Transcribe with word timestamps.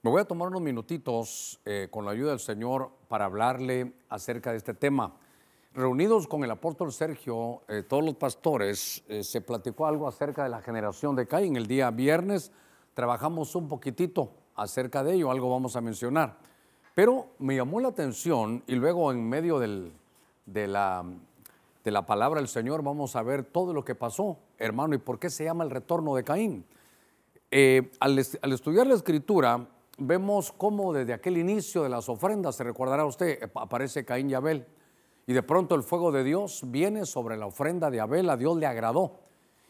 Me 0.00 0.12
voy 0.12 0.20
a 0.20 0.24
tomar 0.24 0.46
unos 0.46 0.62
minutitos 0.62 1.58
eh, 1.64 1.88
con 1.90 2.04
la 2.04 2.12
ayuda 2.12 2.30
del 2.30 2.38
Señor 2.38 2.92
para 3.08 3.24
hablarle 3.24 3.94
acerca 4.08 4.52
de 4.52 4.58
este 4.58 4.72
tema. 4.72 5.16
Reunidos 5.74 6.28
con 6.28 6.44
el 6.44 6.52
apóstol 6.52 6.92
Sergio, 6.92 7.62
eh, 7.66 7.82
todos 7.82 8.04
los 8.04 8.14
pastores, 8.14 9.02
eh, 9.08 9.24
se 9.24 9.40
platicó 9.40 9.86
algo 9.86 10.06
acerca 10.06 10.44
de 10.44 10.50
la 10.50 10.62
generación 10.62 11.16
de 11.16 11.26
Caín. 11.26 11.56
El 11.56 11.66
día 11.66 11.90
viernes 11.90 12.52
trabajamos 12.94 13.56
un 13.56 13.66
poquitito 13.66 14.30
acerca 14.54 15.02
de 15.02 15.14
ello, 15.14 15.32
algo 15.32 15.50
vamos 15.50 15.74
a 15.74 15.80
mencionar. 15.80 16.36
Pero 16.94 17.30
me 17.40 17.56
llamó 17.56 17.80
la 17.80 17.88
atención 17.88 18.62
y 18.68 18.76
luego 18.76 19.10
en 19.10 19.28
medio 19.28 19.58
del, 19.58 19.92
de, 20.46 20.68
la, 20.68 21.04
de 21.82 21.90
la 21.90 22.06
palabra 22.06 22.38
del 22.38 22.48
Señor 22.48 22.84
vamos 22.84 23.16
a 23.16 23.22
ver 23.24 23.42
todo 23.42 23.74
lo 23.74 23.84
que 23.84 23.96
pasó, 23.96 24.38
hermano, 24.58 24.94
y 24.94 24.98
por 24.98 25.18
qué 25.18 25.28
se 25.28 25.42
llama 25.42 25.64
el 25.64 25.70
retorno 25.70 26.14
de 26.14 26.22
Caín. 26.22 26.64
al, 27.98 28.24
al 28.42 28.52
estudiar 28.52 28.86
la 28.86 28.94
escritura, 28.94 29.66
vemos 29.98 30.52
cómo 30.52 30.92
desde 30.92 31.12
aquel 31.12 31.36
inicio 31.36 31.82
de 31.82 31.88
las 31.88 32.08
ofrendas, 32.08 32.56
se 32.56 32.64
recordará 32.64 33.04
usted, 33.04 33.42
eh, 33.42 33.50
aparece 33.54 34.04
Caín 34.04 34.30
y 34.30 34.34
Abel. 34.34 34.66
Y 35.26 35.34
de 35.34 35.42
pronto 35.42 35.74
el 35.74 35.82
fuego 35.82 36.10
de 36.10 36.24
Dios 36.24 36.62
viene 36.66 37.04
sobre 37.04 37.36
la 37.36 37.46
ofrenda 37.46 37.90
de 37.90 38.00
Abel, 38.00 38.30
a 38.30 38.36
Dios 38.36 38.56
le 38.56 38.66
agradó. 38.66 39.20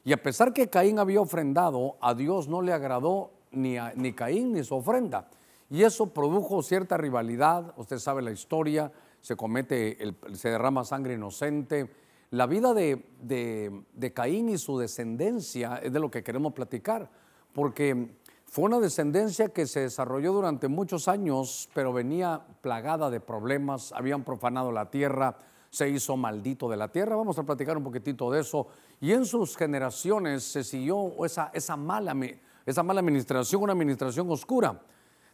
Y 0.05 0.12
a 0.12 0.22
pesar 0.22 0.52
que 0.52 0.69
Caín 0.69 0.98
había 0.98 1.20
ofrendado, 1.20 1.96
a 2.00 2.14
Dios 2.14 2.48
no 2.48 2.62
le 2.62 2.72
agradó 2.72 3.33
ni, 3.50 3.77
ni 3.96 4.12
Caín 4.12 4.52
ni 4.52 4.62
su 4.62 4.77
ofrenda. 4.77 5.28
Y 5.70 5.83
eso 5.83 6.14
produjo 6.14 6.62
cierta 6.62 6.97
rivalidad, 6.97 7.74
usted 7.77 7.98
sabe 7.98 8.22
la 8.22 8.30
historia, 8.30 8.92
se 9.20 9.36
comete, 9.36 9.98
se 10.33 10.50
derrama 10.50 10.84
sangre 10.84 11.14
inocente. 11.14 11.91
La 12.30 12.47
vida 12.47 12.72
de, 12.72 13.05
de, 13.20 13.83
de 13.92 14.12
Caín 14.12 14.48
y 14.50 14.58
su 14.58 14.78
descendencia 14.78 15.80
es 15.83 15.92
de 15.92 15.98
lo 15.98 16.10
que 16.10 16.22
queremos 16.22 16.52
platicar, 16.52 17.10
porque 17.52 18.14
fue 18.50 18.64
una 18.64 18.80
descendencia 18.80 19.50
que 19.50 19.66
se 19.66 19.80
desarrolló 19.80 20.32
durante 20.32 20.68
muchos 20.68 21.06
años, 21.06 21.68
pero 21.74 21.92
venía 21.92 22.40
plagada 22.62 23.10
de 23.10 23.20
problemas, 23.20 23.92
habían 23.92 24.24
profanado 24.24 24.72
la 24.72 24.90
tierra, 24.90 25.36
se 25.68 25.90
hizo 25.90 26.16
maldito 26.16 26.66
de 26.68 26.78
la 26.78 26.88
tierra. 26.88 27.14
Vamos 27.14 27.38
a 27.38 27.42
platicar 27.42 27.77
un 27.77 27.84
poquitito 27.84 28.30
de 28.30 28.40
eso. 28.40 28.68
Y 29.02 29.12
en 29.12 29.27
sus 29.27 29.55
generaciones 29.55 30.44
se 30.44 30.64
siguió 30.64 31.12
esa, 31.27 31.77
mala, 31.77 32.16
esa 32.64 32.82
mala 32.82 33.00
administración, 33.00 33.62
una 33.62 33.74
administración 33.74 34.30
oscura. 34.30 34.80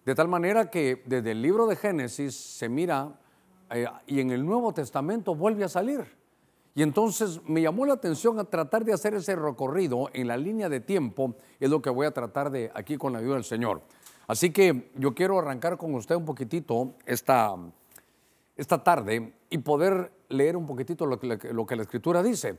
De 0.05 0.15
tal 0.17 0.27
manera 0.27 0.69
que 0.69 1.05
desde 1.07 1.31
el 1.31 1.41
libro 1.41 1.69
de 1.69 1.77
Génesis 1.77 2.35
se 2.35 2.69
mira 2.69 3.21
eh, 3.71 3.87
y 4.09 4.21
en 4.21 4.33
el 4.33 4.45
Nuevo 4.45 4.75
Testamento 4.75 5.37
vuelve 5.37 5.63
a 5.63 5.69
salir. 5.69 6.05
Y 6.75 6.83
entonces 6.83 7.41
me 7.45 7.63
llamó 7.63 7.87
la 7.87 7.95
atención 7.95 8.39
a 8.41 8.45
tratar 8.45 8.85
de 8.85 8.93
hacer 8.93 9.15
ese 9.15 9.37
recorrido 9.37 10.11
en 10.13 10.27
la 10.27 10.37
línea 10.37 10.69
de 10.69 10.81
tiempo, 10.81 11.37
es 11.61 11.71
lo 11.71 11.81
que 11.81 11.91
voy 11.91 12.07
a 12.07 12.11
tratar 12.11 12.51
de 12.51 12.71
aquí 12.75 12.97
con 12.97 13.13
la 13.13 13.21
ayuda 13.21 13.35
del 13.35 13.45
Señor. 13.45 13.83
Así 14.27 14.51
que 14.51 14.91
yo 14.97 15.15
quiero 15.15 15.39
arrancar 15.39 15.77
con 15.77 15.95
usted 15.95 16.17
un 16.17 16.25
poquitito 16.25 16.95
esta, 17.07 17.55
esta 18.57 18.83
tarde 18.83 19.35
y 19.51 19.59
poder 19.59 20.11
leer 20.29 20.57
un 20.57 20.67
poquitito 20.67 21.07
lo 21.07 21.21
que, 21.21 21.39
lo 21.53 21.65
que 21.65 21.77
la 21.77 21.83
escritura 21.83 22.23
dice. 22.23 22.59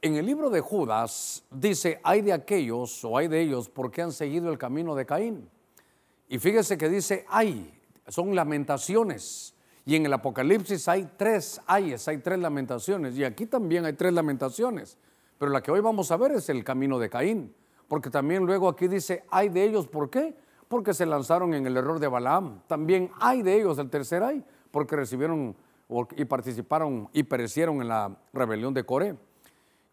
En 0.00 0.16
el 0.16 0.26
libro 0.26 0.50
de 0.50 0.60
Judas 0.60 1.44
dice, 1.50 2.00
hay 2.02 2.22
de 2.22 2.32
aquellos 2.32 3.04
o 3.04 3.16
hay 3.16 3.28
de 3.28 3.40
ellos 3.40 3.68
porque 3.68 4.02
han 4.02 4.10
seguido 4.10 4.50
el 4.50 4.58
camino 4.58 4.96
de 4.96 5.06
Caín. 5.06 5.48
Y 6.28 6.40
fíjese 6.40 6.76
que 6.76 6.88
dice, 6.88 7.24
hay, 7.28 7.78
son 8.08 8.34
lamentaciones 8.34 9.51
y 9.84 9.96
en 9.96 10.06
el 10.06 10.12
Apocalipsis 10.12 10.86
hay 10.88 11.08
tres 11.16 11.60
ayes, 11.66 12.06
hay 12.06 12.18
tres 12.18 12.38
lamentaciones. 12.38 13.16
Y 13.16 13.24
aquí 13.24 13.46
también 13.46 13.84
hay 13.84 13.94
tres 13.94 14.12
lamentaciones. 14.12 14.96
Pero 15.38 15.50
la 15.50 15.60
que 15.60 15.72
hoy 15.72 15.80
vamos 15.80 16.10
a 16.12 16.16
ver 16.16 16.32
es 16.32 16.48
el 16.48 16.62
camino 16.62 16.98
de 16.98 17.10
Caín. 17.10 17.52
Porque 17.88 18.08
también 18.08 18.46
luego 18.46 18.68
aquí 18.68 18.86
dice, 18.86 19.24
hay 19.30 19.48
de 19.48 19.64
ellos, 19.64 19.88
¿por 19.88 20.08
qué? 20.08 20.36
Porque 20.68 20.94
se 20.94 21.04
lanzaron 21.04 21.52
en 21.52 21.66
el 21.66 21.76
error 21.76 21.98
de 21.98 22.06
Balaam. 22.06 22.62
También 22.68 23.10
hay 23.20 23.42
de 23.42 23.56
ellos, 23.56 23.78
el 23.78 23.90
tercer 23.90 24.22
hay, 24.22 24.42
porque 24.70 24.96
recibieron 24.96 25.56
y 26.16 26.24
participaron 26.24 27.10
y 27.12 27.24
perecieron 27.24 27.82
en 27.82 27.88
la 27.88 28.16
rebelión 28.32 28.72
de 28.72 28.84
Coré. 28.84 29.16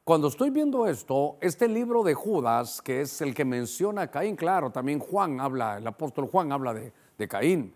Cuando 0.06 0.30
estoy 0.30 0.50
viendo 0.50 0.88
esto, 0.88 1.38
este 1.42 1.68
libro 1.68 2.04
de 2.04 2.14
Judas, 2.14 2.82
que 2.82 3.02
es 3.02 3.22
el 3.22 3.34
que 3.34 3.44
menciona 3.44 4.04
a 4.04 4.12
Caín, 4.12 4.36
claro, 4.36 4.72
también 4.72 5.00
Juan 5.00 5.42
habla, 5.42 5.78
el 5.78 5.86
apóstol 5.86 6.28
Juan 6.28 6.52
habla 6.52 6.74
de, 6.74 6.94
de 7.18 7.28
Caín 7.28 7.74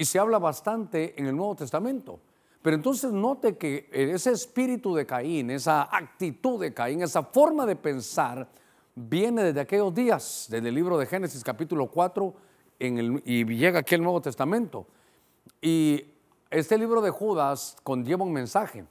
y 0.00 0.06
se 0.06 0.18
habla 0.18 0.38
bastante 0.38 1.12
en 1.20 1.26
el 1.26 1.36
Nuevo 1.36 1.54
Testamento. 1.54 2.20
Pero 2.62 2.74
entonces 2.74 3.12
note 3.12 3.58
que 3.58 3.86
ese 3.92 4.30
espíritu 4.30 4.94
de 4.94 5.04
Caín, 5.04 5.50
esa 5.50 5.94
actitud 5.94 6.58
de 6.58 6.72
Caín, 6.72 7.02
esa 7.02 7.22
forma 7.22 7.66
de 7.66 7.76
pensar, 7.76 8.48
viene 8.94 9.44
desde 9.44 9.60
aquellos 9.60 9.94
días, 9.94 10.46
desde 10.48 10.70
el 10.70 10.74
libro 10.74 10.96
de 10.96 11.04
Génesis 11.04 11.44
capítulo 11.44 11.88
4, 11.88 12.34
en 12.78 12.96
el, 12.96 13.22
y 13.26 13.44
llega 13.44 13.80
aquí 13.80 13.94
el 13.94 14.02
Nuevo 14.02 14.22
Testamento. 14.22 14.86
Y 15.60 16.02
este 16.48 16.78
libro 16.78 17.02
de 17.02 17.10
Judas 17.10 17.76
conlleva 17.82 18.24
un 18.24 18.32
mensaje, 18.32 18.86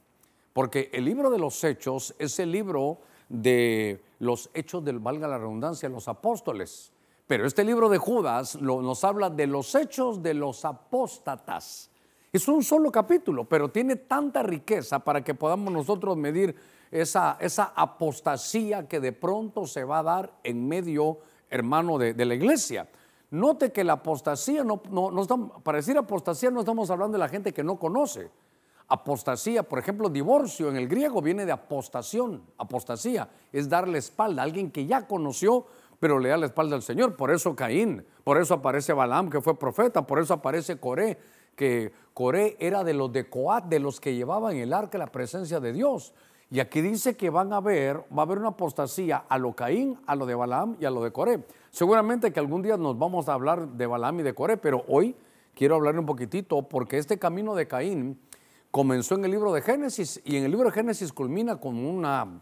porque 0.53 0.91
el 0.93 1.05
libro 1.05 1.31
de 1.31 1.39
los 1.39 1.63
hechos 1.63 2.13
es 2.19 2.37
el 2.37 2.51
libro 2.51 2.99
de 3.29 4.03
los 4.19 4.51
hechos 4.53 4.85
del, 4.85 4.99
valga 4.99 5.27
la 5.27 5.39
redundancia, 5.39 5.89
los 5.89 6.07
apóstoles. 6.07 6.91
Pero 7.29 7.45
este 7.45 7.63
libro 7.63 7.89
de 7.89 7.99
Judas 7.99 8.59
nos 8.59 9.03
habla 9.03 9.29
de 9.29 9.45
los 9.45 9.75
hechos 9.75 10.23
de 10.23 10.33
los 10.33 10.65
apóstatas. 10.65 11.91
Es 12.33 12.47
un 12.47 12.63
solo 12.63 12.91
capítulo, 12.91 13.43
pero 13.43 13.69
tiene 13.69 13.97
tanta 13.97 14.41
riqueza 14.41 14.97
para 14.97 15.23
que 15.23 15.35
podamos 15.35 15.71
nosotros 15.71 16.17
medir 16.17 16.55
esa, 16.89 17.37
apostasía 17.75 18.87
que 18.87 18.99
de 18.99 19.11
pronto 19.11 19.67
se 19.67 19.83
va 19.83 19.99
a 19.99 20.03
dar 20.03 20.39
en 20.43 20.67
medio, 20.67 21.19
hermano, 21.51 21.99
de, 21.99 22.25
la 22.25 22.33
iglesia. 22.33 22.89
Note 23.29 23.71
que 23.71 23.83
la 23.83 23.93
apostasía, 23.93 24.63
no, 24.63 24.81
no 24.89 25.61
para 25.61 25.75
decir 25.75 25.99
apostasía 25.99 26.49
no 26.49 26.61
estamos 26.61 26.89
hablando 26.89 27.15
de 27.15 27.19
la 27.19 27.29
gente 27.29 27.53
que 27.53 27.63
no 27.63 27.77
conoce. 27.77 28.31
Apostasía, 28.87 29.61
por 29.61 29.77
ejemplo, 29.77 30.09
divorcio 30.09 30.67
en 30.67 30.77
el 30.77 30.87
griego 30.87 31.21
viene 31.21 31.45
de 31.45 31.51
apostación. 31.51 32.41
Apostasía 32.57 33.29
es 33.53 33.69
darle 33.69 33.99
espalda 33.99 34.41
a 34.41 34.45
alguien 34.45 34.71
que 34.71 34.87
ya 34.87 35.05
conoció, 35.05 35.67
pero 35.99 36.19
le 36.19 36.29
da 36.29 36.37
la 36.37 36.45
espalda 36.45 36.75
al 36.75 36.81
Señor. 36.81 37.15
Por 37.15 37.31
eso 37.31 37.55
Caín, 37.55 38.05
por 38.23 38.37
eso 38.37 38.55
aparece 38.55 38.93
Balaam, 38.93 39.29
que 39.29 39.41
fue 39.41 39.57
profeta, 39.57 40.07
por 40.07 40.19
eso 40.19 40.33
aparece 40.33 40.79
Coré, 40.79 41.19
que 41.55 41.91
Coré 42.13 42.55
era 42.59 42.83
de 42.83 42.93
los 42.93 43.11
de 43.11 43.29
Coat, 43.29 43.65
de 43.65 43.79
los 43.79 43.99
que 43.99 44.15
llevaban 44.15 44.55
el 44.55 44.73
arca 44.73 44.97
la 44.97 45.07
presencia 45.07 45.59
de 45.59 45.73
Dios. 45.73 46.13
Y 46.51 46.61
aquí 46.61 46.81
dice 46.81 47.15
que 47.15 47.29
van 47.29 47.53
a 47.53 47.59
ver, 47.59 47.97
va 48.11 48.23
a 48.23 48.25
haber 48.25 48.39
una 48.39 48.49
apostasía 48.49 49.25
a 49.29 49.37
lo 49.37 49.53
Caín, 49.53 49.99
a 50.07 50.15
lo 50.15 50.25
de 50.25 50.33
Balaam 50.33 50.77
y 50.79 50.85
a 50.85 50.89
lo 50.89 51.03
de 51.03 51.11
Coré. 51.11 51.43
Seguramente 51.69 52.33
que 52.33 52.39
algún 52.39 52.63
día 52.63 52.77
nos 52.77 52.97
vamos 52.97 53.29
a 53.29 53.33
hablar 53.33 53.67
de 53.67 53.85
Balaam 53.85 54.21
y 54.21 54.23
de 54.23 54.33
Coré, 54.33 54.57
pero 54.57 54.83
hoy 54.87 55.15
quiero 55.53 55.75
hablar 55.75 55.99
un 55.99 56.05
poquitito 56.05 56.63
porque 56.63 56.97
este 56.97 57.19
camino 57.19 57.53
de 57.53 57.67
Caín 57.67 58.19
comenzó 58.71 59.15
en 59.15 59.25
el 59.25 59.31
libro 59.31 59.53
de 59.53 59.61
Génesis 59.61 60.21
y 60.23 60.37
en 60.37 60.45
el 60.45 60.51
libro 60.51 60.69
de 60.69 60.73
Génesis 60.73 61.13
culmina 61.13 61.57
con, 61.57 61.77
una, 61.77 62.41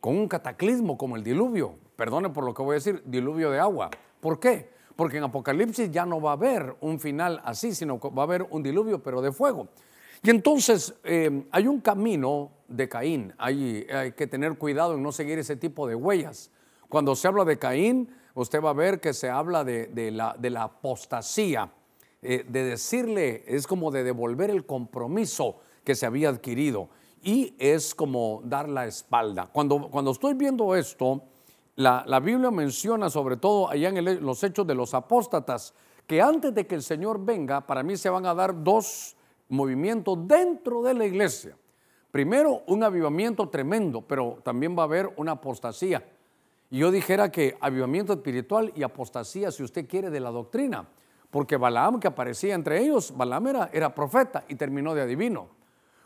con 0.00 0.18
un 0.18 0.28
cataclismo 0.28 0.98
como 0.98 1.16
el 1.16 1.22
diluvio 1.22 1.76
perdone 1.98 2.30
por 2.30 2.44
lo 2.44 2.54
que 2.54 2.62
voy 2.62 2.74
a 2.74 2.74
decir, 2.74 3.02
diluvio 3.06 3.50
de 3.50 3.58
agua. 3.58 3.90
¿Por 4.20 4.38
qué? 4.38 4.70
Porque 4.94 5.16
en 5.16 5.24
Apocalipsis 5.24 5.90
ya 5.90 6.06
no 6.06 6.20
va 6.20 6.30
a 6.30 6.34
haber 6.34 6.76
un 6.80 7.00
final 7.00 7.42
así, 7.44 7.74
sino 7.74 7.98
va 7.98 8.22
a 8.22 8.26
haber 8.26 8.46
un 8.50 8.62
diluvio, 8.62 9.02
pero 9.02 9.20
de 9.20 9.32
fuego. 9.32 9.66
Y 10.22 10.30
entonces 10.30 10.94
eh, 11.02 11.44
hay 11.50 11.66
un 11.66 11.80
camino 11.80 12.52
de 12.68 12.88
Caín, 12.88 13.34
hay, 13.36 13.84
hay, 13.92 14.12
que 14.12 14.28
tener 14.28 14.56
cuidado 14.58 14.94
en 14.94 15.02
no 15.02 15.10
seguir 15.10 15.40
ese 15.40 15.56
tipo 15.56 15.88
de 15.88 15.96
huellas. 15.96 16.52
Cuando 16.88 17.16
se 17.16 17.26
habla 17.26 17.44
de 17.44 17.58
Caín, 17.58 18.08
usted 18.34 18.62
va 18.62 18.70
a 18.70 18.74
ver 18.74 19.00
que 19.00 19.12
se 19.12 19.28
habla 19.28 19.64
de, 19.64 19.90
la, 20.12 20.36
de 20.38 20.50
la, 20.50 20.62
apostasía, 20.62 21.72
eh, 22.22 22.44
de 22.48 22.62
decirle, 22.62 23.42
es 23.48 23.66
como 23.66 23.90
de 23.90 24.04
devolver 24.04 24.50
el 24.50 24.64
compromiso 24.66 25.56
que 25.82 25.96
se 25.96 26.06
había 26.06 26.28
adquirido 26.28 26.90
y 27.24 27.56
es 27.58 27.92
como 27.92 28.40
dar 28.44 28.68
la 28.68 28.86
espalda. 28.86 29.48
Cuando, 29.52 29.90
cuando 29.90 30.12
estoy 30.12 30.34
viendo 30.34 30.76
esto, 30.76 31.24
la, 31.78 32.18
Biblia 32.18 32.50
menciona 32.50 33.08
sobre 33.08 33.36
todo 33.36 33.70
allá 33.70 33.90
en 33.90 34.24
los 34.26 34.42
hechos 34.42 34.66
de 34.66 34.74
los 34.74 34.94
apóstatas, 34.94 35.72
que 36.08 36.20
antes 36.20 36.52
de 36.52 36.66
que 36.66 36.74
el 36.74 36.82
Señor 36.82 37.24
venga, 37.24 37.64
para 37.64 37.84
mí 37.84 37.96
se 37.96 38.10
van 38.10 38.26
a 38.26 38.34
dar 38.34 38.64
dos 38.64 39.16
movimientos 39.48 40.18
dentro 40.26 40.82
de 40.82 40.94
la 40.94 41.06
iglesia. 41.06 41.56
Primero, 42.10 42.62
un 42.66 42.82
avivamiento 42.82 43.48
tremendo, 43.48 44.02
pero 44.02 44.38
también 44.42 44.76
va 44.76 44.82
a 44.82 44.86
haber 44.86 45.12
una 45.16 45.32
apostasía. 45.32 46.04
Y 46.68 46.78
yo 46.78 46.90
dijera 46.90 47.30
que 47.30 47.56
avivamiento 47.60 48.12
espiritual 48.12 48.72
y 48.74 48.82
apostasía, 48.82 49.52
si 49.52 49.62
usted 49.62 49.86
quiere, 49.86 50.10
de 50.10 50.18
la 50.18 50.30
doctrina. 50.30 50.88
Porque 51.30 51.56
Balaam, 51.56 52.00
que 52.00 52.08
aparecía 52.08 52.54
entre 52.54 52.82
ellos, 52.82 53.16
Balaam 53.16 53.46
era, 53.46 53.70
era 53.72 53.94
profeta 53.94 54.44
y 54.48 54.56
terminó 54.56 54.94
de 54.94 55.02
adivino. 55.02 55.57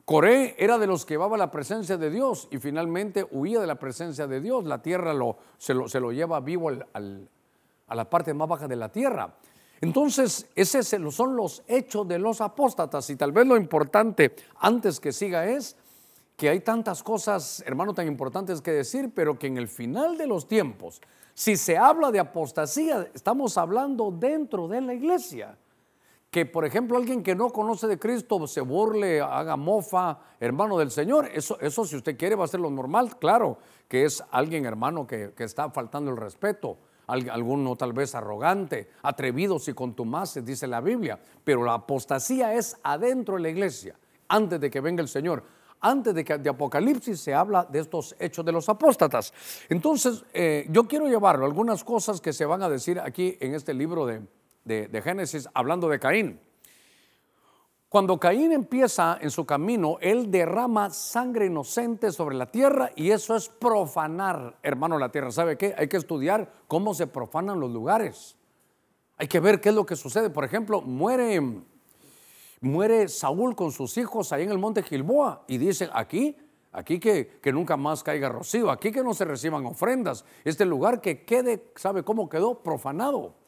Coré 0.04 0.56
era 0.58 0.78
de 0.78 0.86
los 0.86 1.06
que 1.06 1.14
llevaba 1.14 1.36
la 1.36 1.50
presencia 1.50 1.96
de 1.96 2.10
Dios 2.10 2.48
y 2.50 2.58
finalmente 2.58 3.26
huía 3.30 3.60
de 3.60 3.66
la 3.66 3.76
presencia 3.76 4.26
de 4.26 4.40
Dios. 4.40 4.64
La 4.64 4.82
tierra 4.82 5.14
lo, 5.14 5.36
se, 5.58 5.74
lo, 5.74 5.88
se 5.88 6.00
lo 6.00 6.10
lleva 6.10 6.40
vivo 6.40 6.70
a 6.70 7.94
la 7.94 8.10
parte 8.10 8.34
más 8.34 8.48
baja 8.48 8.66
de 8.66 8.76
la 8.76 8.90
tierra. 8.90 9.34
Entonces, 9.80 10.46
esos 10.54 11.14
son 11.14 11.36
los 11.36 11.62
hechos 11.66 12.06
de 12.06 12.18
los 12.18 12.40
apóstatas 12.40 13.10
y 13.10 13.16
tal 13.16 13.32
vez 13.32 13.46
lo 13.46 13.56
importante 13.56 14.34
antes 14.60 15.00
que 15.00 15.12
siga 15.12 15.46
es 15.46 15.76
que 16.36 16.48
hay 16.48 16.60
tantas 16.60 17.02
cosas, 17.02 17.62
hermano, 17.66 17.92
tan 17.92 18.06
importantes 18.06 18.60
que 18.60 18.70
decir, 18.70 19.12
pero 19.14 19.38
que 19.38 19.48
en 19.48 19.58
el 19.58 19.68
final 19.68 20.16
de 20.16 20.26
los 20.26 20.46
tiempos, 20.46 21.00
si 21.34 21.56
se 21.56 21.76
habla 21.76 22.10
de 22.10 22.20
apostasía, 22.20 23.08
estamos 23.14 23.58
hablando 23.58 24.10
dentro 24.10 24.68
de 24.68 24.80
la 24.80 24.94
iglesia. 24.94 25.58
Que, 26.32 26.46
por 26.46 26.64
ejemplo, 26.64 26.96
alguien 26.96 27.22
que 27.22 27.34
no 27.34 27.50
conoce 27.50 27.86
de 27.86 27.98
Cristo 27.98 28.46
se 28.46 28.62
burle, 28.62 29.20
haga 29.20 29.56
mofa, 29.56 30.18
hermano 30.40 30.78
del 30.78 30.90
Señor. 30.90 31.28
Eso, 31.32 31.60
eso 31.60 31.84
si 31.84 31.94
usted 31.94 32.16
quiere, 32.16 32.36
va 32.36 32.46
a 32.46 32.48
ser 32.48 32.60
lo 32.60 32.70
normal. 32.70 33.18
Claro 33.18 33.58
que 33.86 34.06
es 34.06 34.24
alguien, 34.30 34.64
hermano, 34.64 35.06
que, 35.06 35.34
que 35.36 35.44
está 35.44 35.70
faltando 35.70 36.10
el 36.10 36.16
respeto 36.16 36.78
alguno 37.06 37.76
tal 37.76 37.92
vez 37.92 38.14
arrogante, 38.14 38.88
atrevidos 39.02 39.68
y 39.68 39.74
contumaces, 39.74 40.42
dice 40.42 40.66
la 40.66 40.80
Biblia, 40.80 41.18
pero 41.44 41.62
la 41.64 41.74
apostasía 41.74 42.54
es 42.54 42.76
adentro 42.82 43.34
de 43.34 43.42
la 43.42 43.50
iglesia, 43.50 43.98
antes 44.28 44.58
de 44.58 44.70
que 44.70 44.80
venga 44.80 45.02
el 45.02 45.08
Señor. 45.08 45.44
Antes 45.84 46.14
de 46.14 46.24
que 46.24 46.38
de 46.38 46.48
Apocalipsis 46.48 47.20
se 47.20 47.34
habla 47.34 47.64
de 47.68 47.80
estos 47.80 48.14
hechos 48.20 48.44
de 48.44 48.52
los 48.52 48.68
apóstatas. 48.68 49.34
Entonces, 49.68 50.24
eh, 50.32 50.64
yo 50.70 50.84
quiero 50.86 51.08
llevarlo 51.08 51.44
algunas 51.44 51.82
cosas 51.82 52.20
que 52.20 52.32
se 52.32 52.44
van 52.44 52.62
a 52.62 52.68
decir 52.68 53.00
aquí 53.00 53.36
en 53.40 53.56
este 53.56 53.74
libro 53.74 54.06
de, 54.06 54.22
de 54.64 55.02
Génesis, 55.02 55.48
hablando 55.54 55.88
de 55.88 55.98
Caín. 55.98 56.40
Cuando 57.92 58.18
Caín 58.18 58.52
empieza 58.52 59.18
en 59.20 59.30
su 59.30 59.44
camino, 59.44 59.98
él 60.00 60.30
derrama 60.30 60.88
sangre 60.88 61.44
inocente 61.44 62.10
sobre 62.10 62.34
la 62.36 62.50
tierra 62.50 62.90
y 62.96 63.10
eso 63.10 63.36
es 63.36 63.50
profanar, 63.50 64.56
hermano, 64.62 64.98
la 64.98 65.10
tierra. 65.10 65.30
¿Sabe 65.30 65.58
qué? 65.58 65.74
Hay 65.76 65.88
que 65.88 65.98
estudiar 65.98 66.50
cómo 66.68 66.94
se 66.94 67.06
profanan 67.06 67.60
los 67.60 67.70
lugares. 67.70 68.34
Hay 69.18 69.28
que 69.28 69.40
ver 69.40 69.60
qué 69.60 69.68
es 69.68 69.74
lo 69.74 69.84
que 69.84 69.94
sucede. 69.94 70.30
Por 70.30 70.46
ejemplo, 70.46 70.80
muere, 70.80 71.38
muere 72.62 73.08
Saúl 73.08 73.54
con 73.54 73.72
sus 73.72 73.98
hijos 73.98 74.32
ahí 74.32 74.44
en 74.44 74.52
el 74.52 74.58
monte 74.58 74.82
Gilboa 74.82 75.44
y 75.46 75.58
dicen, 75.58 75.90
aquí, 75.92 76.34
aquí 76.72 76.98
que, 76.98 77.40
que 77.42 77.52
nunca 77.52 77.76
más 77.76 78.02
caiga 78.02 78.30
rocío, 78.30 78.70
aquí 78.70 78.90
que 78.90 79.04
no 79.04 79.12
se 79.12 79.26
reciban 79.26 79.66
ofrendas, 79.66 80.24
este 80.44 80.64
lugar 80.64 81.02
que 81.02 81.26
quede, 81.26 81.72
¿sabe 81.76 82.02
cómo 82.02 82.30
quedó? 82.30 82.62
Profanado. 82.62 83.41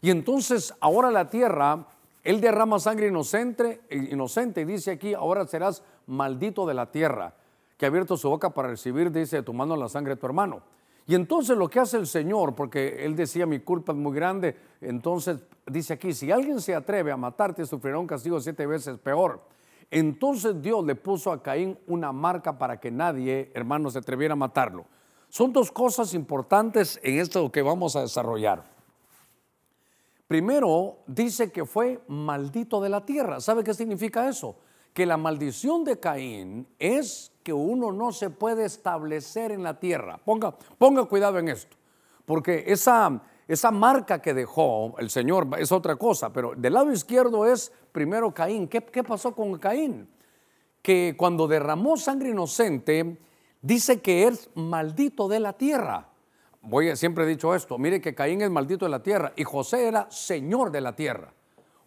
Y 0.00 0.10
entonces 0.10 0.74
ahora 0.80 1.10
la 1.10 1.28
tierra 1.28 1.86
él 2.22 2.40
derrama 2.40 2.78
sangre 2.78 3.08
inocente, 3.08 3.80
inocente 3.90 4.60
y 4.60 4.64
dice 4.64 4.90
aquí, 4.92 5.14
ahora 5.14 5.46
serás 5.46 5.82
maldito 6.06 6.66
de 6.66 6.74
la 6.74 6.90
tierra, 6.90 7.34
que 7.76 7.86
ha 7.86 7.88
abierto 7.88 8.16
su 8.16 8.28
boca 8.28 8.50
para 8.50 8.68
recibir, 8.68 9.10
dice, 9.10 9.42
tu 9.42 9.54
mano 9.54 9.74
la 9.76 9.88
sangre 9.88 10.14
de 10.14 10.20
tu 10.20 10.26
hermano. 10.26 10.60
Y 11.06 11.14
entonces 11.14 11.56
lo 11.56 11.68
que 11.68 11.80
hace 11.80 11.96
el 11.96 12.06
Señor, 12.06 12.54
porque 12.54 13.04
Él 13.04 13.16
decía, 13.16 13.46
mi 13.46 13.60
culpa 13.60 13.92
es 13.92 13.98
muy 13.98 14.14
grande, 14.14 14.54
entonces 14.82 15.38
dice 15.66 15.94
aquí, 15.94 16.12
si 16.12 16.30
alguien 16.30 16.60
se 16.60 16.74
atreve 16.74 17.10
a 17.10 17.16
matarte, 17.16 17.64
sufrirá 17.64 17.98
un 17.98 18.06
castigo 18.06 18.38
siete 18.38 18.66
veces 18.66 18.98
peor. 18.98 19.40
Entonces 19.90 20.60
Dios 20.60 20.84
le 20.84 20.94
puso 20.94 21.32
a 21.32 21.42
Caín 21.42 21.76
una 21.86 22.12
marca 22.12 22.58
para 22.58 22.78
que 22.78 22.90
nadie, 22.90 23.50
hermano, 23.54 23.90
se 23.90 23.98
atreviera 23.98 24.34
a 24.34 24.36
matarlo. 24.36 24.84
Son 25.30 25.52
dos 25.52 25.72
cosas 25.72 26.12
importantes 26.12 27.00
en 27.02 27.18
esto 27.18 27.50
que 27.50 27.62
vamos 27.62 27.96
a 27.96 28.02
desarrollar. 28.02 28.79
Primero, 30.30 30.98
dice 31.08 31.50
que 31.50 31.64
fue 31.64 32.00
maldito 32.06 32.80
de 32.80 32.88
la 32.88 33.04
tierra. 33.04 33.40
¿Sabe 33.40 33.64
qué 33.64 33.74
significa 33.74 34.28
eso? 34.28 34.54
Que 34.94 35.04
la 35.04 35.16
maldición 35.16 35.82
de 35.82 35.98
Caín 35.98 36.68
es 36.78 37.32
que 37.42 37.52
uno 37.52 37.90
no 37.90 38.12
se 38.12 38.30
puede 38.30 38.64
establecer 38.64 39.50
en 39.50 39.64
la 39.64 39.80
tierra. 39.80 40.20
Ponga, 40.24 40.56
ponga 40.78 41.06
cuidado 41.06 41.40
en 41.40 41.48
esto, 41.48 41.76
porque 42.26 42.62
esa, 42.68 43.20
esa 43.48 43.72
marca 43.72 44.22
que 44.22 44.32
dejó 44.32 44.94
el 44.98 45.10
Señor 45.10 45.48
es 45.58 45.72
otra 45.72 45.96
cosa, 45.96 46.32
pero 46.32 46.54
del 46.56 46.74
lado 46.74 46.92
izquierdo 46.92 47.44
es 47.44 47.72
primero 47.90 48.32
Caín. 48.32 48.68
¿Qué, 48.68 48.84
qué 48.84 49.02
pasó 49.02 49.34
con 49.34 49.58
Caín? 49.58 50.08
Que 50.80 51.16
cuando 51.18 51.48
derramó 51.48 51.96
sangre 51.96 52.30
inocente, 52.30 53.18
dice 53.62 54.00
que 54.00 54.28
es 54.28 54.48
maldito 54.54 55.26
de 55.26 55.40
la 55.40 55.54
tierra 55.54 56.09
voy, 56.62 56.96
siempre 56.96 57.24
he 57.24 57.26
dicho 57.26 57.54
esto, 57.54 57.78
mire 57.78 58.00
que 58.00 58.14
Caín 58.14 58.42
es 58.42 58.50
maldito 58.50 58.84
de 58.84 58.90
la 58.90 59.02
tierra 59.02 59.32
y 59.36 59.44
José 59.44 59.88
era 59.88 60.10
señor 60.10 60.70
de 60.70 60.80
la 60.80 60.94
tierra. 60.94 61.32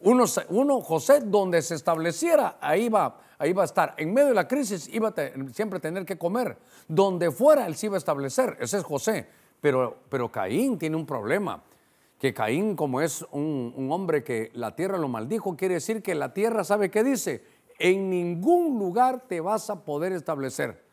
Uno, 0.05 0.25
uno, 0.49 0.81
José, 0.81 1.21
donde 1.21 1.61
se 1.61 1.75
estableciera, 1.75 2.57
ahí 2.59 2.89
va, 2.89 3.21
ahí 3.37 3.53
va 3.53 3.61
a 3.61 3.65
estar. 3.65 3.93
En 3.97 4.13
medio 4.13 4.29
de 4.29 4.33
la 4.33 4.49
crisis 4.49 4.89
iba 4.89 5.09
a 5.09 5.53
siempre 5.53 5.79
tener 5.79 6.05
que 6.05 6.17
comer. 6.17 6.57
Donde 6.89 7.31
fuera, 7.31 7.65
él 7.67 7.75
se 7.75 7.85
iba 7.85 7.95
a 7.95 7.99
establecer. 7.99 8.57
Ese 8.59 8.79
es 8.79 8.83
José. 8.83 9.29
Pero, 9.61 9.99
pero 10.09 10.29
Caín 10.29 10.77
tiene 10.77 10.97
un 10.97 11.05
problema. 11.05 11.63
Que 12.19 12.33
Caín, 12.33 12.75
como 12.75 12.99
es 12.99 13.25
un, 13.31 13.73
un 13.77 13.91
hombre 13.93 14.25
que 14.25 14.51
la 14.55 14.75
tierra 14.75 14.97
lo 14.97 15.07
maldijo, 15.07 15.55
quiere 15.55 15.75
decir 15.75 16.03
que 16.03 16.15
la 16.15 16.33
tierra 16.33 16.65
sabe 16.65 16.91
qué 16.91 17.01
dice. 17.01 17.45
En 17.79 18.09
ningún 18.09 18.77
lugar 18.77 19.23
te 19.29 19.39
vas 19.39 19.69
a 19.69 19.85
poder 19.85 20.11
establecer. 20.11 20.83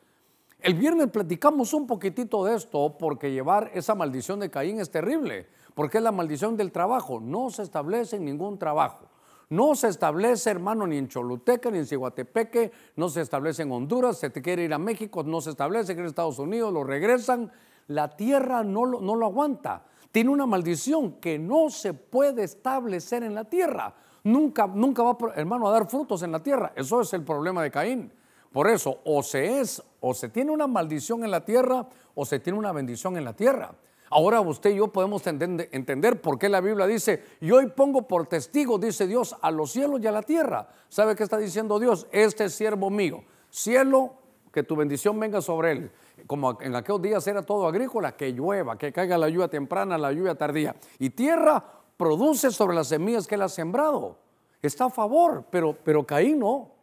El 0.63 0.75
viernes 0.75 1.09
platicamos 1.09 1.73
un 1.73 1.87
poquitito 1.87 2.45
de 2.45 2.55
esto 2.55 2.97
porque 2.99 3.33
llevar 3.33 3.71
esa 3.73 3.95
maldición 3.95 4.41
de 4.41 4.51
Caín 4.51 4.79
es 4.79 4.91
terrible, 4.91 5.47
porque 5.75 5.99
es 5.99 6.05
la 6.05 6.13
maldición 6.13 6.57
del 6.57 6.71
trabajo. 6.71 7.19
No 7.19 7.49
se 7.49 7.63
establece 7.63 8.17
en 8.17 8.27
ningún 8.27 8.59
trabajo. 8.59 9.07
No 9.49 9.75
se 9.75 9.89
establece, 9.89 10.51
hermano, 10.51 10.87
ni 10.87 10.99
en 10.99 11.09
Choluteca, 11.09 11.71
ni 11.71 11.79
en 11.79 11.87
Ciguatepeque, 11.87 12.71
no 12.97 13.09
se 13.09 13.23
establece 13.23 13.63
en 13.63 13.73
Honduras, 13.73 14.19
se 14.19 14.29
te 14.29 14.43
quiere 14.43 14.63
ir 14.65 14.75
a 14.75 14.79
México, 14.79 15.23
no 15.23 15.41
se 15.41 15.51
establece 15.51 15.93
en 15.93 16.05
Estados 16.05 16.39
Unidos, 16.39 16.73
lo 16.73 16.85
regresan. 16.85 17.51
La 17.89 18.15
tierra 18.15 18.63
no 18.63 18.85
lo, 18.85 19.01
no 19.01 19.17
lo 19.17 19.27
aguanta. 19.27 19.87
Tiene 20.13 20.31
una 20.31 20.47
maldición 20.47 21.13
que 21.21 21.39
no 21.39 21.71
se 21.71 21.95
puede 21.95 22.45
establecer 22.45 23.23
en 23.23 23.35
la 23.35 23.45
tierra. 23.45 23.95
Nunca, 24.25 24.67
nunca 24.67 25.03
va, 25.03 25.17
hermano, 25.35 25.69
a 25.69 25.73
dar 25.73 25.89
frutos 25.89 26.23
en 26.23 26.33
la 26.33 26.43
tierra. 26.43 26.73
Eso 26.77 27.01
es 27.01 27.13
el 27.15 27.25
problema 27.25 27.63
de 27.63 27.71
Caín. 27.71 28.13
Por 28.53 28.69
eso, 28.69 28.99
o 29.05 29.23
se 29.23 29.61
es, 29.61 29.83
o 30.01 30.15
se 30.15 30.29
tiene 30.29 30.51
una 30.51 30.67
maldición 30.67 31.25
en 31.25 31.31
la 31.31 31.45
tierra, 31.45 31.87
o 32.15 32.25
se 32.25 32.41
tiene 32.41 32.59
una 32.59 32.73
bendición 32.73 33.17
en 33.17 33.25
la 33.25 33.35
tierra. 33.35 33.75
Ahora 34.13 34.41
usted 34.41 34.71
y 34.71 34.77
yo 34.77 34.89
podemos 34.89 35.25
entender 35.27 36.21
por 36.21 36.37
qué 36.39 36.49
la 36.49 36.61
Biblia 36.61 36.87
dice, 36.87 37.23
y 37.41 37.53
hoy 37.53 37.67
pongo 37.69 38.09
por 38.09 38.27
testigo, 38.27 38.77
dice 38.77 39.07
Dios, 39.07 39.37
a 39.41 39.53
los 39.53 39.71
cielos 39.71 40.01
y 40.03 40.07
a 40.09 40.13
la 40.13 40.23
tierra. 40.23 40.69
¿Sabe 40.89 41.15
qué 41.15 41.23
está 41.23 41.39
diciendo 41.39 41.79
Dios? 41.79 42.09
Este 42.11 42.47
es 42.47 42.55
siervo 42.55 42.91
mío. 42.91 43.23
Cielo, 43.51 44.15
que 44.53 44.65
tu 44.65 44.75
bendición 44.75 45.19
venga 45.21 45.41
sobre 45.41 45.73
él. 45.73 45.91
Como 46.27 46.61
en 46.61 46.75
aquellos 46.75 47.01
días 47.01 47.27
era 47.29 47.43
todo 47.43 47.69
agrícola, 47.69 48.17
que 48.17 48.33
llueva, 48.33 48.77
que 48.77 48.93
caiga 48.93 49.17
la 49.17 49.29
lluvia 49.29 49.47
temprana, 49.47 49.97
la 49.97 50.13
lluvia 50.13 50.35
tardía. 50.35 50.75
Y 50.99 51.11
tierra 51.11 51.63
produce 51.97 52.51
sobre 52.51 52.75
las 52.75 52.89
semillas 52.89 53.29
que 53.29 53.37
él 53.37 53.43
ha 53.43 53.49
sembrado. 53.49 54.19
Está 54.61 54.87
a 54.87 54.91
favor, 54.91 55.45
pero, 55.51 55.77
pero 55.85 56.05
Caín 56.05 56.41
no. 56.41 56.80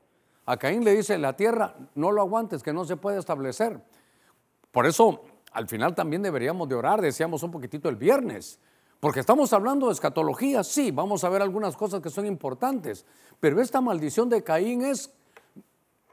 A 0.48 0.56
Caín 0.56 0.86
le 0.86 0.96
dice, 0.96 1.18
la 1.18 1.36
tierra 1.36 1.76
no 1.94 2.10
lo 2.10 2.22
aguantes, 2.22 2.64
que 2.64 2.72
no 2.72 2.86
se 2.86 2.96
puede 2.96 3.20
establecer. 3.20 3.82
Por 4.72 4.86
eso, 4.86 5.22
al 5.52 5.68
final 5.68 5.94
también 5.94 6.22
deberíamos 6.22 6.70
de 6.70 6.76
orar, 6.76 7.02
decíamos 7.02 7.44
un 7.44 7.52
poquitito 7.52 7.90
el 7.90 7.98
viernes, 7.98 8.58
porque 9.02 9.20
estamos 9.20 9.52
hablando 9.52 9.88
de 9.88 9.94
escatología, 9.94 10.64
sí, 10.64 10.92
vamos 10.92 11.26
a 11.26 11.30
ver 11.30 11.42
algunas 11.42 11.76
cosas 11.76 12.00
que 12.02 12.10
son 12.10 12.26
importantes, 12.26 13.06
pero 13.42 13.62
esta 13.62 13.82
maldición 13.82 14.30
de 14.30 14.42
Caín 14.42 14.86
es 14.86 15.14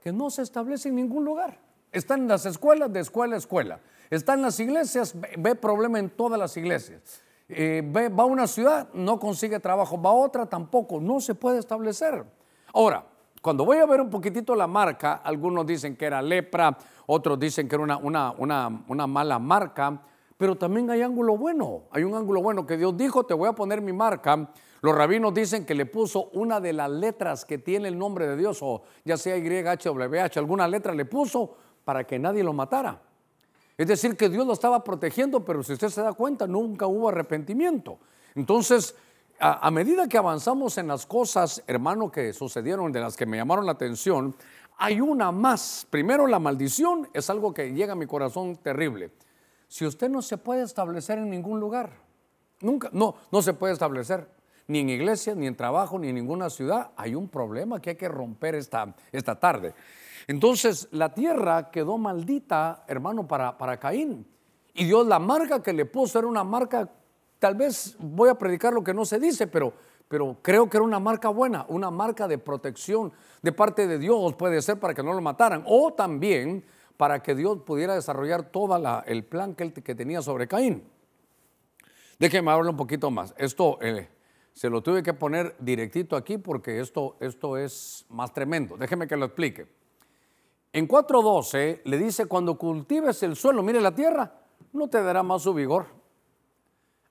que 0.02 0.12
no 0.12 0.28
se 0.30 0.42
establece 0.42 0.88
en 0.88 0.96
ningún 0.96 1.24
lugar. 1.24 1.60
Está 1.92 2.14
en 2.14 2.26
las 2.26 2.44
escuelas, 2.44 2.92
de 2.92 3.00
escuela 3.00 3.36
a 3.36 3.38
escuela. 3.38 3.80
Está 4.10 4.34
en 4.34 4.42
las 4.42 4.58
iglesias, 4.58 5.14
ve, 5.38 5.54
problema 5.54 6.00
en 6.00 6.10
todas 6.10 6.40
las 6.40 6.56
iglesias. 6.56 7.22
Eh, 7.48 7.88
va 7.94 8.24
a 8.24 8.26
una 8.26 8.48
ciudad, 8.48 8.88
no 8.94 9.20
consigue 9.20 9.60
trabajo, 9.60 10.02
va 10.02 10.10
a 10.10 10.14
otra, 10.14 10.46
tampoco, 10.46 11.00
no 11.00 11.20
se 11.20 11.36
puede 11.36 11.60
establecer. 11.60 12.24
Ahora, 12.72 13.13
cuando 13.44 13.66
voy 13.66 13.76
a 13.76 13.84
ver 13.84 14.00
un 14.00 14.08
poquitito 14.08 14.54
la 14.54 14.66
marca, 14.66 15.16
algunos 15.22 15.66
dicen 15.66 15.96
que 15.96 16.06
era 16.06 16.22
lepra, 16.22 16.78
otros 17.04 17.38
dicen 17.38 17.68
que 17.68 17.74
era 17.74 17.84
una, 17.98 18.30
una, 18.30 18.84
una, 18.88 19.06
mala 19.06 19.38
marca, 19.38 20.00
pero 20.38 20.56
también 20.56 20.90
hay 20.90 21.02
ángulo 21.02 21.36
bueno. 21.36 21.82
Hay 21.90 22.04
un 22.04 22.14
ángulo 22.14 22.40
bueno 22.40 22.66
que 22.66 22.78
Dios 22.78 22.96
dijo, 22.96 23.26
te 23.26 23.34
voy 23.34 23.50
a 23.50 23.52
poner 23.52 23.82
mi 23.82 23.92
marca. 23.92 24.50
Los 24.80 24.94
rabinos 24.94 25.34
dicen 25.34 25.66
que 25.66 25.74
le 25.74 25.84
puso 25.84 26.30
una 26.32 26.58
de 26.58 26.72
las 26.72 26.90
letras 26.90 27.44
que 27.44 27.58
tiene 27.58 27.88
el 27.88 27.98
nombre 27.98 28.26
de 28.26 28.38
Dios, 28.38 28.60
o 28.62 28.80
ya 29.04 29.18
sea 29.18 29.36
YHWH, 29.36 30.38
alguna 30.38 30.66
letra 30.66 30.94
le 30.94 31.04
puso 31.04 31.54
para 31.84 32.04
que 32.04 32.18
nadie 32.18 32.42
lo 32.42 32.54
matara. 32.54 32.98
Es 33.76 33.86
decir, 33.86 34.16
que 34.16 34.30
Dios 34.30 34.46
lo 34.46 34.54
estaba 34.54 34.82
protegiendo, 34.82 35.44
pero 35.44 35.62
si 35.62 35.74
usted 35.74 35.90
se 35.90 36.00
da 36.00 36.14
cuenta, 36.14 36.46
nunca 36.46 36.86
hubo 36.86 37.10
arrepentimiento. 37.10 37.98
Entonces, 38.34 38.96
a, 39.40 39.70
medida 39.70 40.08
que 40.08 40.18
avanzamos 40.18 40.78
en 40.78 40.88
las 40.88 41.06
cosas, 41.06 41.62
hermano, 41.66 42.10
que 42.10 42.32
sucedieron, 42.32 42.92
de 42.92 43.00
las 43.00 43.16
que 43.16 43.26
me 43.26 43.36
llamaron 43.36 43.66
la 43.66 43.72
atención, 43.72 44.34
hay 44.76 45.00
una 45.00 45.32
más. 45.32 45.86
Primero, 45.90 46.26
la 46.26 46.38
maldición 46.38 47.08
es 47.12 47.30
algo 47.30 47.52
que 47.52 47.72
llega 47.72 47.92
a 47.92 47.96
mi 47.96 48.06
corazón 48.06 48.56
terrible. 48.56 49.10
Si 49.68 49.84
usted 49.84 50.08
no 50.08 50.22
se 50.22 50.38
puede 50.38 50.62
establecer 50.62 51.18
en 51.18 51.30
ningún 51.30 51.60
lugar, 51.60 51.90
nunca, 52.60 52.88
no, 52.92 53.16
no 53.32 53.42
se 53.42 53.54
puede 53.54 53.72
establecer, 53.72 54.28
ni 54.66 54.80
en 54.80 54.88
iglesia, 54.88 55.34
ni 55.34 55.46
en 55.46 55.56
trabajo, 55.56 55.98
ni 55.98 56.08
en 56.08 56.14
ninguna 56.14 56.48
ciudad, 56.48 56.92
hay 56.96 57.14
un 57.14 57.28
problema 57.28 57.80
que 57.80 57.90
hay 57.90 57.96
que 57.96 58.08
romper 58.08 58.54
esta, 58.54 58.94
esta 59.12 59.38
tarde. 59.38 59.74
Entonces, 60.26 60.88
la 60.90 61.12
tierra 61.12 61.70
quedó 61.70 61.98
maldita, 61.98 62.84
hermano, 62.86 63.26
para, 63.26 63.58
para 63.58 63.78
Caín. 63.78 64.26
Y 64.72 64.84
Dios 64.86 65.06
la 65.06 65.18
marca 65.18 65.62
que 65.62 65.72
le 65.72 65.84
puso 65.84 66.18
era 66.18 66.28
una 66.28 66.44
marca 66.44 66.90
Tal 67.38 67.54
vez 67.54 67.96
voy 67.98 68.28
a 68.28 68.34
predicar 68.34 68.72
lo 68.72 68.82
que 68.82 68.94
no 68.94 69.04
se 69.04 69.18
dice, 69.18 69.46
pero, 69.46 69.72
pero 70.08 70.36
creo 70.40 70.68
que 70.68 70.76
era 70.76 70.84
una 70.84 71.00
marca 71.00 71.28
buena, 71.28 71.66
una 71.68 71.90
marca 71.90 72.26
de 72.26 72.38
protección 72.38 73.12
de 73.42 73.52
parte 73.52 73.86
de 73.86 73.98
Dios, 73.98 74.34
puede 74.34 74.62
ser 74.62 74.78
para 74.78 74.94
que 74.94 75.02
no 75.02 75.12
lo 75.12 75.20
mataran, 75.20 75.62
o 75.66 75.92
también 75.92 76.64
para 76.96 77.22
que 77.22 77.34
Dios 77.34 77.58
pudiera 77.66 77.94
desarrollar 77.94 78.50
todo 78.50 78.80
el 79.06 79.24
plan 79.24 79.54
que, 79.54 79.64
él, 79.64 79.72
tenía 79.72 80.22
sobre 80.22 80.46
Caín. 80.46 80.84
Déjenme 82.18 82.52
hablar 82.52 82.70
un 82.70 82.76
poquito 82.76 83.10
más. 83.10 83.34
Esto 83.36 83.78
eh, 83.82 84.08
se 84.52 84.70
lo 84.70 84.82
tuve 84.82 85.02
que 85.02 85.14
poner 85.14 85.56
directito 85.58 86.16
aquí 86.16 86.38
porque 86.38 86.80
esto, 86.80 87.16
esto 87.20 87.56
es 87.56 88.06
más 88.08 88.32
tremendo. 88.32 88.76
Déjeme 88.76 89.08
que 89.08 89.16
lo 89.16 89.26
explique. 89.26 89.66
En 90.72 90.88
4.12 90.88 91.82
le 91.84 91.98
dice, 91.98 92.26
cuando 92.26 92.56
cultives 92.56 93.22
el 93.22 93.36
suelo, 93.36 93.62
mire 93.62 93.80
la 93.80 93.94
tierra, 93.94 94.32
no 94.72 94.88
te 94.88 95.02
dará 95.02 95.22
más 95.22 95.42
su 95.42 95.54
vigor. 95.54 95.86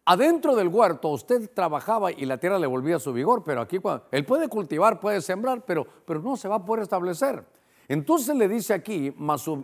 Adentro 0.05 0.55
del 0.55 0.67
huerto 0.67 1.09
usted 1.09 1.49
trabajaba 1.53 2.11
y 2.11 2.25
la 2.25 2.37
tierra 2.37 2.59
le 2.59 2.67
volvía 2.67 2.99
su 2.99 3.13
vigor, 3.13 3.43
pero 3.43 3.61
aquí 3.61 3.79
él 4.11 4.25
puede 4.25 4.49
cultivar, 4.49 4.99
puede 4.99 5.21
sembrar, 5.21 5.63
pero, 5.65 5.85
pero 6.05 6.21
no 6.21 6.35
se 6.35 6.49
va 6.49 6.55
a 6.55 6.65
poder 6.65 6.83
establecer. 6.83 7.45
Entonces 7.87 8.35
le 8.35 8.47
dice 8.47 8.73
aquí, 8.73 9.15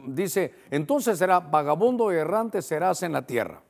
dice, 0.07 0.53
entonces 0.71 1.17
será 1.17 1.39
vagabundo 1.39 2.11
y 2.11 2.15
errante 2.15 2.61
serás 2.61 3.03
en 3.03 3.11
la 3.11 3.25
tierra. 3.25 3.61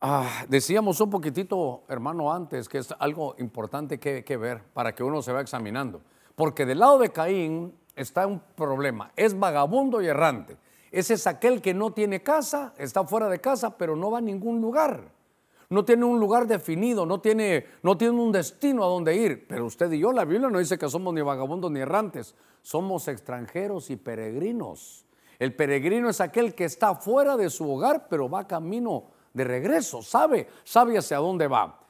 Ah, 0.00 0.44
decíamos 0.48 1.00
un 1.00 1.10
poquitito, 1.10 1.84
hermano, 1.88 2.32
antes 2.32 2.68
que 2.68 2.78
es 2.78 2.92
algo 2.98 3.34
importante 3.38 4.00
que, 4.00 4.24
que 4.24 4.36
ver 4.36 4.62
para 4.74 4.94
que 4.94 5.04
uno 5.04 5.22
se 5.22 5.32
va 5.32 5.40
examinando. 5.40 6.02
Porque 6.34 6.66
del 6.66 6.80
lado 6.80 6.98
de 6.98 7.10
Caín 7.10 7.74
está 7.94 8.26
un 8.26 8.40
problema. 8.56 9.12
Es 9.16 9.38
vagabundo 9.38 10.02
y 10.02 10.06
errante. 10.06 10.56
Ese 10.92 11.14
es 11.14 11.26
aquel 11.26 11.62
que 11.62 11.72
no 11.72 11.92
tiene 11.92 12.22
casa, 12.22 12.74
está 12.76 13.04
fuera 13.04 13.30
de 13.30 13.40
casa, 13.40 13.78
pero 13.78 13.96
no 13.96 14.10
va 14.10 14.18
a 14.18 14.20
ningún 14.20 14.60
lugar. 14.60 15.10
No 15.70 15.86
tiene 15.86 16.04
un 16.04 16.20
lugar 16.20 16.46
definido, 16.46 17.06
no 17.06 17.18
tiene, 17.18 17.64
no 17.82 17.96
tiene 17.96 18.20
un 18.20 18.30
destino 18.30 18.84
a 18.84 18.88
donde 18.88 19.16
ir. 19.16 19.48
Pero 19.48 19.64
usted 19.64 19.90
y 19.90 20.00
yo, 20.00 20.12
la 20.12 20.26
Biblia 20.26 20.50
no 20.50 20.58
dice 20.58 20.76
que 20.76 20.90
somos 20.90 21.14
ni 21.14 21.22
vagabundos 21.22 21.70
ni 21.70 21.80
errantes. 21.80 22.34
Somos 22.60 23.08
extranjeros 23.08 23.88
y 23.88 23.96
peregrinos. 23.96 25.06
El 25.38 25.56
peregrino 25.56 26.10
es 26.10 26.20
aquel 26.20 26.54
que 26.54 26.66
está 26.66 26.94
fuera 26.94 27.38
de 27.38 27.48
su 27.48 27.72
hogar, 27.72 28.06
pero 28.10 28.28
va 28.28 28.46
camino 28.46 29.04
de 29.32 29.44
regreso, 29.44 30.02
sabe, 30.02 30.46
sabe 30.62 30.98
hacia 30.98 31.16
dónde 31.16 31.48
va. 31.48 31.80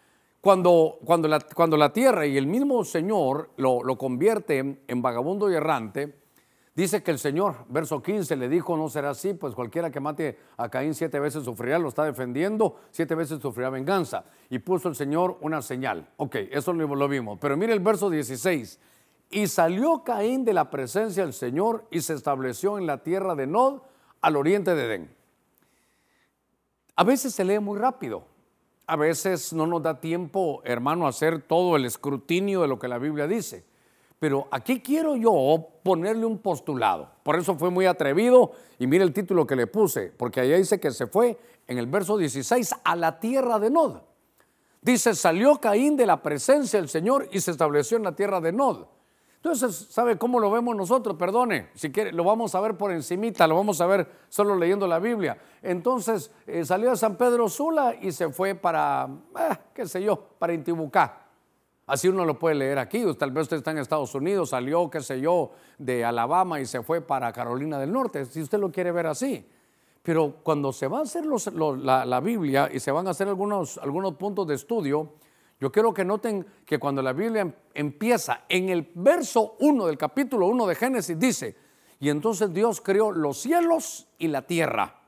Cuando, 0.41 0.99
cuando, 1.05 1.27
la, 1.27 1.41
cuando 1.41 1.77
la 1.77 1.93
tierra 1.93 2.25
y 2.25 2.37
el 2.37 2.47
mismo 2.47 2.85
Señor 2.85 3.51
lo, 3.57 3.83
lo 3.83 3.99
convierte 3.99 4.85
en 4.87 5.03
vagabundo 5.03 5.51
y 5.51 5.55
errante, 5.55 6.22
dice 6.75 7.03
que 7.03 7.11
el 7.11 7.19
Señor, 7.19 7.65
verso 7.69 8.03
15, 8.03 8.37
le 8.37 8.49
dijo, 8.49 8.77
no 8.77 8.89
será 8.89 9.11
así, 9.11 9.35
pues 9.35 9.55
cualquiera 9.55 9.91
que 9.91 10.01
mate 10.01 10.39
a 10.57 10.69
Caín 10.69 10.95
siete 10.95 11.21
veces 11.21 11.45
sufrirá, 11.45 11.79
lo 11.79 11.89
está 11.89 12.05
defendiendo, 12.05 12.81
siete 12.91 13.15
veces 13.15 13.41
sufrirá 13.41 13.71
venganza. 13.71 14.25
Y 14.51 14.59
puso 14.59 14.89
el 14.89 14.95
Señor 14.95 15.39
una 15.41 15.63
señal. 15.63 16.09
Ok, 16.17 16.37
eso 16.51 16.73
lo, 16.73 16.95
lo 16.95 17.09
vimos. 17.09 17.39
Pero 17.41 17.57
mire 17.57 17.73
el 17.73 17.81
verso 17.81 18.11
16. 18.11 18.81
Y 19.31 19.47
salió 19.47 20.05
Caín 20.05 20.45
de 20.45 20.53
la 20.53 20.71
presencia 20.71 21.23
del 21.23 21.33
Señor 21.33 21.87
y 21.91 22.01
se 22.01 22.15
estableció 22.15 22.79
en 22.79 22.87
la 22.87 23.03
tierra 23.03 23.35
de 23.35 23.47
Nod, 23.47 23.81
al 24.21 24.37
oriente 24.37 24.75
de 24.75 24.85
Edén. 24.85 25.17
A 26.97 27.05
veces 27.05 27.35
se 27.35 27.45
lee 27.45 27.59
muy 27.59 27.79
rápido. 27.79 28.27
A 28.87 28.97
veces 28.97 29.53
no 29.53 29.67
nos 29.67 29.83
da 29.83 30.01
tiempo, 30.01 30.61
hermano, 30.65 31.07
a 31.07 31.11
hacer 31.11 31.43
todo 31.43 31.77
el 31.77 31.85
escrutinio 31.85 32.63
de 32.63 32.69
lo 32.69 32.79
que 32.79 32.89
la 32.89 32.99
Biblia 32.99 33.27
dice. 33.27 33.65
Pero 34.23 34.47
aquí 34.53 34.79
quiero 34.79 35.17
yo 35.17 35.67
ponerle 35.83 36.25
un 36.25 36.39
postulado. 36.39 37.11
Por 37.25 37.35
eso 37.35 37.57
fue 37.57 37.71
muy 37.71 37.87
atrevido 37.87 38.53
y 38.79 38.87
mire 38.87 39.03
el 39.03 39.13
título 39.13 39.49
que 39.49 39.57
le 39.57 39.67
puse, 39.67 40.13
porque 40.17 40.39
allá 40.39 40.59
dice 40.59 40.79
que 40.79 40.93
se 40.93 41.09
fue 41.09 41.37
en 41.67 41.77
el 41.77 41.89
verso 41.89 42.17
16 42.17 42.73
a 42.85 42.95
la 42.95 43.19
tierra 43.19 43.59
de 43.59 43.71
Nod. 43.71 43.97
Dice, 44.81 45.17
salió 45.17 45.57
Caín 45.61 45.97
de 45.97 46.07
la 46.07 46.23
presencia 46.23 46.79
del 46.79 46.89
Señor 46.89 47.31
y 47.33 47.41
se 47.41 47.51
estableció 47.51 47.97
en 47.97 48.05
la 48.05 48.15
tierra 48.15 48.41
de 48.41 48.53
Nod. 48.53 48.85
Entonces, 49.39 49.89
¿sabe 49.91 50.17
cómo 50.17 50.39
lo 50.39 50.53
vemos 50.53 50.77
nosotros? 50.77 51.17
Perdone, 51.17 51.71
si 51.75 51.91
quiere, 51.91 52.13
lo 52.13 52.23
vamos 52.23 52.55
a 52.55 52.61
ver 52.61 52.77
por 52.77 52.93
encimita, 52.93 53.49
lo 53.49 53.57
vamos 53.57 53.81
a 53.81 53.87
ver 53.87 54.09
solo 54.29 54.55
leyendo 54.55 54.87
la 54.87 55.01
Biblia. 55.01 55.37
Entonces, 55.63 56.31
eh, 56.47 56.65
salió 56.65 56.93
a 56.93 56.97
San 56.97 57.17
Pedro 57.17 57.49
Sula 57.49 57.97
y 58.01 58.13
se 58.13 58.29
fue 58.29 58.55
para, 58.55 59.09
eh, 59.37 59.57
qué 59.75 59.85
sé 59.85 60.01
yo, 60.01 60.17
para 60.39 60.55
Intibucá. 60.55 61.22
Así 61.87 62.09
uno 62.09 62.25
lo 62.25 62.39
puede 62.39 62.55
leer 62.55 62.79
aquí. 62.79 63.05
Tal 63.19 63.33
vez 63.33 63.43
usted 63.43 63.59
está 63.59 63.73
en 63.73 63.79
Estados 63.79 64.15
Unidos, 64.15 64.51
salió, 64.51 64.89
qué 64.89 65.01
sé 65.01 65.21
yo, 65.21 65.51
de 65.79 66.05
Alabama 66.05 66.61
y 66.61 66.67
se 66.67 66.83
fue 66.83 67.01
para 67.01 67.33
Carolina 67.33 67.79
del 67.79 67.93
Norte, 67.93 68.25
si 68.25 68.43
usted 68.43 68.59
lo 68.59 68.71
quiere 68.71 68.93
ver 68.93 69.07
así. 69.07 69.45
Pero 70.03 70.37
cuando 70.43 70.73
se 70.73 70.89
va 70.89 70.99
a 70.99 71.03
hacer 71.03 71.25
la, 71.27 72.21
Biblia 72.21 72.69
y 72.73 72.81
se 72.81 72.91
van 72.91 73.07
a 73.07 73.11
hacer 73.11 73.29
algunos, 73.29 73.79
algunos 73.79 74.15
puntos 74.15 74.47
de 74.49 74.55
estudio, 74.55 75.13
yo 75.61 75.71
quiero 75.71 75.95
que 75.95 76.05
noten 76.05 76.45
que 76.67 76.79
cuando 76.79 77.03
la 77.03 77.13
Biblia 77.13 77.55
empieza 77.73 78.43
en 78.49 78.69
el 78.69 78.91
verso 78.95 79.55
1 79.61 79.87
del 79.87 79.97
capítulo 79.97 80.49
1 80.49 80.67
de 80.67 80.75
Génesis, 80.75 81.17
dice, 81.17 81.57
y 82.01 82.09
entonces 82.09 82.53
Dios 82.53 82.81
creó 82.81 83.13
los 83.13 83.39
cielos 83.39 84.09
y 84.19 84.27
la 84.27 84.43
tierra. 84.43 85.03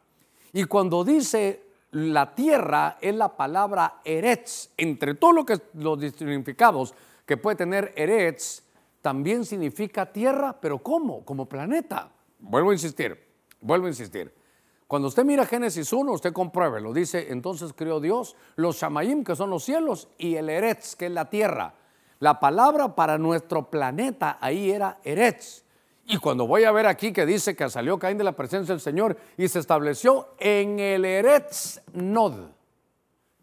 Y 0.52 0.64
cuando 0.64 1.02
dice 1.02 1.63
la 1.94 2.34
tierra 2.34 2.98
es 3.00 3.14
la 3.14 3.36
palabra 3.36 4.00
Eretz. 4.04 4.70
Entre 4.76 5.14
todo 5.14 5.32
lo 5.32 5.46
los 5.74 6.00
significados 6.12 6.94
que 7.24 7.36
puede 7.36 7.56
tener 7.56 7.92
Eretz, 7.96 8.62
también 9.00 9.44
significa 9.44 10.12
tierra, 10.12 10.58
pero 10.60 10.78
¿cómo? 10.78 11.24
Como 11.24 11.46
planeta. 11.46 12.10
Vuelvo 12.40 12.70
a 12.70 12.72
insistir, 12.72 13.16
vuelvo 13.60 13.86
a 13.86 13.90
insistir. 13.90 14.34
Cuando 14.88 15.08
usted 15.08 15.24
mira 15.24 15.46
Génesis 15.46 15.92
1, 15.92 16.12
usted 16.12 16.32
compruebe, 16.32 16.80
lo 16.80 16.92
dice, 16.92 17.30
entonces 17.30 17.72
creó 17.72 18.00
Dios 18.00 18.36
los 18.56 18.76
Shamayim, 18.76 19.24
que 19.24 19.36
son 19.36 19.50
los 19.50 19.64
cielos, 19.64 20.08
y 20.18 20.34
el 20.34 20.50
Eretz, 20.50 20.96
que 20.96 21.06
es 21.06 21.12
la 21.12 21.30
tierra. 21.30 21.74
La 22.18 22.40
palabra 22.40 22.94
para 22.94 23.18
nuestro 23.18 23.70
planeta 23.70 24.38
ahí 24.40 24.70
era 24.70 24.98
Eretz. 25.04 25.63
Y 26.06 26.18
cuando 26.18 26.46
voy 26.46 26.64
a 26.64 26.72
ver 26.72 26.86
aquí 26.86 27.12
que 27.12 27.24
dice 27.24 27.56
que 27.56 27.68
salió 27.70 27.98
Caín 27.98 28.18
de 28.18 28.24
la 28.24 28.32
presencia 28.32 28.74
del 28.74 28.80
Señor 28.80 29.16
y 29.36 29.48
se 29.48 29.58
estableció 29.58 30.34
en 30.38 30.78
el 30.78 31.04
Eretz 31.04 31.80
Nod. 31.92 32.50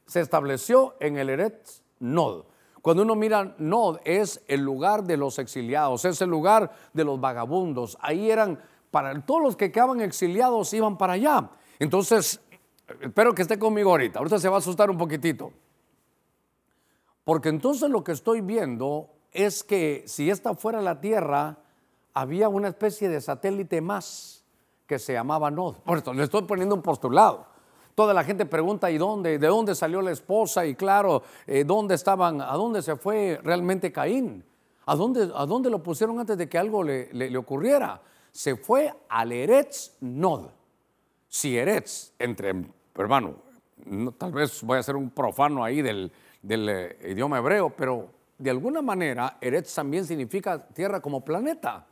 Se 0.06 0.20
estableció 0.20 0.96
en 1.00 1.18
el 1.18 1.30
Eretz 1.30 1.82
Nod. 2.00 2.46
Cuando 2.82 3.04
uno 3.04 3.16
mira 3.16 3.56
Nod 3.58 4.00
es 4.06 4.42
el 4.48 4.62
lugar 4.62 5.04
de 5.04 5.18
los 5.18 5.40
exiliados, 5.40 6.06
es 6.06 6.22
el 6.22 6.30
lugar 6.30 6.72
de 6.94 7.04
los 7.04 7.20
vagabundos. 7.20 7.98
Ahí 8.00 8.30
eran 8.30 8.60
para 8.92 9.20
todos 9.26 9.42
los 9.42 9.56
que 9.56 9.72
quedaban 9.72 10.02
exiliados 10.02 10.74
iban 10.74 10.98
para 10.98 11.14
allá. 11.14 11.50
Entonces, 11.80 12.42
espero 13.00 13.34
que 13.34 13.42
esté 13.42 13.58
conmigo 13.58 13.90
ahorita. 13.92 14.20
Ahorita 14.20 14.38
se 14.38 14.50
va 14.50 14.56
a 14.56 14.60
asustar 14.60 14.90
un 14.92 14.98
poquitito. 14.98 15.52
Porque 17.24 17.50
entonces 17.50 17.90
lo 17.90 18.04
que 18.04 18.12
estoy 18.12 18.42
viendo 18.42 19.10
es 19.32 19.64
que 19.64 20.04
si 20.06 20.30
esta 20.30 20.54
fuera 20.56 20.82
la 20.82 21.00
Tierra, 21.00 21.61
había 22.14 22.50
una 22.50 22.68
especie 22.68 23.10
de 23.10 23.22
satélite 23.22 23.82
más 23.82 24.44
que 24.88 25.00
se 25.00 25.14
llamaba 25.14 25.52
Nod. 25.52 25.76
Por 25.86 25.98
esto 25.98 26.14
le 26.14 26.24
estoy 26.24 26.44
poniendo 26.44 26.76
un 26.76 26.82
postulado. 26.82 27.46
Toda 27.96 28.14
la 28.14 28.24
gente 28.24 28.46
pregunta, 28.46 28.90
¿y 28.90 28.98
dónde? 28.98 29.38
¿De 29.38 29.48
dónde 29.48 29.76
salió 29.76 30.02
la 30.02 30.12
esposa? 30.12 30.66
Y 30.66 30.76
claro, 30.76 31.24
eh, 31.46 31.64
¿dónde 31.64 31.96
estaban? 31.96 32.42
¿A 32.42 32.54
dónde 32.54 32.82
se 32.82 32.96
fue 32.96 33.40
realmente 33.44 33.92
Caín? 33.92 34.44
¿A 34.86 34.96
dónde, 34.96 35.30
¿A 35.36 35.46
dónde 35.46 35.70
lo 35.70 35.84
pusieron 35.84 36.20
antes 36.20 36.38
de 36.38 36.48
que 36.48 36.58
algo 36.58 36.84
le, 36.84 37.14
le 37.14 37.38
ocurriera? 37.38 38.02
se 38.32 38.56
fue 38.56 38.94
al 39.10 39.32
Eretz 39.32 39.98
Nod. 40.02 40.50
Si 41.28 41.58
Eretz, 41.58 42.14
entre, 42.18 42.54
hermano, 42.96 43.36
tal 44.18 44.32
vez 44.32 44.62
voy 44.64 44.78
a 44.78 44.84
ser 44.84 44.96
un 44.96 45.10
profano 45.10 45.64
ahí 45.64 45.82
del, 45.82 46.12
eh, 46.44 47.10
idioma 47.10 47.38
hebreo, 47.38 47.70
pero 47.70 48.10
de 48.38 48.50
alguna 48.50 48.82
manera 48.82 49.38
Eretz 49.40 49.74
también 49.74 50.06
significa 50.06 50.68
tierra 50.68 51.00
como 51.00 51.24
planeta. 51.24 51.86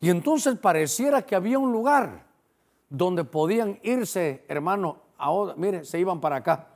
Y 0.00 0.10
entonces 0.10 0.58
pareciera 0.58 1.22
que 1.22 1.36
había 1.36 1.58
un 1.58 1.72
lugar 1.72 2.24
donde 2.88 3.24
podían 3.24 3.78
irse, 3.82 4.44
hermano, 4.48 4.98
ahora, 5.18 5.54
mire, 5.56 5.84
se 5.84 5.98
iban 5.98 6.20
para 6.20 6.36
acá. 6.36 6.68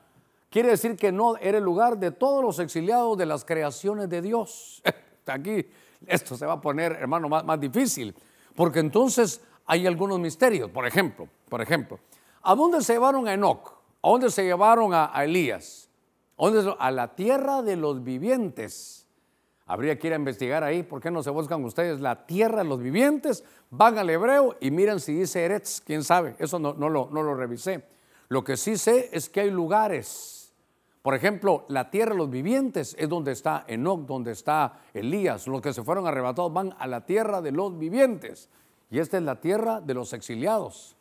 Quiere 0.51 0.69
decir 0.69 0.97
que 0.97 1.11
no 1.11 1.37
era 1.39 1.59
el 1.59 1.65
lugar 1.65 1.99
de 1.99 2.11
todos 2.11 2.45
los 2.45 2.59
exiliados 2.59 3.19
de 3.19 3.27
las 3.27 3.45
creaciones 3.45 4.09
de 4.09 4.23
Dios. 4.23 4.83
Aquí 5.27 5.67
esto 6.07 6.37
se 6.37 6.47
va 6.47 6.55
a 6.55 6.61
poner, 6.61 6.93
hermano, 6.93 7.29
más, 7.29 7.45
más 7.45 7.59
difícil. 7.59 8.15
Porque 8.55 8.79
entonces 8.79 9.41
hay 9.67 9.87
algunos 9.87 10.21
misterios. 10.21 10.71
Por 10.71 10.87
ejemplo, 10.87 11.29
por 11.49 11.61
ejemplo, 11.61 11.99
¿a 12.43 12.55
dónde 12.55 12.83
se 12.83 12.93
llevaron 12.93 13.27
a 13.27 13.35
Enoch? 13.35 13.73
¿A 14.03 14.09
dónde 14.09 14.31
se 14.31 14.45
llevaron 14.45 14.93
a, 14.93 15.11
Elías? 15.25 15.89
¿A, 16.37 16.51
dónde, 16.51 16.75
a 16.79 16.91
la 16.91 17.15
tierra 17.15 17.63
de 17.63 17.77
los 17.77 18.05
vivientes. 18.05 19.04
Habría 19.67 19.99
que 19.99 20.09
ir 20.09 20.13
a 20.13 20.17
investigar 20.17 20.63
ahí, 20.63 20.83
¿por 20.83 21.01
qué 21.01 21.11
no 21.11 21.23
se 21.23 21.31
buscan 21.31 21.65
ustedes 21.65 22.01
la 22.01 22.27
tierra 22.27 22.59
de 22.59 22.69
los 22.69 22.81
vivientes? 22.81 23.45
Van 23.71 23.97
al 23.97 24.11
hebreo 24.11 24.57
y 24.61 24.71
miran 24.71 25.01
si 25.01 25.15
dice 25.15 25.43
Eretz, 25.43 25.81
quién 25.81 26.05
sabe, 26.05 26.37
eso 26.39 26.59
no, 26.59 26.75
no, 26.75 26.91
lo, 26.91 27.09
no 27.11 27.23
lo 27.23 27.35
revisé. 27.35 27.85
Lo 28.29 28.45
que 28.45 28.57
sí 28.57 28.77
sé 28.77 29.09
es 29.13 29.29
que 29.29 29.41
hay 29.41 29.51
lugares. 29.51 30.53
Por 31.01 31.15
ejemplo, 31.15 31.67
la 31.69 31.91
tierra 31.91 32.13
de 32.13 32.19
los 32.19 32.31
vivientes 32.31 32.97
es 32.99 33.09
donde 33.09 33.33
está 33.33 33.65
Enoch, 33.69 34.07
donde 34.07 34.33
está 34.33 34.81
Elías. 34.95 35.47
Los 35.47 35.61
que 35.61 35.73
se 35.73 35.83
fueron 35.83 36.07
arrebatados 36.07 36.53
van 36.53 36.75
a 36.79 36.87
la 36.87 37.05
tierra 37.05 37.43
de 37.43 37.53
los 37.53 37.79
vivientes. 37.79 38.49
Y 38.91 38.99
esta 38.99 39.19
es 39.19 39.23
la 39.23 39.41
tierra 39.41 39.81
de 39.81 39.93
los 39.93 40.13
exiliados. 40.15 40.97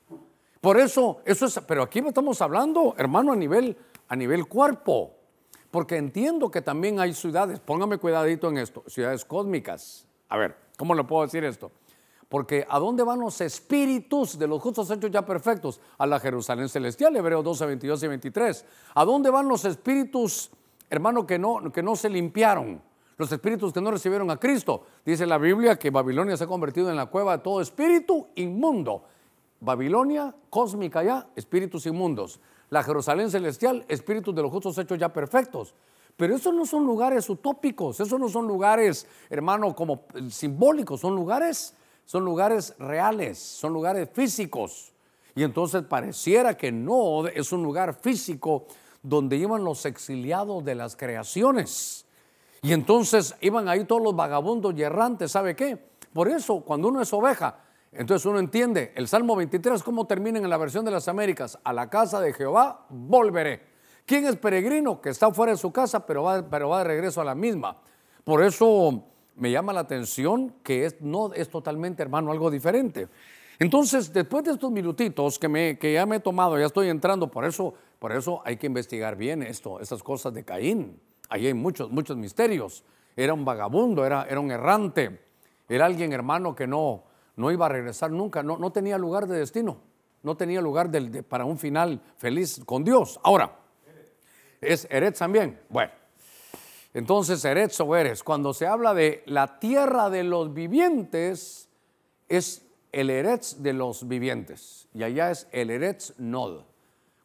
Por 0.59 0.79
eso, 0.79 1.21
eso 1.25 1.45
es, 1.45 1.59
pero 1.67 1.83
aquí 1.83 1.99
estamos 1.99 2.41
hablando, 2.41 2.95
hermano, 2.97 3.33
a 3.33 3.35
nivel, 3.35 3.77
a 4.07 4.15
nivel 4.15 4.45
cuerpo. 4.47 5.22
Porque 5.73 5.97
entiendo 5.97 6.51
que 6.51 6.61
también 6.61 6.99
hay 6.99 7.15
ciudades, 7.15 7.59
póngame 7.59 7.97
cuidadito 7.97 8.47
en 8.47 8.59
esto, 8.59 8.83
ciudades 8.85 9.25
cósmicas. 9.25 10.05
A 10.29 10.37
ver, 10.37 10.55
¿cómo 10.77 10.93
le 10.93 11.03
puedo 11.03 11.23
decir 11.23 11.43
esto? 11.43 11.71
Porque 12.29 12.63
¿a 12.69 12.77
dónde 12.77 13.01
van 13.01 13.19
los 13.19 13.41
espíritus 13.41 14.37
de 14.37 14.45
los 14.45 14.61
justos 14.61 14.91
hechos 14.91 15.09
ya 15.09 15.25
perfectos? 15.25 15.81
A 15.97 16.05
la 16.05 16.19
Jerusalén 16.19 16.69
celestial, 16.69 17.15
Hebreos 17.15 17.43
12, 17.43 17.65
22 17.65 18.03
y 18.03 18.07
23. 18.07 18.65
¿A 18.93 19.03
dónde 19.03 19.31
van 19.31 19.47
los 19.47 19.65
espíritus, 19.65 20.51
hermano, 20.91 21.25
que 21.25 21.39
no, 21.39 21.71
que 21.71 21.81
no 21.81 21.95
se 21.95 22.07
limpiaron? 22.07 22.79
Los 23.17 23.31
espíritus 23.31 23.73
que 23.73 23.81
no 23.81 23.89
recibieron 23.89 24.29
a 24.29 24.37
Cristo. 24.37 24.85
Dice 25.03 25.25
la 25.25 25.39
Biblia 25.39 25.79
que 25.79 25.89
Babilonia 25.89 26.37
se 26.37 26.43
ha 26.43 26.47
convertido 26.47 26.91
en 26.91 26.97
la 26.97 27.07
cueva 27.07 27.37
de 27.37 27.43
todo 27.43 27.61
espíritu 27.61 28.27
inmundo. 28.35 29.05
Babilonia, 29.59 30.35
cósmica 30.51 31.01
ya, 31.01 31.29
espíritus 31.35 31.87
inmundos. 31.87 32.39
La 32.73 32.83
Jerusalén 32.83 33.29
celestial, 33.29 33.85
espíritus 33.87 34.33
de 34.33 34.41
los 34.41 34.51
justos 34.51 34.77
hechos 34.77 34.97
ya 34.97 35.13
perfectos. 35.13 35.75
Pero 36.17 36.35
esos 36.35 36.53
no 36.53 36.65
son 36.65 36.85
lugares 36.85 37.29
utópicos, 37.29 37.99
esos 37.99 38.19
no 38.19 38.29
son 38.29 38.47
lugares, 38.47 39.07
hermano, 39.29 39.75
como 39.75 40.05
simbólicos, 40.29 40.99
son 40.99 41.15
lugares 41.15 41.73
son 42.05 42.25
lugares 42.25 42.75
reales, 42.79 43.39
son 43.39 43.73
lugares 43.73 44.09
físicos. 44.11 44.91
Y 45.35 45.43
entonces 45.43 45.83
pareciera 45.83 46.55
que 46.55 46.71
no 46.71 47.27
es 47.27 47.51
un 47.51 47.63
lugar 47.63 47.95
físico 47.95 48.67
donde 49.01 49.37
iban 49.37 49.63
los 49.63 49.85
exiliados 49.85 50.63
de 50.63 50.75
las 50.75 50.95
creaciones. 50.95 52.05
Y 52.61 52.71
entonces 52.71 53.35
iban 53.41 53.67
ahí 53.67 53.85
todos 53.85 54.01
los 54.01 54.15
vagabundos 54.15 54.73
y 54.77 54.83
errantes, 54.83 55.31
¿sabe 55.31 55.55
qué? 55.55 55.77
Por 56.13 56.27
eso, 56.27 56.61
cuando 56.61 56.89
uno 56.89 57.01
es 57.01 57.11
oveja, 57.11 57.59
entonces 57.95 58.25
uno 58.25 58.39
entiende, 58.39 58.91
el 58.95 59.07
Salmo 59.07 59.35
23, 59.35 59.83
¿cómo 59.83 60.07
termina 60.07 60.39
en 60.39 60.49
la 60.49 60.57
versión 60.57 60.83
de 60.83 60.91
las 60.91 61.07
Américas? 61.07 61.59
A 61.63 61.73
la 61.73 61.89
casa 61.89 62.19
de 62.19 62.33
Jehová 62.33 62.85
volveré. 62.89 63.61
¿Quién 64.05 64.25
es 64.25 64.35
peregrino? 64.35 64.99
Que 64.99 65.09
está 65.09 65.31
fuera 65.31 65.51
de 65.51 65.57
su 65.57 65.71
casa, 65.71 66.05
pero 66.05 66.23
va, 66.23 66.49
pero 66.49 66.69
va 66.69 66.79
de 66.79 66.83
regreso 66.85 67.21
a 67.21 67.23
la 67.23 67.35
misma. 67.35 67.77
Por 68.23 68.43
eso 68.43 69.03
me 69.35 69.51
llama 69.51 69.73
la 69.73 69.81
atención 69.81 70.55
que 70.63 70.85
es, 70.85 71.01
no 71.01 71.33
es 71.33 71.49
totalmente, 71.49 72.01
hermano, 72.01 72.31
algo 72.31 72.51
diferente. 72.51 73.07
Entonces, 73.59 74.11
después 74.11 74.43
de 74.43 74.51
estos 74.51 74.71
minutitos 74.71 75.37
que, 75.39 75.47
me, 75.47 75.77
que 75.77 75.93
ya 75.93 76.05
me 76.05 76.17
he 76.17 76.19
tomado, 76.19 76.57
ya 76.59 76.65
estoy 76.65 76.89
entrando, 76.89 77.29
por 77.29 77.45
eso, 77.45 77.73
por 77.99 78.11
eso 78.11 78.41
hay 78.43 78.57
que 78.57 78.67
investigar 78.67 79.15
bien 79.15 79.43
esto, 79.43 79.79
estas 79.79 80.01
cosas 80.01 80.33
de 80.33 80.43
Caín. 80.43 80.99
Ahí 81.29 81.47
hay 81.47 81.53
muchos, 81.53 81.91
muchos 81.91 82.17
misterios. 82.17 82.83
Era 83.15 83.33
un 83.33 83.45
vagabundo, 83.45 84.05
era, 84.05 84.25
era 84.27 84.39
un 84.39 84.51
errante, 84.51 85.21
era 85.69 85.85
alguien, 85.85 86.11
hermano, 86.11 86.55
que 86.55 86.67
no, 86.67 87.03
no 87.35 87.51
iba 87.51 87.65
a 87.65 87.69
regresar 87.69 88.11
nunca, 88.11 88.43
no, 88.43 88.57
no 88.57 88.71
tenía 88.71 88.97
lugar 88.97 89.27
de 89.27 89.39
destino, 89.39 89.77
no 90.21 90.37
tenía 90.37 90.61
lugar 90.61 90.89
para 91.27 91.45
un 91.45 91.57
final 91.57 92.01
feliz 92.17 92.61
con 92.65 92.83
Dios. 92.83 93.19
Ahora, 93.23 93.59
¿es 94.61 94.87
Eretz 94.89 95.19
también? 95.19 95.59
Bueno. 95.69 95.91
Entonces, 96.93 97.43
Eretz 97.43 97.79
o 97.79 97.95
Eres, 97.95 98.23
cuando 98.23 98.53
se 98.53 98.67
habla 98.67 98.93
de 98.93 99.23
la 99.25 99.59
tierra 99.59 100.11
de 100.11 100.23
los 100.23 100.53
vivientes, 100.53 101.67
es 102.29 102.63
el 102.91 103.09
Eretz 103.09 103.63
de 103.63 103.73
los 103.73 104.07
vivientes. 104.07 104.87
Y 104.93 105.01
allá 105.01 105.31
es 105.31 105.47
el 105.51 105.71
Eretz 105.71 106.13
Nod. 106.19 106.61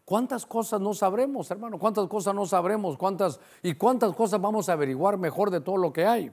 ¿Cuántas 0.06 0.46
cosas 0.46 0.80
no 0.80 0.94
sabremos, 0.94 1.50
hermano? 1.50 1.78
¿Cuántas 1.78 2.08
cosas 2.08 2.34
no 2.34 2.46
sabremos? 2.46 2.96
¿Cuántas 2.96 3.38
y 3.62 3.74
cuántas 3.74 4.14
cosas 4.14 4.40
vamos 4.40 4.70
a 4.70 4.72
averiguar 4.72 5.18
mejor 5.18 5.50
de 5.50 5.60
todo 5.60 5.76
lo 5.76 5.92
que 5.92 6.06
hay? 6.06 6.32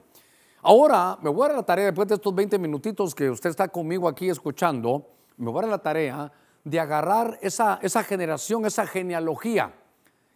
Ahora 0.62 1.18
me 1.22 1.30
voy 1.30 1.48
a 1.48 1.52
la 1.52 1.62
tarea, 1.62 1.86
después 1.86 2.08
de 2.08 2.14
estos 2.14 2.34
20 2.34 2.58
minutitos 2.58 3.14
que 3.14 3.30
usted 3.30 3.50
está 3.50 3.68
conmigo 3.68 4.08
aquí 4.08 4.28
escuchando, 4.28 5.06
me 5.36 5.50
voy 5.50 5.64
a 5.64 5.68
la 5.68 5.78
tarea 5.78 6.32
de 6.64 6.80
agarrar 6.80 7.38
esa, 7.42 7.78
esa 7.82 8.02
generación, 8.02 8.66
esa 8.66 8.86
genealogía 8.86 9.72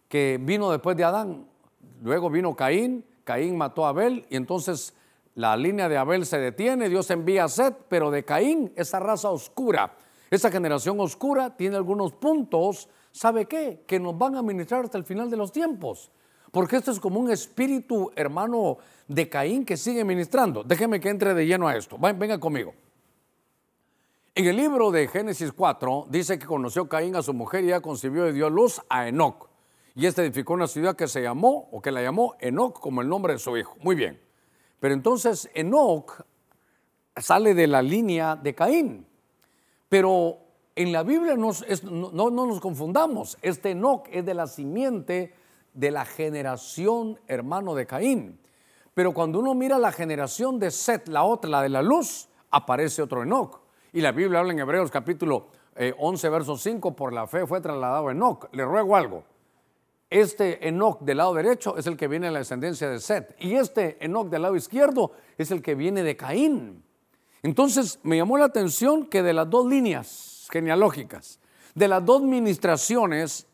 que 0.07 0.39
vino 0.41 0.71
después 0.71 0.95
de 0.95 1.03
Adán. 1.03 1.45
Luego 2.01 2.29
vino 2.29 2.55
Caín, 2.55 3.03
Caín 3.23 3.57
mató 3.57 3.85
a 3.85 3.89
Abel 3.89 4.25
y 4.29 4.35
entonces 4.35 4.93
la 5.35 5.55
línea 5.55 5.87
de 5.87 5.97
Abel 5.97 6.25
se 6.25 6.37
detiene, 6.37 6.89
Dios 6.89 7.09
envía 7.09 7.45
a 7.45 7.49
Set, 7.49 7.75
pero 7.87 8.11
de 8.11 8.23
Caín, 8.23 8.71
esa 8.75 8.99
raza 8.99 9.29
oscura, 9.29 9.95
esa 10.29 10.51
generación 10.51 10.99
oscura 10.99 11.55
tiene 11.55 11.75
algunos 11.75 12.13
puntos, 12.13 12.89
¿sabe 13.11 13.45
qué? 13.45 13.83
Que 13.87 13.99
nos 13.99 14.17
van 14.17 14.35
a 14.35 14.41
ministrar 14.41 14.85
hasta 14.85 14.97
el 14.97 15.03
final 15.03 15.29
de 15.29 15.37
los 15.37 15.51
tiempos. 15.51 16.11
Porque 16.51 16.75
esto 16.75 16.91
es 16.91 16.99
como 16.99 17.19
un 17.19 17.31
espíritu 17.31 18.11
hermano 18.15 18.77
de 19.07 19.29
Caín 19.29 19.65
que 19.65 19.77
sigue 19.77 20.03
ministrando. 20.03 20.63
Déjeme 20.63 20.99
que 20.99 21.09
entre 21.09 21.33
de 21.33 21.45
lleno 21.45 21.67
a 21.67 21.75
esto. 21.75 21.97
Venga 21.97 22.39
conmigo. 22.39 22.73
En 24.35 24.45
el 24.45 24.55
libro 24.55 24.91
de 24.91 25.07
Génesis 25.07 25.51
4 25.51 26.07
dice 26.09 26.39
que 26.39 26.45
conoció 26.45 26.87
Caín 26.87 27.15
a 27.15 27.21
su 27.21 27.33
mujer 27.33 27.63
y 27.63 27.67
ya 27.67 27.81
concibió 27.81 28.29
y 28.29 28.33
dio 28.33 28.49
luz 28.49 28.81
a 28.89 29.07
Enoch. 29.07 29.49
Y 29.93 30.05
este 30.05 30.21
edificó 30.21 30.53
una 30.53 30.67
ciudad 30.67 30.95
que 30.95 31.07
se 31.07 31.21
llamó, 31.21 31.67
o 31.71 31.81
que 31.81 31.91
la 31.91 32.01
llamó 32.01 32.35
Enoch 32.39 32.79
como 32.79 33.01
el 33.01 33.09
nombre 33.09 33.33
de 33.33 33.39
su 33.39 33.57
hijo. 33.57 33.75
Muy 33.81 33.95
bien. 33.95 34.21
Pero 34.79 34.93
entonces 34.93 35.49
Enoch 35.53 36.23
sale 37.17 37.53
de 37.53 37.67
la 37.67 37.81
línea 37.81 38.35
de 38.35 38.55
Caín. 38.55 39.05
Pero 39.89 40.37
en 40.75 40.91
la 40.93 41.03
Biblia 41.03 41.35
no, 41.35 42.29
nos 42.31 42.59
confundamos. 42.61 43.37
Este 43.41 43.71
Enoch 43.71 44.07
es 44.11 44.25
de 44.25 44.33
la 44.33 44.47
simiente 44.47 45.33
de 45.73 45.91
la 45.91 46.05
generación 46.05 47.19
hermano 47.27 47.75
de 47.75 47.85
Caín. 47.85 48.39
Pero 48.93 49.13
cuando 49.13 49.39
uno 49.39 49.53
mira 49.53 49.77
la 49.79 49.91
generación 49.91 50.59
de 50.59 50.71
Set, 50.71 51.07
la 51.07 51.23
otra, 51.23 51.49
la 51.49 51.61
de 51.61 51.69
la 51.69 51.81
luz, 51.81 52.27
aparece 52.49 53.01
otro 53.01 53.23
Enoch. 53.23 53.61
Y 53.93 54.01
la 54.01 54.11
Biblia 54.11 54.39
habla 54.39 54.53
en 54.53 54.59
Hebreos 54.59 54.91
capítulo 54.91 55.47
11, 55.97 56.27
eh, 56.27 56.29
verso 56.29 56.57
5, 56.57 56.95
por 56.95 57.13
la 57.13 57.27
fe 57.27 57.47
fue 57.47 57.61
trasladado 57.61 58.11
Enoch. 58.11 58.47
Le 58.51 58.65
ruego 58.65 58.95
algo. 58.95 59.23
Este 60.09 60.67
Enoch 60.67 60.99
del 60.99 61.17
lado 61.17 61.33
derecho 61.33 61.77
es 61.77 61.87
el 61.87 61.95
que 61.95 62.09
viene 62.09 62.27
de 62.27 62.33
la 62.33 62.39
descendencia 62.39 62.89
de 62.89 62.99
Set. 62.99 63.35
Y 63.39 63.55
este 63.55 63.97
Enoch 64.03 64.27
del 64.27 64.41
lado 64.41 64.55
izquierdo 64.57 65.13
es 65.37 65.51
el 65.51 65.61
que 65.61 65.75
viene 65.75 66.03
de 66.03 66.17
Caín. 66.17 66.83
Entonces 67.43 67.99
me 68.03 68.17
llamó 68.17 68.37
la 68.37 68.45
atención 68.45 69.05
que 69.05 69.23
de 69.23 69.33
las 69.33 69.49
dos 69.49 69.65
líneas 69.65 70.47
genealógicas, 70.51 71.39
de 71.73 71.87
las 71.87 72.05
dos 72.05 72.21
ministraciones, 72.21 73.47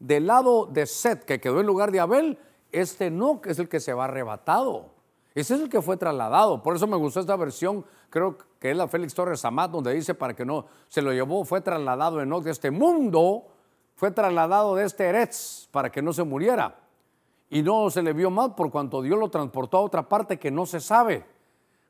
del 0.00 0.26
lado 0.26 0.66
de 0.66 0.86
Set 0.86 1.24
que 1.24 1.40
quedó 1.40 1.60
en 1.60 1.66
lugar 1.66 1.92
de 1.92 2.00
Abel, 2.00 2.38
este 2.72 3.06
Enoch 3.06 3.46
es 3.46 3.60
el 3.60 3.68
que 3.68 3.78
se 3.78 3.94
va 3.94 4.06
arrebatado. 4.06 4.90
Ese 5.32 5.54
es 5.54 5.60
el 5.60 5.68
que 5.68 5.80
fue 5.80 5.96
trasladado. 5.96 6.60
Por 6.62 6.74
eso 6.74 6.88
me 6.88 6.96
gustó 6.96 7.20
esta 7.20 7.36
versión, 7.36 7.84
creo 8.08 8.36
que 8.58 8.72
es 8.72 8.76
la 8.76 8.88
Félix 8.88 9.14
Torres 9.14 9.44
Amat, 9.44 9.70
donde 9.70 9.94
dice 9.94 10.14
para 10.14 10.34
que 10.34 10.44
no 10.44 10.66
se 10.88 11.02
lo 11.02 11.12
llevó, 11.12 11.44
fue 11.44 11.60
trasladado 11.60 12.20
Enoch 12.20 12.42
de 12.42 12.50
este 12.50 12.72
mundo 12.72 13.46
fue 14.00 14.10
trasladado 14.10 14.76
de 14.76 14.86
este 14.86 15.04
Eretz 15.04 15.68
para 15.70 15.92
que 15.92 16.00
no 16.00 16.14
se 16.14 16.24
muriera. 16.24 16.74
Y 17.50 17.62
no 17.62 17.90
se 17.90 18.02
le 18.02 18.14
vio 18.14 18.30
mal 18.30 18.54
por 18.54 18.70
cuanto 18.70 19.02
Dios 19.02 19.18
lo 19.18 19.28
transportó 19.28 19.76
a 19.76 19.82
otra 19.82 20.08
parte 20.08 20.38
que 20.38 20.50
no 20.50 20.64
se 20.64 20.80
sabe. 20.80 21.26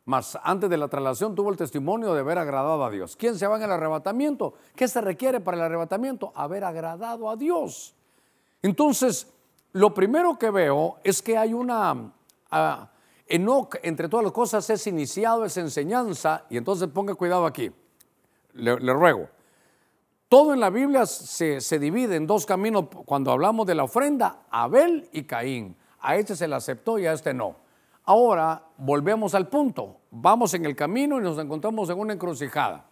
Mas 0.07 0.37
antes 0.42 0.68
de 0.68 0.77
la 0.77 0.88
traslación 0.88 1.37
tuvo 1.37 1.51
el 1.51 1.57
testimonio 1.57 2.12
de 2.12 2.18
haber 2.18 2.38
agradado 2.38 2.85
a 2.85 2.90
Dios. 2.90 3.14
¿Quién 3.14 3.38
se 3.38 3.46
va 3.46 3.59
en 3.59 3.62
el 3.62 3.70
arrebatamiento? 3.70 4.55
¿Qué 4.75 4.88
se 4.88 5.01
requiere 5.01 5.38
para 5.38 5.59
el 5.59 5.62
arrebatamiento? 5.62 6.33
Haber 6.35 6.64
agradado 6.64 7.31
a 7.31 7.37
Dios. 7.37 7.94
Entonces, 8.62 9.33
lo 9.73 9.94
primero 9.94 10.38
que 10.38 10.51
veo 10.51 10.99
es 11.05 11.23
que 11.23 11.37
hay 11.37 11.53
una... 11.53 11.92
Uh, 11.92 12.87
Enoch, 13.27 13.77
entre 13.83 14.09
todas 14.09 14.25
las 14.25 14.33
cosas, 14.33 14.68
es 14.70 14.87
iniciado, 14.88 15.44
es 15.44 15.57
enseñanza. 15.57 16.46
Y 16.51 16.57
entonces 16.57 16.88
ponga 16.88 17.14
cuidado 17.14 17.46
aquí. 17.46 17.70
le 18.55 18.92
ruego. 18.92 19.29
Todo 20.31 20.55
en 20.55 20.61
la 20.61 20.70
Biblia 20.70 21.07
se, 21.07 21.79
divide 21.81 22.14
en 22.14 22.25
dos 22.25 22.46
caminos 22.46 22.85
cuando 23.05 23.33
hablamos 23.33 23.66
de 23.66 23.75
la 23.75 23.83
ofrenda, 23.83 24.44
Abel 24.49 25.09
y 25.11 25.25
Caín. 25.25 25.77
A 25.99 26.14
este 26.14 26.37
se 26.37 26.46
le 26.46 26.55
aceptó 26.55 27.01
y 27.01 27.07
a 27.07 27.14
este 27.14 27.35
no. 27.35 27.57
Ahora 28.05 28.62
volvemos 28.77 29.35
al 29.35 29.49
punto. 29.49 30.03
Vamos 30.12 30.55
en 30.55 30.66
el 30.66 30.77
camino 30.77 31.18
y 31.18 31.23
nos 31.25 31.37
encontramos 31.37 31.90
en 31.90 31.99
una 31.99 32.12
encrucijada. 32.12 32.87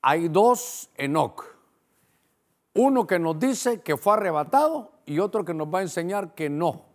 Hay 0.00 0.28
dos 0.28 0.88
Enoch. 0.96 1.44
Uno 2.74 3.06
que 3.06 3.18
nos 3.18 3.38
dice 3.38 3.80
que 3.80 3.96
fue 3.96 4.14
arrebatado 4.14 4.92
y 5.04 5.18
otro 5.18 5.44
que 5.44 5.54
nos 5.54 5.72
va 5.72 5.80
a 5.80 5.82
enseñar 5.82 6.34
que 6.34 6.48
no. 6.48 6.86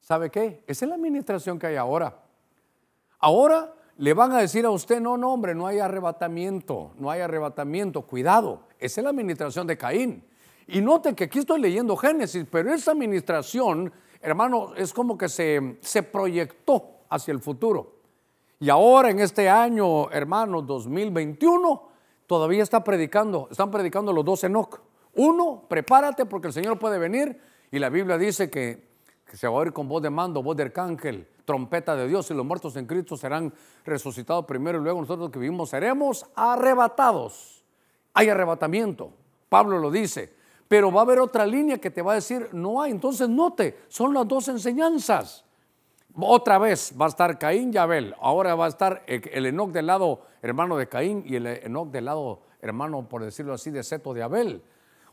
¿Sabe 0.00 0.30
qué? 0.30 0.62
Esa 0.66 0.84
es 0.84 0.88
la 0.88 0.94
administración 0.94 1.58
que 1.58 1.66
hay 1.66 1.76
ahora. 1.76 2.16
Ahora 3.18 3.74
le 3.98 4.14
van 4.14 4.32
a 4.32 4.38
decir 4.38 4.64
a 4.64 4.70
usted, 4.70 5.00
no, 5.00 5.16
no, 5.16 5.32
hombre, 5.32 5.54
no 5.54 5.66
hay 5.66 5.80
arrebatamiento, 5.80 6.92
no 6.98 7.10
hay 7.10 7.20
arrebatamiento, 7.20 8.02
cuidado, 8.02 8.62
esa 8.78 9.00
es 9.00 9.04
la 9.04 9.10
administración 9.10 9.66
de 9.66 9.76
Caín. 9.76 10.24
Y 10.68 10.80
note 10.80 11.14
que 11.14 11.24
aquí 11.24 11.40
estoy 11.40 11.60
leyendo 11.60 11.96
Génesis, 11.96 12.46
pero 12.50 12.72
esa 12.72 12.92
administración, 12.92 13.92
hermano, 14.20 14.74
es 14.76 14.92
como 14.92 15.18
que 15.18 15.28
se, 15.28 15.78
se 15.80 16.04
proyectó 16.04 17.00
hacia 17.08 17.32
el 17.32 17.40
futuro. 17.40 17.96
Y 18.60 18.70
ahora 18.70 19.10
en 19.10 19.18
este 19.18 19.48
año, 19.48 20.10
hermano, 20.10 20.62
2021, 20.62 21.87
todavía 22.28 22.62
está 22.62 22.84
predicando, 22.84 23.48
están 23.50 23.72
predicando 23.72 24.12
los 24.12 24.24
dos 24.24 24.44
Enoch. 24.44 24.80
Uno, 25.14 25.64
prepárate 25.66 26.26
porque 26.26 26.48
el 26.48 26.52
Señor 26.52 26.78
puede 26.78 26.98
venir 26.98 27.40
y 27.72 27.80
la 27.80 27.88
Biblia 27.88 28.18
dice 28.18 28.50
que, 28.50 28.86
que 29.24 29.36
se 29.36 29.48
va 29.48 29.54
a 29.54 29.56
oír 29.56 29.72
con 29.72 29.88
voz 29.88 30.02
de 30.02 30.10
mando, 30.10 30.42
voz 30.42 30.56
de 30.56 30.64
arcángel, 30.64 31.26
trompeta 31.44 31.96
de 31.96 32.06
Dios 32.06 32.30
y 32.30 32.34
los 32.34 32.44
muertos 32.44 32.76
en 32.76 32.86
Cristo 32.86 33.16
serán 33.16 33.52
resucitados 33.84 34.44
primero 34.44 34.78
y 34.78 34.82
luego 34.82 35.00
nosotros 35.00 35.30
que 35.30 35.38
vivimos 35.38 35.70
seremos 35.70 36.26
arrebatados. 36.36 37.64
Hay 38.12 38.28
arrebatamiento, 38.28 39.12
Pablo 39.48 39.78
lo 39.78 39.90
dice, 39.90 40.32
Pero 40.68 40.92
va 40.92 41.00
a 41.00 41.04
haber 41.04 41.20
otra 41.20 41.46
línea 41.46 41.78
que 41.78 41.90
te 41.90 42.02
va 42.02 42.12
a 42.12 42.16
decir, 42.16 42.50
no 42.52 42.82
hay. 42.82 42.90
Entonces 42.90 43.26
note, 43.26 43.84
son 43.88 44.12
las 44.12 44.28
dos 44.28 44.48
enseñanzas. 44.48 45.46
Otra 46.20 46.58
vez 46.58 46.92
va 47.00 47.06
a 47.06 47.08
estar 47.08 47.38
Caín 47.38 47.70
y 47.72 47.76
Abel. 47.76 48.14
Ahora 48.20 48.56
va 48.56 48.66
a 48.66 48.68
estar 48.68 49.04
el 49.06 49.46
Enoch 49.46 49.70
del 49.70 49.86
lado 49.86 50.22
hermano 50.42 50.76
de 50.76 50.88
Caín 50.88 51.22
y 51.24 51.36
el 51.36 51.46
Enoch 51.46 51.90
del 51.90 52.06
lado 52.06 52.42
hermano, 52.60 53.08
por 53.08 53.22
decirlo 53.22 53.52
así, 53.54 53.70
de 53.70 53.84
Seto 53.84 54.12
de 54.12 54.22
Abel. 54.22 54.62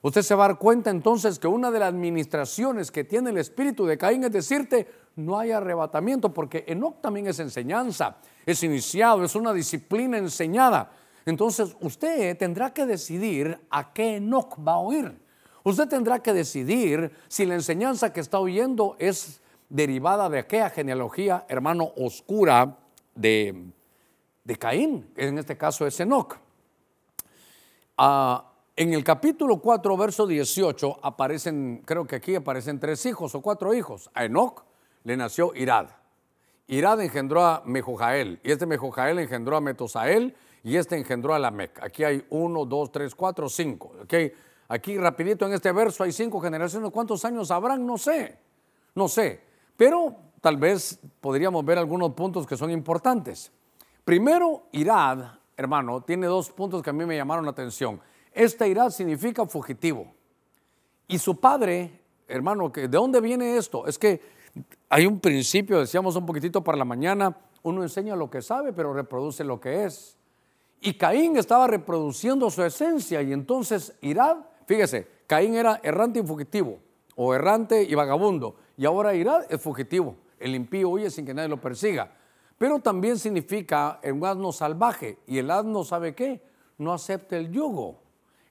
Usted 0.01 0.23
se 0.23 0.33
va 0.33 0.45
a 0.45 0.47
dar 0.49 0.57
cuenta 0.57 0.89
entonces 0.89 1.37
que 1.37 1.47
una 1.47 1.69
de 1.69 1.79
las 1.79 1.89
administraciones 1.89 2.91
que 2.91 3.03
tiene 3.03 3.29
el 3.29 3.37
espíritu 3.37 3.85
de 3.85 3.97
Caín 3.97 4.23
es 4.23 4.31
decirte, 4.31 4.87
no 5.15 5.37
hay 5.37 5.51
arrebatamiento, 5.51 6.33
porque 6.33 6.63
Enoch 6.67 7.01
también 7.01 7.27
es 7.27 7.39
enseñanza, 7.39 8.17
es 8.45 8.63
iniciado, 8.63 9.23
es 9.23 9.35
una 9.35 9.53
disciplina 9.53 10.17
enseñada. 10.17 10.91
Entonces 11.25 11.75
usted 11.81 12.35
tendrá 12.37 12.73
que 12.73 12.85
decidir 12.85 13.59
a 13.69 13.93
qué 13.93 14.15
Enoch 14.15 14.57
va 14.59 14.73
a 14.73 14.77
oír. 14.77 15.19
Usted 15.63 15.87
tendrá 15.87 16.19
que 16.19 16.33
decidir 16.33 17.11
si 17.27 17.45
la 17.45 17.55
enseñanza 17.55 18.11
que 18.11 18.19
está 18.21 18.39
oyendo 18.39 18.95
es 18.99 19.41
derivada 19.69 20.29
de 20.29 20.39
aquella 20.39 20.69
genealogía, 20.69 21.45
hermano, 21.47 21.91
oscura 21.97 22.77
de, 23.13 23.65
de 24.43 24.55
Caín, 24.57 25.11
que 25.15 25.27
en 25.27 25.37
este 25.37 25.57
caso 25.57 25.85
es 25.85 25.99
Enoch. 25.99 26.37
Ah, 27.97 28.51
en 28.75 28.93
el 28.93 29.03
capítulo 29.03 29.59
4, 29.59 29.97
verso 29.97 30.27
18, 30.27 30.99
aparecen, 31.01 31.81
creo 31.85 32.05
que 32.05 32.17
aquí 32.17 32.35
aparecen 32.35 32.79
tres 32.79 33.05
hijos 33.05 33.33
o 33.35 33.41
cuatro 33.41 33.73
hijos. 33.73 34.09
A 34.13 34.25
Enoch 34.25 34.63
le 35.03 35.15
nació 35.15 35.55
Irad. 35.55 35.87
Irad 36.67 36.99
engendró 37.01 37.45
a 37.45 37.61
Mejojael, 37.65 38.39
y 38.43 38.51
este 38.51 38.65
Mejojael 38.65 39.19
engendró 39.19 39.55
a 39.55 39.61
Metosael, 39.61 40.35
y 40.63 40.77
este 40.77 40.97
engendró 40.97 41.35
a 41.35 41.39
Lamec. 41.39 41.81
Aquí 41.83 42.03
hay 42.03 42.25
uno, 42.31 42.65
dos, 42.65 42.91
tres, 42.91 43.13
cuatro, 43.13 43.47
cinco. 43.47 43.93
Okay. 44.03 44.33
Aquí 44.67 44.97
rapidito 44.97 45.45
en 45.45 45.53
este 45.53 45.71
verso 45.71 46.03
hay 46.03 46.11
cinco 46.11 46.41
generaciones. 46.41 46.89
¿Cuántos 46.89 47.23
años 47.23 47.51
habrán? 47.51 47.85
No 47.85 47.99
sé, 47.99 48.39
no 48.95 49.07
sé. 49.07 49.41
Pero 49.77 50.15
tal 50.41 50.57
vez 50.57 50.99
podríamos 51.19 51.65
ver 51.65 51.77
algunos 51.77 52.13
puntos 52.13 52.45
que 52.45 52.57
son 52.57 52.71
importantes. 52.71 53.51
Primero, 54.03 54.67
Irad, 54.71 55.39
hermano, 55.57 56.01
tiene 56.01 56.27
dos 56.27 56.51
puntos 56.51 56.81
que 56.81 56.91
a 56.91 56.93
mí 56.93 57.05
me 57.05 57.17
llamaron 57.17 57.45
la 57.45 57.51
atención. 57.51 57.99
Esta 58.31 58.67
Irad 58.67 58.91
significa 58.91 59.45
fugitivo. 59.45 60.13
Y 61.07 61.17
su 61.17 61.39
padre, 61.39 62.01
hermano, 62.27 62.69
¿de 62.69 62.87
dónde 62.87 63.21
viene 63.21 63.57
esto? 63.57 63.87
Es 63.87 63.97
que 63.97 64.21
hay 64.89 65.05
un 65.05 65.19
principio, 65.19 65.79
decíamos 65.79 66.15
un 66.15 66.25
poquitito 66.25 66.63
para 66.63 66.77
la 66.77 66.85
mañana, 66.85 67.35
uno 67.63 67.83
enseña 67.83 68.15
lo 68.15 68.29
que 68.29 68.41
sabe, 68.41 68.73
pero 68.73 68.93
reproduce 68.93 69.43
lo 69.43 69.59
que 69.59 69.85
es. 69.85 70.17
Y 70.81 70.93
Caín 70.93 71.37
estaba 71.37 71.67
reproduciendo 71.67 72.49
su 72.49 72.63
esencia 72.63 73.21
y 73.21 73.33
entonces 73.33 73.95
Irad, 74.01 74.37
fíjese, 74.67 75.07
Caín 75.25 75.55
era 75.55 75.79
errante 75.81 76.19
y 76.19 76.23
fugitivo, 76.23 76.79
o 77.15 77.33
errante 77.33 77.81
y 77.83 77.95
vagabundo, 77.95 78.55
y 78.77 78.85
ahora 78.85 79.15
Irad 79.15 79.45
es 79.49 79.61
fugitivo. 79.61 80.15
El 80.39 80.55
impío 80.55 80.89
huye 80.89 81.09
sin 81.09 81.25
que 81.25 81.33
nadie 81.33 81.49
lo 81.49 81.59
persiga. 81.59 82.11
Pero 82.57 82.79
también 82.79 83.17
significa 83.19 83.99
un 84.03 84.25
asno 84.25 84.51
salvaje, 84.51 85.19
y 85.27 85.39
el 85.39 85.51
asno 85.51 85.83
sabe 85.83 86.15
qué, 86.15 86.41
no 86.77 86.93
acepta 86.93 87.37
el 87.37 87.51
yugo. 87.51 87.99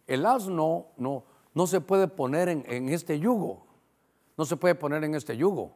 El 0.06 0.26
asno 0.26 0.88
no, 0.96 1.24
no 1.54 1.66
se 1.66 1.80
puede 1.80 2.08
poner 2.08 2.48
en, 2.48 2.88
este 2.90 3.18
yugo, 3.18 3.64
no 4.36 4.44
se 4.44 4.56
puede 4.56 4.74
poner 4.74 5.04
en 5.04 5.14
este 5.14 5.36
yugo. 5.36 5.72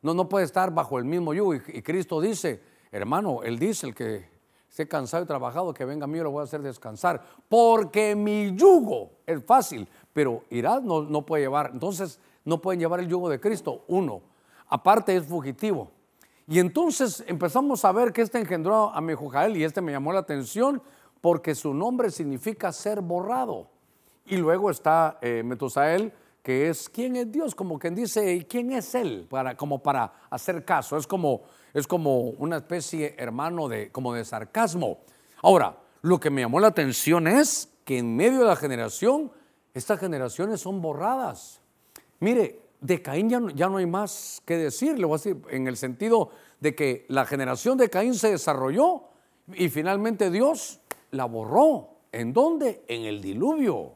No, 0.00 0.14
no 0.14 0.28
puede 0.28 0.44
estar 0.44 0.72
bajo 0.72 0.98
el 0.98 1.04
mismo 1.04 1.32
yugo. 1.32 1.54
Y, 1.54 1.82
Cristo 1.82 2.20
dice, 2.20 2.60
hermano, 2.90 3.42
Él 3.44 3.58
dice, 3.58 3.86
el 3.86 3.94
que 3.94 4.28
esté 4.68 4.88
cansado 4.88 5.22
y 5.22 5.26
trabajado, 5.26 5.72
que 5.72 5.84
venga 5.84 6.04
a 6.04 6.08
mí, 6.08 6.18
lo 6.18 6.30
voy 6.30 6.40
a 6.40 6.44
hacer 6.44 6.60
descansar. 6.60 7.22
Porque 7.48 8.16
mi 8.16 8.54
yugo 8.56 9.12
es 9.26 9.44
fácil, 9.44 9.88
pero 10.12 10.42
Irad 10.50 10.82
no, 10.82 11.02
no 11.02 11.24
puede 11.24 11.44
llevar. 11.44 11.70
Entonces, 11.72 12.18
no 12.44 12.60
pueden 12.60 12.80
llevar 12.80 13.00
el 13.00 13.08
yugo 13.08 13.28
de 13.28 13.40
Cristo. 13.40 13.84
Uno, 13.88 14.22
aparte 14.68 15.16
es 15.16 15.26
fugitivo. 15.26 15.90
Y 16.48 16.58
entonces 16.58 17.24
empezamos 17.26 17.84
a 17.84 17.92
ver 17.92 18.12
que 18.12 18.22
este 18.22 18.38
engendró 18.38 18.92
a 18.94 19.00
Mejojael 19.00 19.56
y 19.56 19.64
este 19.64 19.80
me 19.80 19.92
llamó 19.92 20.12
la 20.12 20.20
atención 20.20 20.82
porque 21.20 21.54
su 21.54 21.72
nombre 21.72 22.10
significa 22.10 22.72
ser 22.72 23.00
borrado. 23.00 23.70
Y 24.26 24.36
luego 24.36 24.70
está 24.70 25.18
eh, 25.22 25.42
Metusael, 25.44 26.12
que 26.42 26.68
es 26.68 26.88
quién 26.88 27.16
es 27.16 27.30
Dios, 27.30 27.54
como 27.54 27.78
quien 27.78 27.94
dice, 27.94 28.44
¿quién 28.48 28.72
es 28.72 28.94
Él? 28.94 29.26
Para, 29.30 29.56
como 29.56 29.82
para 29.82 30.12
hacer 30.30 30.64
caso. 30.64 30.96
Es 30.96 31.06
como 31.06 31.42
es 31.74 31.86
como 31.86 32.20
una 32.20 32.56
especie, 32.56 33.14
hermano, 33.18 33.68
de, 33.68 33.90
como 33.90 34.12
de 34.12 34.24
sarcasmo. 34.24 34.98
Ahora, 35.42 35.78
lo 36.02 36.20
que 36.20 36.30
me 36.30 36.42
llamó 36.42 36.60
la 36.60 36.68
atención 36.68 37.26
es 37.26 37.68
que 37.84 37.98
en 37.98 38.14
medio 38.14 38.40
de 38.40 38.46
la 38.46 38.56
generación, 38.56 39.32
estas 39.72 39.98
generaciones 39.98 40.60
son 40.60 40.82
borradas. 40.82 41.61
Mire, 42.22 42.60
de 42.80 43.02
Caín 43.02 43.28
ya 43.28 43.40
no, 43.40 43.50
ya 43.50 43.68
no 43.68 43.78
hay 43.78 43.86
más 43.86 44.42
que 44.44 44.56
decir, 44.56 44.96
le 44.96 45.06
voy 45.06 45.14
a 45.14 45.18
decir, 45.18 45.42
en 45.50 45.66
el 45.66 45.76
sentido 45.76 46.30
de 46.60 46.72
que 46.72 47.04
la 47.08 47.26
generación 47.26 47.76
de 47.76 47.90
Caín 47.90 48.14
se 48.14 48.30
desarrolló 48.30 49.08
y 49.52 49.68
finalmente 49.70 50.30
Dios 50.30 50.78
la 51.10 51.24
borró. 51.24 51.96
¿En 52.12 52.32
dónde? 52.32 52.84
En 52.86 53.02
el 53.06 53.20
diluvio. 53.20 53.94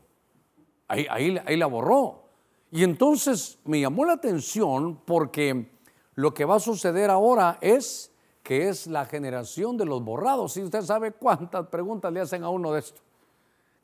Ahí, 0.89 1.07
ahí, 1.09 1.39
ahí 1.47 1.57
la 1.57 1.67
borró. 1.67 2.25
Y 2.73 2.83
entonces 2.83 3.61
me 3.65 3.79
llamó 3.81 4.05
la 4.05 4.15
atención 4.15 5.03
porque 5.05 5.71
lo 6.17 6.35
que 6.35 6.45
va 6.45 6.57
a 6.57 6.61
suceder 6.61 7.11
ahora 7.11 7.59
es 7.61 8.11
que 8.43 8.69
es 8.69 8.89
la 8.89 9.05
generación 9.05 9.77
de 9.77 9.85
los 9.85 10.03
borrados. 10.03 10.57
Y 10.57 10.65
usted 10.65 10.83
sabe 10.83 11.13
cuántas 11.13 11.69
preguntas 11.69 12.13
le 12.13 12.23
hacen 12.23 12.43
a 12.43 12.49
uno 12.49 12.73
de 12.73 12.81
esto. 12.81 13.01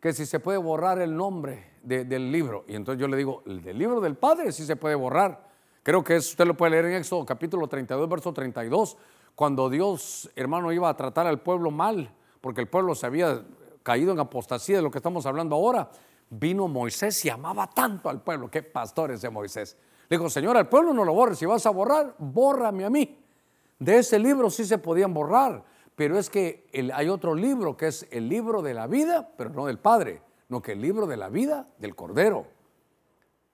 Que 0.01 0.13
si 0.13 0.27
se 0.27 0.41
puede 0.41 0.59
borrar 0.59 1.01
el 1.01 1.17
nombre 1.17 1.72
del 1.83 2.31
libro. 2.33 2.65
Y 2.69 2.75
entonces 2.75 3.01
yo 3.01 3.09
le 3.09 3.17
digo, 3.17 3.43
el 3.47 3.63
del 3.63 3.79
libro 3.79 4.01
del 4.01 4.17
Padre 4.17 4.53
sí 4.53 4.65
se 4.65 4.77
puede 4.77 4.95
borrar. 4.95 5.49
Creo 5.83 6.05
que 6.05 6.17
usted 6.17 6.47
lo 6.47 6.57
puede 6.57 6.73
leer 6.73 6.87
en 6.87 6.95
Éxodo 6.95 7.27
capítulo 7.27 7.67
32, 7.67 8.09
verso 8.09 8.33
32, 8.33 8.97
cuando 9.35 9.69
Dios, 9.69 10.31
hermano, 10.37 10.73
iba 10.73 10.89
a 10.89 10.97
tratar 10.97 11.27
al 11.27 11.41
pueblo 11.41 11.71
mal, 11.71 12.15
porque 12.41 12.61
el 12.61 12.69
pueblo 12.69 12.95
se 12.95 13.07
había 13.07 13.43
caído 13.83 14.13
en 14.13 14.21
apostasía 14.21 14.77
de 14.77 14.83
lo 14.83 14.91
que 14.91 14.99
estamos 14.99 15.27
hablando 15.27 15.57
ahora. 15.57 15.91
Vino 16.31 16.69
Moisés 16.69 17.25
y 17.25 17.31
amaba 17.31 17.69
tanto 17.69 18.09
al 18.09 18.23
pueblo. 18.23 18.51
Qué 18.51 18.63
pastores 18.63 19.21
de 19.21 19.31
Moisés 19.31 19.77
dijo, 20.17 20.29
Señor, 20.31 20.57
al 20.57 20.69
pueblo 20.69 20.93
no 20.93 21.05
lo 21.05 21.15
borres. 21.15 21.39
Si 21.39 21.47
vas 21.47 21.65
a 21.67 21.71
borrar, 21.71 22.15
bórrame 22.19 22.85
a 22.85 22.91
mí. 22.91 23.19
De 23.79 23.99
ese 23.99 24.19
libro 24.19 24.51
sí 24.51 24.65
se 24.65 24.79
podían 24.79 25.13
borrar, 25.13 25.65
pero 25.97 26.19
es 26.19 26.31
que 26.31 26.67
hay 26.95 27.09
otro 27.09 27.35
libro 27.35 27.77
que 27.77 27.89
es 27.89 28.07
el 28.11 28.29
libro 28.29 28.63
de 28.63 28.75
la 28.75 28.87
vida, 28.87 29.29
pero 29.37 29.51
no 29.51 29.67
del 29.67 29.79
Padre, 29.79 30.23
no 30.53 30.63
que 30.63 30.73
el 30.73 30.81
libro 30.81 31.07
de 31.09 31.17
la 31.17 31.29
vida 31.31 31.67
del 31.79 31.97
Cordero. 31.97 32.47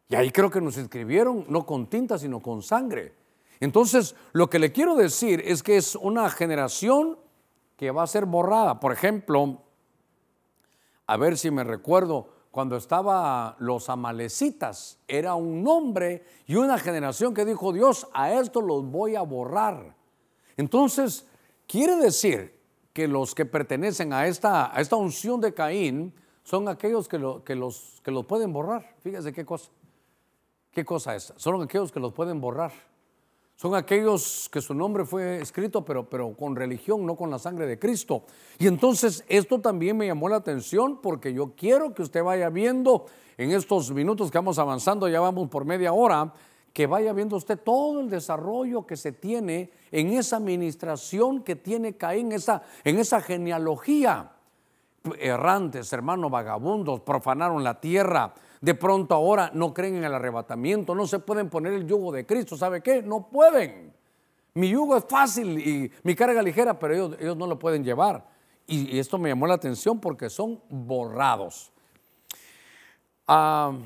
Y 0.09 0.17
ahí 0.17 0.31
creo 0.31 0.51
que 0.51 0.61
nos 0.61 0.77
escribieron 0.77 1.47
no 1.49 1.65
con 1.65 1.87
tinta, 1.87 2.19
sino 2.19 2.41
con 2.41 2.63
sangre. 2.63 3.15
Entonces, 3.61 4.15
lo 4.33 4.51
que 4.51 4.59
le 4.59 4.73
quiero 4.73 4.97
decir 4.97 5.41
es 5.45 5.63
que 5.63 5.77
es 5.77 5.95
una 5.95 6.29
generación 6.29 7.19
que 7.77 7.91
va 7.91 8.03
a 8.03 8.07
ser 8.07 8.27
borrada. 8.27 8.81
Por 8.81 8.93
ejemplo, 8.93 9.63
a 11.07 11.17
ver 11.17 11.39
si 11.39 11.51
me 11.51 11.65
recuerdo, 11.65 12.31
cuando 12.51 12.77
estaba 12.77 13.55
los 13.61 13.89
amalecitas, 13.89 14.99
era 15.07 15.35
un 15.35 15.63
nombre 15.63 16.25
y 16.47 16.57
una 16.57 16.79
generación 16.79 17.33
que 17.33 17.45
dijo 17.45 17.73
Dios, 17.73 18.09
a 18.13 18.33
esto 18.33 18.61
los 18.61 18.85
voy 18.91 19.15
a 19.15 19.23
borrar. 19.23 19.95
Entonces, 20.57 21.27
quiere 21.69 21.97
decir 21.97 22.59
que 22.93 23.07
los 23.07 23.35
que 23.37 23.45
pertenecen 23.45 24.13
a 24.13 24.27
esta, 24.27 24.75
a 24.75 24.81
esta 24.81 24.97
unción 24.97 25.41
de 25.41 25.55
Caín 25.55 26.13
son 26.49 26.67
aquellos 26.67 27.09
que, 27.09 27.19
los, 27.19 27.43
que 27.43 28.11
los 28.11 28.25
pueden 28.25 28.55
borrar. 28.55 28.95
Fíjese 29.03 29.35
qué 29.35 29.45
cosa. 29.45 29.71
¿Qué 30.73 30.83
cosa 30.83 31.15
es? 31.15 31.35
Son 31.37 31.61
aquellos 31.61 31.93
que 31.93 32.01
los 32.01 32.15
pueden 32.15 32.41
borrar. 32.41 32.73
Son 33.55 33.75
aquellos 33.75 34.49
que 34.51 34.63
su 34.63 34.73
nombre 34.73 35.05
fue 35.05 35.43
escrito, 35.43 35.85
pero, 35.85 36.09
pero 36.09 36.35
con 36.35 36.57
religión, 36.57 37.05
no 37.05 37.17
con 37.17 37.31
la 37.31 37.39
sangre 37.39 37.67
de 37.67 37.79
Cristo. 37.79 38.23
Y 38.59 38.67
entonces 38.67 39.27
esto 39.29 39.61
también 39.61 39.99
me 39.99 40.07
llamó 40.07 40.27
la 40.31 40.37
atención 40.37 41.03
porque 41.03 41.35
yo 41.35 41.53
quiero 41.55 41.93
que 41.93 42.01
usted 42.01 42.25
vaya 42.25 42.49
viendo 42.49 43.05
en 43.37 43.51
estos 43.51 43.91
minutos 43.91 44.31
que 44.31 44.39
vamos 44.39 44.59
avanzando, 44.59 45.07
ya 45.07 45.21
vamos 45.21 45.51
por 45.51 45.67
media 45.67 45.93
hora, 45.93 46.33
que 46.73 46.87
vaya 46.87 47.13
viendo 47.13 47.37
usted 47.37 47.59
todo 47.59 48.01
el 48.01 48.09
desarrollo 48.09 48.87
que 48.87 48.97
se 48.97 49.13
tiene 49.13 49.71
en 49.93 50.15
esa 50.15 50.39
administración 50.39 51.43
que 51.43 51.57
tiene 51.57 51.99
Caín, 51.99 52.33
esa, 52.33 52.63
en 52.85 52.99
esa 52.99 53.21
genealogía. 53.21 54.33
Errantes, 55.19 55.93
hermanos 55.93 56.31
vagabundos, 56.31 57.01
profanaron 57.01 57.63
la 57.63 57.81
tierra, 57.81 58.35
de 58.61 58.75
pronto 58.75 59.15
ahora 59.15 59.51
no 59.55 59.73
creen 59.73 59.97
en 59.97 60.05
el 60.05 60.15
arrebatamiento, 60.15 60.95
no 60.95 61.07
se 61.07 61.19
pueden 61.19 61.49
poner 61.49 61.73
el 61.73 61.87
yugo 61.87 62.13
de 62.13 62.27
Cristo. 62.27 62.57
¿Sabe 62.57 62.83
qué? 62.83 63.03
No 63.03 63.29
pueden. 63.29 63.93
Mi 64.55 64.69
yugo 64.71 64.97
es 64.97 65.05
fácil 65.05 65.59
y 65.59 65.93
mi 66.03 66.15
carga 66.15 66.43
ligera, 66.43 66.79
pero 66.79 66.95
ellos, 67.15 67.37
no 67.37 67.47
lo 67.47 67.59
pueden 67.59 67.85
llevar. 67.85 68.27
Y, 68.67 68.99
esto 68.99 69.19
me 69.19 69.29
llamó 69.29 69.47
la 69.47 69.55
atención 69.55 70.01
porque 70.01 70.29
son 70.29 70.61
borrados. 70.69 71.73
al 73.27 73.77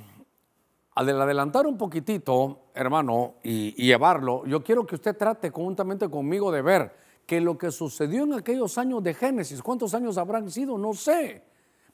adelantar 0.97 1.67
un 1.67 1.77
poquitito, 1.77 2.67
hermano, 2.75 3.35
y, 3.43 3.75
y 3.77 3.87
llevarlo, 3.87 4.47
yo 4.47 4.63
quiero 4.63 4.87
que 4.87 4.95
usted 4.95 5.17
trate 5.17 5.51
conjuntamente 5.51 6.09
conmigo 6.09 6.51
de 6.51 6.63
ver 6.63 7.02
que 7.27 7.41
lo 7.41 7.57
que 7.57 7.71
sucedió 7.71 8.25
en 8.25 8.35
aquellos 8.35 8.79
años 8.79 9.03
de 9.03 9.15
Génesis, 9.15 9.63
¿cuántos 9.63 9.95
años 9.95 10.19
habrán 10.19 10.51
sido? 10.51 10.77
No 10.79 10.93
sé 10.95 11.43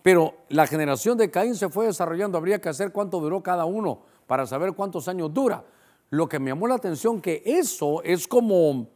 Pero 0.03 0.35
la 0.49 0.67
generación 0.67 1.19
de 1.19 1.31
Caín 1.31 1.55
se 1.55 1.69
fue 1.69 1.87
desarrollando. 1.87 2.39
Habría 2.39 2.61
que 2.61 2.69
hacer 2.69 2.93
cuánto 2.93 3.21
duró 3.21 3.43
cada 3.43 3.65
uno 3.65 4.01
para 4.27 4.47
saber 4.47 4.73
cuántos 4.75 5.09
años 5.09 5.33
dura. 5.33 5.65
Lo 6.11 6.29
que 6.29 6.39
me 6.39 6.51
llamó 6.51 6.67
la 6.67 6.77
atención 6.77 7.21
que 7.21 7.43
eso 7.45 8.03
es 8.03 8.27
como, 8.27 8.89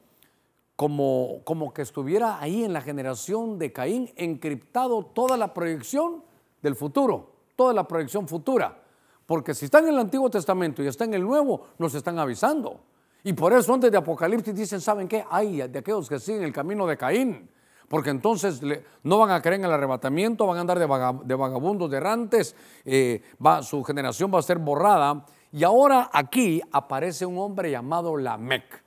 como, 0.76 1.40
como 1.44 1.74
que 1.74 1.82
estuviera 1.82 2.40
ahí 2.40 2.64
en 2.64 2.72
la 2.72 2.80
generación 2.80 3.58
de 3.58 3.72
Caín 3.72 4.10
encriptado 4.16 5.04
toda 5.04 5.36
la 5.36 5.52
proyección 5.52 6.24
del 6.62 6.76
futuro, 6.76 7.32
toda 7.56 7.74
la 7.74 7.86
proyección 7.86 8.26
futura. 8.26 8.82
Porque 9.26 9.54
si 9.54 9.66
está 9.66 9.80
en 9.80 9.88
el 9.88 9.98
Antiguo 9.98 10.30
Testamento 10.30 10.82
y 10.82 10.86
está 10.86 11.04
en 11.04 11.14
el 11.14 11.22
Nuevo, 11.22 11.66
nos 11.78 11.94
están 11.94 12.18
avisando. 12.18 12.80
Y 13.24 13.32
por 13.32 13.52
eso 13.52 13.72
antes 13.72 13.90
de 13.90 13.98
Apocalipsis 13.98 14.54
dicen, 14.54 14.80
¿saben 14.80 15.06
qué? 15.06 15.24
Hay 15.30 15.68
de 15.68 15.78
aquellos 15.78 16.08
que 16.08 16.18
siguen 16.18 16.42
el 16.42 16.52
camino 16.52 16.86
de 16.86 16.96
Caín. 16.96 17.48
Porque 17.88 18.10
entonces 18.10 18.62
no 19.02 19.18
van 19.18 19.30
a 19.30 19.42
creer 19.42 19.60
en 19.60 19.66
el 19.66 19.72
arrebatamiento, 19.72 20.46
van 20.46 20.56
a 20.56 20.60
andar 20.62 20.78
de, 20.78 20.86
vagabundos, 20.86 21.90
de 21.90 21.98
errantes, 21.98 22.56
eh, 22.86 23.22
su 23.62 23.84
generación 23.84 24.32
va 24.32 24.38
a 24.38 24.42
ser 24.42 24.58
borrada. 24.58 25.26
Y 25.52 25.62
ahora 25.62 26.08
aquí 26.10 26.62
aparece 26.72 27.26
un 27.26 27.38
hombre 27.38 27.70
llamado 27.70 28.16
Lamec. 28.16 28.82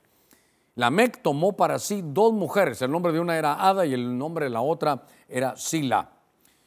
Lamec 0.74 1.22
tomó 1.22 1.52
para 1.52 1.78
sí 1.78 2.02
dos 2.04 2.32
mujeres, 2.32 2.82
el 2.82 2.90
nombre 2.90 3.12
de 3.12 3.20
una 3.20 3.38
era 3.38 3.66
Ada 3.66 3.86
y 3.86 3.94
el 3.94 4.18
nombre 4.18 4.46
de 4.46 4.50
la 4.50 4.60
otra 4.60 5.04
era 5.28 5.56
Sila. 5.56 6.10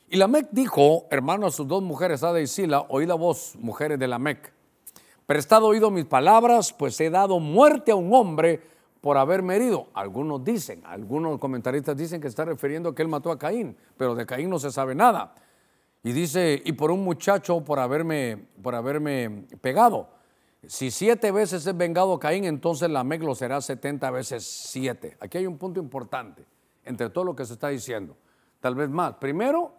Y 0.07 0.15
Lamec 0.15 0.47
dijo, 0.51 1.07
hermano, 1.11 1.45
a 1.45 1.51
sus 1.51 1.67
dos 1.67 1.83
mujeres, 1.83 2.23
Ada 2.23 2.39
y 2.39 2.47
Sila, 2.47 2.85
oí 2.89 3.05
la 3.05 3.15
voz, 3.15 3.55
mujeres 3.57 3.99
de 3.99 4.07
Lamec. 4.07 4.53
Prestado 5.29 5.67
oído 5.67 5.91
mis 5.91 6.05
palabras, 6.05 6.73
pues 6.73 6.99
he 6.99 7.11
dado 7.11 7.39
muerte 7.39 7.91
a 7.91 7.95
un 7.95 8.11
hombre 8.15 8.63
por 8.99 9.15
haberme 9.15 9.57
herido. 9.57 9.85
Algunos 9.93 10.43
dicen, 10.43 10.81
algunos 10.83 11.37
comentaristas 11.37 11.95
dicen 11.95 12.19
que 12.19 12.27
está 12.27 12.45
refiriendo 12.45 12.89
a 12.89 12.95
que 12.95 13.03
él 13.03 13.09
mató 13.09 13.31
a 13.31 13.37
Caín, 13.37 13.77
pero 13.95 14.15
de 14.15 14.25
Caín 14.25 14.49
no 14.49 14.57
se 14.57 14.71
sabe 14.71 14.95
nada. 14.95 15.35
Y 16.01 16.13
dice, 16.13 16.59
y 16.65 16.71
por 16.71 16.89
un 16.89 17.03
muchacho 17.03 17.63
por 17.63 17.77
haberme, 17.77 18.47
por 18.63 18.73
haberme 18.73 19.45
pegado. 19.61 20.09
Si 20.65 20.89
siete 20.89 21.31
veces 21.31 21.63
es 21.63 21.77
vengado 21.77 22.17
Caín, 22.17 22.45
entonces 22.45 22.89
la 22.89 23.03
lo 23.03 23.35
será 23.35 23.61
setenta 23.61 24.09
veces 24.09 24.43
siete. 24.43 25.15
Aquí 25.19 25.37
hay 25.37 25.45
un 25.45 25.59
punto 25.59 25.79
importante 25.79 26.43
entre 26.85 27.11
todo 27.11 27.25
lo 27.25 27.35
que 27.35 27.45
se 27.45 27.53
está 27.53 27.67
diciendo. 27.67 28.17
Tal 28.59 28.73
vez 28.73 28.89
más. 28.89 29.13
Primero, 29.17 29.73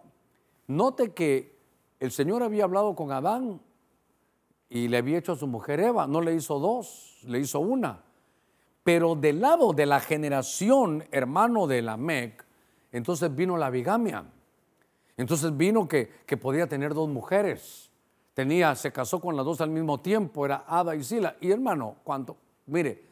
note 0.67 1.11
que 1.11 1.57
el 1.99 2.11
Señor 2.11 2.41
había 2.41 2.63
hablado 2.63 2.95
con 2.95 3.11
Adán 3.11 3.59
y 4.73 4.87
le 4.87 4.97
había 4.97 5.17
hecho 5.17 5.33
a 5.33 5.35
su 5.35 5.47
mujer 5.47 5.81
Eva, 5.81 6.07
no 6.07 6.21
le 6.21 6.33
hizo 6.33 6.57
dos, 6.57 7.19
le 7.27 7.39
hizo 7.39 7.59
una. 7.59 8.03
Pero 8.83 9.15
del 9.15 9.41
lado 9.41 9.73
de 9.73 9.85
la 9.85 9.99
generación 9.99 11.03
hermano 11.11 11.67
de 11.67 11.81
la 11.81 11.97
Mec, 11.97 12.45
entonces 12.93 13.35
vino 13.35 13.57
la 13.57 13.69
bigamia. 13.69 14.23
Entonces 15.17 15.55
vino 15.57 15.89
que, 15.89 16.09
que, 16.25 16.37
podía 16.37 16.67
tener 16.67 16.93
dos 16.93 17.09
mujeres. 17.09 17.91
Tenía, 18.33 18.73
se 18.75 18.93
casó 18.93 19.19
con 19.19 19.35
las 19.35 19.43
dos 19.43 19.59
al 19.59 19.69
mismo 19.71 19.99
tiempo, 19.99 20.45
era 20.45 20.63
Ada 20.65 20.95
y 20.95 21.03
Sila. 21.03 21.35
Y 21.41 21.51
hermano, 21.51 21.97
¿cuánto? 22.05 22.37
Mire, 22.67 23.03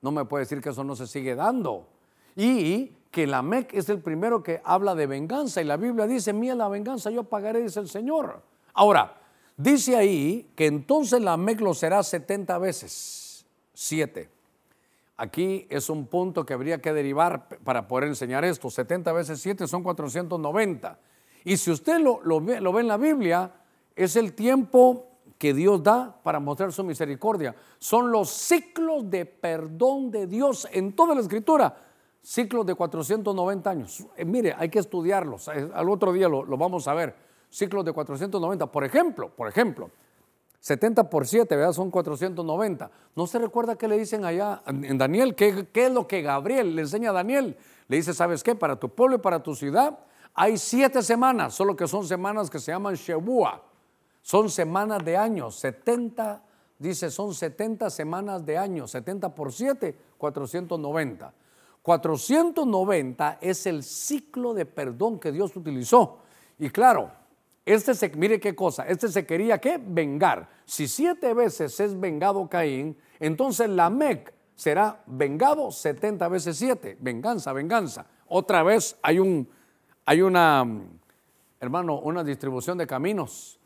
no 0.00 0.12
me 0.12 0.24
puede 0.24 0.44
decir 0.44 0.60
que 0.60 0.68
eso 0.68 0.84
no 0.84 0.94
se 0.94 1.08
sigue 1.08 1.34
dando. 1.34 1.88
Y 2.36 2.92
que 3.10 3.26
la 3.26 3.42
Mec 3.42 3.74
es 3.74 3.88
el 3.88 4.00
primero 4.00 4.40
que 4.40 4.60
habla 4.64 4.94
de 4.94 5.08
venganza. 5.08 5.60
Y 5.60 5.64
la 5.64 5.76
Biblia 5.76 6.06
dice, 6.06 6.32
mía 6.32 6.54
la 6.54 6.68
venganza, 6.68 7.10
yo 7.10 7.24
pagaré, 7.24 7.60
dice 7.60 7.80
el 7.80 7.88
Señor. 7.88 8.40
Ahora, 8.72 9.17
Dice 9.58 9.96
ahí 9.96 10.48
que 10.54 10.66
entonces 10.66 11.20
la 11.20 11.36
lo 11.36 11.74
será 11.74 12.04
70 12.04 12.56
veces, 12.58 13.44
7. 13.74 14.30
Aquí 15.16 15.66
es 15.68 15.90
un 15.90 16.06
punto 16.06 16.46
que 16.46 16.54
habría 16.54 16.80
que 16.80 16.92
derivar 16.92 17.48
para 17.64 17.88
poder 17.88 18.08
enseñar 18.08 18.44
esto. 18.44 18.70
70 18.70 19.12
veces 19.12 19.40
7 19.40 19.66
son 19.66 19.82
490. 19.82 21.00
Y 21.44 21.56
si 21.56 21.72
usted 21.72 21.98
lo, 21.98 22.20
lo, 22.22 22.40
ve, 22.40 22.60
lo 22.60 22.72
ve 22.72 22.82
en 22.82 22.86
la 22.86 22.98
Biblia, 22.98 23.50
es 23.96 24.14
el 24.14 24.32
tiempo 24.34 25.08
que 25.38 25.52
Dios 25.52 25.82
da 25.82 26.20
para 26.22 26.38
mostrar 26.38 26.72
su 26.72 26.84
misericordia. 26.84 27.56
Son 27.80 28.12
los 28.12 28.30
ciclos 28.30 29.10
de 29.10 29.26
perdón 29.26 30.12
de 30.12 30.28
Dios 30.28 30.68
en 30.70 30.92
toda 30.92 31.16
la 31.16 31.20
escritura. 31.20 31.84
Ciclos 32.22 32.64
de 32.64 32.76
490 32.76 33.68
años. 33.68 34.06
Eh, 34.16 34.24
mire, 34.24 34.54
hay 34.56 34.68
que 34.68 34.78
estudiarlos. 34.78 35.48
Eh, 35.48 35.68
al 35.74 35.88
otro 35.88 36.12
día 36.12 36.28
lo, 36.28 36.44
lo 36.44 36.56
vamos 36.56 36.86
a 36.86 36.94
ver 36.94 37.27
ciclos 37.50 37.84
de 37.84 37.92
490. 37.92 38.66
Por 38.66 38.84
ejemplo, 38.84 39.30
por 39.30 39.48
ejemplo, 39.48 39.90
70 40.60 41.08
por 41.08 41.26
7, 41.26 41.54
¿verdad? 41.56 41.72
Son 41.72 41.90
490. 41.90 42.90
¿No 43.14 43.26
se 43.26 43.38
recuerda 43.38 43.76
qué 43.76 43.88
le 43.88 43.98
dicen 43.98 44.24
allá 44.24 44.62
en 44.66 44.98
Daniel? 44.98 45.34
¿Qué, 45.34 45.66
¿Qué, 45.72 45.86
es 45.86 45.92
lo 45.92 46.06
que 46.06 46.22
Gabriel 46.22 46.74
le 46.74 46.82
enseña 46.82 47.10
a 47.10 47.14
Daniel? 47.14 47.56
Le 47.86 47.96
dice, 47.96 48.12
¿sabes 48.12 48.42
qué? 48.42 48.54
Para 48.54 48.76
tu 48.76 48.88
pueblo 48.88 49.16
y 49.16 49.20
para 49.20 49.42
tu 49.42 49.54
ciudad 49.54 49.98
hay 50.34 50.56
siete 50.56 51.02
semanas, 51.02 51.54
solo 51.54 51.74
que 51.74 51.88
son 51.88 52.06
semanas 52.06 52.48
que 52.48 52.60
se 52.60 52.70
llaman 52.70 52.94
Shebua. 52.94 53.60
Son 54.22 54.50
semanas 54.50 55.04
de 55.04 55.16
años, 55.16 55.56
70, 55.56 56.42
dice, 56.78 57.10
son 57.10 57.34
70 57.34 57.90
semanas 57.90 58.44
de 58.44 58.56
años, 58.56 58.90
70 58.92 59.34
por 59.34 59.52
7, 59.52 59.96
490. 60.16 61.32
490 61.82 63.38
es 63.40 63.66
el 63.66 63.82
ciclo 63.82 64.54
de 64.54 64.66
perdón 64.66 65.18
que 65.18 65.32
Dios 65.32 65.56
utilizó. 65.56 66.18
Y 66.58 66.70
claro, 66.70 67.10
este 67.74 67.94
se, 67.94 68.08
mire 68.10 68.40
qué 68.40 68.54
cosa, 68.54 68.84
este 68.86 69.08
se 69.08 69.26
quería 69.26 69.58
que 69.58 69.78
vengar. 69.78 70.48
Si 70.64 70.88
siete 70.88 71.34
veces 71.34 71.78
es 71.80 71.98
vengado 71.98 72.48
Caín, 72.48 72.96
entonces 73.20 73.68
la 73.68 73.90
Mec 73.90 74.32
será 74.54 75.02
vengado 75.06 75.70
70 75.70 76.28
veces 76.28 76.56
siete. 76.56 76.96
Venganza, 77.00 77.52
venganza. 77.52 78.06
Otra 78.26 78.62
vez 78.62 78.98
hay 79.02 79.18
un, 79.18 79.48
hay 80.04 80.22
una, 80.22 80.66
hermano, 81.60 82.00
una 82.00 82.24
distribución 82.24 82.78
de 82.78 82.86
caminos. 82.86 83.58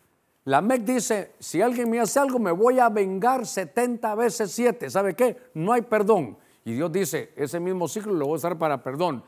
La 0.45 0.61
Mec 0.61 0.83
dice, 0.83 1.35
si 1.39 1.63
alguien 1.63 1.89
me 1.89 2.01
hace 2.01 2.19
algo, 2.19 2.39
me 2.39 2.51
voy 2.51 2.81
a 2.81 2.89
vengar 2.89 3.47
70 3.47 4.15
veces 4.17 4.51
siete. 4.51 4.91
¿Sabe 4.91 5.15
qué? 5.15 5.37
No 5.55 5.73
hay 5.73 5.83
perdón. 5.83 6.37
Y 6.65 6.75
Dios 6.75 6.91
dice, 6.93 7.33
ese 7.37 7.61
mismo 7.61 7.89
ciclo 7.89 8.13
lo 8.13 8.27
voy 8.27 8.35
a 8.35 8.37
usar 8.37 8.59
para 8.59 8.83
perdón. 8.83 9.25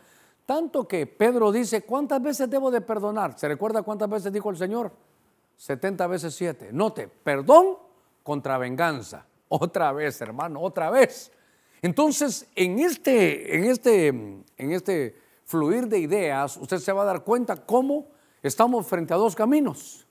Tanto 0.47 0.87
que 0.87 1.07
Pedro 1.07 1.51
dice, 1.51 1.83
¿cuántas 1.83 2.23
veces 2.23 2.51
debo 2.51 2.71
de 2.71 2.81
perdonar? 2.81 3.39
¿Se 3.39 3.49
recuerda 3.49 3.83
cuántas 3.83 4.11
veces 4.11 4.33
dijo 4.33 4.51
el 4.51 4.57
Señor? 4.57 4.93
70 5.57 6.07
veces 6.07 6.35
7. 6.35 6.71
Note, 6.73 7.09
perdón 7.09 7.79
contra 8.23 8.59
venganza. 8.59 9.27
Otra 9.49 9.93
vez, 9.93 10.21
hermano, 10.21 10.61
otra 10.61 10.91
vez. 10.91 11.31
Entonces, 11.81 12.49
en 12.57 12.81
este, 12.81 13.57
en 13.57 13.65
este, 13.65 14.09
en 14.09 14.73
este 14.73 15.15
fluir 15.45 15.87
de 15.87 15.99
ideas, 15.99 16.57
usted 16.57 16.79
se 16.79 16.93
va 16.93 17.03
a 17.03 17.05
dar 17.05 17.23
cuenta 17.23 17.65
cómo 17.65 18.09
estamos 18.43 18.87
frente 18.87 19.15
a 19.15 19.19
dos 19.19 19.37
caminos. 19.37 20.07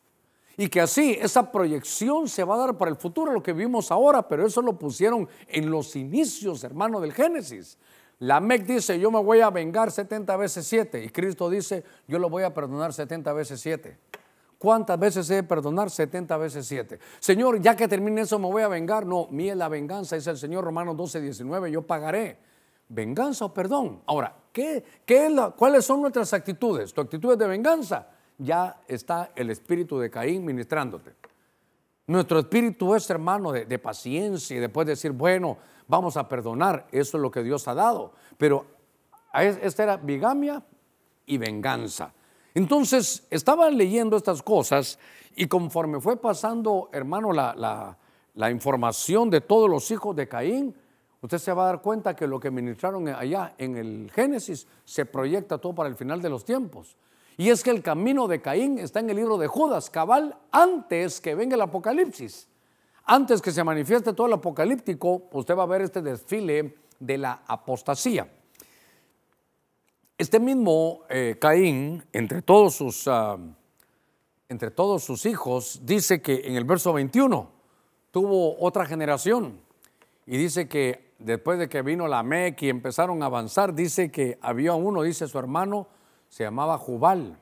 Y 0.56 0.70
que 0.70 0.80
así 0.80 1.18
esa 1.20 1.52
proyección 1.52 2.30
se 2.30 2.44
va 2.44 2.56
a 2.56 2.60
dar 2.60 2.78
para 2.78 2.92
el 2.92 2.98
futuro, 2.98 3.34
lo 3.34 3.42
que 3.42 3.54
vimos 3.54 3.92
ahora, 3.92 4.28
pero 4.28 4.46
eso 4.46 4.62
lo 4.62 4.78
pusieron 4.78 5.28
en 5.48 5.70
los 5.70 5.96
inicios, 5.96 6.64
hermano, 6.64 7.02
del 7.02 7.12
Génesis. 7.12 7.78
La 8.20 8.40
MEC 8.40 8.66
dice, 8.66 9.00
yo 9.00 9.12
me 9.12 9.22
voy 9.22 9.42
a 9.42 9.50
vengar 9.50 9.92
70 9.92 10.36
veces 10.38 10.66
7. 10.68 11.04
Y 11.04 11.10
Cristo 11.10 11.50
dice, 11.50 11.84
yo 12.08 12.20
lo 12.20 12.30
voy 12.30 12.44
a 12.44 12.54
perdonar 12.54 12.94
70 12.94 13.34
veces 13.34 13.60
7. 13.60 13.98
¿Cuántas 14.64 14.98
veces 14.98 15.30
he 15.30 15.36
de 15.36 15.44
perdonar? 15.44 15.90
70 15.90 16.38
veces 16.38 16.66
7. 16.66 16.98
Señor, 17.20 17.60
ya 17.60 17.76
que 17.76 17.86
termine 17.86 18.22
eso, 18.22 18.40
me 18.40 18.48
voy 18.48 18.64
a 18.64 18.70
vengar. 18.70 19.06
No, 19.06 19.28
mía 19.30 19.56
la 19.56 19.68
venganza, 19.68 20.16
dice 20.16 20.30
el 20.30 20.38
Señor 20.38 20.64
Romanos 20.64 20.96
12, 20.96 21.20
19, 21.20 21.70
yo 21.70 21.82
pagaré. 21.82 22.40
¿Venganza 22.88 23.44
o 23.44 23.54
perdón? 23.54 24.02
Ahora, 24.06 24.34
¿qué, 24.54 24.86
qué 25.06 25.26
es 25.26 25.34
¿cuáles 25.58 25.84
son 25.84 26.00
nuestras 26.00 26.32
actitudes? 26.32 26.94
¿Tu 26.94 27.02
actitud 27.02 27.34
es 27.34 27.40
de 27.40 27.48
venganza? 27.48 28.08
Ya 28.38 28.82
está 28.88 29.32
el 29.36 29.50
espíritu 29.50 30.00
de 30.00 30.10
Caín 30.10 30.46
ministrándote. 30.46 31.14
Nuestro 32.08 32.40
espíritu 32.40 32.96
es 32.96 33.10
hermano 33.10 33.52
de, 33.52 33.66
de 33.66 33.80
paciencia 33.80 34.56
y 34.56 34.62
después 34.62 34.88
decir, 34.88 35.12
bueno, 35.12 35.58
vamos 35.94 36.18
a 36.18 36.28
perdonar, 36.28 36.88
eso 36.92 37.18
es 37.18 37.22
lo 37.22 37.30
que 37.30 37.44
Dios 37.44 37.68
ha 37.68 37.76
dado. 37.76 38.14
Pero 38.40 38.66
esta 39.32 39.84
era 39.84 39.98
bigamia 39.98 40.64
y 41.28 41.38
venganza. 41.38 42.12
Entonces, 42.56 43.28
estaban 43.30 43.78
leyendo 43.78 44.18
estas 44.18 44.42
cosas 44.42 44.98
y 45.36 45.46
conforme 45.46 46.02
fue 46.02 46.18
pasando, 46.18 46.90
hermano, 46.92 47.32
la, 47.32 47.96
la, 48.34 48.50
información 48.50 49.30
de 49.30 49.42
todos 49.42 49.70
los 49.70 49.92
hijos 49.92 50.16
de 50.16 50.28
Caín, 50.28 50.76
usted 51.22 51.38
se 51.38 51.54
va 51.54 51.64
a 51.64 51.66
dar 51.68 51.82
cuenta 51.84 52.16
que 52.16 52.26
lo 52.26 52.40
que 52.40 52.50
ministraron 52.50 53.08
allá 53.10 53.54
en 53.60 53.78
el 53.78 54.12
Génesis 54.12 54.66
se 54.84 55.06
proyecta 55.06 55.60
todo 55.60 55.76
para 55.76 55.90
el 55.90 55.96
final 55.96 56.24
de 56.24 56.30
los 56.30 56.44
tiempos. 56.44 56.98
Y 57.38 57.50
es 57.50 57.64
que 57.64 57.70
el 57.70 57.84
camino 57.84 58.28
de 58.28 58.42
Caín 58.42 58.80
está 58.80 59.00
en 59.00 59.12
el 59.12 59.18
libro 59.18 59.38
de 59.38 59.46
Judas, 59.46 59.92
cabal, 59.92 60.36
antes 60.52 61.22
que 61.22 61.36
venga 61.36 61.56
el 61.56 61.62
Apocalipsis. 61.62 62.48
Antes 63.06 63.42
que 63.42 63.52
se 63.52 63.64
manifieste 63.64 64.14
todo 64.14 64.28
el 64.28 64.34
apocalíptico, 64.34 65.24
usted 65.34 65.58
va 65.58 65.64
a 65.64 65.68
ver 65.68 65.82
este 65.82 66.02
desfile 66.02 66.78
de 67.00 67.18
la 67.18 67.44
apostasía. 67.46 68.32
Este 70.18 70.40
mismo 70.40 71.02
eh, 71.10 71.36
Caín, 71.40 72.06
entre 72.14 72.42
todos, 72.42 72.76
sus, 72.76 73.08
ah, 73.10 73.38
entre 74.48 74.72
todos 74.72 75.04
sus 75.04 75.26
hijos, 75.26 75.82
dice 75.84 76.22
que 76.22 76.44
en 76.46 76.56
el 76.56 76.64
verso 76.64 76.94
21 76.94 77.52
tuvo 78.10 78.58
otra 78.64 78.86
generación 78.86 79.60
y 80.26 80.38
dice 80.38 80.70
que 80.70 81.12
después 81.20 81.60
de 81.60 81.68
que 81.68 81.82
vino 81.82 82.08
la 82.08 82.24
Mec 82.24 82.62
y 82.62 82.70
empezaron 82.70 83.22
a 83.22 83.26
avanzar, 83.26 83.74
dice 83.74 84.12
que 84.12 84.38
había 84.42 84.76
uno, 84.76 85.02
dice 85.02 85.28
su 85.28 85.38
hermano, 85.38 85.88
se 86.30 86.46
llamaba 86.46 86.78
Jubal. 86.78 87.38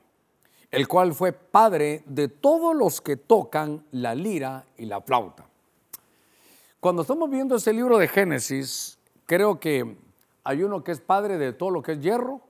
el 0.71 0.87
cual 0.87 1.13
fue 1.13 1.33
padre 1.33 2.01
de 2.07 2.29
todos 2.29 2.75
los 2.75 3.01
que 3.01 3.17
tocan 3.17 3.85
la 3.91 4.15
lira 4.15 4.65
y 4.77 4.85
la 4.85 5.01
flauta. 5.01 5.50
Cuando 6.81 7.03
estamos 7.03 7.29
viendo 7.29 7.55
ese 7.55 7.73
libro 7.73 7.99
de 7.99 8.07
Génesis, 8.07 8.97
creo 9.27 9.59
que 9.59 9.97
hay 10.43 10.63
uno 10.63 10.83
que 10.83 10.91
es 10.91 10.99
padre 10.99 11.37
de 11.37 11.53
todo 11.53 11.69
lo 11.69 11.83
que 11.83 11.91
es 11.91 11.99
hierro, 11.99 12.41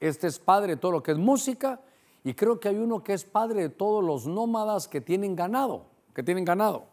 este 0.00 0.26
es 0.26 0.38
padre 0.38 0.76
de 0.76 0.76
todo 0.78 0.90
lo 0.90 1.02
que 1.02 1.12
es 1.12 1.18
música, 1.18 1.82
y 2.24 2.32
creo 2.32 2.58
que 2.58 2.70
hay 2.70 2.78
uno 2.78 3.04
que 3.04 3.12
es 3.12 3.26
padre 3.26 3.60
de 3.60 3.68
todos 3.68 4.02
los 4.02 4.26
nómadas 4.26 4.88
que 4.88 5.02
tienen 5.02 5.36
ganado, 5.36 5.84
que 6.14 6.22
tienen 6.22 6.46
ganado. 6.46 6.86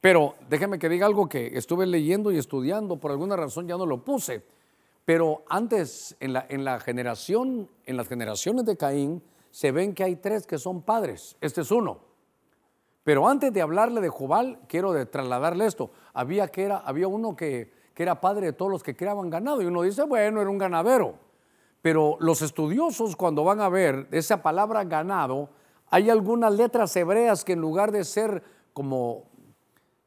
Pero 0.00 0.34
déjeme 0.50 0.80
que 0.80 0.88
diga 0.88 1.06
algo 1.06 1.28
que 1.28 1.56
estuve 1.56 1.86
leyendo 1.86 2.32
y 2.32 2.38
estudiando, 2.38 2.96
por 2.96 3.12
alguna 3.12 3.36
razón 3.36 3.68
ya 3.68 3.76
no 3.76 3.86
lo 3.86 4.04
puse. 4.04 4.44
Pero 5.04 5.44
antes, 5.48 6.16
en 6.18 6.36
en 6.48 6.64
la 6.64 6.80
generación, 6.80 7.70
en 7.84 7.96
las 7.96 8.08
generaciones 8.08 8.64
de 8.64 8.76
Caín, 8.76 9.22
se 9.52 9.70
ven 9.70 9.94
que 9.94 10.02
hay 10.02 10.16
tres 10.16 10.44
que 10.44 10.58
son 10.58 10.82
padres. 10.82 11.36
Este 11.40 11.60
es 11.60 11.70
uno. 11.70 12.05
Pero 13.06 13.28
antes 13.28 13.52
de 13.52 13.62
hablarle 13.62 14.00
de 14.00 14.08
Jubal, 14.08 14.58
quiero 14.66 15.06
trasladarle 15.06 15.64
esto. 15.64 15.92
Había, 16.12 16.48
que 16.48 16.64
era, 16.64 16.78
había 16.78 17.06
uno 17.06 17.36
que, 17.36 17.70
que 17.94 18.02
era 18.02 18.20
padre 18.20 18.46
de 18.46 18.52
todos 18.52 18.68
los 18.68 18.82
que 18.82 18.96
criaban 18.96 19.30
ganado. 19.30 19.62
Y 19.62 19.66
uno 19.66 19.82
dice, 19.82 20.02
bueno, 20.02 20.40
era 20.40 20.50
un 20.50 20.58
ganadero. 20.58 21.14
Pero 21.82 22.16
los 22.18 22.42
estudiosos 22.42 23.14
cuando 23.14 23.44
van 23.44 23.60
a 23.60 23.68
ver 23.68 24.08
esa 24.10 24.42
palabra 24.42 24.82
ganado, 24.82 25.50
hay 25.88 26.10
algunas 26.10 26.52
letras 26.52 26.96
hebreas 26.96 27.44
que 27.44 27.52
en 27.52 27.60
lugar 27.60 27.92
de 27.92 28.02
ser 28.02 28.42
como 28.72 29.30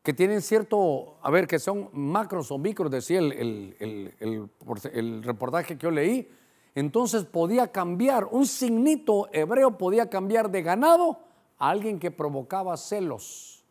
que 0.04 0.12
tienen 0.12 0.42
cierto, 0.42 1.20
a 1.22 1.32
ver, 1.32 1.48
que 1.48 1.58
son 1.58 1.88
macros 1.94 2.52
o 2.52 2.58
micros, 2.58 2.92
decía 2.92 3.20
el, 3.20 3.78
el, 3.80 5.24
reportaje 5.24 5.78
que 5.78 5.84
yo 5.84 5.90
leí, 5.90 6.30
entonces 6.76 7.24
podía 7.24 7.72
cambiar, 7.72 8.26
un 8.26 8.46
signito 8.46 9.30
hebreo 9.32 9.78
podía 9.78 10.10
cambiar 10.10 10.52
de 10.52 10.64
ganado 10.64 11.29
a 11.60 11.70
alguien 11.70 12.00
que 12.00 12.10
provocaba 12.10 12.76
celos. 12.78 13.64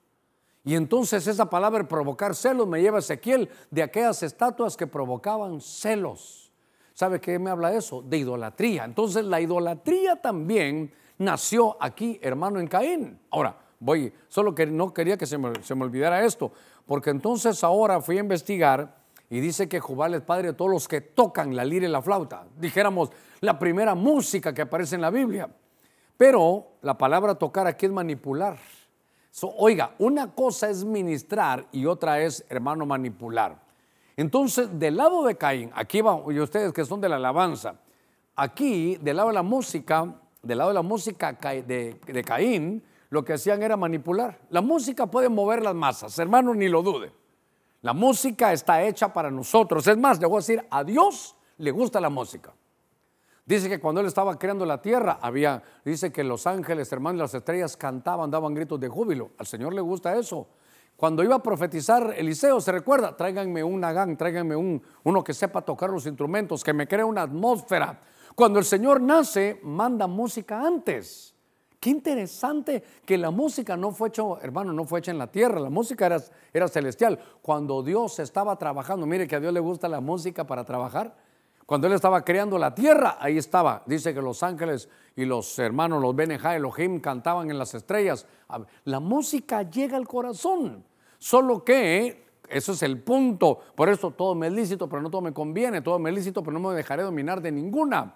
Y 0.65 0.75
entonces 0.75 1.27
esa 1.27 1.49
palabra 1.49 1.89
provocar 1.89 2.35
celos 2.35 2.69
me 2.69 2.81
lleva 2.83 2.99
a 2.99 3.01
Ezequiel 3.01 3.49
de 3.71 3.83
aquellas 3.83 4.23
estatuas 4.23 4.77
que 4.77 4.87
provocaban 4.87 5.61
celos. 5.61 6.53
¿Sabe 6.93 7.21
qué 7.21 7.39
me 7.39 7.51
habla 7.51 7.73
eso? 7.73 8.03
De 8.03 8.19
idolatría. 8.19 8.85
Entonces 8.85 9.25
la 9.25 9.41
idolatría 9.41 10.17
también 10.17 10.93
nació 11.17 11.77
aquí, 11.81 12.19
hermano, 12.23 12.61
en 12.61 12.67
Caín. 12.67 13.21
Ahora, 13.31 13.57
voy, 13.81 14.13
solo 14.29 14.55
que 14.55 14.67
no 14.67 14.93
quería 14.93 15.17
que 15.17 15.27
se 15.27 15.39
me, 15.39 15.49
olvidara 15.49 16.25
esto, 16.25 16.53
porque 16.87 17.11
entonces 17.11 17.63
ahora 17.65 18.01
fui 18.01 18.19
a 18.19 18.21
investigar 18.21 18.97
y 19.31 19.41
dice 19.41 19.69
que 19.69 19.81
Jubal 19.81 20.15
es 20.15 20.23
padre 20.23 20.49
de 20.49 20.53
todos 20.55 20.71
los 20.71 20.89
que 20.89 21.01
tocan 21.01 21.55
la 21.55 21.65
lira 21.65 21.87
y 21.87 21.91
la 21.91 22.03
flauta. 22.03 22.47
Dijéramos, 22.59 23.11
la 23.41 23.59
primera 23.59 23.95
música 23.95 24.53
que 24.53 24.63
aparece 24.63 24.97
en 24.97 25.03
la 25.03 25.11
Biblia. 25.11 25.49
Pero 26.19 26.67
la 26.83 26.99
palabra 26.99 27.37
tocar 27.37 27.67
aquí 27.67 27.87
es 27.87 27.93
manipular. 27.93 28.59
oiga, 29.57 29.95
una 29.99 30.35
cosa 30.35 30.69
es 30.69 30.85
ministrar 30.85 31.67
y 31.73 31.87
otra 31.87 32.21
es, 32.21 32.45
hermano, 32.51 32.85
manipular. 32.85 33.57
Entonces, 34.17 34.69
del 34.79 34.97
lado 34.97 35.23
de 35.23 35.37
Caín, 35.37 35.71
aquí 35.75 36.03
van, 36.03 36.23
y 36.29 36.41
ustedes 36.41 36.73
que 36.73 36.85
son 36.85 37.01
de 37.01 37.09
la 37.09 37.17
alabanza, 37.17 37.77
aquí, 38.35 38.97
del 38.97 39.17
lado 39.17 39.29
de 39.29 39.35
la 39.35 39.45
música, 39.45 40.13
del 40.43 40.59
lado 40.59 40.71
de 40.71 40.75
la 40.75 40.83
música 40.83 41.33
de, 41.33 42.01
de 42.05 42.25
Caín, 42.25 42.83
lo 43.11 43.25
que 43.25 43.35
hacían 43.35 43.63
era 43.63 43.77
manipular. 43.77 44.41
La 44.51 44.61
música 44.61 45.07
puede 45.07 45.29
mover 45.29 45.63
las 45.63 45.75
masas, 45.77 46.19
hermano, 46.19 46.53
ni 46.53 46.69
lo 46.69 46.83
dude. 46.83 47.13
La 47.83 47.93
música 47.93 48.53
está 48.53 48.83
hecha 48.83 49.13
para 49.13 49.31
nosotros. 49.31 49.87
Es 49.87 49.97
más, 49.97 50.19
le 50.19 50.27
voy 50.27 50.39
a 50.39 50.41
decir, 50.41 50.67
a 50.69 50.83
Dios 50.83 51.37
le 51.59 51.71
gusta 51.71 52.01
la 52.01 52.11
música. 52.11 52.53
Dice 53.49 53.71
que 53.71 53.81
cuando 53.81 54.03
él 54.03 54.07
estaba 54.07 54.39
creando 54.39 54.67
la 54.67 54.83
tierra, 54.83 55.21
había, 55.23 55.63
dice 55.83 56.13
que 56.13 56.23
los 56.23 56.47
ángeles, 56.47 56.93
hermanos, 56.93 57.19
las 57.19 57.35
estrellas 57.35 57.79
cantaban, 57.79 58.31
daban 58.31 58.53
gritos 58.53 58.79
de 58.79 58.89
júbilo. 58.89 59.31
Al 59.39 59.47
Señor 59.47 59.73
le 59.73 59.81
gusta 59.81 60.15
eso. 60.19 60.49
Cuando 60.97 61.25
iba 61.25 61.37
a 61.37 61.43
profetizar 61.43 62.13
Eliseo, 62.15 62.61
se 62.61 62.73
recuerda, 62.73 63.17
tráiganme 63.17 63.65
un 63.65 63.81
nagán, 63.81 64.19
tráiganme 64.19 64.55
un, 64.55 64.83
uno 65.03 65.25
que 65.25 65.33
sepa 65.33 65.63
tocar 65.63 65.89
los 65.89 66.05
instrumentos, 66.05 66.63
que 66.63 66.75
me 66.75 66.87
cree 66.87 67.05
una 67.05 67.23
atmósfera. 67.23 68.03
Cuando 68.35 68.59
el 68.59 68.67
Señor 68.67 69.01
nace, 69.01 69.59
manda 69.63 70.07
música 70.07 70.61
antes. 70.61 71.35
Qué 71.81 71.89
interesante 71.89 72.85
que 73.07 73.17
la 73.17 73.31
música 73.31 73.79
no 73.79 73.93
fue 73.93 74.09
hecha, 74.09 74.25
hermano, 74.43 74.75
no 74.75 74.85
fue 74.85 74.99
hecha 74.99 75.11
en 75.11 75.19
la 75.19 75.29
tierra, 75.29 75.59
la 75.59 75.71
música 75.71 76.05
era, 76.05 76.23
era 76.53 76.69
celestial. 76.69 77.19
Cuando 77.41 77.83
Dios 77.83 78.19
estaba 78.19 78.57
trabajando, 78.57 79.07
mire 79.07 79.27
que 79.27 79.37
a 79.37 79.41
Dios 79.41 79.55
le 79.55 79.61
gusta 79.61 79.89
la 79.89 80.03
música 80.03 80.47
para 80.47 80.65
trabajar. 80.65 81.17
Cuando 81.69 81.87
Él 81.87 81.93
estaba 81.93 82.25
creando 82.25 82.57
la 82.57 82.75
tierra, 82.75 83.19
ahí 83.21 83.37
estaba. 83.37 83.83
Dice 83.85 84.15
que 84.15 84.23
los 84.23 84.43
ángeles 84.43 84.89
y 85.15 85.27
los 85.27 85.59
hermanos, 85.59 86.01
los 86.01 86.17
Benejá 86.17 86.57
Elohim, 86.57 86.99
cantaban 86.99 87.51
en 87.51 87.59
las 87.59 87.75
estrellas. 87.75 88.25
La 88.85 89.01
música 89.01 89.69
llega 89.69 89.99
al 89.99 90.09
corazón. 90.09 90.83
Solo 91.19 91.63
que, 91.67 92.25
eso 92.49 92.73
es 92.73 92.83
el 92.83 93.03
punto. 93.03 93.61
Por 93.75 93.91
eso 93.91 94.13
todo 94.13 94.35
me 94.35 94.47
es 94.47 94.55
lícito, 94.55 94.89
pero 94.89 95.03
no 95.03 95.11
todo 95.11 95.21
me 95.21 95.35
conviene. 95.35 95.83
Todo 95.83 95.99
me 95.99 96.09
es 96.09 96.17
lícito, 96.17 96.43
pero 96.43 96.59
no 96.59 96.71
me 96.71 96.75
dejaré 96.75 97.03
dominar 97.03 97.43
de 97.43 97.53
ninguna. 97.53 98.15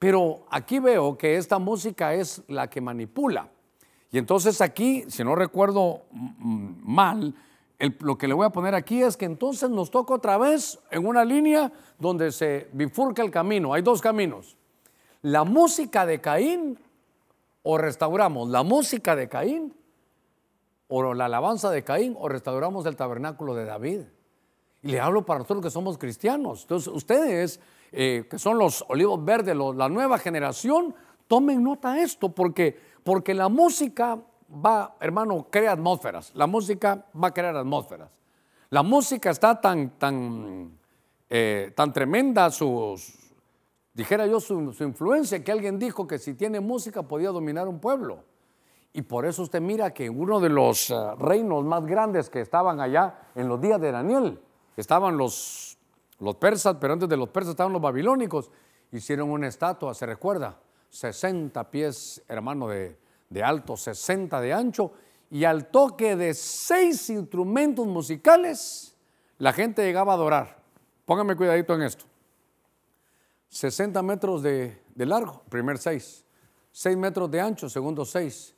Pero 0.00 0.46
aquí 0.50 0.80
veo 0.80 1.16
que 1.16 1.36
esta 1.36 1.60
música 1.60 2.12
es 2.12 2.42
la 2.48 2.68
que 2.68 2.80
manipula. 2.80 3.50
Y 4.10 4.18
entonces 4.18 4.60
aquí, 4.60 5.04
si 5.06 5.22
no 5.22 5.36
recuerdo 5.36 6.02
mal, 6.40 7.36
lo 8.00 8.18
que 8.18 8.28
le 8.28 8.34
voy 8.34 8.46
a 8.46 8.50
poner 8.50 8.74
aquí 8.74 9.02
es 9.02 9.16
que 9.16 9.24
entonces 9.24 9.70
nos 9.70 9.90
toca 9.90 10.14
otra 10.14 10.36
vez 10.38 10.78
en 10.90 11.06
una 11.06 11.24
línea 11.24 11.72
donde 11.98 12.32
se 12.32 12.68
bifurca 12.72 13.22
el 13.22 13.30
camino. 13.30 13.72
Hay 13.72 13.82
dos 13.82 14.00
caminos. 14.00 14.56
La 15.22 15.44
música 15.44 16.04
de 16.06 16.20
Caín 16.20 16.78
o 17.62 17.78
restauramos 17.78 18.48
la 18.48 18.62
música 18.62 19.16
de 19.16 19.28
Caín 19.28 19.74
o 20.88 21.14
la 21.14 21.26
alabanza 21.26 21.70
de 21.70 21.84
Caín 21.84 22.16
o 22.18 22.28
restauramos 22.28 22.86
el 22.86 22.96
tabernáculo 22.96 23.54
de 23.54 23.64
David. 23.64 24.00
Y 24.82 24.88
le 24.88 25.00
hablo 25.00 25.24
para 25.24 25.40
nosotros 25.40 25.62
que 25.62 25.70
somos 25.70 25.98
cristianos. 25.98 26.62
Entonces 26.62 26.92
ustedes 26.92 27.60
eh, 27.92 28.26
que 28.30 28.38
son 28.38 28.58
los 28.58 28.84
olivos 28.88 29.24
verdes, 29.24 29.56
la 29.56 29.88
nueva 29.88 30.18
generación, 30.18 30.94
tomen 31.26 31.62
nota 31.62 32.00
esto, 32.00 32.28
porque, 32.30 32.78
porque 33.02 33.34
la 33.34 33.48
música 33.48 34.18
va, 34.52 34.96
hermano, 35.00 35.46
crea 35.50 35.72
atmósferas. 35.72 36.32
La 36.34 36.46
música 36.46 37.06
va 37.14 37.28
a 37.28 37.34
crear 37.34 37.56
atmósferas. 37.56 38.10
La 38.70 38.82
música 38.82 39.30
está 39.30 39.60
tan, 39.60 39.98
tan, 39.98 40.78
eh, 41.28 41.72
tan 41.74 41.92
tremenda, 41.92 42.50
sus, 42.50 43.14
dijera 43.92 44.26
yo, 44.26 44.40
su, 44.40 44.74
influencia, 44.80 45.42
que 45.42 45.52
alguien 45.52 45.78
dijo 45.78 46.06
que 46.06 46.18
si 46.18 46.34
tiene 46.34 46.60
música 46.60 47.02
podía 47.02 47.30
dominar 47.30 47.68
un 47.68 47.80
pueblo. 47.80 48.24
Y 48.92 49.02
por 49.02 49.26
eso 49.26 49.42
usted 49.42 49.60
mira 49.60 49.92
que 49.92 50.10
uno 50.10 50.40
de 50.40 50.48
los 50.48 50.90
eh, 50.90 50.94
reinos 51.18 51.64
más 51.64 51.84
grandes 51.84 52.30
que 52.30 52.40
estaban 52.40 52.80
allá 52.80 53.28
en 53.34 53.48
los 53.48 53.60
días 53.60 53.80
de 53.80 53.92
Daniel, 53.92 54.40
estaban 54.76 55.16
los 55.16 55.70
los 56.20 56.36
persas, 56.36 56.76
pero 56.78 56.92
antes 56.92 57.08
de 57.08 57.16
los 57.16 57.28
persas 57.30 57.52
estaban 57.52 57.72
los 57.72 57.82
babilónicos, 57.82 58.50
hicieron 58.92 59.30
una 59.30 59.48
estatua, 59.48 59.94
se 59.94 60.06
recuerda, 60.06 60.58
60 60.90 61.70
pies, 61.70 62.22
hermano, 62.28 62.68
de, 62.68 62.98
de 63.30 63.42
alto, 63.42 63.76
60 63.76 64.40
de 64.40 64.52
ancho, 64.52 64.92
y 65.30 65.44
al 65.44 65.70
toque 65.70 66.16
de 66.16 66.34
seis 66.34 67.08
instrumentos 67.08 67.86
musicales, 67.86 68.96
la 69.38 69.52
gente 69.52 69.82
llegaba 69.82 70.12
a 70.12 70.16
adorar. 70.16 70.62
Póngame 71.06 71.36
cuidadito 71.36 71.74
en 71.74 71.82
esto. 71.82 72.04
60 73.48 74.02
metros 74.02 74.42
de, 74.42 74.82
de 74.94 75.06
largo, 75.06 75.42
primer 75.48 75.78
seis. 75.78 76.24
6 76.72 76.96
metros 76.96 77.30
de 77.30 77.40
ancho, 77.40 77.68
segundo 77.68 78.04
seis. 78.04 78.54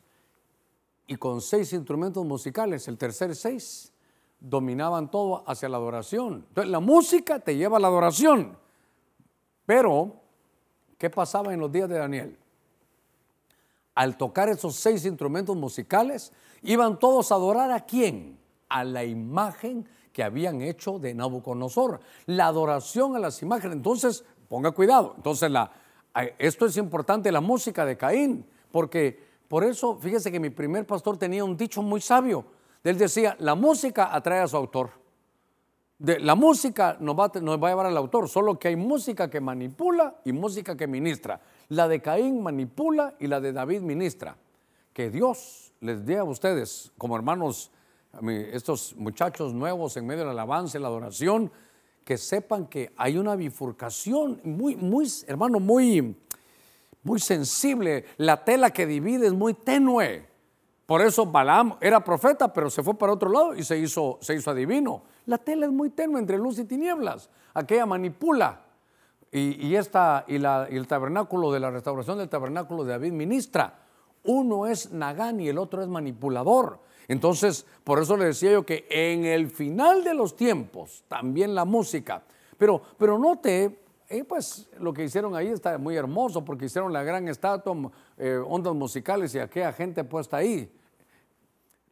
Y 1.07 1.17
con 1.17 1.41
seis 1.41 1.73
instrumentos 1.73 2.25
musicales, 2.25 2.89
el 2.89 2.99
tercer 2.99 3.35
seis 3.35 3.93
dominaban 4.39 5.11
todo 5.11 5.45
hacia 5.47 5.69
la 5.69 5.77
adoración. 5.77 6.45
Entonces, 6.49 6.71
la 6.71 6.81
música 6.81 7.39
te 7.39 7.57
lleva 7.57 7.77
a 7.77 7.81
la 7.81 7.89
adoración. 7.89 8.57
Pero, 9.65 10.21
¿qué 10.99 11.09
pasaba 11.11 11.55
en 11.55 11.61
los 11.61 11.71
días 11.71 11.89
de 11.89 11.99
Daniel? 11.99 12.39
Al 13.95 14.17
tocar 14.17 14.49
esos 14.49 14.77
seis 14.77 15.05
instrumentos 15.05 15.57
musicales, 15.57 16.33
iban 16.63 16.99
todos 16.99 17.31
a 17.31 17.37
adorar 17.37 17.71
a 17.71 17.81
quién? 17.81 18.39
A 18.69 18.85
la 18.85 19.05
imagen 19.05 19.87
que 20.13 20.23
habían 20.23 20.63
hecho 20.63 20.99
de 20.99 21.15
Nabucodonosor. 21.15 22.01
La 22.27 22.47
adoración 22.47 23.17
a 23.17 23.19
las 23.19 23.43
imágenes. 23.43 23.77
Entonces, 23.77 24.25
ponga 24.49 24.73
cuidado. 24.73 25.15
Entonces, 25.17 25.51
esto 26.39 26.67
es 26.67 26.77
importante, 26.77 27.33
la 27.33 27.41
música 27.41 27.85
de 27.85 27.97
Caín, 27.97 28.47
porque 28.71 29.33
por 29.49 29.65
eso, 29.65 29.97
fíjese 29.97 30.33
que 30.33 30.41
mi 30.41 30.51
primer 30.51 30.87
pastor 30.87 31.19
tenía 31.19 31.45
un 31.45 31.57
dicho 31.57 31.83
muy 31.83 32.01
sabio 32.01 32.45
él 32.85 32.99
decía, 32.99 33.37
la 33.39 33.55
música 33.55 34.15
atrae 34.15 34.41
a 34.41 34.49
su 34.49 34.57
autor. 34.57 34.91
De, 36.03 36.19
la 36.19 36.35
música 36.35 36.97
nos 36.99 37.17
va, 37.17 37.27
a 37.27 37.69
llevar 37.69 37.87
al 37.87 37.97
autor, 37.97 38.29
solo 38.29 38.59
que 38.59 38.67
hay 38.67 38.77
música 38.77 39.31
que 39.31 39.41
manipula 39.41 40.17
y 40.25 40.33
música 40.33 40.77
que 40.77 40.89
ministra. 40.89 41.41
La 41.69 41.87
de 41.87 42.03
Caín 42.03 42.43
manipula 42.43 43.15
y 43.21 43.29
la 43.29 43.41
de 43.41 43.53
David 43.53 43.83
ministra. 43.83 44.37
Que 44.93 45.11
Dios 45.11 45.73
les 45.81 46.05
dé 46.05 46.19
a 46.19 46.25
ustedes, 46.25 46.91
como 46.99 47.15
hermanos, 47.15 47.71
estos 48.53 48.97
muchachos 48.97 49.55
nuevos 49.55 49.97
en 49.97 50.07
medio 50.07 50.23
del 50.23 50.31
alabanza 50.31 50.77
y 50.77 50.81
la 50.81 50.89
adoración, 50.89 51.53
que 52.05 52.19
sepan 52.19 52.67
que 52.67 52.93
hay 52.97 53.17
una 53.17 53.37
bifurcación 53.37 54.41
muy, 54.43 54.75
muy, 54.75 55.09
hermano, 55.29 55.61
muy 55.61 56.17
muy 57.03 57.21
sensible. 57.21 58.05
La 58.17 58.45
tela 58.45 58.71
que 58.71 58.87
divide 58.87 59.27
es 59.27 59.33
muy 59.33 59.55
tenue. 59.55 60.27
Por 60.87 61.01
eso 61.01 61.27
Balaam 61.27 61.77
era 61.81 62.03
profeta, 62.03 62.53
pero 62.53 62.69
se 62.69 62.83
fue 62.83 62.95
para 62.95 63.13
otro 63.13 63.31
lado 63.31 63.55
y 63.55 63.63
se 63.63 63.79
hizo, 63.79 64.19
se 64.21 64.35
hizo 64.35 64.51
adivino. 64.51 65.03
La 65.27 65.39
tela 65.39 65.67
es 65.67 65.73
muy 65.73 65.91
tenue 65.91 66.19
entre 66.19 66.39
luz 66.39 66.59
y 66.59 66.65
tinieblas. 66.65 67.31
Aquella 67.55 67.87
manipula. 67.87 68.61
Y, 69.35 69.75
esta, 69.77 70.27
y, 70.29 70.37
la, 70.37 70.67
el 70.69 70.87
tabernáculo 70.87 71.51
de 71.51 71.61
la 71.61 71.71
restauración 71.71 72.19
del 72.19 72.29
tabernáculo 72.29 72.85
de 72.85 72.93
David 72.93 73.13
ministra. 73.13 73.79
Uno 74.25 74.67
es 74.67 74.93
Nagán 74.93 75.41
y 75.41 75.49
el 75.49 75.57
otro 75.57 75.83
es 75.83 75.89
manipulador. 75.89 76.81
Entonces, 77.09 77.67
por 77.83 77.99
eso 77.99 78.17
le 78.17 78.27
decía 78.27 78.53
yo 78.53 78.67
que 78.67 78.87
en 78.91 79.25
el 79.25 79.49
final 79.49 80.05
de 80.05 80.13
los 80.13 80.37
tiempos, 80.37 81.05
también 81.09 81.55
la 81.55 81.65
música. 81.65 82.23
Pero, 82.59 82.83
pero 82.99 83.19
note, 83.19 83.82
eh, 84.13 84.25
pues 84.25 84.69
lo 84.79 84.93
que 84.93 85.05
hicieron 85.05 85.35
ahí 85.35 85.49
está 85.49 85.79
muy 85.79 85.97
hermoso 85.97 86.45
porque 86.45 86.67
hicieron 86.67 86.93
la 86.93 87.03
gran 87.03 87.29
estatua, 87.29 87.91
eh, 88.19 88.37
ondas 88.47 88.75
musicales 88.75 89.35
y 89.35 89.39
aquella 89.39 89.73
gente 89.73 90.05
puesta 90.05 90.37
ahí. 90.37 90.71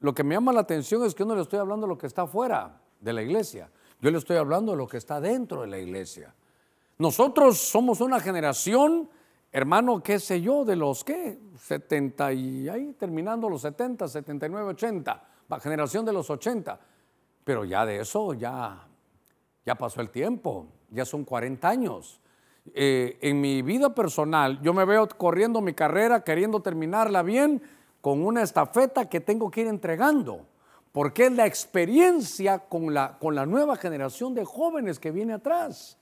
Lo 0.00 0.12
que 0.12 0.22
me 0.22 0.34
llama 0.34 0.52
la 0.52 0.60
atención 0.60 1.02
es 1.04 1.14
que 1.14 1.20
yo 1.20 1.26
no 1.26 1.34
le 1.34 1.40
estoy 1.40 1.58
hablando 1.58 1.86
de 1.86 1.88
lo 1.88 1.96
que 1.96 2.06
está 2.06 2.26
fuera 2.26 2.78
de 3.00 3.12
la 3.14 3.22
iglesia, 3.22 3.70
yo 4.02 4.10
le 4.10 4.18
estoy 4.18 4.36
hablando 4.36 4.72
de 4.72 4.78
lo 4.78 4.86
que 4.86 4.98
está 4.98 5.18
dentro 5.18 5.62
de 5.62 5.68
la 5.68 5.78
iglesia. 5.78 6.34
Nosotros 6.98 7.56
somos 7.58 8.02
una 8.02 8.20
generación, 8.20 9.08
hermano, 9.50 10.02
qué 10.02 10.18
sé 10.18 10.42
yo, 10.42 10.66
de 10.66 10.76
los 10.76 11.02
que 11.02 11.38
70 11.56 12.32
y 12.34 12.68
ahí 12.68 12.92
terminando 12.92 13.48
los 13.48 13.62
70, 13.62 14.08
79, 14.08 14.68
80, 14.72 15.28
la 15.48 15.60
generación 15.60 16.04
de 16.04 16.12
los 16.12 16.28
80. 16.28 16.78
Pero 17.44 17.64
ya 17.64 17.86
de 17.86 18.00
eso 18.00 18.34
ya, 18.34 18.86
ya 19.64 19.74
pasó 19.74 20.02
el 20.02 20.10
tiempo, 20.10 20.66
ya 20.90 21.04
son 21.04 21.24
40 21.24 21.68
años. 21.68 22.20
Eh, 22.74 23.18
en 23.22 23.40
mi 23.40 23.62
vida 23.62 23.94
personal, 23.94 24.60
yo 24.62 24.72
me 24.72 24.84
veo 24.84 25.08
corriendo 25.08 25.60
mi 25.60 25.74
carrera, 25.74 26.22
queriendo 26.22 26.60
terminarla 26.60 27.22
bien, 27.22 27.62
con 28.00 28.24
una 28.24 28.42
estafeta 28.42 29.08
que 29.08 29.20
tengo 29.20 29.50
que 29.50 29.62
ir 29.62 29.66
entregando, 29.66 30.46
porque 30.92 31.26
es 31.26 31.32
la 31.32 31.46
experiencia 31.46 32.58
con 32.58 32.94
la, 32.94 33.18
con 33.18 33.34
la 33.34 33.46
nueva 33.46 33.76
generación 33.76 34.34
de 34.34 34.44
jóvenes 34.44 34.98
que 34.98 35.10
viene 35.10 35.34
atrás. 35.34 35.96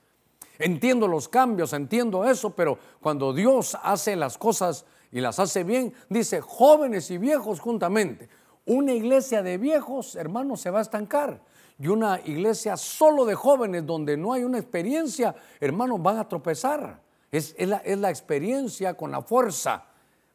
Entiendo 0.57 1.07
los 1.07 1.29
cambios, 1.29 1.73
entiendo 1.73 2.25
eso, 2.25 2.51
pero 2.51 2.77
cuando 2.99 3.33
Dios 3.33 3.77
hace 3.81 4.15
las 4.15 4.37
cosas 4.37 4.85
y 5.11 5.21
las 5.21 5.39
hace 5.39 5.63
bien, 5.63 5.93
dice 6.09 6.41
jóvenes 6.41 7.09
y 7.11 7.17
viejos 7.17 7.59
juntamente. 7.59 8.29
Una 8.65 8.93
iglesia 8.93 9.41
de 9.41 9.57
viejos, 9.57 10.15
hermanos, 10.15 10.61
se 10.61 10.69
va 10.69 10.79
a 10.79 10.83
estancar. 10.83 11.41
Y 11.79 11.87
una 11.87 12.19
iglesia 12.25 12.75
solo 12.75 13.23
de 13.25 13.35
jóvenes 13.35 13.85
donde 13.85 14.17
no 14.17 14.33
hay 14.33 14.43
una 14.43 14.57
experiencia, 14.57 15.33
hermanos, 15.61 16.01
van 16.03 16.17
a 16.17 16.27
tropezar. 16.27 17.01
Es, 17.31 17.55
la, 17.57 18.09
experiencia 18.09 18.95
con 18.95 19.11
la 19.11 19.21
fuerza 19.21 19.85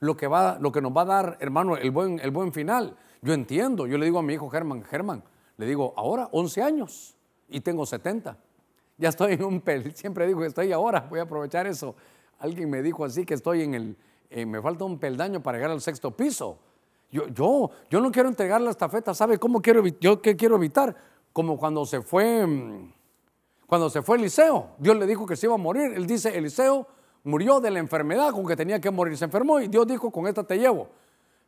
lo 0.00 0.16
que, 0.16 0.26
va, 0.26 0.58
lo 0.58 0.72
que 0.72 0.80
nos 0.80 0.96
va 0.96 1.02
a 1.02 1.06
dar, 1.06 1.36
hermano, 1.40 1.76
el 1.76 1.90
buen, 1.90 2.18
el 2.20 2.30
buen 2.30 2.52
final. 2.52 2.96
Yo 3.20 3.34
entiendo, 3.34 3.86
yo 3.86 3.98
le 3.98 4.06
digo 4.06 4.18
a 4.18 4.22
mi 4.22 4.34
hijo 4.34 4.48
Germán, 4.48 4.84
Germán, 4.84 5.22
le 5.58 5.66
digo, 5.66 5.92
ahora 5.96 6.28
11 6.32 6.62
años 6.62 7.14
y 7.48 7.60
tengo 7.60 7.84
70. 7.84 8.38
Ya 8.96 9.08
estoy 9.10 9.34
en 9.34 9.44
un 9.44 9.60
pel, 9.60 9.94
siempre 9.96 10.26
digo 10.26 10.40
que 10.40 10.46
estoy 10.46 10.72
ahora, 10.72 11.06
voy 11.10 11.18
a 11.18 11.22
aprovechar 11.22 11.66
eso. 11.66 11.94
Alguien 12.38 12.70
me 12.70 12.80
dijo 12.80 13.04
así 13.04 13.24
que 13.26 13.34
estoy 13.34 13.62
en 13.62 13.74
el, 13.74 13.96
eh, 14.30 14.46
me 14.46 14.62
falta 14.62 14.84
un 14.84 14.98
peldaño 14.98 15.42
para 15.42 15.58
llegar 15.58 15.72
al 15.72 15.80
sexto 15.80 16.10
piso. 16.10 16.58
Yo, 17.10 17.28
yo, 17.28 17.70
yo 17.90 18.00
no 18.00 18.10
quiero 18.10 18.28
entregar 18.28 18.60
la 18.60 18.70
estafeta, 18.70 19.14
¿sabe 19.14 19.38
cómo 19.38 19.60
quiero, 19.60 19.84
yo 20.00 20.20
qué 20.20 20.36
quiero 20.36 20.56
evitar? 20.56 21.13
Como 21.34 21.58
cuando 21.58 21.84
se 21.84 22.00
fue, 22.00 22.46
mm, 22.46 22.92
cuando 23.66 23.90
se 23.90 24.02
fue 24.02 24.18
Eliseo, 24.18 24.68
Dios 24.78 24.96
le 24.96 25.04
dijo 25.04 25.26
que 25.26 25.34
se 25.34 25.46
iba 25.46 25.56
a 25.56 25.58
morir. 25.58 25.92
Él 25.92 26.06
dice, 26.06 26.38
Eliseo 26.38 26.86
murió 27.24 27.58
de 27.58 27.72
la 27.72 27.80
enfermedad 27.80 28.30
con 28.30 28.46
que 28.46 28.54
tenía 28.54 28.80
que 28.80 28.92
morir, 28.92 29.18
se 29.18 29.24
enfermó 29.24 29.58
y 29.58 29.66
Dios 29.66 29.84
dijo, 29.84 30.12
con 30.12 30.28
esta 30.28 30.44
te 30.44 30.56
llevo. 30.56 30.88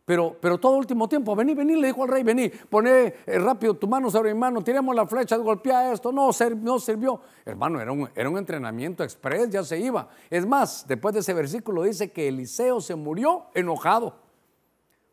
Pero, 0.05 0.37
pero 0.41 0.59
todo 0.59 0.77
último 0.77 1.09
tiempo, 1.09 1.37
vení, 1.37 1.55
vení, 1.55 1.77
le 1.77 1.87
dijo 1.87 2.03
al 2.03 2.09
rey, 2.09 2.25
vení, 2.25 2.49
poné 2.49 3.15
eh, 3.27 3.39
rápido 3.39 3.75
tu 3.75 3.87
mano 3.87 4.11
sobre 4.11 4.35
mi 4.35 4.41
mano, 4.41 4.61
tiremos 4.61 4.95
la 4.95 5.07
flecha, 5.07 5.37
golpea 5.37 5.93
esto. 5.93 6.11
No, 6.11 6.31
no 6.63 6.79
sirvió. 6.81 7.21
Hermano, 7.45 7.81
era 7.81 7.93
un, 7.93 8.09
era 8.13 8.29
un 8.29 8.39
entrenamiento 8.39 9.05
express, 9.05 9.51
ya 9.51 9.63
se 9.63 9.79
iba. 9.79 10.09
Es 10.31 10.45
más, 10.45 10.85
después 10.89 11.15
de 11.15 11.21
ese 11.21 11.33
versículo 11.33 11.85
dice 11.85 12.11
que 12.11 12.27
Eliseo 12.27 12.81
se 12.81 12.97
murió 12.97 13.47
enojado. 13.55 14.17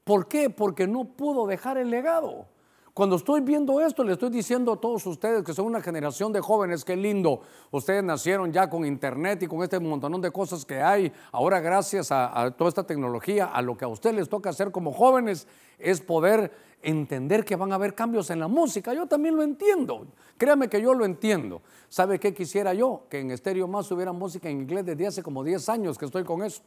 ¿Por 0.03 0.27
qué? 0.27 0.49
Porque 0.49 0.87
no 0.87 1.05
pudo 1.05 1.45
dejar 1.45 1.77
el 1.77 1.91
legado. 1.91 2.47
Cuando 2.93 3.15
estoy 3.15 3.41
viendo 3.41 3.81
esto, 3.81 4.03
le 4.03 4.13
estoy 4.13 4.29
diciendo 4.29 4.73
a 4.73 4.79
todos 4.79 5.03
ustedes 5.07 5.43
que 5.43 5.51
son 5.55 5.65
una 5.65 5.81
generación 5.81 6.31
de 6.31 6.41
jóvenes, 6.41 6.85
qué 6.85 6.95
lindo. 6.95 7.41
Ustedes 7.71 8.03
nacieron 8.03 8.53
ya 8.53 8.69
con 8.69 8.85
internet 8.85 9.41
y 9.41 9.47
con 9.47 9.63
este 9.63 9.79
montón 9.79 10.21
de 10.21 10.29
cosas 10.29 10.63
que 10.63 10.79
hay. 10.79 11.11
Ahora, 11.31 11.59
gracias 11.59 12.11
a, 12.11 12.53
toda 12.55 12.69
esta 12.69 12.83
tecnología, 12.83 13.45
a 13.47 13.63
lo 13.63 13.75
que 13.75 13.85
a 13.85 13.87
ustedes 13.87 14.15
les 14.15 14.29
toca 14.29 14.51
hacer 14.51 14.71
como 14.71 14.91
jóvenes 14.91 15.47
es 15.79 16.01
poder 16.01 16.51
entender 16.83 17.43
que 17.43 17.55
van 17.55 17.71
a 17.71 17.75
haber 17.75 17.95
cambios 17.95 18.29
en 18.29 18.39
la 18.39 18.47
música. 18.47 18.93
Yo 18.93 19.07
también 19.07 19.35
lo 19.35 19.41
entiendo. 19.41 20.05
Créame 20.37 20.69
que 20.69 20.79
yo 20.79 20.93
lo 20.93 21.03
entiendo. 21.03 21.63
¿Sabe 21.89 22.19
qué 22.19 22.31
quisiera 22.31 22.75
yo? 22.75 23.07
Que 23.09 23.21
en 23.21 23.31
Estéreo 23.31 23.67
Más 23.67 23.91
hubiera 23.91 24.11
música 24.11 24.49
en 24.49 24.61
inglés 24.61 24.85
desde 24.85 25.07
hace 25.07 25.23
como 25.23 25.43
10 25.43 25.67
años 25.69 25.97
que 25.97 26.05
estoy 26.05 26.23
con 26.23 26.43
eso. 26.43 26.61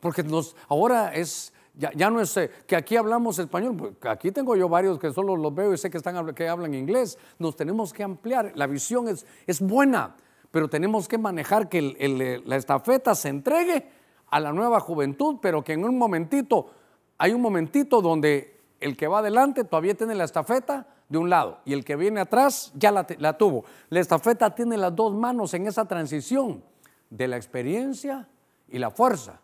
Porque 0.00 0.22
nos, 0.22 0.54
ahora 0.68 1.14
es 1.14 1.54
ya, 1.74 2.10
no 2.10 2.20
es 2.20 2.36
eh, 2.36 2.50
que 2.66 2.76
aquí 2.76 2.96
hablamos 2.96 3.38
español, 3.38 3.76
pues, 3.76 3.92
aquí 4.02 4.30
tengo 4.30 4.54
yo 4.56 4.68
varios 4.68 4.98
que 4.98 5.10
solo 5.10 5.36
los 5.36 5.54
veo 5.54 5.72
y 5.72 5.78
sé 5.78 5.90
que, 5.90 5.96
están, 5.96 6.34
que 6.34 6.48
hablan 6.48 6.74
inglés. 6.74 7.18
Nos 7.38 7.56
tenemos 7.56 7.92
que 7.92 8.02
ampliar. 8.02 8.52
La 8.56 8.66
visión 8.66 9.08
es, 9.08 9.26
es 9.46 9.60
buena, 9.60 10.14
pero 10.50 10.68
tenemos 10.68 11.08
que 11.08 11.16
manejar 11.16 11.68
que 11.70 11.96
eh, 11.98 12.42
la 12.44 12.56
estafeta 12.56 13.14
se 13.14 13.30
entregue 13.30 13.88
a 14.30 14.38
la 14.38 14.52
nueva 14.52 14.80
juventud, 14.80 15.38
pero 15.40 15.64
que 15.64 15.72
en 15.72 15.84
un 15.84 15.96
momentito, 15.96 16.70
hay 17.16 17.32
un 17.32 17.40
momentito 17.40 18.02
donde 18.02 18.60
el 18.80 18.96
que 18.96 19.06
va 19.06 19.20
adelante 19.20 19.64
todavía 19.64 19.94
tiene 19.94 20.14
la 20.14 20.24
estafeta 20.24 20.86
de 21.08 21.18
un 21.18 21.30
lado 21.30 21.60
y 21.64 21.72
el 21.72 21.84
que 21.84 21.96
viene 21.96 22.20
atrás 22.20 22.72
ya 22.74 22.90
la 22.90 23.38
tuvo. 23.38 23.64
La 23.88 24.00
estafeta 24.00 24.54
tiene 24.54 24.76
las 24.76 24.94
dos 24.94 25.14
manos 25.14 25.54
en 25.54 25.66
esa 25.66 25.86
transición 25.86 26.62
de 27.08 27.28
la 27.28 27.36
experiencia 27.36 28.28
y 28.68 28.78
la 28.78 28.90
fuerza. 28.90 29.40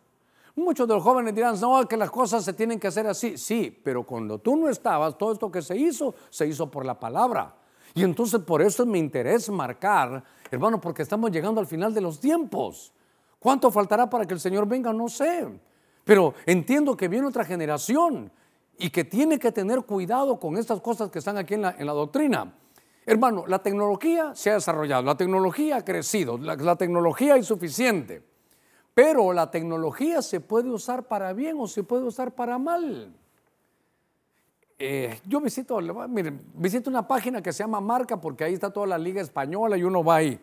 Muchos 0.58 0.88
de 0.88 0.94
los 0.94 1.04
jóvenes 1.04 1.36
dirán, 1.36 1.58
no, 1.60 1.86
que 1.86 1.96
las 1.96 2.10
cosas 2.10 2.44
se 2.44 2.52
tienen 2.52 2.80
que 2.80 2.88
hacer 2.88 3.06
así. 3.06 3.38
Sí, 3.38 3.80
pero 3.84 4.02
cuando 4.02 4.38
tú 4.38 4.56
no 4.56 4.68
estabas, 4.68 5.16
todo 5.16 5.32
esto 5.32 5.52
que 5.52 5.62
se 5.62 5.76
hizo, 5.76 6.16
se 6.30 6.48
hizo 6.48 6.68
por 6.68 6.84
la 6.84 6.98
palabra. 6.98 7.54
Y 7.94 8.02
entonces 8.02 8.40
por 8.40 8.60
eso 8.60 8.82
es 8.82 8.88
mi 8.88 8.98
interés 8.98 9.48
marcar, 9.50 10.24
hermano, 10.50 10.80
porque 10.80 11.02
estamos 11.02 11.30
llegando 11.30 11.60
al 11.60 11.68
final 11.68 11.94
de 11.94 12.00
los 12.00 12.18
tiempos. 12.18 12.92
¿Cuánto 13.38 13.70
faltará 13.70 14.10
para 14.10 14.24
que 14.24 14.34
el 14.34 14.40
Señor 14.40 14.66
venga? 14.66 14.92
No 14.92 15.08
sé. 15.08 15.46
Pero 16.02 16.34
entiendo 16.44 16.96
que 16.96 17.06
viene 17.06 17.28
otra 17.28 17.44
generación 17.44 18.32
y 18.78 18.90
que 18.90 19.04
tiene 19.04 19.38
que 19.38 19.52
tener 19.52 19.82
cuidado 19.82 20.40
con 20.40 20.56
estas 20.56 20.80
cosas 20.80 21.08
que 21.08 21.20
están 21.20 21.36
aquí 21.36 21.54
en 21.54 21.62
la, 21.62 21.92
doctrina. 21.92 22.52
Hermano, 23.06 23.44
la 23.46 23.60
tecnología 23.60 24.34
se 24.34 24.50
ha 24.50 24.54
desarrollado, 24.54 25.04
la 25.04 25.16
tecnología 25.16 25.76
ha 25.76 25.84
crecido, 25.84 26.36
la, 26.36 26.56
la 26.56 26.74
tecnología 26.74 27.36
es 27.36 27.46
suficiente. 27.46 28.27
Pero 28.98 29.32
la 29.32 29.48
tecnología 29.48 30.20
se 30.22 30.40
puede 30.40 30.70
usar 30.70 31.04
para 31.04 31.32
bien 31.32 31.56
o 31.60 31.68
se 31.68 31.84
puede 31.84 32.02
usar 32.02 32.32
para 32.32 32.58
mal. 32.58 33.14
Eh, 34.76 35.20
yo 35.24 35.40
visito, 35.40 35.78
miren, 36.08 36.40
visito 36.54 36.90
una 36.90 37.06
página 37.06 37.40
que 37.40 37.52
se 37.52 37.62
llama 37.62 37.80
Marca 37.80 38.20
porque 38.20 38.42
ahí 38.42 38.54
está 38.54 38.72
toda 38.72 38.88
la 38.88 38.98
liga 38.98 39.22
española 39.22 39.76
y 39.76 39.84
uno 39.84 40.02
va 40.02 40.16
ahí. 40.16 40.40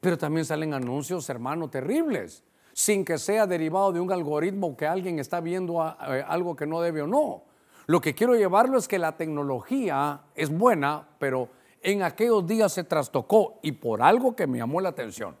Pero 0.00 0.16
también 0.16 0.46
salen 0.46 0.72
anuncios, 0.72 1.28
hermano, 1.28 1.68
terribles, 1.68 2.42
sin 2.72 3.04
que 3.04 3.18
sea 3.18 3.46
derivado 3.46 3.92
de 3.92 4.00
un 4.00 4.10
algoritmo 4.10 4.74
que 4.74 4.86
alguien 4.86 5.18
está 5.18 5.40
viendo 5.40 5.78
eh, 6.08 6.24
algo 6.26 6.56
que 6.56 6.64
no 6.64 6.80
debe 6.80 7.02
o 7.02 7.06
no. 7.06 7.42
Lo 7.88 8.00
que 8.00 8.14
quiero 8.14 8.34
llevarlo 8.34 8.78
es 8.78 8.88
que 8.88 8.98
la 8.98 9.18
tecnología 9.18 10.22
es 10.34 10.48
buena, 10.48 11.06
pero 11.18 11.50
en 11.82 12.02
aquellos 12.02 12.46
días 12.46 12.72
se 12.72 12.84
trastocó 12.84 13.58
y 13.60 13.72
por 13.72 14.00
algo 14.00 14.34
que 14.34 14.46
me 14.46 14.56
llamó 14.56 14.80
la 14.80 14.88
atención. 14.88 15.36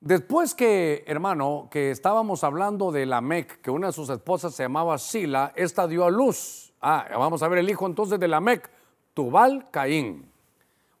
Después 0.00 0.54
que, 0.54 1.04
hermano, 1.06 1.68
que 1.70 1.90
estábamos 1.90 2.42
hablando 2.42 2.90
de 2.90 3.04
la 3.04 3.20
Mec, 3.20 3.60
que 3.60 3.70
una 3.70 3.88
de 3.88 3.92
sus 3.92 4.08
esposas 4.08 4.54
se 4.54 4.62
llamaba 4.62 4.96
Sila, 4.96 5.52
esta 5.56 5.86
dio 5.86 6.06
a 6.06 6.10
luz. 6.10 6.72
Ah, 6.80 7.06
vamos 7.18 7.42
a 7.42 7.48
ver 7.48 7.58
el 7.58 7.68
hijo 7.68 7.86
entonces 7.86 8.18
de 8.18 8.26
la 8.26 8.40
Mec, 8.40 8.70
Tubal 9.12 9.70
Caín, 9.70 10.32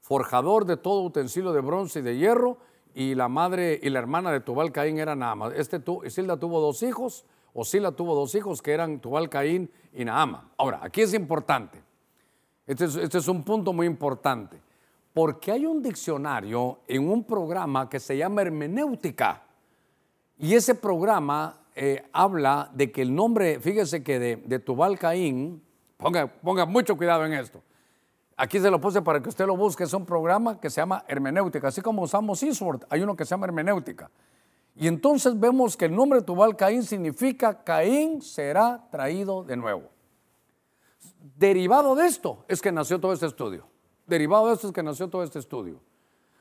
forjador 0.02 0.66
de 0.66 0.76
todo 0.76 1.00
utensilio 1.00 1.52
de 1.54 1.62
bronce 1.62 2.00
y 2.00 2.02
de 2.02 2.18
hierro, 2.18 2.58
y 2.92 3.14
la 3.14 3.28
madre 3.28 3.80
y 3.82 3.88
la 3.88 4.00
hermana 4.00 4.32
de 4.32 4.40
Tubal 4.40 4.70
Caín 4.70 4.98
eran 4.98 5.20
Naama. 5.20 5.50
Este 5.56 5.80
Silda 6.10 6.36
tuvo 6.36 6.60
dos 6.60 6.82
hijos, 6.82 7.24
o 7.54 7.64
Sila 7.64 7.92
tuvo 7.92 8.14
dos 8.14 8.34
hijos 8.34 8.60
que 8.60 8.72
eran 8.72 9.00
Tubal 9.00 9.30
Caín 9.30 9.70
y 9.94 10.04
Naama. 10.04 10.50
Ahora, 10.58 10.80
aquí 10.82 11.00
es 11.00 11.14
importante. 11.14 11.82
este 12.66 12.84
es, 12.84 12.96
este 12.96 13.16
es 13.16 13.28
un 13.28 13.44
punto 13.44 13.72
muy 13.72 13.86
importante 13.86 14.60
porque 15.12 15.52
hay 15.52 15.66
un 15.66 15.82
diccionario 15.82 16.80
en 16.86 17.08
un 17.08 17.24
programa 17.24 17.88
que 17.88 17.98
se 17.98 18.16
llama 18.16 18.42
hermenéutica. 18.42 19.42
Y 20.38 20.54
ese 20.54 20.74
programa 20.74 21.60
eh, 21.74 22.08
habla 22.12 22.70
de 22.72 22.90
que 22.90 23.02
el 23.02 23.14
nombre, 23.14 23.60
fíjese 23.60 24.02
que 24.02 24.18
de, 24.18 24.58
Tubal 24.58 24.98
Caín, 24.98 25.62
ponga, 25.96 26.66
mucho 26.66 26.96
cuidado 26.96 27.24
en 27.26 27.34
esto. 27.34 27.62
Aquí 28.36 28.58
se 28.58 28.70
lo 28.70 28.80
puse 28.80 29.02
para 29.02 29.20
que 29.20 29.28
usted 29.28 29.46
lo 29.46 29.56
busque. 29.56 29.84
Es 29.84 29.92
un 29.92 30.06
programa 30.06 30.58
que 30.58 30.70
se 30.70 30.80
llama 30.80 31.04
hermenéutica. 31.06 31.68
Así 31.68 31.82
como 31.82 32.02
usamos 32.02 32.42
Eastward, 32.42 32.86
hay 32.88 33.02
uno 33.02 33.14
que 33.14 33.24
se 33.24 33.30
llama 33.30 33.46
hermenéutica. 33.46 34.10
Y 34.74 34.86
entonces 34.86 35.38
vemos 35.38 35.76
que 35.76 35.86
el 35.86 35.94
nombre 35.94 36.22
Tubal 36.22 36.56
Caín 36.56 36.82
significa 36.82 37.62
Caín 37.62 38.22
será 38.22 38.88
traído 38.90 39.44
de 39.44 39.56
nuevo. 39.56 39.90
Derivado 41.36 41.94
de 41.94 42.06
esto 42.06 42.44
es 42.48 42.62
que 42.62 42.72
nació 42.72 42.98
todo 42.98 43.12
este 43.12 43.26
estudio. 43.26 43.69
Derivado 44.10 44.48
de 44.48 44.54
esto 44.54 44.66
es 44.66 44.72
que 44.72 44.82
nació 44.82 45.08
todo 45.08 45.22
este 45.22 45.38
estudio. 45.38 45.78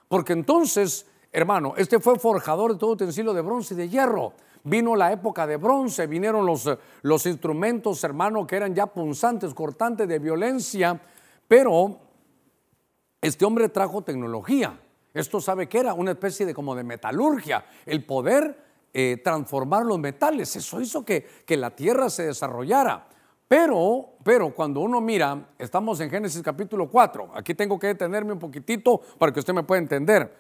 Porque 0.08 0.34
entonces, 0.34 1.06
hermano, 1.32 1.76
este 1.78 2.00
fue 2.00 2.18
forjador 2.18 2.74
de 2.74 2.80
todo 2.80 2.94
utensilio 2.94 3.32
de 3.32 3.42
bronce 3.42 3.76
y 3.76 3.78
de 3.78 3.88
hierro. 3.88 4.34
Vino 4.64 4.96
la 4.96 5.12
época 5.12 5.46
de 5.46 5.58
bronce, 5.58 6.08
vinieron 6.08 6.48
los, 6.48 6.68
los 7.04 7.26
instrumentos, 7.28 8.04
hermano, 8.04 8.48
que 8.48 8.56
eran 8.56 8.74
ya 8.74 8.88
punzantes, 8.88 9.54
cortantes 9.54 10.08
de 10.08 10.18
violencia, 10.18 11.00
pero 11.48 12.00
este 13.22 13.46
hombre 13.46 13.70
trajo 13.70 14.02
tecnología. 14.02 14.80
Esto 15.14 15.40
sabe 15.40 15.70
que 15.70 15.78
era 15.78 15.94
una 15.94 16.12
especie 16.12 16.48
de 16.48 16.56
como 16.56 16.74
de 16.74 16.84
metalurgia, 16.84 17.66
el 17.86 18.04
poder 18.04 18.66
eh, 18.92 19.22
transformar 19.24 19.86
los 19.86 20.00
metales. 20.00 20.56
Eso 20.56 20.82
hizo 20.82 21.06
que, 21.06 21.24
que 21.46 21.56
la 21.56 21.70
tierra 21.76 22.10
se 22.10 22.26
desarrollara. 22.26 23.10
Pero, 23.50 24.12
pero 24.24 24.54
cuando 24.54 24.80
uno 24.80 25.02
mira, 25.02 25.50
estamos 25.58 26.00
en 26.02 26.12
Génesis 26.12 26.40
capítulo 26.44 26.88
4, 26.88 27.32
aquí 27.34 27.56
tengo 27.56 27.80
que 27.80 27.88
detenerme 27.88 28.32
un 28.32 28.38
poquitito 28.38 29.02
para 29.18 29.32
que 29.32 29.40
usted 29.40 29.56
me 29.56 29.64
pueda 29.64 29.82
entender. 29.82 30.32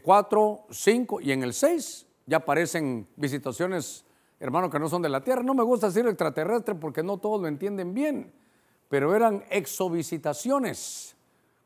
4, 0.00 0.60
eh, 0.70 0.72
5 0.72 1.20
y 1.22 1.32
en 1.32 1.42
el 1.42 1.52
6 1.52 2.06
ya 2.24 2.36
aparecen 2.36 3.08
visitaciones, 3.16 4.04
hermano, 4.38 4.70
que 4.70 4.78
no 4.78 4.88
son 4.88 5.02
de 5.02 5.08
la 5.08 5.24
tierra. 5.24 5.42
No 5.42 5.54
me 5.54 5.64
gusta 5.64 5.88
decir 5.88 6.06
extraterrestre 6.06 6.76
porque 6.76 7.02
no 7.02 7.18
todos 7.18 7.40
lo 7.40 7.48
entienden 7.48 7.92
bien, 7.94 8.32
pero 8.88 9.16
eran 9.16 9.44
exovisitaciones. 9.50 11.16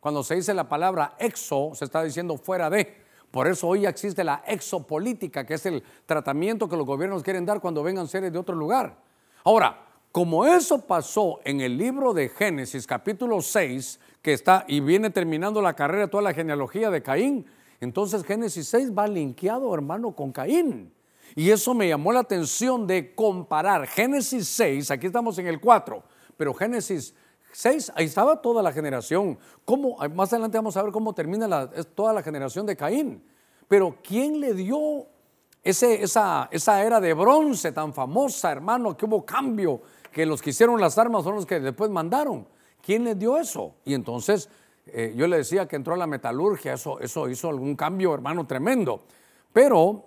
Cuando 0.00 0.24
se 0.24 0.36
dice 0.36 0.54
la 0.54 0.66
palabra 0.66 1.14
exo, 1.18 1.72
se 1.74 1.84
está 1.84 2.02
diciendo 2.02 2.38
fuera 2.38 2.70
de. 2.70 3.02
Por 3.30 3.48
eso 3.48 3.68
hoy 3.68 3.84
existe 3.84 4.24
la 4.24 4.42
exopolítica, 4.46 5.44
que 5.44 5.54
es 5.54 5.66
el 5.66 5.84
tratamiento 6.06 6.70
que 6.70 6.76
los 6.78 6.86
gobiernos 6.86 7.22
quieren 7.22 7.44
dar 7.44 7.60
cuando 7.60 7.82
vengan 7.82 8.08
seres 8.08 8.32
de 8.32 8.38
otro 8.38 8.56
lugar. 8.56 8.96
Ahora, 9.44 9.89
como 10.12 10.44
eso 10.44 10.86
pasó 10.86 11.38
en 11.44 11.60
el 11.60 11.78
libro 11.78 12.12
de 12.12 12.28
Génesis 12.28 12.86
capítulo 12.86 13.40
6, 13.40 14.00
que 14.22 14.32
está 14.32 14.64
y 14.66 14.80
viene 14.80 15.10
terminando 15.10 15.62
la 15.62 15.74
carrera 15.74 16.08
toda 16.08 16.24
la 16.24 16.34
genealogía 16.34 16.90
de 16.90 17.02
Caín, 17.02 17.46
entonces 17.80 18.24
Génesis 18.24 18.66
6 18.68 18.90
va 18.96 19.06
linkeado, 19.06 19.72
hermano, 19.72 20.14
con 20.16 20.32
Caín. 20.32 20.92
Y 21.36 21.50
eso 21.50 21.74
me 21.74 21.88
llamó 21.88 22.12
la 22.12 22.20
atención 22.20 22.88
de 22.88 23.14
comparar 23.14 23.86
Génesis 23.86 24.48
6, 24.48 24.90
aquí 24.90 25.06
estamos 25.06 25.38
en 25.38 25.46
el 25.46 25.60
4, 25.60 26.02
pero 26.36 26.54
Génesis 26.54 27.14
6, 27.52 27.92
ahí 27.94 28.06
estaba 28.06 28.42
toda 28.42 28.62
la 28.64 28.72
generación. 28.72 29.38
¿Cómo? 29.64 29.96
Más 30.14 30.32
adelante 30.32 30.58
vamos 30.58 30.76
a 30.76 30.82
ver 30.82 30.92
cómo 30.92 31.14
termina 31.14 31.70
toda 31.94 32.12
la 32.12 32.22
generación 32.22 32.66
de 32.66 32.76
Caín. 32.76 33.22
Pero 33.68 33.96
¿quién 34.02 34.40
le 34.40 34.54
dio 34.54 35.06
ese, 35.62 36.02
esa, 36.02 36.48
esa 36.50 36.82
era 36.82 37.00
de 37.00 37.12
bronce 37.12 37.72
tan 37.72 37.92
famosa, 37.92 38.50
hermano, 38.50 38.96
que 38.96 39.04
hubo 39.04 39.24
cambio 39.24 39.80
que 40.12 40.26
los 40.26 40.42
que 40.42 40.50
hicieron 40.50 40.80
las 40.80 40.98
armas 40.98 41.24
son 41.24 41.36
los 41.36 41.46
que 41.46 41.60
después 41.60 41.90
mandaron. 41.90 42.46
¿Quién 42.82 43.04
les 43.04 43.18
dio 43.18 43.38
eso? 43.38 43.74
Y 43.84 43.94
entonces 43.94 44.48
eh, 44.86 45.12
yo 45.16 45.26
le 45.26 45.38
decía 45.38 45.66
que 45.68 45.76
entró 45.76 45.94
a 45.94 45.96
la 45.96 46.06
metalurgia, 46.06 46.72
eso, 46.72 46.98
eso 47.00 47.28
hizo 47.28 47.48
algún 47.48 47.76
cambio, 47.76 48.14
hermano, 48.14 48.46
tremendo. 48.46 49.02
Pero 49.52 50.04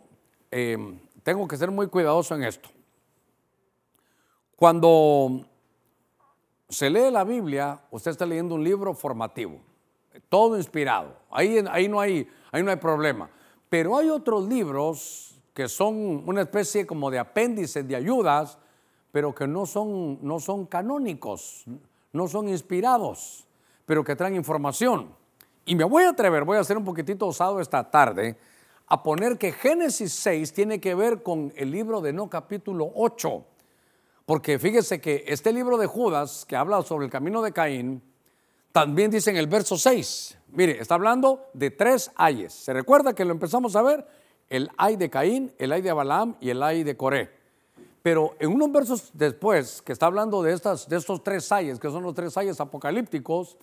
eh, 0.51 0.77
tengo 1.23 1.47
que 1.47 1.57
ser 1.57 1.71
muy 1.71 1.87
cuidadoso 1.87 2.35
en 2.35 2.43
esto. 2.43 2.69
Cuando 4.55 5.45
se 6.69 6.89
lee 6.89 7.11
la 7.11 7.23
Biblia, 7.23 7.81
usted 7.91 8.11
está 8.11 8.25
leyendo 8.25 8.55
un 8.55 8.63
libro 8.63 8.93
formativo, 8.93 9.59
todo 10.29 10.57
inspirado. 10.57 11.15
Ahí, 11.29 11.63
ahí, 11.69 11.87
no, 11.87 11.99
hay, 11.99 12.27
ahí 12.51 12.63
no 12.63 12.71
hay 12.71 12.77
problema. 12.77 13.29
Pero 13.69 13.97
hay 13.97 14.09
otros 14.09 14.47
libros 14.47 15.35
que 15.53 15.67
son 15.67 16.23
una 16.27 16.41
especie 16.41 16.85
como 16.85 17.11
de 17.11 17.19
apéndices, 17.19 17.87
de 17.87 17.95
ayudas, 17.95 18.57
pero 19.13 19.35
que 19.35 19.45
no 19.45 19.67
son, 19.67 20.17
no 20.23 20.39
son 20.39 20.65
canónicos, 20.65 21.65
no 22.13 22.27
son 22.27 22.49
inspirados, 22.49 23.45
pero 23.85 24.03
que 24.03 24.15
traen 24.15 24.35
información. 24.35 25.13
Y 25.65 25.75
me 25.75 25.83
voy 25.83 26.05
a 26.05 26.09
atrever, 26.09 26.43
voy 26.43 26.57
a 26.57 26.61
hacer 26.61 26.79
un 26.79 26.83
poquitito 26.83 27.27
osado 27.27 27.59
esta 27.59 27.91
tarde, 27.91 28.35
a 28.87 29.03
poner 29.03 29.37
que 29.37 29.51
Génesis 29.51 30.13
6 30.13 30.51
tiene 30.53 30.81
que 30.81 30.95
ver 30.95 31.21
con 31.21 31.53
el 31.55 31.69
libro 31.69 32.01
de 32.01 32.11
No 32.11 32.27
capítulo 32.27 32.91
8. 32.95 33.45
Porque 34.25 34.57
fíjese 34.57 34.99
que 34.99 35.25
este 35.27 35.53
libro 35.53 35.77
de 35.77 35.85
Judas, 35.85 36.43
que 36.43 36.55
habla 36.55 36.81
sobre 36.81 37.05
el 37.05 37.11
camino 37.11 37.43
de 37.43 37.51
Caín, 37.51 38.01
también 38.71 39.11
dice 39.11 39.29
en 39.29 39.37
el 39.37 39.45
verso 39.45 39.77
6, 39.77 40.39
mire, 40.53 40.81
está 40.81 40.95
hablando 40.95 41.51
de 41.53 41.69
tres 41.69 42.09
ayes. 42.15 42.51
¿Se 42.51 42.73
recuerda 42.73 43.13
que 43.13 43.25
lo 43.25 43.31
empezamos 43.31 43.75
a 43.75 43.83
ver? 43.83 44.07
El 44.49 44.71
ay 44.75 44.95
de 44.95 45.11
Caín, 45.11 45.53
el 45.59 45.71
ay 45.71 45.83
de 45.83 45.93
Balaam 45.93 46.35
y 46.41 46.49
el 46.49 46.63
ay 46.63 46.83
de 46.83 46.97
Coré. 46.97 47.42
Pero 48.03 48.35
en 48.39 48.53
unos 48.53 48.69
versos 48.71 49.11
después, 49.13 49.81
que 49.81 49.93
está 49.93 50.07
hablando 50.07 50.43
de, 50.43 50.51
estas, 50.51 50.89
de 50.89 50.97
estos 50.97 51.23
tres 51.23 51.49
ayes, 51.53 51.79
que 51.79 51.89
son 51.89 52.03
los 52.03 52.13
tres 52.13 52.37
ayes 52.37 52.59
apocalípticos, 52.59 53.57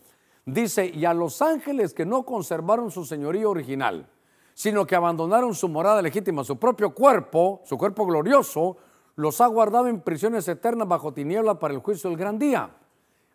dice, 0.47 0.86
y 0.86 1.05
a 1.05 1.12
los 1.12 1.43
ángeles 1.43 1.93
que 1.93 2.07
no 2.07 2.24
conservaron 2.24 2.91
su 2.91 3.05
señorío 3.05 3.51
original, 3.51 4.09
sino 4.55 4.86
que 4.86 4.97
abandonaron 4.97 5.55
su 5.55 5.68
morada 5.68 6.01
legítima, 6.01 6.43
su 6.43 6.59
propio 6.59 6.95
cuerpo, 6.95 7.61
su 7.64 7.76
cuerpo 7.76 8.07
glorioso, 8.07 8.78
los 9.14 9.43
ha 9.43 9.47
guardado 9.47 9.88
en 9.88 10.01
prisiones 10.01 10.49
eternas 10.49 10.88
bajo 10.88 11.12
tiniebla 11.12 11.59
para 11.59 11.74
el 11.74 11.80
juicio 11.80 12.09
del 12.09 12.18
gran 12.18 12.38
día. 12.38 12.70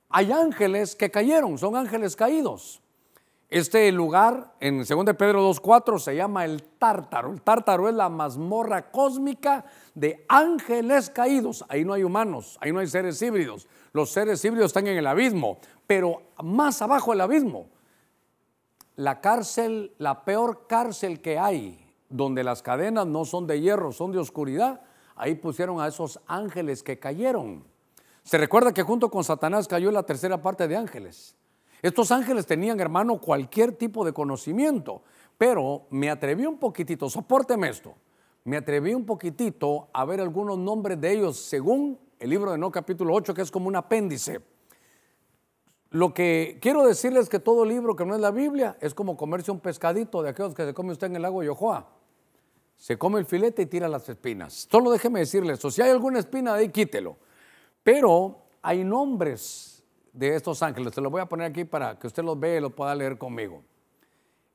Hay 0.10 0.32
ángeles 0.32 0.96
que 0.96 1.12
cayeron, 1.12 1.60
son 1.60 1.76
ángeles 1.76 2.16
caídos. 2.16 2.82
Este 3.56 3.90
lugar 3.94 4.54
en 4.60 4.80
2 4.80 4.88
Pedro 5.18 5.50
2.4 5.50 5.98
se 6.00 6.14
llama 6.14 6.44
el 6.44 6.62
tártaro. 6.62 7.32
El 7.32 7.42
tártaro 7.42 7.88
es 7.88 7.96
la 7.96 8.10
mazmorra 8.10 8.92
cósmica 8.92 9.64
de 9.94 10.26
ángeles 10.28 11.10
caídos. 11.10 11.64
Ahí 11.70 11.86
no 11.86 11.94
hay 11.94 12.04
humanos, 12.04 12.58
ahí 12.60 12.74
no 12.74 12.80
hay 12.80 12.88
seres 12.88 13.22
híbridos. 13.22 13.66
Los 13.94 14.12
seres 14.12 14.44
híbridos 14.44 14.72
están 14.72 14.88
en 14.88 14.98
el 14.98 15.08
abismo, 15.08 15.60
pero 15.88 16.24
más 16.44 16.82
abajo 16.82 17.12
del 17.12 17.22
abismo, 17.22 17.70
la 18.98 19.22
cárcel, 19.22 19.94
la 20.00 20.26
peor 20.26 20.68
cárcel 20.68 21.22
que 21.22 21.40
hay, 21.40 21.80
donde 22.10 22.44
las 22.44 22.62
cadenas 22.62 23.08
no 23.08 23.24
son 23.24 23.48
de 23.48 23.62
hierro, 23.62 23.94
son 23.94 24.12
de 24.12 24.18
oscuridad, 24.18 24.82
ahí 25.16 25.34
pusieron 25.36 25.80
a 25.80 25.88
esos 25.88 26.20
ángeles 26.28 26.84
que 26.84 27.00
cayeron. 27.00 27.64
Se 28.22 28.38
recuerda 28.38 28.74
que 28.74 28.84
junto 28.84 29.10
con 29.10 29.24
Satanás 29.24 29.70
cayó 29.70 29.92
la 29.92 30.04
tercera 30.04 30.42
parte 30.42 30.68
de 30.68 30.76
ángeles. 30.76 31.38
Estos 31.82 32.12
ángeles 32.12 32.46
tenían, 32.46 32.80
hermano, 32.80 33.20
cualquier 33.20 33.74
tipo 33.74 34.06
de 34.06 34.14
conocimiento, 34.14 35.02
pero 35.38 35.84
me 35.90 36.10
atreví 36.10 36.46
un 36.46 36.58
poquitito, 36.58 37.10
soporteme 37.10 37.70
esto, 37.70 37.96
me 38.46 38.58
atreví 38.58 38.94
un 38.94 39.06
poquitito 39.06 39.90
a 39.94 40.06
ver 40.06 40.22
algunos 40.22 40.58
nombres 40.58 41.00
de 41.00 41.12
ellos 41.12 41.38
según 41.38 42.00
el 42.20 42.30
libro 42.30 42.52
de 42.52 42.58
No 42.58 42.72
capítulo 42.72 43.14
8, 43.14 43.34
que 43.34 43.42
es 43.42 43.52
como 43.52 43.68
un 43.68 43.76
apéndice. 43.76 44.42
Lo 45.92 46.14
que 46.14 46.60
quiero 46.62 46.86
decirles 46.86 47.24
es 47.24 47.30
que 47.30 47.40
todo 47.40 47.66
libro 47.66 47.96
que 47.96 48.06
no 48.06 48.16
es 48.16 48.22
la 48.22 48.32
Biblia 48.32 48.78
es 48.82 48.94
como 48.94 49.16
comerse 49.16 49.52
un 49.52 49.60
pescadito 49.60 50.22
de 50.22 50.30
aquellos 50.30 50.54
que 50.54 50.66
se 50.66 50.74
come 50.74 50.92
usted 50.92 51.08
en 51.08 51.16
el 51.16 51.22
lago 51.22 51.44
Yohoa. 51.44 51.88
Se 52.76 52.98
come 52.98 53.20
el 53.20 53.26
filete 53.26 53.62
y 53.62 53.66
tira 53.66 53.88
las 53.88 54.08
espinas. 54.10 54.68
Solo 54.70 54.92
déjeme 54.92 55.20
decirle 55.20 55.54
esto, 55.54 55.72
si 55.72 55.82
hay 55.82 55.92
alguna 55.92 56.20
espina 56.20 56.54
de 56.54 56.62
ahí, 56.62 56.70
quítelo. 56.70 57.18
Pero 57.84 58.40
hay 58.62 58.84
nombres 58.84 59.75
de 60.16 60.36
estos 60.36 60.64
ángeles. 60.64 60.94
Se 60.96 61.02
los 61.02 61.12
voy 61.12 61.22
a 61.22 61.26
poner 61.26 61.48
aquí 61.52 61.66
para 61.66 62.00
que 62.00 62.08
usted 62.08 62.24
los 62.24 62.40
vea 62.40 62.58
y 62.58 62.62
los 62.62 62.74
pueda 62.74 62.96
leer 62.96 63.18
conmigo. 63.18 63.64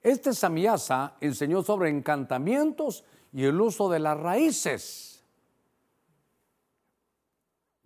Este 0.02 0.32
Samiasa 0.32 1.14
enseñó 1.20 1.62
sobre 1.62 1.90
encantamientos 1.90 3.04
y 3.32 3.44
el 3.44 3.60
uso 3.60 3.88
de 3.90 3.98
las 3.98 4.18
raíces. 4.18 5.22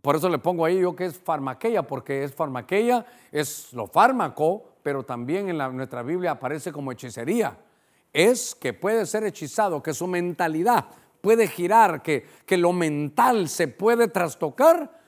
Por 0.00 0.16
eso 0.16 0.28
le 0.28 0.38
pongo 0.38 0.64
ahí 0.64 0.80
yo 0.80 0.94
que 0.94 1.06
es 1.06 1.18
farmaqueia, 1.18 1.82
porque 1.82 2.24
es 2.24 2.34
farmaqueia, 2.34 3.04
es 3.32 3.72
lo 3.72 3.86
fármaco, 3.86 4.64
pero 4.82 5.02
también 5.02 5.48
en 5.48 5.56
nuestra 5.76 6.02
Biblia 6.02 6.32
aparece 6.32 6.72
como 6.72 6.92
hechicería. 6.92 7.56
Es 8.12 8.54
que 8.54 8.72
puede 8.72 9.06
ser 9.06 9.24
hechizado, 9.24 9.82
que 9.82 9.94
su 9.94 10.06
mentalidad 10.06 10.84
puede 11.20 11.48
girar, 11.48 12.02
que, 12.02 12.26
que 12.44 12.58
lo 12.58 12.72
mental 12.72 13.48
se 13.48 13.66
puede 13.66 14.08
trastocar 14.08 15.03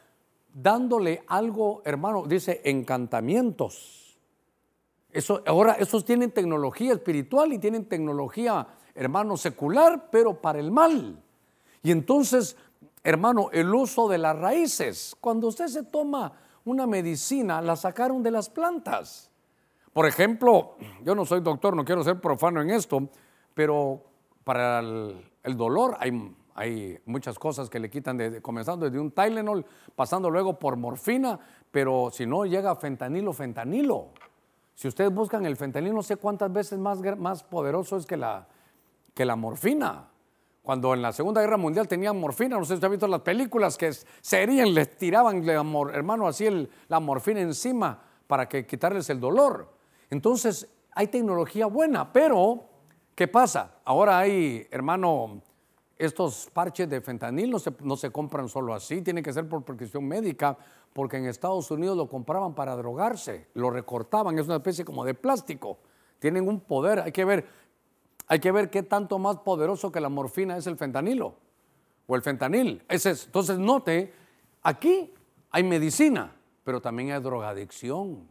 dándole 0.56 1.22
algo, 1.26 1.82
hermano, 1.84 2.24
dice 2.26 2.62
encantamientos. 2.64 4.18
Eso, 5.10 5.42
ahora, 5.46 5.72
esos 5.72 6.04
tienen 6.04 6.30
tecnología 6.30 6.94
espiritual 6.94 7.52
y 7.52 7.58
tienen 7.58 7.84
tecnología, 7.84 8.66
hermano, 8.94 9.36
secular, 9.36 10.08
pero 10.10 10.40
para 10.40 10.58
el 10.58 10.70
mal. 10.70 11.22
Y 11.82 11.90
entonces, 11.90 12.56
hermano, 13.02 13.50
el 13.52 13.74
uso 13.74 14.08
de 14.08 14.18
las 14.18 14.36
raíces. 14.38 15.14
Cuando 15.20 15.48
usted 15.48 15.66
se 15.66 15.82
toma 15.82 16.32
una 16.64 16.86
medicina, 16.86 17.60
la 17.60 17.76
sacaron 17.76 18.22
de 18.22 18.30
las 18.30 18.48
plantas. 18.48 19.30
Por 19.92 20.06
ejemplo, 20.06 20.76
yo 21.04 21.14
no 21.14 21.26
soy 21.26 21.40
doctor, 21.40 21.76
no 21.76 21.84
quiero 21.84 22.02
ser 22.02 22.20
profano 22.20 22.62
en 22.62 22.70
esto, 22.70 23.08
pero 23.54 24.02
para 24.42 24.80
el, 24.80 25.22
el 25.42 25.56
dolor 25.56 25.96
hay 26.00 26.34
hay 26.56 26.98
muchas 27.04 27.38
cosas 27.38 27.68
que 27.68 27.78
le 27.78 27.90
quitan, 27.90 28.40
comenzando 28.40 28.86
desde 28.86 28.98
un 28.98 29.10
Tylenol, 29.10 29.64
pasando 29.94 30.30
luego 30.30 30.58
por 30.58 30.76
morfina, 30.76 31.38
pero 31.70 32.08
si 32.10 32.24
no 32.24 32.46
llega 32.46 32.74
fentanilo, 32.74 33.34
fentanilo. 33.34 34.08
Si 34.74 34.88
ustedes 34.88 35.12
buscan 35.12 35.44
el 35.44 35.56
fentanilo, 35.56 35.94
no 35.94 36.02
sé 36.02 36.16
cuántas 36.16 36.50
veces 36.50 36.78
más, 36.78 37.00
más 37.18 37.42
poderoso 37.44 37.98
es 37.98 38.06
que 38.06 38.16
la, 38.16 38.48
que 39.12 39.26
la 39.26 39.36
morfina. 39.36 40.08
Cuando 40.62 40.94
en 40.94 41.02
la 41.02 41.12
Segunda 41.12 41.42
Guerra 41.42 41.58
Mundial 41.58 41.86
tenían 41.86 42.18
morfina, 42.18 42.56
no 42.56 42.64
sé 42.64 42.68
si 42.68 42.74
usted 42.74 42.86
ha 42.86 42.90
visto 42.90 43.06
las 43.06 43.20
películas 43.20 43.76
que 43.76 43.92
serían, 44.22 44.72
les 44.72 44.96
tiraban, 44.96 45.46
hermano, 45.46 46.26
así 46.26 46.48
la 46.88 47.00
morfina 47.00 47.40
encima 47.40 48.02
para 48.26 48.48
que 48.48 48.66
quitarles 48.66 49.10
el 49.10 49.20
dolor. 49.20 49.72
Entonces, 50.08 50.68
hay 50.92 51.08
tecnología 51.08 51.66
buena, 51.66 52.10
pero 52.10 52.64
¿qué 53.14 53.28
pasa? 53.28 53.76
Ahora 53.84 54.18
hay, 54.18 54.66
hermano, 54.70 55.42
estos 55.98 56.50
parches 56.52 56.88
de 56.88 57.00
fentanil 57.00 57.50
no 57.50 57.58
se, 57.58 57.72
no 57.80 57.96
se 57.96 58.10
compran 58.10 58.48
solo 58.48 58.74
así, 58.74 59.02
tiene 59.02 59.22
que 59.22 59.32
ser 59.32 59.48
por 59.48 59.64
prescripción 59.64 60.06
médica, 60.06 60.56
porque 60.92 61.16
en 61.16 61.26
Estados 61.26 61.70
Unidos 61.70 61.96
lo 61.96 62.08
compraban 62.08 62.54
para 62.54 62.76
drogarse, 62.76 63.48
lo 63.54 63.70
recortaban, 63.70 64.38
es 64.38 64.46
una 64.46 64.56
especie 64.56 64.84
como 64.84 65.04
de 65.04 65.14
plástico. 65.14 65.78
Tienen 66.18 66.48
un 66.48 66.60
poder, 66.60 67.00
hay 67.00 67.12
que 67.12 67.24
ver, 67.24 67.46
hay 68.26 68.40
que 68.40 68.52
ver 68.52 68.70
qué 68.70 68.82
tanto 68.82 69.18
más 69.18 69.38
poderoso 69.38 69.92
que 69.92 70.00
la 70.00 70.08
morfina 70.08 70.56
es 70.56 70.66
el 70.66 70.76
fentanilo 70.76 71.34
o 72.06 72.16
el 72.16 72.22
fentanil. 72.22 72.82
Ese 72.88 73.10
es, 73.10 73.26
entonces 73.26 73.58
note, 73.58 74.12
aquí 74.62 75.12
hay 75.50 75.62
medicina, 75.62 76.34
pero 76.64 76.80
también 76.80 77.12
hay 77.12 77.20
drogadicción. 77.20 78.28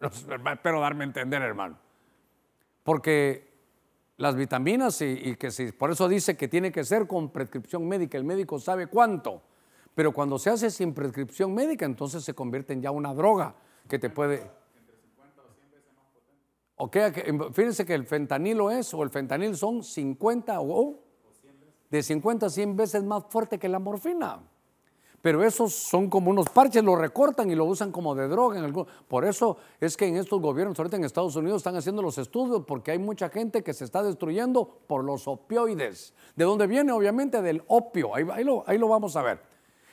Espero 0.00 0.80
darme 0.80 1.04
a 1.04 1.06
entender, 1.06 1.42
hermano. 1.42 1.78
Porque 2.82 3.53
las 4.16 4.36
vitaminas 4.36 5.00
y, 5.02 5.36
que 5.36 5.50
si, 5.50 5.72
por 5.72 5.90
eso 5.90 6.08
dice 6.08 6.36
que 6.36 6.48
tiene 6.48 6.70
que 6.70 6.84
ser 6.84 7.06
con 7.06 7.30
prescripción 7.30 7.86
médica, 7.88 8.16
el 8.16 8.24
médico 8.24 8.58
sabe 8.58 8.86
cuánto. 8.86 9.42
Pero 9.94 10.12
cuando 10.12 10.38
se 10.38 10.50
hace 10.50 10.70
sin 10.70 10.92
prescripción 10.92 11.54
médica, 11.54 11.84
entonces 11.84 12.24
se 12.24 12.34
convierte 12.34 12.72
en 12.72 12.82
ya 12.82 12.90
una 12.90 13.14
droga 13.14 13.54
que 13.88 13.98
te 13.98 14.10
puede... 14.10 14.50
Ok, 16.76 16.96
fíjense 17.52 17.86
que 17.86 17.94
el 17.94 18.04
fentanilo 18.04 18.70
es, 18.70 18.92
o 18.94 19.02
el 19.04 19.10
fentanil 19.10 19.56
son 19.56 19.84
50 19.84 20.60
o 20.60 20.98
de 21.88 22.02
50 22.02 22.46
a 22.46 22.50
100 22.50 22.76
veces 22.76 23.04
más 23.04 23.24
fuerte 23.28 23.58
que 23.58 23.68
la 23.68 23.78
morfina. 23.78 24.42
Pero 25.24 25.42
esos 25.42 25.72
son 25.72 26.10
como 26.10 26.30
unos 26.30 26.50
parches, 26.50 26.84
lo 26.84 26.96
recortan 26.96 27.50
y 27.50 27.54
lo 27.54 27.64
usan 27.64 27.90
como 27.90 28.14
de 28.14 28.28
droga. 28.28 28.58
En 28.58 28.74
por 29.08 29.24
eso 29.24 29.56
es 29.80 29.96
que 29.96 30.06
en 30.06 30.18
estos 30.18 30.38
gobiernos, 30.38 30.78
ahorita 30.78 30.98
en 30.98 31.04
Estados 31.04 31.34
Unidos, 31.34 31.60
están 31.60 31.76
haciendo 31.76 32.02
los 32.02 32.18
estudios 32.18 32.62
porque 32.66 32.90
hay 32.90 32.98
mucha 32.98 33.30
gente 33.30 33.62
que 33.62 33.72
se 33.72 33.86
está 33.86 34.02
destruyendo 34.02 34.82
por 34.86 35.02
los 35.02 35.26
opioides. 35.26 36.12
¿De 36.36 36.44
dónde 36.44 36.66
viene? 36.66 36.92
Obviamente 36.92 37.40
del 37.40 37.62
opio. 37.68 38.14
Ahí, 38.14 38.44
lo, 38.44 38.64
ahí 38.66 38.76
lo 38.76 38.86
vamos 38.86 39.16
a 39.16 39.22
ver. 39.22 39.40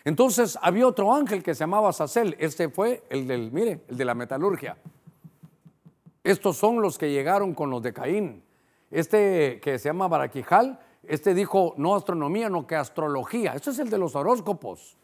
Entonces 0.03 0.59
había 0.61 0.85
otro 0.85 1.13
ángel 1.13 1.41
que 1.43 1.55
se 1.55 1.61
llamaba 1.61 1.93
Sacel. 1.93 2.35
Este 2.37 2.67
fue 2.67 3.01
el 3.09 3.25
del, 3.25 3.53
mire, 3.53 3.85
el 3.87 3.95
de 3.95 4.03
la 4.03 4.15
metalurgia. 4.15 4.75
Estos 6.25 6.57
son 6.57 6.81
los 6.81 6.97
que 6.97 7.09
llegaron 7.09 7.53
con 7.53 7.69
los 7.69 7.81
de 7.81 7.93
Caín. 7.93 8.43
Este 8.89 9.61
que 9.61 9.79
se 9.79 9.87
llama 9.87 10.09
Baraquijal, 10.09 10.81
este 11.03 11.33
dijo 11.33 11.73
no 11.77 11.95
astronomía, 11.95 12.49
no 12.49 12.67
que 12.67 12.75
astrología. 12.75 13.53
Este 13.55 13.69
es 13.69 13.79
el 13.79 13.89
de 13.89 13.97
los 13.97 14.13
horóscopos. 14.17 14.97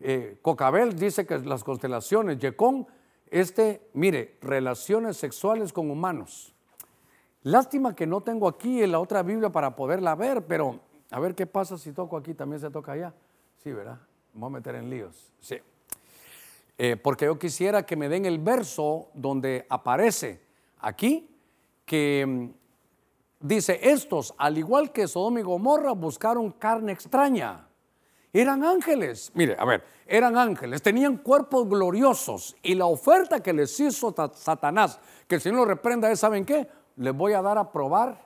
Eh, 0.00 0.38
Cocabel 0.42 0.96
dice 0.96 1.26
que 1.26 1.38
las 1.38 1.64
constelaciones. 1.64 2.38
Yecón, 2.38 2.86
este, 3.30 3.88
mire, 3.94 4.36
relaciones 4.40 5.16
sexuales 5.16 5.72
con 5.72 5.90
humanos. 5.90 6.54
Lástima 7.42 7.94
que 7.94 8.06
no 8.06 8.22
tengo 8.22 8.48
aquí 8.48 8.82
en 8.82 8.92
la 8.92 8.98
otra 8.98 9.22
Biblia 9.22 9.50
para 9.50 9.76
poderla 9.76 10.14
ver, 10.14 10.46
pero 10.46 10.80
a 11.10 11.20
ver 11.20 11.34
qué 11.34 11.46
pasa 11.46 11.78
si 11.78 11.92
toco 11.92 12.16
aquí, 12.16 12.34
también 12.34 12.60
se 12.60 12.70
toca 12.70 12.92
allá. 12.92 13.14
Sí, 13.62 13.72
¿verdad? 13.72 13.98
voy 14.32 14.48
a 14.48 14.50
meter 14.50 14.74
en 14.74 14.90
líos. 14.90 15.32
Sí. 15.40 15.56
Eh, 16.78 16.96
porque 16.96 17.24
yo 17.24 17.38
quisiera 17.38 17.86
que 17.86 17.96
me 17.96 18.08
den 18.08 18.26
el 18.26 18.38
verso 18.38 19.08
donde 19.14 19.66
aparece 19.70 20.42
aquí 20.78 21.30
que 21.86 22.24
mm, 22.26 23.46
dice, 23.46 23.80
estos, 23.82 24.34
al 24.36 24.58
igual 24.58 24.92
que 24.92 25.08
Sodoma 25.08 25.40
y 25.40 25.42
Gomorra, 25.42 25.92
buscaron 25.92 26.50
carne 26.50 26.92
extraña. 26.92 27.65
Eran 28.32 28.64
ángeles, 28.64 29.30
mire, 29.34 29.56
a 29.58 29.64
ver, 29.64 29.82
eran 30.06 30.36
ángeles, 30.36 30.82
tenían 30.82 31.16
cuerpos 31.18 31.68
gloriosos 31.68 32.56
y 32.62 32.74
la 32.74 32.86
oferta 32.86 33.40
que 33.40 33.52
les 33.52 33.78
hizo 33.80 34.14
Satanás, 34.34 35.00
que 35.26 35.36
el 35.36 35.40
Señor 35.40 35.60
lo 35.60 35.64
reprenda 35.64 36.10
es, 36.10 36.20
¿saben 36.20 36.44
qué? 36.44 36.68
Les 36.96 37.14
voy 37.14 37.32
a 37.32 37.42
dar 37.42 37.56
a 37.58 37.70
probar 37.70 38.24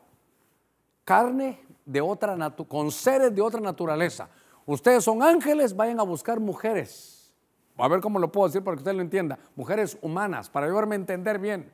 carne 1.05 1.65
de 1.85 2.01
otra 2.01 2.37
con 2.69 2.91
seres 2.91 3.35
de 3.35 3.43
otra 3.43 3.61
naturaleza. 3.61 4.29
Ustedes 4.67 5.05
son 5.05 5.23
ángeles, 5.23 5.75
vayan 5.75 6.01
a 6.01 6.05
buscar 6.05 6.39
mujeres. 6.39 7.33
A 7.77 7.89
ver 7.89 8.01
cómo 8.01 8.19
lo 8.19 8.31
puedo 8.31 8.47
decir 8.47 8.63
para 8.63 8.77
que 8.77 8.83
usted 8.83 8.95
lo 8.95 9.01
entienda. 9.01 9.39
Mujeres 9.57 9.99
humanas, 10.03 10.51
para 10.51 10.67
ayudarme 10.67 10.95
a 10.95 10.99
entender 10.99 11.39
bien. 11.39 11.73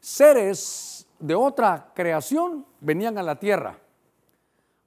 Seres 0.00 1.06
de 1.18 1.34
otra 1.34 1.92
creación 1.94 2.66
venían 2.80 3.18
a 3.18 3.22
la 3.22 3.36
tierra 3.36 3.78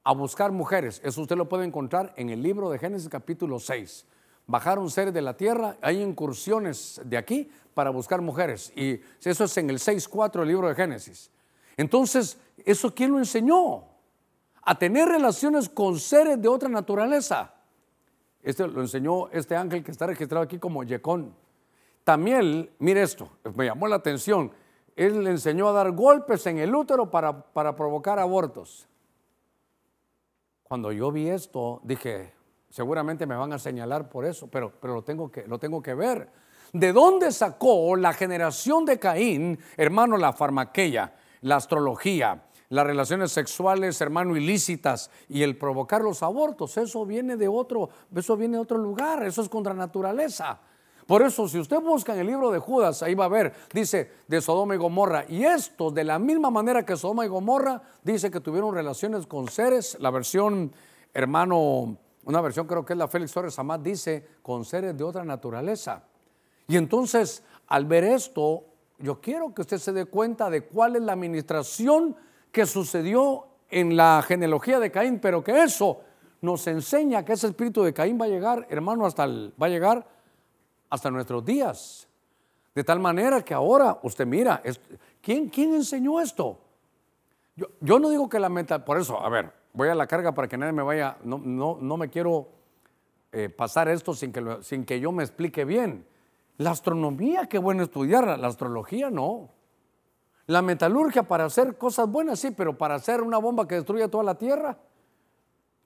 a 0.04 0.14
buscar 0.14 0.52
mujeres. 0.52 1.02
Eso 1.04 1.22
usted 1.22 1.36
lo 1.36 1.50
puede 1.50 1.66
encontrar 1.66 2.14
en 2.18 2.30
el 2.30 2.42
libro 2.42 2.70
de 2.70 2.80
Génesis 2.80 3.10
capítulo 3.10 3.60
6. 3.60 4.06
Bajaron 4.46 4.90
seres 4.90 5.14
de 5.14 5.22
la 5.22 5.38
tierra, 5.38 5.78
hay 5.82 6.02
incursiones 6.02 7.00
de 7.06 7.18
aquí 7.18 7.50
para 7.74 7.90
buscar 7.90 8.22
mujeres. 8.22 8.74
Y 8.76 9.02
eso 9.24 9.46
es 9.46 9.58
en 9.58 9.70
el 9.70 9.80
6.4 9.80 10.40
del 10.40 10.48
libro 10.48 10.68
de 10.68 10.76
Génesis. 10.76 11.32
Entonces, 11.78 12.38
¿eso 12.66 12.94
quién 12.94 13.12
lo 13.12 13.20
enseñó? 13.20 13.86
a 14.66 14.76
tener 14.76 15.08
relaciones 15.08 15.70
con 15.70 16.00
seres 16.00 16.42
de 16.42 16.48
otra 16.48 16.70
naturaleza. 16.70 17.54
Este 18.42 18.68
lo 18.68 18.82
enseñó 18.82 19.30
este 19.30 19.56
ángel 19.56 19.84
que 19.84 19.92
está 19.92 20.08
registrado 20.08 20.44
aquí 20.44 20.58
como 20.58 20.84
Yecón. 20.84 21.34
También, 22.04 22.70
mire 22.80 23.02
esto, 23.02 23.30
me 23.56 23.66
llamó 23.66 23.88
la 23.88 23.98
atención. 23.98 24.52
Él 24.96 25.24
le 25.24 25.32
enseñó 25.32 25.70
a 25.70 25.74
dar 25.74 25.92
golpes 25.92 26.46
en 26.48 26.58
el 26.60 26.74
útero 26.76 27.10
para, 27.10 27.54
para 27.54 27.76
provocar 27.76 28.20
abortos. 28.20 28.88
Cuando 30.74 30.92
yo 30.92 31.12
vi 31.12 31.30
esto, 31.30 31.82
dije, 31.84 32.34
seguramente 32.68 33.28
me 33.28 33.36
van 33.36 33.54
a 33.54 33.60
señalar 33.60 34.10
por 34.10 34.26
eso, 34.26 34.48
pero, 34.48 34.74
pero 34.82 34.96
lo, 34.96 35.04
tengo 35.04 35.30
que, 35.30 35.46
lo 35.46 35.60
tengo 35.60 35.84
que 35.84 35.94
ver. 35.94 36.32
¿De 36.72 36.92
dónde 36.92 37.32
sacó 37.32 37.96
la 37.96 38.12
generación 38.12 38.84
de 38.84 38.98
Caín, 38.98 39.60
hermano, 39.78 40.18
la 40.18 40.34
farmaqueia, 40.34 41.14
la 41.42 41.58
astrología, 41.58 42.46
las 42.70 42.88
relaciones 42.88 43.32
sexuales, 43.32 44.02
hermano, 44.02 44.36
ilícitas 44.36 45.12
y 45.30 45.44
el 45.44 45.60
provocar 45.60 46.02
los 46.02 46.24
abortos, 46.24 46.76
eso 46.78 47.06
viene 47.06 47.38
de 47.38 47.48
otro, 47.48 47.90
eso 48.16 48.36
viene 48.36 48.58
de 48.58 48.64
otro 48.64 48.80
lugar, 48.80 49.22
eso 49.22 49.44
es 49.44 49.50
contra 49.50 49.76
naturaleza. 49.76 50.60
Por 51.06 51.22
eso, 51.22 51.48
si 51.48 51.60
usted 51.60 51.82
busca 51.82 52.14
en 52.14 52.22
el 52.22 52.28
libro 52.28 52.52
de 52.52 52.60
Judas, 52.60 53.04
ahí 53.04 53.14
va 53.14 53.26
a 53.26 53.30
ver, 53.30 53.54
dice 53.74 54.10
de 54.28 54.42
Sodoma 54.42 54.76
y 54.76 54.78
Gomorra. 54.78 55.26
Y 55.28 55.44
esto, 55.44 55.92
de 55.92 56.04
la 56.04 56.18
misma 56.18 56.50
manera 56.50 56.86
que 56.86 56.96
Sodoma 56.96 57.26
y 57.26 57.30
Gomorra, 57.30 57.82
dice 58.04 58.32
que 58.32 58.40
tuvieron 58.40 58.74
relaciones 58.74 59.28
con 59.28 59.50
seres. 59.50 59.98
La 60.00 60.12
versión, 60.12 60.72
hermano, 61.14 61.98
una 62.26 62.42
versión 62.42 62.68
creo 62.68 62.86
que 62.86 62.94
es 62.94 63.00
la 63.00 63.08
Félix 63.08 63.34
Torres 63.34 63.60
Amad, 63.60 63.82
dice 63.82 64.26
con 64.42 64.64
seres 64.64 64.98
de 64.98 65.04
otra 65.04 65.26
naturaleza. 65.26 66.04
Y 66.68 66.78
entonces, 66.78 67.44
al 67.68 67.86
ver 67.86 68.06
esto, 68.06 68.64
yo 69.00 69.20
quiero 69.20 69.54
que 69.54 69.62
usted 69.62 69.78
se 69.80 69.92
dé 69.92 70.06
cuenta 70.06 70.50
de 70.50 70.62
cuál 70.62 70.96
es 70.96 71.02
la 71.02 71.14
administración 71.14 72.16
que 72.52 72.66
sucedió 72.66 73.48
en 73.70 73.98
la 73.98 74.24
genealogía 74.26 74.80
de 74.80 74.92
Caín, 74.92 75.20
pero 75.20 75.44
que 75.44 75.64
eso 75.64 76.00
nos 76.42 76.66
enseña 76.68 77.26
que 77.26 77.34
ese 77.34 77.48
espíritu 77.48 77.84
de 77.84 77.94
Caín 77.94 78.20
va 78.20 78.26
a 78.26 78.30
llegar, 78.30 78.68
hermano, 78.70 79.06
hasta 79.06 79.26
va 79.26 79.66
a 79.66 79.70
llegar 79.70 80.13
hasta 80.94 81.10
nuestros 81.10 81.44
días. 81.44 82.08
De 82.76 82.84
tal 82.84 83.00
manera 83.00 83.42
que 83.42 83.56
ahora 83.56 83.98
usted 84.04 84.28
mira, 84.28 84.62
¿quién, 85.24 85.50
quién 85.50 85.74
enseñó 85.74 86.22
esto? 86.22 86.60
Yo, 87.56 87.66
yo, 87.82 87.98
no 87.98 88.12
digo 88.12 88.30
que 88.30 88.40
la 88.40 88.48
meta, 88.48 88.86
por 88.86 89.00
eso, 89.00 89.20
a 89.20 89.28
ver, 89.28 89.52
voy 89.74 89.90
a 89.90 89.96
la 89.96 90.06
carga 90.06 90.36
para 90.36 90.48
que 90.48 90.56
nadie 90.56 90.72
me 90.72 90.84
vaya, 90.84 91.18
no, 91.24 91.40
no, 91.40 91.80
no 91.82 91.98
me 91.98 92.12
quiero 92.12 92.48
eh, 93.32 93.50
pasar 93.50 93.88
esto 93.88 94.14
sin 94.14 94.32
que, 94.32 94.60
sin 94.62 94.86
que 94.86 95.00
yo 95.00 95.12
me 95.12 95.24
explique 95.24 95.66
bien. 95.66 96.06
La 96.58 96.70
astronomía, 96.70 97.48
qué 97.48 97.58
bueno 97.58 97.82
estudiarla, 97.82 98.38
la 98.38 98.50
astrología 98.50 99.10
no. 99.10 99.50
La 100.46 100.62
metalurgia 100.62 101.24
para 101.24 101.46
hacer 101.46 101.76
cosas 101.76 102.08
buenas, 102.08 102.40
sí, 102.40 102.52
pero 102.52 102.78
para 102.78 102.96
hacer 102.96 103.24
una 103.24 103.40
bomba 103.40 103.68
que 103.68 103.76
destruya 103.76 104.10
toda 104.10 104.24
la 104.24 104.36
tierra. 104.36 104.78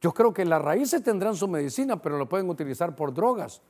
Yo 0.01 0.13
creo 0.13 0.33
que 0.33 0.43
las 0.43 0.61
raíces 0.61 1.01
tendrán 1.01 1.37
su 1.37 1.47
medicina, 1.47 2.01
pero 2.01 2.17
lo 2.17 2.27
pueden 2.27 2.49
utilizar 2.49 2.93
por 2.93 3.13
drogas. 3.13 3.61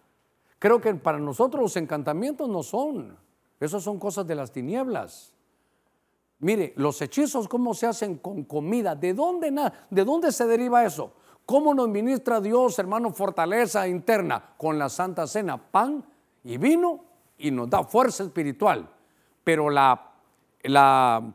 Creo 0.60 0.82
que 0.82 0.94
para 0.96 1.20
nosotros 1.20 1.62
los 1.62 1.78
encantamientos 1.78 2.50
no 2.50 2.64
son. 2.64 3.18
Esas 3.60 3.84
son 3.84 4.00
cosas 4.00 4.26
de 4.28 4.36
las 4.36 4.52
tinieblas. 4.52 5.34
Mire, 6.40 6.74
los 6.76 7.02
hechizos, 7.02 7.48
¿cómo 7.48 7.74
se 7.74 7.88
hacen 7.88 8.18
con 8.18 8.44
comida? 8.44 8.96
¿De 8.96 9.14
dónde, 9.14 9.52
¿De 9.90 10.06
dónde 10.06 10.32
se 10.32 10.46
deriva 10.46 10.86
eso? 10.86 11.14
¿Cómo 11.46 11.74
nos 11.74 11.90
ministra 11.90 12.42
Dios, 12.42 12.78
hermano, 12.78 13.12
fortaleza 13.12 13.88
interna? 13.88 14.54
Con 14.58 14.78
la 14.78 14.90
Santa 14.90 15.26
Cena, 15.26 15.58
pan 15.58 16.06
y 16.44 16.58
vino 16.58 17.04
y 17.38 17.50
nos 17.52 17.70
da 17.70 17.84
fuerza 17.84 18.24
espiritual. 18.24 18.88
Pero 19.44 19.70
la 19.70 20.08
la, 20.68 21.34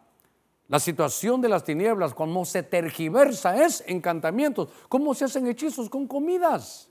situación 0.79 1.41
de 1.41 1.49
las 1.49 1.65
tinieblas, 1.65 2.15
cómo 2.15 2.45
se 2.45 2.63
tergiversa 2.63 3.63
es 3.65 3.85
encantamientos, 3.87 4.69
cómo 4.89 5.15
se 5.15 5.27
hacen 5.27 5.47
hechizos 5.47 5.91
con 5.91 6.07
comidas, 6.07 6.89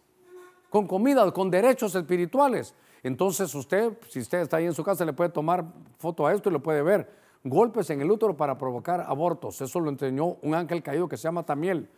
con 0.71 0.87
comidas, 0.87 1.33
con 1.33 1.51
derechos 1.51 1.93
espirituales. 1.95 2.73
Entonces 3.03 3.53
usted, 3.53 3.91
si 4.07 4.21
usted 4.21 4.39
está 4.39 4.55
ahí 4.55 4.65
en 4.65 4.73
su 4.73 4.85
casa, 4.85 5.03
le 5.03 5.11
puede 5.11 5.29
tomar 5.29 5.65
foto 5.97 6.25
a 6.25 6.33
esto 6.33 6.49
y 6.49 6.53
lo 6.53 6.63
puede 6.63 6.81
ver. 6.81 7.11
Golpes 7.43 7.89
en 7.89 7.99
el 7.99 8.09
útero 8.09 8.37
para 8.37 8.57
provocar 8.57 9.01
abortos. 9.01 9.59
Eso 9.59 9.81
lo 9.81 9.89
enseñó 9.89 10.37
un 10.41 10.55
ángel 10.55 10.81
caído 10.81 11.09
que 11.09 11.17
se 11.17 11.23
llama 11.23 11.43
Tamiel. 11.43 11.89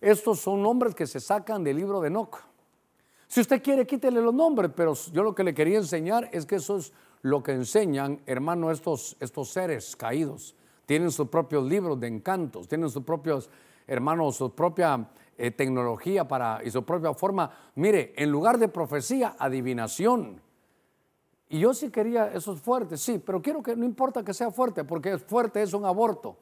Estos 0.00 0.38
son 0.38 0.62
nombres 0.62 0.94
que 0.94 1.08
se 1.08 1.18
sacan 1.18 1.64
del 1.64 1.76
libro 1.76 2.00
de 2.00 2.06
Enoch. 2.06 2.38
Si 3.26 3.40
usted 3.40 3.60
quiere, 3.60 3.84
quítele 3.84 4.22
los 4.22 4.32
nombres, 4.32 4.70
pero 4.76 4.94
yo 5.12 5.24
lo 5.24 5.34
que 5.34 5.42
le 5.42 5.52
quería 5.52 5.78
enseñar 5.78 6.28
es 6.32 6.46
que 6.46 6.56
eso 6.56 6.76
es 6.76 6.92
lo 7.22 7.42
que 7.42 7.50
enseñan, 7.50 8.20
hermano, 8.26 8.70
estos, 8.70 9.16
estos 9.18 9.48
seres 9.48 9.96
caídos. 9.96 10.54
Tienen 10.86 11.10
sus 11.10 11.28
propios 11.28 11.64
libros 11.64 11.98
de 11.98 12.06
encantos, 12.06 12.68
tienen 12.68 12.90
sus 12.90 13.02
propios, 13.02 13.50
hermanos, 13.88 14.36
su 14.36 14.54
propia 14.54 15.08
eh, 15.40 15.50
tecnología 15.50 16.28
para, 16.28 16.60
y 16.64 16.70
su 16.70 16.84
propia 16.84 17.14
forma. 17.14 17.50
Mire, 17.74 18.12
en 18.16 18.30
lugar 18.30 18.58
de 18.58 18.68
profecía, 18.68 19.36
adivinación. 19.38 20.40
Y 21.48 21.58
yo 21.58 21.74
sí 21.74 21.90
quería, 21.90 22.32
eso 22.32 22.52
es 22.52 22.60
fuerte, 22.60 22.96
sí, 22.96 23.18
pero 23.18 23.42
quiero 23.42 23.62
que 23.62 23.74
no 23.74 23.84
importa 23.84 24.22
que 24.22 24.34
sea 24.34 24.50
fuerte, 24.50 24.84
porque 24.84 25.14
es 25.14 25.22
fuerte 25.22 25.62
es 25.62 25.72
un 25.72 25.84
aborto 25.84 26.36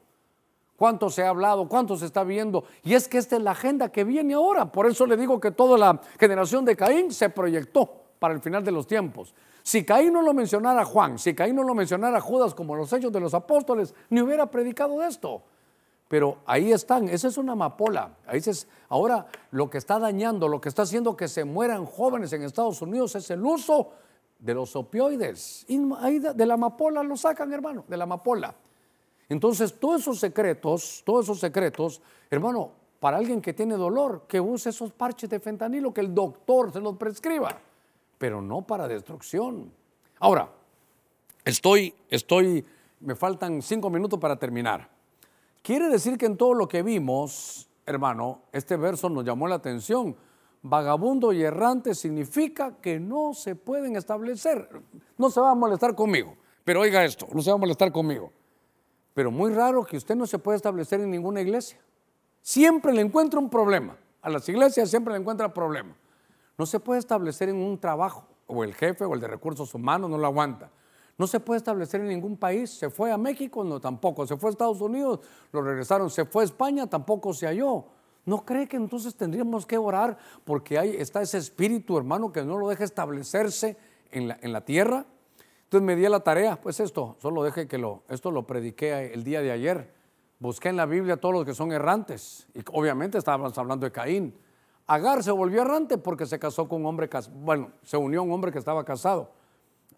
cuánto 0.79 1.09
se 1.09 1.23
ha 1.23 1.29
hablado, 1.29 1.67
cuánto 1.67 1.97
se 1.97 2.05
está 2.05 2.23
viendo. 2.23 2.63
Y 2.83 2.93
es 2.93 3.07
que 3.07 3.17
esta 3.17 3.35
es 3.35 3.43
la 3.43 3.51
agenda 3.51 3.91
que 3.91 4.05
viene 4.05 4.33
ahora. 4.33 4.71
Por 4.71 4.87
eso 4.87 5.05
le 5.05 5.17
digo 5.17 5.39
que 5.39 5.51
toda 5.51 5.77
la 5.77 6.01
generación 6.17 6.63
de 6.63 6.75
Caín 6.75 7.11
se 7.11 7.29
proyectó 7.29 7.91
para 8.17 8.33
el 8.33 8.39
final 8.39 8.63
de 8.63 8.71
los 8.71 8.87
tiempos. 8.87 9.35
Si 9.61 9.83
Caín 9.83 10.13
no 10.13 10.21
lo 10.21 10.33
mencionara 10.33 10.85
Juan, 10.85 11.19
si 11.19 11.35
Caín 11.35 11.57
no 11.57 11.63
lo 11.63 11.75
mencionara 11.75 12.21
Judas 12.21 12.55
como 12.55 12.75
los 12.75 12.91
hechos 12.93 13.11
de 13.11 13.19
los 13.19 13.33
apóstoles, 13.33 13.93
ni 14.09 14.21
hubiera 14.21 14.49
predicado 14.49 14.99
de 14.99 15.07
esto. 15.07 15.43
Pero 16.09 16.39
ahí 16.47 16.71
están, 16.73 17.07
esa 17.07 17.27
es 17.27 17.37
una 17.37 17.53
amapola. 17.53 18.17
Ahí 18.25 18.41
ahora 18.89 19.27
lo 19.51 19.69
que 19.69 19.77
está 19.77 19.99
dañando, 19.99 20.47
lo 20.47 20.59
que 20.59 20.67
está 20.67 20.81
haciendo 20.81 21.15
que 21.15 21.27
se 21.27 21.45
mueran 21.45 21.85
jóvenes 21.85 22.33
en 22.33 22.41
Estados 22.41 22.81
Unidos 22.81 23.15
es 23.15 23.29
el 23.29 23.45
uso 23.45 23.91
de 24.39 24.55
los 24.55 24.75
opioides. 24.75 25.65
Y 25.67 25.79
ahí 25.99 26.17
de 26.17 26.45
la 26.47 26.55
amapola 26.55 27.03
lo 27.03 27.15
sacan, 27.15 27.53
hermano, 27.53 27.85
de 27.87 27.95
la 27.95 28.05
amapola. 28.05 28.55
Entonces, 29.29 29.79
todos 29.79 30.01
esos 30.01 30.19
secretos, 30.19 31.03
todos 31.05 31.25
esos 31.25 31.39
secretos, 31.39 32.01
hermano, 32.31 32.71
para 32.99 33.17
alguien 33.17 33.39
que 33.39 33.53
tiene 33.53 33.75
dolor, 33.75 34.23
que 34.27 34.41
use 34.41 34.71
esos 34.71 34.91
parches 34.91 35.29
de 35.29 35.39
fentanilo, 35.39 35.93
que 35.93 36.01
el 36.01 36.15
doctor 36.15 36.73
se 36.73 36.79
los 36.79 36.97
prescriba, 36.97 37.55
pero 38.17 38.41
no 38.41 38.63
para 38.63 38.87
destrucción. 38.87 39.71
Ahora, 40.19 40.49
estoy, 41.45 41.93
estoy, 42.09 42.65
me 43.01 43.13
faltan 43.13 43.61
cinco 43.61 43.91
minutos 43.91 44.19
para 44.19 44.35
terminar. 44.35 44.89
Quiere 45.69 45.87
decir 45.89 46.17
que 46.17 46.25
en 46.25 46.35
todo 46.35 46.55
lo 46.55 46.67
que 46.67 46.81
vimos, 46.81 47.69
hermano, 47.85 48.41
este 48.51 48.75
verso 48.75 49.07
nos 49.07 49.23
llamó 49.23 49.47
la 49.47 49.53
atención. 49.53 50.17
Vagabundo 50.63 51.31
y 51.31 51.43
errante 51.43 51.93
significa 51.93 52.77
que 52.81 52.99
no 52.99 53.35
se 53.35 53.53
pueden 53.53 53.95
establecer. 53.95 54.67
No 55.15 55.29
se 55.29 55.39
va 55.39 55.51
a 55.51 55.53
molestar 55.53 55.93
conmigo, 55.93 56.35
pero 56.63 56.79
oiga 56.81 57.05
esto, 57.05 57.27
no 57.31 57.43
se 57.43 57.51
va 57.51 57.57
a 57.57 57.59
molestar 57.59 57.91
conmigo. 57.91 58.31
Pero 59.13 59.29
muy 59.29 59.53
raro 59.53 59.85
que 59.85 59.97
usted 59.97 60.15
no 60.15 60.25
se 60.25 60.39
pueda 60.39 60.55
establecer 60.55 61.01
en 61.01 61.11
ninguna 61.11 61.41
iglesia. 61.41 61.79
Siempre 62.41 62.91
le 62.91 63.01
encuentra 63.01 63.39
un 63.39 63.51
problema. 63.51 63.95
A 64.23 64.29
las 64.31 64.49
iglesias 64.49 64.89
siempre 64.89 65.13
le 65.13 65.19
encuentra 65.19 65.53
problema. 65.53 65.95
No 66.57 66.65
se 66.65 66.79
puede 66.79 66.99
establecer 66.99 67.47
en 67.47 67.57
un 67.57 67.79
trabajo, 67.79 68.25
o 68.47 68.63
el 68.63 68.73
jefe 68.73 69.05
o 69.05 69.13
el 69.13 69.19
de 69.19 69.27
recursos 69.27 69.71
humanos 69.75 70.09
no 70.09 70.17
lo 70.17 70.25
aguanta. 70.25 70.71
No 71.19 71.27
se 71.27 71.41
puede 71.41 71.57
establecer 71.57 71.99
en 71.99 72.07
ningún 72.07 72.37
país. 72.37 72.69
Se 72.71 72.89
fue 72.89 73.11
a 73.11 73.17
México, 73.17 73.61
no 73.65 73.81
tampoco. 73.81 74.25
Se 74.25 74.37
fue 74.37 74.49
a 74.49 74.51
Estados 74.51 74.79
Unidos, 74.79 75.19
lo 75.51 75.61
regresaron. 75.61 76.09
Se 76.09 76.23
fue 76.23 76.43
a 76.43 76.45
España, 76.45 76.87
tampoco 76.87 77.33
se 77.33 77.45
halló. 77.45 77.83
¿No 78.25 78.45
cree 78.45 78.69
que 78.69 78.77
entonces 78.77 79.15
tendríamos 79.15 79.65
que 79.65 79.77
orar 79.77 80.17
porque 80.45 80.79
ahí 80.79 80.95
está 80.97 81.21
ese 81.21 81.37
espíritu, 81.37 81.97
hermano, 81.97 82.31
que 82.31 82.43
no 82.43 82.57
lo 82.57 82.69
deja 82.69 82.85
establecerse 82.85 83.75
en 84.11 84.29
la, 84.29 84.61
tierra? 84.61 85.05
Entonces 85.65 85.85
me 85.85 85.97
di 85.97 86.05
a 86.05 86.09
la 86.09 86.21
tarea, 86.21 86.61
pues 86.61 86.79
esto, 86.79 87.17
solo 87.19 87.43
deje 87.43 87.67
que 87.67 87.77
lo, 87.77 88.03
esto 88.07 88.31
lo 88.31 88.47
prediqué 88.47 89.11
el 89.13 89.25
día 89.25 89.41
de 89.41 89.51
ayer. 89.51 89.93
Busqué 90.39 90.69
en 90.69 90.77
la 90.77 90.85
Biblia 90.85 91.17
todos 91.17 91.35
los 91.35 91.43
que 91.43 91.53
son 91.53 91.73
errantes. 91.73 92.47
Y 92.53 92.61
obviamente 92.71 93.17
estábamos 93.17 93.57
hablando 93.57 93.85
de 93.85 93.91
Caín. 93.91 94.33
Agar 94.87 95.21
se 95.21 95.31
volvió 95.31 95.63
errante 95.63 95.97
porque 95.97 96.25
se 96.25 96.39
casó 96.39 96.69
con 96.69 96.79
un 96.79 96.87
hombre, 96.87 97.09
bueno, 97.33 97.71
se 97.83 97.97
unió 97.97 98.21
a 98.21 98.23
un 98.23 98.31
hombre 98.31 98.53
que 98.53 98.59
estaba 98.59 98.85
casado. 98.85 99.38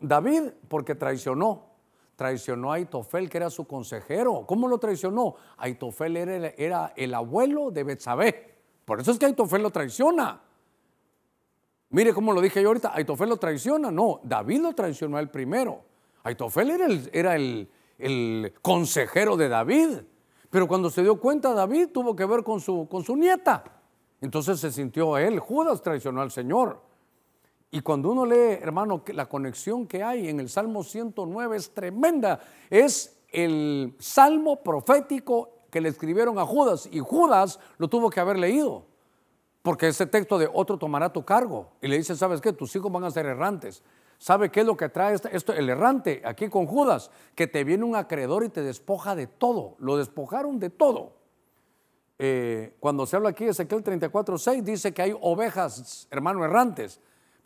David 0.01 0.51
porque 0.67 0.95
traicionó. 0.95 1.69
Traicionó 2.15 2.71
a 2.71 2.75
Aitofel, 2.75 3.29
que 3.29 3.37
era 3.37 3.49
su 3.49 3.65
consejero. 3.65 4.45
¿Cómo 4.45 4.67
lo 4.67 4.77
traicionó? 4.77 5.35
Aitofel 5.57 6.17
era, 6.17 6.47
era 6.57 6.93
el 6.95 7.13
abuelo 7.13 7.71
de 7.71 7.83
Betsabé. 7.83 8.57
Por 8.85 8.99
eso 8.99 9.11
es 9.11 9.17
que 9.17 9.25
Aitofel 9.25 9.63
lo 9.63 9.71
traiciona. 9.71 10.41
Mire 11.89 12.13
cómo 12.13 12.31
lo 12.31 12.41
dije 12.41 12.61
yo 12.61 12.69
ahorita, 12.69 12.91
Aitofel 12.93 13.29
lo 13.29 13.37
traiciona. 13.37 13.91
No, 13.91 14.19
David 14.23 14.61
lo 14.61 14.73
traicionó 14.73 15.17
el 15.19 15.29
primero. 15.29 15.81
Aitofel 16.23 16.69
era, 16.69 16.85
el, 16.85 17.09
era 17.11 17.35
el, 17.35 17.69
el, 17.97 18.53
consejero 18.61 19.35
de 19.35 19.49
David. 19.49 19.89
Pero 20.49 20.67
cuando 20.67 20.89
se 20.89 21.01
dio 21.01 21.19
cuenta, 21.19 21.53
David 21.53 21.89
tuvo 21.93 22.15
que 22.15 22.25
ver 22.25 22.43
con 22.43 22.59
su 22.59 23.15
nieta. 23.15 23.63
Entonces 24.21 24.59
se 24.59 24.71
sintió 24.71 25.17
él, 25.17 25.39
Judas 25.39 25.81
traicionó 25.81 26.21
al 26.21 26.29
Señor. 26.29 26.90
Y 27.71 27.79
cuando 27.79 28.11
uno 28.11 28.25
lee, 28.25 28.59
hermano, 28.61 29.01
la 29.07 29.27
conexión 29.29 29.87
que 29.87 30.03
hay 30.03 30.27
en 30.27 30.41
el 30.41 30.49
Salmo 30.49 30.83
109 30.83 31.55
es 31.55 31.73
tremenda. 31.73 32.41
Es 32.69 33.17
el 33.29 33.95
salmo 33.97 34.61
profético 34.61 35.49
que 35.69 35.79
le 35.79 35.87
escribieron 35.87 36.37
a 36.37 36.45
Judas 36.45 36.89
y 36.91 36.99
Judas 36.99 37.59
lo 37.77 37.87
tuvo 37.87 38.09
que 38.09 38.19
haber 38.19 38.37
leído. 38.37 38.83
Porque 39.61 39.87
ese 39.87 40.05
texto 40.05 40.37
de 40.37 40.49
otro 40.51 40.77
tomará 40.77 41.13
tu 41.13 41.23
cargo. 41.23 41.69
Y 41.81 41.87
le 41.87 41.97
dice, 41.97 42.15
¿sabes 42.15 42.41
qué? 42.41 42.51
Tus 42.51 42.75
hijos 42.75 42.91
van 42.91 43.05
a 43.05 43.11
ser 43.11 43.25
errantes. 43.25 43.83
¿Sabe 44.17 44.51
qué 44.51 44.59
es 44.59 44.65
lo 44.65 44.75
que 44.75 44.89
trae 44.89 45.15
esto, 45.31 45.53
el 45.53 45.69
errante 45.69 46.21
aquí 46.25 46.49
con 46.49 46.67
Judas? 46.67 47.09
Que 47.35 47.47
te 47.47 47.63
viene 47.63 47.85
un 47.85 47.95
acreedor 47.95 48.43
y 48.43 48.49
te 48.49 48.61
despoja 48.61 49.15
de 49.15 49.27
todo. 49.27 49.75
Lo 49.79 49.97
despojaron 49.97 50.59
de 50.59 50.69
todo. 50.69 51.13
Eh, 52.19 52.75
cuando 52.79 53.05
se 53.05 53.15
habla 53.15 53.29
aquí 53.29 53.45
de 53.45 53.51
Ezequiel 53.51 53.81
34, 53.81 54.37
6, 54.37 54.65
dice 54.65 54.93
que 54.93 55.01
hay 55.01 55.17
ovejas, 55.21 56.07
hermano, 56.11 56.43
errantes. 56.43 56.99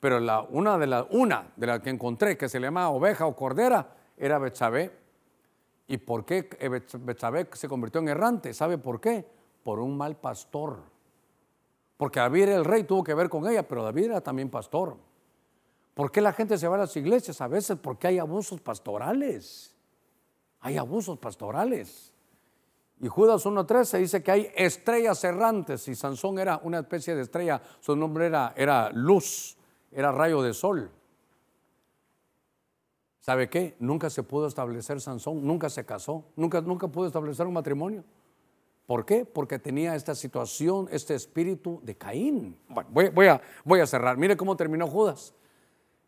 Pero 0.05 0.19
la, 0.19 0.41
una, 0.51 0.77
de 0.77 0.85
las 0.85 1.07
una 1.09 1.51
de 1.55 1.65
las 1.65 1.79
que 1.79 1.89
encontré, 1.89 2.37
que 2.37 2.47
se 2.47 2.59
le 2.59 2.67
llama 2.67 2.91
oveja 2.91 3.25
o 3.25 3.35
cordera, 3.35 3.89
era 4.15 4.37
Betsabé. 4.37 4.95
¿Y 5.87 5.97
por 5.97 6.23
qué 6.23 6.47
Betsabé 6.99 7.49
se 7.53 7.67
convirtió 7.67 8.01
en 8.01 8.09
errante? 8.09 8.53
¿Sabe 8.53 8.77
por 8.77 9.01
qué? 9.01 9.25
Por 9.63 9.79
un 9.79 9.97
mal 9.97 10.15
pastor. 10.15 10.77
Porque 11.97 12.19
David 12.19 12.49
el 12.49 12.65
rey, 12.65 12.83
tuvo 12.83 13.03
que 13.03 13.15
ver 13.15 13.29
con 13.29 13.49
ella, 13.49 13.67
pero 13.67 13.81
David 13.81 14.03
era 14.03 14.21
también 14.21 14.51
pastor. 14.51 14.95
¿Por 15.95 16.11
qué 16.11 16.21
la 16.21 16.33
gente 16.33 16.55
se 16.59 16.67
va 16.67 16.75
a 16.75 16.81
las 16.81 16.95
iglesias? 16.95 17.41
A 17.41 17.47
veces 17.47 17.75
porque 17.81 18.05
hay 18.05 18.19
abusos 18.19 18.61
pastorales. 18.61 19.75
Hay 20.59 20.77
abusos 20.77 21.17
pastorales. 21.17 22.13
Y 23.01 23.07
Judas 23.07 23.43
1.13 23.43 23.97
dice 23.97 24.21
que 24.21 24.29
hay 24.29 24.51
estrellas 24.55 25.23
errantes 25.23 25.87
y 25.87 25.95
Sansón 25.95 26.37
era 26.37 26.59
una 26.61 26.77
especie 26.77 27.15
de 27.15 27.23
estrella, 27.23 27.59
su 27.79 27.95
nombre 27.95 28.27
era, 28.27 28.53
era 28.55 28.91
luz, 28.91 29.57
era 29.91 30.11
rayo 30.11 30.41
de 30.41 30.53
sol. 30.53 30.91
¿Sabe 33.19 33.49
qué? 33.49 33.75
Nunca 33.79 34.09
se 34.09 34.21
pudo 34.21 34.47
establecer 34.47 35.01
Sansón, 35.01 35.45
nunca 35.45 35.69
se 35.69 35.83
casó, 35.83 36.25
nunca, 36.35 36.61
nunca 36.61 36.87
pudo 36.87 37.07
establecer 37.07 37.47
un 37.47 37.53
matrimonio. 37.53 38.03
¿Por 38.85 39.03
qué? 39.03 39.25
Porque 39.25 39.57
tenía 39.57 39.95
esta 39.95 40.13
situación, 40.13 40.87
este 40.91 41.15
espíritu 41.15 41.79
de 41.83 41.95
Caín. 41.95 42.55
Bueno, 42.69 43.11
voy, 43.13 43.27
a, 43.27 43.41
voy 43.63 43.79
a 43.79 43.87
cerrar. 43.87 44.17
Mire 44.17 44.37
cómo 44.37 44.55
terminó 44.55 44.87
Judas. 44.87 45.33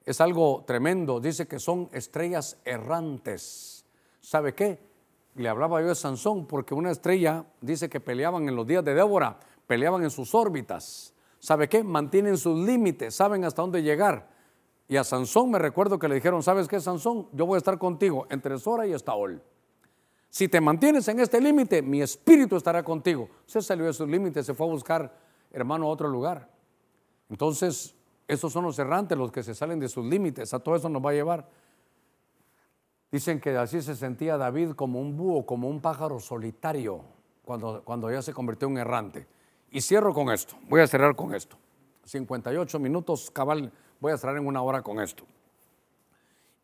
Es 0.06 0.22
algo 0.22 0.64
tremendo. 0.68 1.20
Dice 1.20 1.48
que 1.48 1.60
son 1.60 1.90
estrellas 1.92 2.58
errantes. 2.64 3.84
¿Sabe 4.22 4.54
qué? 4.54 4.80
Le 5.36 5.50
hablaba 5.50 5.82
yo 5.82 5.88
de 5.88 5.96
Sansón 5.96 6.46
porque 6.46 6.76
una 6.76 6.92
estrella 6.92 7.46
dice 7.62 7.90
que 7.90 8.00
peleaban 8.00 8.48
en 8.48 8.56
los 8.56 8.68
días 8.68 8.86
de 8.86 8.94
Débora, 8.94 9.40
peleaban 9.66 10.04
en 10.04 10.12
sus 10.12 10.36
órbitas. 10.36 11.16
¿Sabe 11.40 11.70
qué? 11.70 11.84
Mantienen 11.84 12.38
sus 12.38 12.58
límites, 12.58 13.16
saben 13.16 13.44
hasta 13.46 13.62
dónde 13.62 13.84
llegar. 13.84 14.30
Y 14.88 14.98
a 14.98 15.04
Sansón 15.04 15.52
me 15.52 15.60
recuerdo 15.60 16.00
que 16.00 16.08
le 16.08 16.16
dijeron, 16.16 16.42
¿sabes 16.42 16.68
qué, 16.68 16.80
Sansón? 16.80 17.28
Yo 17.34 17.46
voy 17.46 17.56
a 17.56 17.58
estar 17.58 17.78
contigo 17.78 18.26
entre 18.30 18.58
Sora 18.58 18.88
y 18.88 18.94
Estaol. 18.94 19.42
Si 20.30 20.48
te 20.48 20.62
mantienes 20.62 21.08
en 21.08 21.20
este 21.20 21.42
límite, 21.42 21.82
mi 21.82 22.02
espíritu 22.02 22.56
estará 22.56 22.84
contigo. 22.84 23.30
Se 23.46 23.62
salió 23.62 23.86
de 23.86 23.94
sus 23.94 24.08
límites, 24.08 24.46
se 24.46 24.54
fue 24.54 24.68
a 24.68 24.70
buscar, 24.70 25.18
hermano, 25.52 25.88
a 25.88 25.90
otro 25.90 26.08
lugar. 26.08 26.50
Entonces, 27.30 27.96
esos 28.28 28.52
son 28.52 28.64
los 28.64 28.78
errantes, 28.80 29.18
los 29.18 29.32
que 29.32 29.44
se 29.44 29.56
salen 29.56 29.80
de 29.80 29.90
sus 29.90 30.06
límites. 30.06 30.54
A 30.54 30.60
todo 30.60 30.76
eso 30.76 30.90
nos 30.90 31.04
va 31.06 31.12
a 31.12 31.14
llevar. 31.14 31.50
Dicen 33.12 33.40
que 33.40 33.56
así 33.56 33.82
se 33.82 33.96
sentía 33.96 34.38
David 34.38 34.72
como 34.72 35.00
un 35.00 35.16
búho, 35.16 35.46
como 35.46 35.70
un 35.70 35.82
pájaro 35.82 36.20
solitario, 36.20 37.04
cuando, 37.44 37.82
cuando 37.84 38.12
ya 38.12 38.22
se 38.22 38.34
convirtió 38.34 38.68
en 38.68 38.78
errante. 38.78 39.28
Y 39.72 39.82
cierro 39.82 40.13
con 40.13 40.32
esto, 40.32 40.55
voy 40.70 40.82
a 40.82 40.88
cerrar 40.88 41.15
con 41.15 41.34
esto. 41.36 41.57
58 42.05 42.80
minutos 42.80 43.30
cabal, 43.32 43.72
voy 43.99 44.13
a 44.13 44.18
cerrar 44.18 44.38
en 44.38 44.47
una 44.47 44.61
hora 44.61 44.82
con 44.82 44.99
esto. 44.99 45.26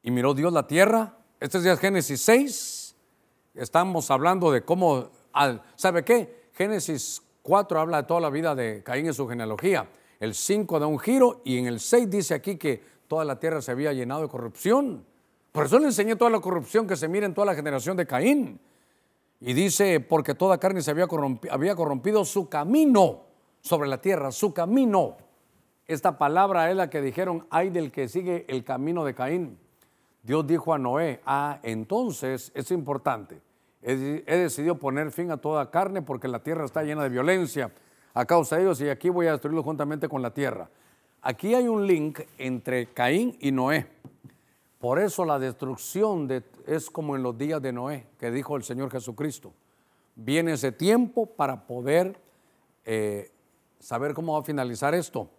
Y 0.01 0.11
miró 0.11 0.33
Dios 0.33 0.53
la 0.53 0.67
tierra, 0.67 1.17
este 1.39 1.57
es 1.57 1.79
Génesis 1.79 2.21
6, 2.21 2.83
Estamos 3.55 4.09
hablando 4.09 4.51
de 4.51 4.63
cómo, 4.63 5.09
¿sabe 5.75 6.03
qué? 6.03 6.47
Génesis 6.53 7.21
4 7.43 7.79
habla 7.79 7.97
de 7.97 8.07
toda 8.07 8.19
la 8.19 8.31
vida 8.31 8.55
de 8.55 8.81
Caín 8.81 9.05
en 9.05 9.13
su 9.13 9.27
genealogía. 9.27 9.87
El 10.19 10.33
5 10.33 10.79
da 10.79 10.87
un 10.87 10.97
giro 10.97 11.41
y 11.45 11.59
en 11.59 11.67
el 11.67 11.79
6 11.79 12.09
dice 12.09 12.33
aquí 12.33 12.57
que 12.57 12.81
toda 13.07 13.23
la 13.23 13.37
tierra 13.39 13.61
se 13.61 13.71
había 13.71 13.93
llenado 13.93 14.23
de 14.23 14.27
corrupción. 14.27 15.05
Por 15.51 15.67
eso 15.67 15.77
le 15.77 15.85
enseñé 15.85 16.15
toda 16.15 16.31
la 16.31 16.39
corrupción 16.39 16.87
que 16.87 16.95
se 16.95 17.07
mira 17.07 17.27
en 17.27 17.35
toda 17.35 17.45
la 17.45 17.53
generación 17.53 17.95
de 17.95 18.07
Caín. 18.07 18.59
Y 19.45 19.51
dice, 19.51 19.99
porque 19.99 20.35
toda 20.35 20.57
carne 20.57 20.81
se 20.81 20.91
había 20.91 21.05
corrompido, 21.07 22.23
su 22.23 22.47
camino. 22.47 23.23
sobre 23.59 23.89
la 23.89 24.01
tierra, 24.01 24.31
su 24.31 24.53
camino. 24.53 25.17
Esta 25.85 26.17
palabra 26.17 26.69
es 26.69 26.77
la 26.77 26.89
que 26.89 27.01
dijeron, 27.01 27.45
hay 27.49 27.69
del 27.69 27.91
que 27.91 28.07
sigue 28.07 28.45
el 28.47 28.63
camino 28.63 29.03
de 29.03 29.13
Caín. 29.13 29.57
Dios 30.21 30.47
dijo 30.47 30.73
a 30.73 30.77
Noé, 30.77 31.21
ah, 31.25 31.59
entonces 31.63 32.51
es 32.55 32.71
importante, 32.71 33.41
he, 33.81 33.95
decidido 34.25 34.75
poner 34.75 35.11
fin 35.11 35.31
a 35.31 35.37
toda 35.37 35.69
carne 35.69 36.01
porque 36.01 36.29
la 36.29 36.39
tierra 36.39 36.63
está 36.63 36.83
llena 36.83 37.03
de 37.03 37.09
violencia 37.09 37.71
a 38.13 38.25
causa 38.25 38.55
de 38.55 38.63
ellos 38.63 38.79
y 38.81 38.89
aquí 38.89 39.09
voy 39.09 39.27
a 39.27 39.31
destruirlo 39.31 39.63
juntamente 39.63 40.07
con 40.07 40.21
la 40.21 40.33
tierra. 40.33 40.69
Aquí 41.21 41.53
hay 41.53 41.67
un 41.67 41.85
link 41.85 42.21
entre 42.37 42.87
Caín 42.87 43.37
y 43.41 43.51
Noé. 43.51 43.87
Por 44.83 44.99
eso 44.99 45.23
la 45.23 45.39
destrucción 45.39 46.27
es 46.67 46.89
como 46.89 47.15
en 47.15 47.23
los 47.23 47.37
días 47.37 47.61
de 47.61 47.71
Noé, 47.71 48.05
que 48.19 48.29
dijo 48.31 48.57
el 48.57 48.63
Señor 48.63 48.91
Jesucristo. 48.91 49.53
Viene 50.13 50.51
ese 50.51 50.73
tiempo 50.73 51.25
para 51.25 51.65
poder 51.65 52.19
eh, 52.83 53.31
saber 53.79 54.13
cómo 54.13 54.33
va 54.33 54.39
a 54.39 54.43
finalizar 54.43 54.93
esto. 54.93 55.29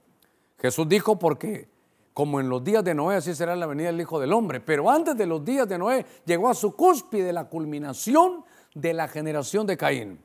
Jesús 0.57 0.89
dijo 0.89 1.19
porque 1.19 1.69
como 2.15 2.41
en 2.41 2.49
los 2.49 2.65
días 2.65 2.83
de 2.85 2.95
Noé, 2.95 3.17
así 3.17 3.35
será 3.35 3.55
la 3.55 3.67
venida 3.67 3.89
del 3.89 4.01
Hijo 4.01 4.19
del 4.19 4.33
Hombre. 4.33 4.61
Pero 4.61 4.89
antes 4.89 5.15
de 5.15 5.27
los 5.27 5.45
días 5.45 5.69
de 5.69 5.77
Noé, 5.77 6.07
llegó 6.25 6.49
a 6.49 6.55
su 6.55 6.75
cúspide 6.75 7.31
la 7.31 7.45
culminación 7.45 8.47
de 8.75 8.95
la 8.95 9.09
generación 9.09 9.67
de 9.67 9.77
Caín. 9.77 10.21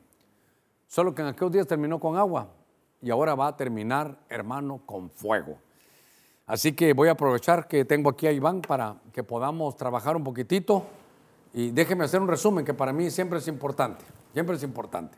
Solo 0.86 1.14
que 1.14 1.20
en 1.20 1.28
aquellos 1.28 1.52
días 1.52 1.66
terminó 1.66 2.00
con 2.00 2.16
agua 2.16 2.48
y 3.02 3.10
ahora 3.10 3.34
va 3.34 3.48
a 3.48 3.56
terminar, 3.58 4.16
hermano, 4.30 4.80
con 4.86 5.10
fuego. 5.10 5.58
Así 6.50 6.72
que 6.72 6.94
voy 6.94 7.06
a 7.06 7.12
aprovechar 7.12 7.68
que 7.68 7.84
tengo 7.84 8.10
aquí 8.10 8.26
a 8.26 8.32
Iván 8.32 8.60
para 8.60 8.96
que 9.12 9.22
podamos 9.22 9.76
trabajar 9.76 10.16
un 10.16 10.24
poquitito 10.24 10.82
y 11.54 11.70
déjeme 11.70 12.04
hacer 12.04 12.20
un 12.20 12.26
resumen 12.26 12.64
que 12.64 12.74
para 12.74 12.92
mí 12.92 13.08
siempre 13.08 13.38
es 13.38 13.46
importante, 13.46 14.04
siempre 14.32 14.56
es 14.56 14.64
importante. 14.64 15.16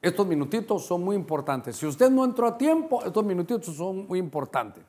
Estos 0.00 0.24
minutitos 0.24 0.86
son 0.86 1.02
muy 1.02 1.16
importantes. 1.16 1.74
Si 1.74 1.84
usted 1.84 2.10
no 2.10 2.24
entró 2.24 2.46
a 2.46 2.56
tiempo, 2.56 3.02
estos 3.04 3.24
minutitos 3.24 3.74
son 3.74 4.06
muy 4.06 4.20
importantes. 4.20 4.84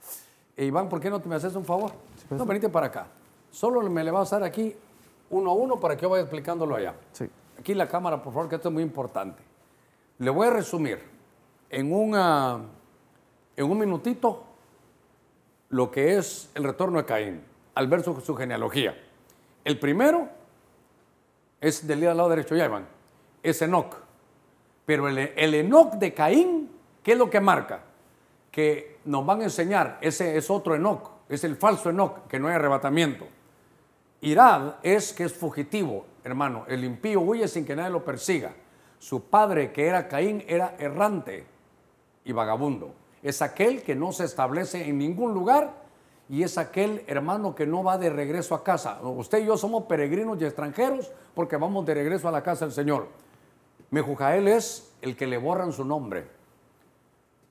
E 0.55 0.65
Iván, 0.65 0.87
¿por 0.87 0.99
qué 0.99 1.09
no 1.09 1.19
te 1.19 1.27
me 1.27 1.33
haces 1.33 1.55
un 1.55 1.65
favor? 1.65 1.91
Pues. 2.29 2.39
no, 2.39 2.45
venite 2.45 2.69
para 2.69 2.85
acá. 2.85 3.07
Solo 3.49 3.81
me 3.89 4.03
le 4.03 4.11
vas 4.11 4.31
a 4.31 4.37
dar 4.37 4.47
aquí 4.47 4.75
uno 5.31 5.49
a 5.49 5.53
uno 5.55 5.79
para 5.79 5.95
que 5.95 6.03
yo 6.03 6.09
vaya 6.11 6.21
explicándolo 6.21 6.75
allá. 6.75 6.93
Sí. 7.13 7.27
Aquí 7.57 7.73
la 7.73 7.87
cámara, 7.87 8.21
por 8.21 8.31
favor, 8.31 8.47
que 8.47 8.57
esto 8.57 8.69
es 8.69 8.73
muy 8.75 8.83
importante. 8.83 9.41
Le 10.19 10.29
voy 10.29 10.45
a 10.45 10.51
resumir 10.51 10.99
en, 11.71 11.91
una, 11.91 12.59
en 13.57 13.65
un 13.65 13.79
minutito 13.79 14.53
lo 15.75 15.91
que 15.91 16.17
es 16.17 16.49
el 16.55 16.63
retorno 16.63 16.99
de 16.99 17.05
Caín, 17.05 17.41
al 17.73 17.87
ver 17.87 18.01
su, 18.01 18.35
genealogía. 18.35 18.97
El 19.65 19.77
primero 19.77 20.29
es 21.59 21.85
del 21.85 21.99
lado 21.99 22.29
derecho, 22.29 22.55
ya 22.55 22.63
Iván, 22.63 22.87
es 23.43 23.61
Enoch. 23.61 23.93
Pero 24.85 25.09
el, 25.09 25.17
el 25.17 25.53
Enoch 25.53 25.95
de 25.95 26.13
Caín, 26.13 26.71
¿qué 27.03 27.11
es 27.11 27.17
lo 27.17 27.29
que 27.29 27.41
marca? 27.41 27.81
Que 28.51 28.99
nos 29.03 29.25
van 29.25 29.41
a 29.41 29.43
enseñar, 29.43 29.97
ese 29.99 30.37
es 30.37 30.49
otro 30.49 30.75
Enoch, 30.75 31.09
es 31.27 31.43
el 31.43 31.57
falso 31.57 31.89
Enoch, 31.89 32.25
que 32.29 32.39
no 32.39 32.47
hay 32.47 32.53
arrebatamiento. 32.53 33.27
Irad 34.21 34.75
es 34.81 35.11
que 35.11 35.25
es 35.25 35.33
fugitivo, 35.33 36.05
hermano. 36.23 36.63
El 36.69 36.85
impío 36.85 37.19
huye 37.19 37.49
sin 37.49 37.65
que 37.65 37.75
nadie 37.75 37.89
lo 37.89 38.05
persiga. 38.05 38.53
Su 38.97 39.25
padre, 39.25 39.73
que 39.73 39.87
era 39.87 40.07
Caín, 40.07 40.41
era 40.47 40.77
errante 40.79 41.45
y 42.23 42.31
vagabundo. 42.31 42.93
Es 43.25 43.41
aquel 43.41 43.81
que 43.81 43.95
no 43.95 44.11
se 44.11 44.23
establece 44.23 44.87
en 44.87 44.99
ningún 44.99 45.33
lugar 45.33 45.73
y 46.29 46.43
es 46.43 46.59
aquel 46.59 47.03
hermano 47.07 47.55
que 47.55 47.65
no 47.65 47.83
va 47.83 47.97
de 47.97 48.11
regreso 48.11 48.53
a 48.53 48.63
casa. 48.63 48.99
Usted 49.01 49.39
y 49.39 49.47
yo 49.47 49.57
somos 49.57 49.85
peregrinos 49.85 50.39
y 50.39 50.45
extranjeros 50.45 51.11
porque 51.33 51.57
vamos 51.57 51.87
de 51.87 51.95
regreso 51.95 52.27
a 52.27 52.31
la 52.31 52.43
casa 52.43 52.65
del 52.65 52.73
Señor. 52.75 53.07
Mejujael 53.89 54.47
es 54.47 54.91
el 55.01 55.15
que 55.15 55.25
le 55.25 55.39
borran 55.39 55.71
su 55.71 55.83
nombre. 55.83 56.27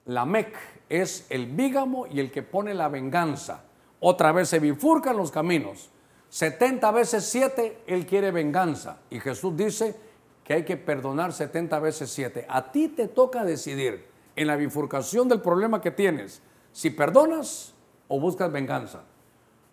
Lamec 0.05 0.57
es 0.89 1.27
el 1.29 1.47
bígamo 1.47 2.07
y 2.07 2.21
el 2.21 2.31
que 2.31 2.45
pone 2.45 2.73
la 2.73 2.89
venganza. 2.89 3.65
Otra 3.99 4.31
vez 4.31 4.51
se 4.51 4.61
bifurcan 4.61 5.17
los 5.17 5.33
caminos. 5.33 5.91
70 6.29 6.89
veces 6.93 7.25
7, 7.25 7.79
Él 7.89 8.07
quiere 8.07 8.31
venganza. 8.31 9.01
Y 9.11 9.19
Jesús 9.19 9.57
dice 9.57 9.97
que 10.45 10.55
hay 10.55 10.65
que 10.65 10.77
perdonar 10.77 11.33
70 11.33 11.81
veces 11.81 12.11
7. 12.11 12.47
A 12.49 12.71
ti 12.71 12.87
te 12.91 13.09
toca 13.09 13.43
decidir 13.43 14.14
en 14.37 14.47
la 14.47 14.57
bifurcación 14.57 15.29
del 15.29 15.41
problema 15.41 15.81
que 15.81 15.91
tienes, 15.91 16.43
si 16.73 16.91
perdonas 16.91 17.75
o 18.09 18.21
buscas 18.21 18.51
venganza. 18.51 19.03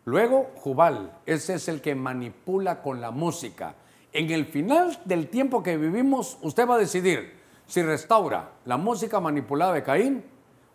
Luego, 0.06 0.52
Jubal, 0.56 1.20
ese 1.26 1.56
es 1.56 1.68
el 1.68 1.82
que 1.82 1.96
manipula 1.96 2.82
con 2.82 3.02
la 3.02 3.12
música. 3.12 3.76
En 4.14 4.30
el 4.32 4.46
final 4.46 5.00
del 5.06 5.30
tiempo 5.30 5.64
que 5.64 5.78
vivimos, 5.78 6.38
usted 6.42 6.68
va 6.68 6.76
a 6.76 6.80
decidir 6.80 7.34
si 7.68 7.82
restaura 7.82 8.52
la 8.66 8.78
música 8.78 9.20
manipulada 9.20 9.74
de 9.74 9.84
Caín 9.84 10.24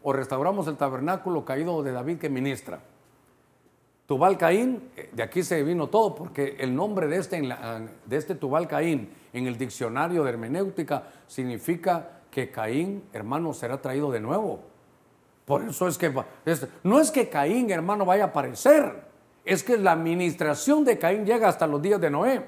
o 0.02 0.12
restauramos 0.12 0.68
el 0.68 0.76
tabernáculo 0.76 1.44
caído 1.44 1.82
de 1.82 1.92
David 1.92 2.18
que 2.18 2.30
ministra. 2.30 2.80
Tubal 4.06 4.38
Caín, 4.38 4.90
eh, 4.96 5.10
de 5.12 5.22
aquí 5.22 5.42
se 5.42 5.62
vino 5.64 5.88
todo, 5.88 6.14
porque 6.14 6.56
el 6.60 6.74
nombre 6.74 7.08
de 7.08 7.16
este, 7.16 7.42
de 7.42 8.16
este 8.16 8.36
Tubal 8.36 8.68
Caín 8.68 9.10
en 9.32 9.46
el 9.48 9.58
diccionario 9.58 10.22
de 10.22 10.30
hermenéutica 10.30 11.08
significa 11.26 12.15
que 12.36 12.50
Caín, 12.50 13.02
hermano, 13.14 13.54
será 13.54 13.80
traído 13.80 14.10
de 14.10 14.20
nuevo. 14.20 14.60
Por 15.46 15.62
eso 15.62 15.88
es 15.88 15.96
que 15.96 16.12
no 16.82 17.00
es 17.00 17.10
que 17.10 17.30
Caín, 17.30 17.70
hermano, 17.70 18.04
vaya 18.04 18.24
a 18.24 18.26
aparecer, 18.26 19.04
es 19.42 19.64
que 19.64 19.78
la 19.78 19.92
administración 19.92 20.84
de 20.84 20.98
Caín 20.98 21.24
llega 21.24 21.48
hasta 21.48 21.66
los 21.66 21.80
días 21.80 21.98
de 21.98 22.10
Noé. 22.10 22.44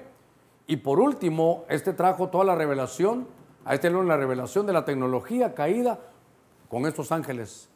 Y 0.66 0.76
por 0.76 1.00
último, 1.00 1.64
este 1.70 1.94
trajo 1.94 2.28
toda 2.28 2.44
la 2.44 2.54
revelación, 2.54 3.28
a 3.64 3.74
este 3.74 3.88
la 3.88 4.18
revelación 4.18 4.66
de 4.66 4.74
la 4.74 4.84
tecnología 4.84 5.54
caída 5.54 5.98
con 6.68 6.84
estos 6.84 7.10
ángeles. 7.10 7.70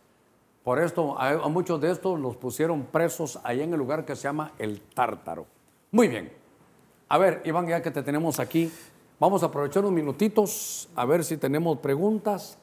Por 0.64 0.80
esto, 0.80 1.18
a, 1.18 1.48
muchos 1.48 1.80
de 1.80 1.92
estos 1.92 2.20
los 2.20 2.36
pusieron 2.36 2.82
presos 2.82 3.40
allá 3.42 3.64
en 3.64 3.72
el 3.72 3.78
lugar 3.78 4.04
que 4.04 4.16
se 4.16 4.24
llama 4.24 4.52
el 4.58 4.82
Tártaro. 4.82 5.46
Muy 5.90 6.08
bien. 6.08 6.30
A 7.08 7.16
ver, 7.16 7.40
Iván, 7.46 7.66
ya 7.66 7.80
que 7.80 7.90
te 7.90 8.02
tenemos 8.02 8.38
aquí, 8.38 8.70
vamos 9.22 9.44
a 9.44 9.46
aprovechar 9.46 9.84
unos 9.84 9.94
minutitos 9.94 10.88
a 10.96 11.04
ver 11.04 11.22
si 11.22 11.36
tenemos 11.36 11.78
preguntas. 11.78 12.58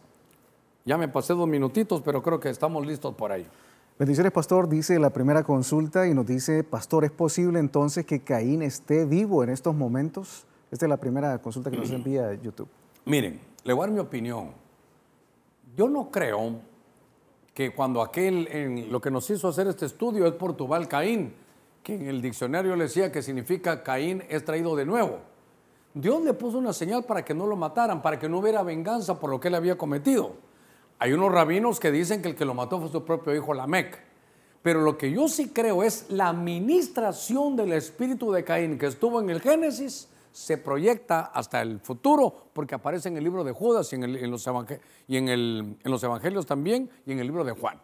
Ya 0.84 0.98
me 0.98 1.08
pasé 1.08 1.34
dos 1.34 1.48
minutitos, 1.48 2.02
pero 2.02 2.22
creo 2.22 2.38
que 2.38 2.50
estamos 2.50 2.86
listos 2.86 3.16
por 3.16 3.32
ahí. 3.32 3.48
Bendiciones, 3.98 4.34
pastor. 4.34 4.68
Dice 4.68 5.00
la 5.00 5.10
primera 5.10 5.42
consulta 5.44 6.06
y 6.06 6.14
nos 6.14 6.26
dice, 6.26 6.66
pastor, 6.66 7.06
¿es 7.06 7.12
posible 7.12 7.60
entonces 7.60 8.06
que 8.06 8.20
Caín 8.20 8.62
esté 8.62 9.06
vivo 9.06 9.42
en 9.42 9.52
estos 9.52 9.74
momentos? 9.74 10.46
Esta 10.70 10.86
es 10.86 10.90
la 10.90 10.98
primera 10.98 11.38
consulta 11.42 11.72
que 11.72 11.78
nos 11.78 11.92
envía 11.92 12.34
YouTube. 12.34 12.68
Miren, 13.06 13.40
le 13.64 13.72
voy 13.72 13.84
a 13.84 13.88
dar 13.88 13.94
mi 13.94 14.02
opinión. 14.02 14.50
Yo 15.78 15.88
no 15.88 16.12
creo 16.12 16.60
que 17.54 17.74
cuando 17.74 18.02
aquel, 18.02 18.50
en 18.50 18.92
lo 18.92 19.00
que 19.00 19.10
nos 19.10 19.30
hizo 19.30 19.48
hacer 19.48 19.68
este 19.68 19.86
estudio 19.86 20.28
es 20.28 20.34
Portugal 20.34 20.90
Caín, 20.90 21.34
que 21.82 21.96
en 21.96 22.08
el 22.08 22.22
diccionario 22.22 22.76
le 22.76 22.84
decía 22.84 23.14
que 23.14 23.22
significa 23.22 23.82
Caín 23.82 24.26
es 24.28 24.44
traído 24.44 24.76
de 24.76 24.86
nuevo. 24.86 25.29
Dios 25.94 26.24
le 26.24 26.34
puso 26.34 26.58
una 26.58 26.74
señal 26.74 27.04
para 27.04 27.26
que 27.26 27.34
no 27.34 27.48
lo 27.48 27.56
mataran, 27.56 28.02
para 28.02 28.20
que 28.20 28.30
no 28.30 28.40
hubiera 28.40 28.64
venganza 28.64 29.20
por 29.20 29.30
lo 29.30 29.40
que 29.40 29.48
él 29.48 29.56
había 29.56 29.78
cometido. 29.78 30.34
Hay 31.00 31.14
unos 31.14 31.32
rabinos 31.32 31.80
que 31.80 31.92
dicen 31.92 32.22
que 32.22 32.30
el 32.30 32.36
que 32.36 32.46
lo 32.46 32.54
mató 32.54 32.80
fue 32.80 32.90
su 32.90 33.04
propio 33.04 33.34
hijo 33.36 33.54
Lamec. 33.54 34.00
Pero 34.62 34.82
lo 34.82 34.98
que 34.98 35.12
yo 35.12 35.28
sí 35.28 35.50
creo 35.50 35.84
es 35.84 36.06
la 36.10 36.30
administración 36.30 37.56
del 37.56 37.74
espíritu 37.74 38.32
de 38.32 38.44
Caín 38.44 38.78
que 38.78 38.88
estuvo 38.88 39.22
en 39.22 39.30
el 39.30 39.42
Génesis 39.42 40.10
se 40.32 40.58
proyecta 40.58 41.22
hasta 41.22 41.62
el 41.62 41.80
futuro, 41.80 42.34
porque 42.54 42.76
aparece 42.76 43.10
en 43.10 43.18
el 43.18 43.24
libro 43.24 43.44
de 43.44 43.52
Judas 43.52 43.92
y 43.94 43.96
en, 43.96 44.32
los, 44.32 44.48
en, 45.08 45.78
los 45.84 46.04
evangelios 46.04 46.46
también 46.46 46.90
y 47.06 47.14
en 47.14 47.20
el 47.20 47.28
libro 47.28 47.44
de 47.44 47.54
Juan. 47.54 47.82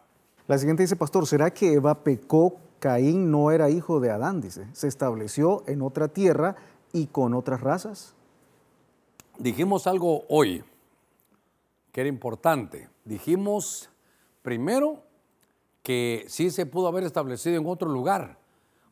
La 0.48 0.58
siguiente 0.58 0.84
dice, 0.84 0.96
pastor, 0.96 1.26
¿será 1.26 1.52
que 1.52 1.74
Eva 1.74 2.04
pecó? 2.04 2.58
Caín 2.80 3.32
no 3.32 3.52
era 3.52 3.70
hijo 3.70 4.00
de 4.00 4.12
Adán, 4.12 4.42
dice. 4.42 4.68
Se 4.74 4.88
estableció 4.88 5.64
en 5.66 5.82
otra 5.82 6.10
tierra 6.10 6.56
y 6.96 7.08
con 7.08 7.34
otras 7.34 7.60
razas. 7.60 8.16
Dijimos 9.38 9.86
algo 9.86 10.24
hoy 10.30 10.64
que 11.92 12.00
era 12.00 12.08
importante. 12.08 12.88
Dijimos 13.04 13.90
primero 14.42 15.04
que 15.84 16.24
sí 16.30 16.52
se 16.52 16.66
pudo 16.66 16.88
haber 16.88 17.04
establecido 17.04 17.58
en 17.58 17.68
otro 17.68 17.90
lugar, 17.90 18.38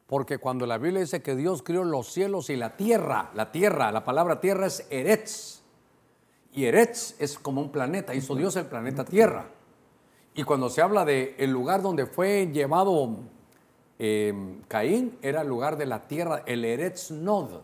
porque 0.05 0.37
cuando 0.37 0.65
la 0.65 0.77
Biblia 0.77 0.99
dice 0.99 1.21
que 1.21 1.37
Dios 1.37 1.63
crió 1.63 1.85
los 1.85 2.11
cielos 2.11 2.49
y 2.49 2.57
la 2.57 2.75
tierra, 2.75 3.31
la 3.35 3.53
tierra, 3.53 3.89
la 3.93 4.03
palabra 4.03 4.41
tierra 4.41 4.67
es 4.67 4.85
Eretz. 4.89 5.61
Y 6.51 6.65
Eretz 6.65 7.15
es 7.19 7.39
como 7.39 7.61
un 7.61 7.71
planeta, 7.71 8.13
hizo 8.13 8.35
Dios 8.35 8.57
el 8.57 8.65
planeta 8.65 9.05
Tierra. 9.05 9.47
Y 10.35 10.43
cuando 10.43 10.69
se 10.69 10.81
habla 10.81 11.05
de 11.05 11.35
el 11.37 11.51
lugar 11.51 11.81
donde 11.81 12.05
fue 12.05 12.51
llevado 12.51 13.17
em, 13.97 14.61
Caín, 14.67 15.17
era 15.21 15.41
el 15.41 15.47
lugar 15.47 15.77
de 15.77 15.85
la 15.85 16.01
Tierra, 16.01 16.43
el 16.45 16.65
Eretz 16.65 17.09
Nod. 17.11 17.61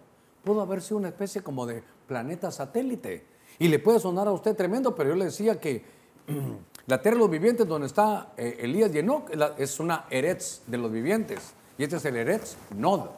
Pudo 0.50 0.62
haber 0.62 0.82
sido 0.82 0.97
una 0.97 1.10
especie 1.10 1.43
como 1.43 1.68
de 1.68 1.84
planeta 2.08 2.50
satélite. 2.50 3.24
Y 3.60 3.68
le 3.68 3.78
puede 3.78 4.00
sonar 4.00 4.28
a 4.28 4.32
usted 4.32 4.56
tremendo, 4.56 4.95
pero 4.95 5.10
yo 5.12 5.16
le 5.16 5.26
decía 5.26 5.60
que 5.60 5.86
la 6.88 7.00
Tierra 7.00 7.18
de 7.18 7.20
los 7.20 7.30
vivientes, 7.30 7.68
donde 7.68 7.86
está 7.86 8.34
eh, 8.36 8.58
Elías 8.62 8.89
y 8.95 8.97
Enoch, 8.97 9.30
es 9.60 9.80
una 9.80 10.06
Eretz 10.10 10.64
de 10.66 10.80
los 10.80 10.91
vivientes. 10.91 11.54
Y 11.78 11.84
este 11.84 11.97
es 11.97 12.06
el 12.06 12.16
Eretz 12.16 12.56
Nod. 12.76 13.10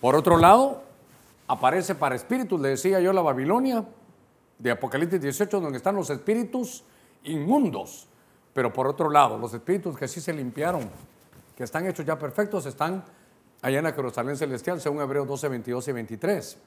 Por 0.00 0.16
otro 0.16 0.36
lado, 0.36 0.82
aparece 1.46 1.94
para 1.94 2.16
espíritus, 2.16 2.60
le 2.60 2.70
decía 2.70 2.98
yo, 2.98 3.12
la 3.12 3.22
Babilonia 3.22 3.84
de 4.58 4.70
Apocalipsis 4.72 5.20
18, 5.20 5.60
donde 5.60 5.76
están 5.76 5.94
los 5.94 6.10
espíritus 6.10 6.82
inmundos. 7.22 8.08
Pero 8.52 8.72
por 8.72 8.88
otro 8.88 9.10
lado, 9.10 9.38
los 9.38 9.54
espíritus 9.54 9.96
que 9.96 10.08
sí 10.08 10.20
se 10.20 10.32
limpiaron, 10.32 10.90
que 11.56 11.62
están 11.62 11.86
hechos 11.86 12.04
ya 12.04 12.18
perfectos, 12.18 12.66
están 12.66 13.04
allá 13.62 13.78
en 13.78 13.84
la 13.84 13.92
Jerusalén 13.92 14.36
celestial, 14.36 14.80
según 14.80 15.00
Hebreos 15.00 15.26
12, 15.26 15.48
22 15.48 15.88
y 15.88 15.92
23. 15.92 16.58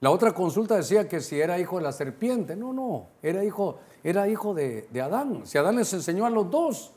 La 0.00 0.10
otra 0.10 0.32
consulta 0.32 0.76
decía 0.76 1.08
que 1.08 1.20
si 1.20 1.40
era 1.40 1.58
hijo 1.58 1.78
de 1.78 1.82
la 1.82 1.92
serpiente. 1.92 2.54
No, 2.56 2.72
no, 2.72 3.06
era 3.22 3.42
hijo, 3.42 3.78
era 4.02 4.28
hijo 4.28 4.52
de, 4.52 4.86
Adán. 5.02 5.46
Si 5.46 5.56
Adán 5.56 5.76
les 5.76 5.92
enseñó 5.94 6.26
a 6.26 6.30
los 6.30 6.50
dos, 6.50 6.92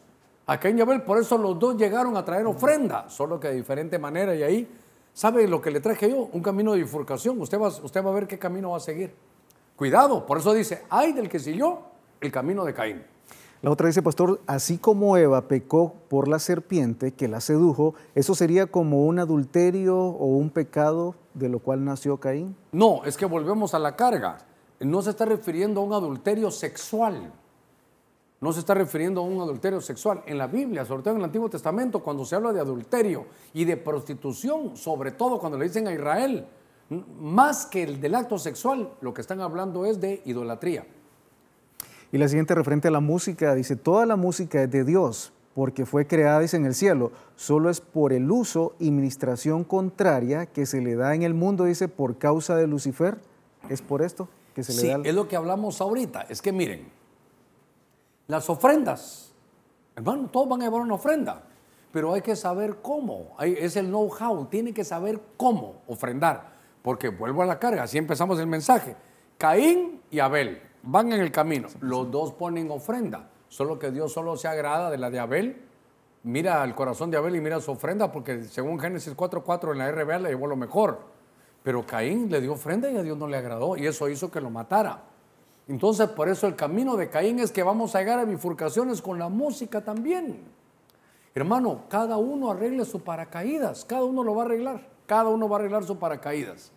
a 0.46 0.60
Caín 0.60 0.78
y 0.78 0.82
Abel, 0.82 1.04
por 1.04 1.18
eso 1.18 1.38
los 1.38 1.58
dos 1.58 1.78
llegaron 1.78 2.18
a 2.18 2.26
traer 2.26 2.46
ofrenda, 2.46 3.10
solo 3.10 3.40
que 3.40 3.48
de 3.48 3.56
diferente 3.56 3.98
manera. 3.98 4.36
Y 4.36 4.44
ahí, 4.44 4.68
¿sabe 5.14 5.48
lo 5.48 5.62
que 5.62 5.72
le 5.72 5.80
traje 5.80 6.10
yo? 6.10 6.30
Un 6.34 6.42
camino 6.42 6.74
de 6.74 6.80
bifurcación. 6.80 7.40
Usted 7.40 7.60
va, 7.60 7.68
usted 7.68 8.04
va 8.04 8.10
a 8.10 8.14
ver 8.14 8.28
qué 8.28 8.38
camino 8.38 8.72
va 8.72 8.78
a 8.78 8.82
seguir. 8.82 9.14
Cuidado, 9.76 10.26
por 10.26 10.40
eso 10.40 10.54
dice, 10.54 10.84
ay 10.90 11.14
del 11.14 11.30
que 11.30 11.40
siguió 11.40 11.84
el 12.20 12.32
camino 12.32 12.66
de 12.66 12.74
Caín. 12.74 13.06
La 13.64 13.72
otra 13.72 13.88
dice, 13.88 14.04
pastor, 14.04 14.40
así 14.46 14.78
como 14.78 15.18
Eva 15.18 15.48
pecó 15.48 15.96
por 16.10 16.28
la 16.28 16.38
serpiente 16.38 17.14
que 17.14 17.28
la 17.28 17.42
sedujo, 17.42 17.96
¿eso 18.14 18.36
sería 18.36 18.68
como 18.68 19.06
un 19.06 19.18
adulterio 19.18 19.98
o 19.98 20.26
un 20.26 20.52
pecado 20.52 21.16
de 21.34 21.50
lo 21.50 21.60
cual 21.60 21.84
nació 21.84 22.18
Caín? 22.18 22.56
No, 22.72 23.04
es 23.04 23.18
que 23.18 23.26
volvemos 23.26 23.74
a 23.74 23.80
la 23.80 23.96
carga. 23.96 24.38
No 24.80 25.02
se 25.02 25.10
está 25.10 25.26
refiriendo 25.26 25.82
a 25.82 25.84
un 25.84 25.94
adulterio 25.94 26.52
sexual. 26.52 27.34
No 28.40 28.54
se 28.54 28.60
está 28.60 28.76
refiriendo 28.76 29.22
a 29.22 29.24
un 29.24 29.42
adulterio 29.42 29.82
sexual. 29.82 30.22
En 30.28 30.38
la 30.38 30.46
Biblia, 30.46 30.86
sobre 30.86 31.02
todo 31.02 31.16
en 31.16 31.20
el 31.22 31.26
Antiguo 31.26 31.50
Testamento, 31.50 32.04
cuando 32.04 32.26
se 32.26 32.36
habla 32.36 32.54
de 32.54 32.60
adulterio 32.60 33.26
y 33.56 33.66
de 33.66 33.78
prostitución, 33.78 34.78
sobre 34.78 35.12
todo 35.12 35.40
cuando 35.40 35.58
le 35.58 35.66
dicen 35.66 35.88
a 35.88 35.94
Israel, 35.94 36.46
más 37.20 37.66
que 37.66 37.82
el 37.82 38.00
del 38.00 38.14
acto 38.14 38.38
sexual, 38.38 38.92
lo 39.02 39.16
que 39.16 39.22
están 39.22 39.42
hablando 39.42 39.84
es 39.86 40.00
de 40.00 40.22
idolatría. 40.26 40.86
Y 42.12 42.18
la 42.18 42.28
siguiente 42.28 42.56
referente 42.56 42.88
a 42.88 42.92
la 42.92 43.00
música, 43.00 43.54
dice, 43.54 43.76
toda 43.76 44.06
la 44.06 44.16
música 44.16 44.64
es 44.64 44.72
de 44.72 44.84
Dios, 44.84 45.34
porque 45.54 45.86
fue 45.86 46.08
creada, 46.08 46.40
dice, 46.40 46.56
en 46.58 46.66
el 46.66 46.76
cielo, 46.76 47.12
solo 47.36 47.70
es 47.70 47.82
por 47.82 48.14
el 48.14 48.32
uso 48.32 48.76
y 48.80 48.92
ministración 48.92 49.64
contraria 49.64 50.46
que 50.46 50.66
se 50.66 50.82
le 50.82 50.96
da 50.96 51.16
en 51.16 51.24
el 51.24 51.34
mundo, 51.34 51.66
dice, 51.66 51.88
por 51.88 52.18
causa 52.18 52.56
de 52.56 52.68
Lucifer. 52.68 53.18
¿Es 53.70 53.82
por 53.82 54.02
esto 54.02 54.30
que 54.56 54.64
se 54.64 54.74
le 54.74 54.88
da? 54.88 54.96
Sí, 55.04 55.10
es 55.10 55.16
lo 55.16 55.28
que 55.28 55.36
hablamos 55.36 55.82
ahorita. 55.82 56.22
Es 56.30 56.42
que 56.42 56.52
miren, 56.54 56.88
las 58.28 58.50
ofrendas, 58.50 59.34
hermano, 59.96 60.30
todos 60.32 60.48
van 60.48 60.62
a 60.62 60.66
llevar 60.66 60.82
una 60.82 60.94
ofrenda, 60.94 61.44
pero 61.92 62.14
hay 62.14 62.22
que 62.22 62.36
saber 62.36 62.78
cómo. 62.82 63.36
Es 63.40 63.76
el 63.76 63.88
know-how, 63.88 64.46
tiene 64.46 64.74
que 64.74 64.84
saber 64.84 65.20
cómo 65.36 65.82
ofrendar, 65.88 66.54
porque 66.82 67.10
vuelvo 67.10 67.42
a 67.42 67.46
la 67.46 67.60
carga, 67.60 67.84
así 67.84 67.98
empezamos 67.98 68.40
el 68.40 68.48
mensaje. 68.48 68.96
Caín 69.38 70.02
y 70.12 70.20
Abel, 70.20 70.62
van 70.84 71.12
en 71.12 71.22
el 71.22 71.32
camino. 71.32 71.68
Los 71.82 72.10
dos 72.12 72.34
ponen 72.34 72.72
ofrenda, 72.72 73.30
solo 73.48 73.80
que 73.80 73.92
Dios 73.92 74.14
solo 74.14 74.38
se 74.38 74.48
agrada 74.48 74.90
de 74.90 74.98
la 74.98 75.10
de 75.10 75.20
Abel. 75.20 75.62
Mira 76.24 76.64
el 76.64 76.76
corazón 76.76 77.12
de 77.12 77.18
Abel 77.18 77.36
y 77.36 77.42
mira 77.42 77.60
su 77.62 77.72
ofrenda, 77.72 78.12
porque 78.12 78.44
según 78.44 78.80
Génesis 78.80 79.16
4.4 79.16 79.72
en 79.72 79.78
la 79.78 79.92
RBA 79.92 80.20
le 80.20 80.30
llevó 80.30 80.48
lo 80.48 80.56
mejor. 80.56 81.00
Pero 81.64 81.86
Caín 81.86 82.30
le 82.30 82.42
dio 82.42 82.54
ofrenda 82.54 82.90
y 82.90 82.98
a 82.98 83.04
Dios 83.04 83.18
no 83.18 83.28
le 83.28 83.38
agradó, 83.38 83.78
y 83.78 83.88
eso 83.88 84.08
hizo 84.10 84.32
que 84.32 84.42
lo 84.42 84.50
matara. 84.50 85.04
Entonces, 85.68 86.08
por 86.10 86.30
eso 86.30 86.48
el 86.48 86.56
camino 86.56 86.96
de 86.96 87.10
Caín 87.10 87.40
es 87.40 87.52
que 87.52 87.62
vamos 87.64 87.94
a 87.94 88.00
llegar 88.00 88.20
a 88.20 88.26
bifurcaciones 88.26 89.02
con 89.02 89.20
la 89.20 89.28
música 89.28 89.84
también. 89.84 90.40
Hermano, 91.36 91.84
cada 91.90 92.18
uno 92.18 92.50
arregle 92.50 92.86
su 92.86 93.02
paracaídas, 93.02 93.86
cada 93.86 94.04
uno 94.06 94.24
lo 94.24 94.34
va 94.34 94.44
a 94.44 94.46
arreglar, 94.46 94.88
cada 95.06 95.30
uno 95.30 95.48
va 95.50 95.58
a 95.58 95.60
arreglar 95.60 95.84
su 95.84 96.00
paracaídas. 96.00 96.72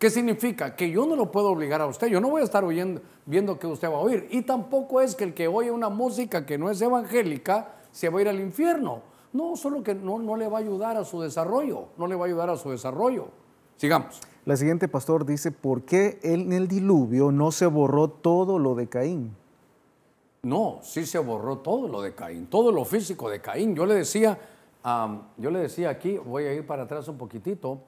¿Qué 0.00 0.08
significa? 0.08 0.74
Que 0.74 0.90
yo 0.90 1.04
no 1.04 1.14
lo 1.14 1.30
puedo 1.30 1.50
obligar 1.50 1.82
a 1.82 1.86
usted. 1.86 2.06
Yo 2.06 2.22
no 2.22 2.30
voy 2.30 2.40
a 2.40 2.44
estar 2.44 2.64
oyendo, 2.64 3.02
viendo 3.26 3.58
que 3.58 3.66
usted 3.66 3.86
va 3.86 3.96
a 3.96 4.00
oír. 4.00 4.28
Y 4.30 4.40
tampoco 4.40 5.02
es 5.02 5.14
que 5.14 5.24
el 5.24 5.34
que 5.34 5.46
oye 5.46 5.70
una 5.70 5.90
música 5.90 6.46
que 6.46 6.56
no 6.56 6.70
es 6.70 6.80
evangélica 6.80 7.74
se 7.92 8.08
va 8.08 8.18
a 8.18 8.22
ir 8.22 8.28
al 8.30 8.40
infierno. 8.40 9.02
No, 9.34 9.56
solo 9.56 9.82
que 9.82 9.94
no, 9.94 10.18
no 10.18 10.36
le 10.36 10.48
va 10.48 10.56
a 10.56 10.60
ayudar 10.62 10.96
a 10.96 11.04
su 11.04 11.20
desarrollo. 11.20 11.88
No 11.98 12.06
le 12.06 12.14
va 12.14 12.24
a 12.24 12.28
ayudar 12.28 12.48
a 12.48 12.56
su 12.56 12.70
desarrollo. 12.70 13.28
Sigamos. 13.76 14.20
La 14.46 14.56
siguiente, 14.56 14.88
pastor, 14.88 15.26
dice, 15.26 15.52
¿por 15.52 15.82
qué 15.82 16.18
en 16.22 16.54
el 16.54 16.66
diluvio 16.66 17.30
no 17.30 17.52
se 17.52 17.66
borró 17.66 18.08
todo 18.08 18.58
lo 18.58 18.74
de 18.74 18.88
Caín? 18.88 19.36
No, 20.44 20.78
sí 20.80 21.04
se 21.04 21.18
borró 21.18 21.58
todo 21.58 21.88
lo 21.88 22.00
de 22.00 22.14
Caín, 22.14 22.46
todo 22.46 22.72
lo 22.72 22.86
físico 22.86 23.28
de 23.28 23.42
Caín. 23.42 23.74
Yo 23.74 23.84
le 23.84 23.96
decía, 23.96 24.38
yo 25.36 25.50
le 25.50 25.58
decía 25.58 25.90
aquí, 25.90 26.16
voy 26.16 26.44
a 26.44 26.54
ir 26.54 26.66
para 26.66 26.84
atrás 26.84 27.06
un 27.08 27.18
poquitito, 27.18 27.82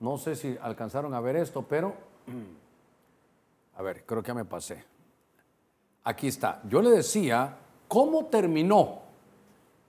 no 0.00 0.18
sé 0.18 0.34
si 0.34 0.56
alcanzaron 0.60 1.14
a 1.14 1.20
ver 1.20 1.36
esto, 1.36 1.62
pero 1.62 1.94
a 3.76 3.82
ver, 3.82 4.04
creo 4.04 4.22
que 4.22 4.28
ya 4.28 4.34
me 4.34 4.44
pasé. 4.44 4.82
Aquí 6.04 6.28
está. 6.28 6.60
Yo 6.68 6.80
le 6.80 6.90
decía 6.90 7.56
cómo 7.86 8.26
terminó 8.26 9.02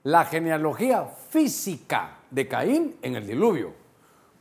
la 0.04 0.24
genealogía 0.24 1.04
física 1.04 2.18
de 2.30 2.46
Caín 2.46 2.96
en 3.02 3.16
el 3.16 3.26
diluvio. 3.26 3.72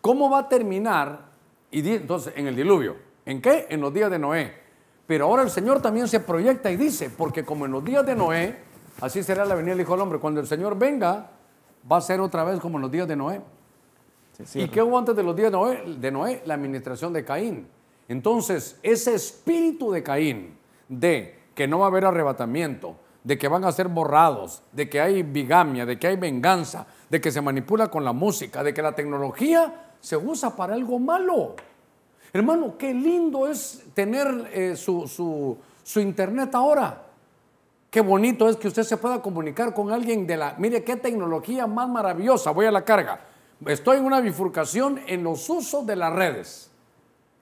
¿Cómo 0.01 0.29
va 0.29 0.39
a 0.39 0.49
terminar? 0.49 1.31
Y 1.69 1.87
entonces, 1.89 2.33
en 2.35 2.47
el 2.47 2.55
diluvio. 2.55 2.97
¿En 3.25 3.41
qué? 3.41 3.67
En 3.69 3.79
los 3.79 3.93
días 3.93 4.11
de 4.11 4.19
Noé. 4.19 4.61
Pero 5.07 5.25
ahora 5.25 5.43
el 5.43 5.49
Señor 5.49 5.81
también 5.81 6.07
se 6.07 6.19
proyecta 6.19 6.71
y 6.71 6.75
dice, 6.75 7.09
porque 7.09 7.45
como 7.45 7.65
en 7.65 7.71
los 7.71 7.83
días 7.83 8.05
de 8.05 8.15
Noé, 8.15 8.57
así 9.01 9.23
será 9.23 9.45
la 9.45 9.55
venida 9.55 9.71
del 9.73 9.81
Hijo 9.81 9.93
del 9.93 10.01
Hombre. 10.01 10.19
Cuando 10.19 10.41
el 10.41 10.47
Señor 10.47 10.77
venga, 10.77 11.29
va 11.89 11.97
a 11.97 12.01
ser 12.01 12.19
otra 12.19 12.43
vez 12.43 12.59
como 12.59 12.77
en 12.77 12.81
los 12.81 12.91
días 12.91 13.07
de 13.07 13.15
Noé. 13.15 13.41
¿Y 14.53 14.67
qué 14.67 14.81
hubo 14.81 14.97
antes 14.97 15.15
de 15.15 15.23
los 15.23 15.35
días 15.35 15.51
de 15.51 15.57
Noé? 15.57 15.83
de 15.97 16.11
Noé? 16.11 16.41
La 16.45 16.55
administración 16.55 17.13
de 17.13 17.23
Caín. 17.23 17.67
Entonces, 18.07 18.77
ese 18.83 19.15
espíritu 19.15 19.91
de 19.91 20.03
Caín, 20.03 20.57
de 20.89 21.39
que 21.55 21.67
no 21.67 21.79
va 21.79 21.85
a 21.85 21.87
haber 21.87 22.05
arrebatamiento, 22.05 22.95
de 23.23 23.37
que 23.37 23.47
van 23.47 23.63
a 23.63 23.71
ser 23.71 23.87
borrados, 23.87 24.63
de 24.71 24.89
que 24.89 24.99
hay 24.99 25.23
bigamia, 25.23 25.85
de 25.85 25.97
que 25.97 26.07
hay 26.07 26.15
venganza, 26.15 26.87
de 27.09 27.21
que 27.21 27.31
se 27.31 27.41
manipula 27.41 27.87
con 27.89 28.03
la 28.03 28.13
música, 28.13 28.63
de 28.63 28.73
que 28.73 28.81
la 28.81 28.93
tecnología 28.93 29.91
se 29.99 30.17
usa 30.17 30.55
para 30.55 30.73
algo 30.73 30.99
malo. 30.99 31.55
Hermano, 32.33 32.75
qué 32.77 32.93
lindo 32.93 33.47
es 33.47 33.83
tener 33.93 34.49
eh, 34.53 34.75
su, 34.75 35.57
su 35.83 35.99
internet 35.99 36.55
ahora. 36.55 37.05
Qué 37.89 38.01
bonito 38.01 38.47
es 38.47 38.55
que 38.55 38.69
usted 38.69 38.83
se 38.83 38.97
pueda 38.97 39.21
comunicar 39.21 39.73
con 39.73 39.91
alguien 39.91 40.25
de 40.25 40.37
la... 40.37 40.55
Mire 40.57 40.83
qué 40.83 40.95
tecnología 40.95 41.67
más 41.67 41.89
maravillosa. 41.89 42.51
Voy 42.51 42.65
a 42.65 42.71
la 42.71 42.85
carga 42.85 43.30
estoy 43.65 43.97
en 43.97 44.05
una 44.05 44.21
bifurcación 44.21 44.99
en 45.07 45.23
los 45.23 45.49
usos 45.49 45.85
de 45.85 45.95
las 45.95 46.13
redes. 46.13 46.71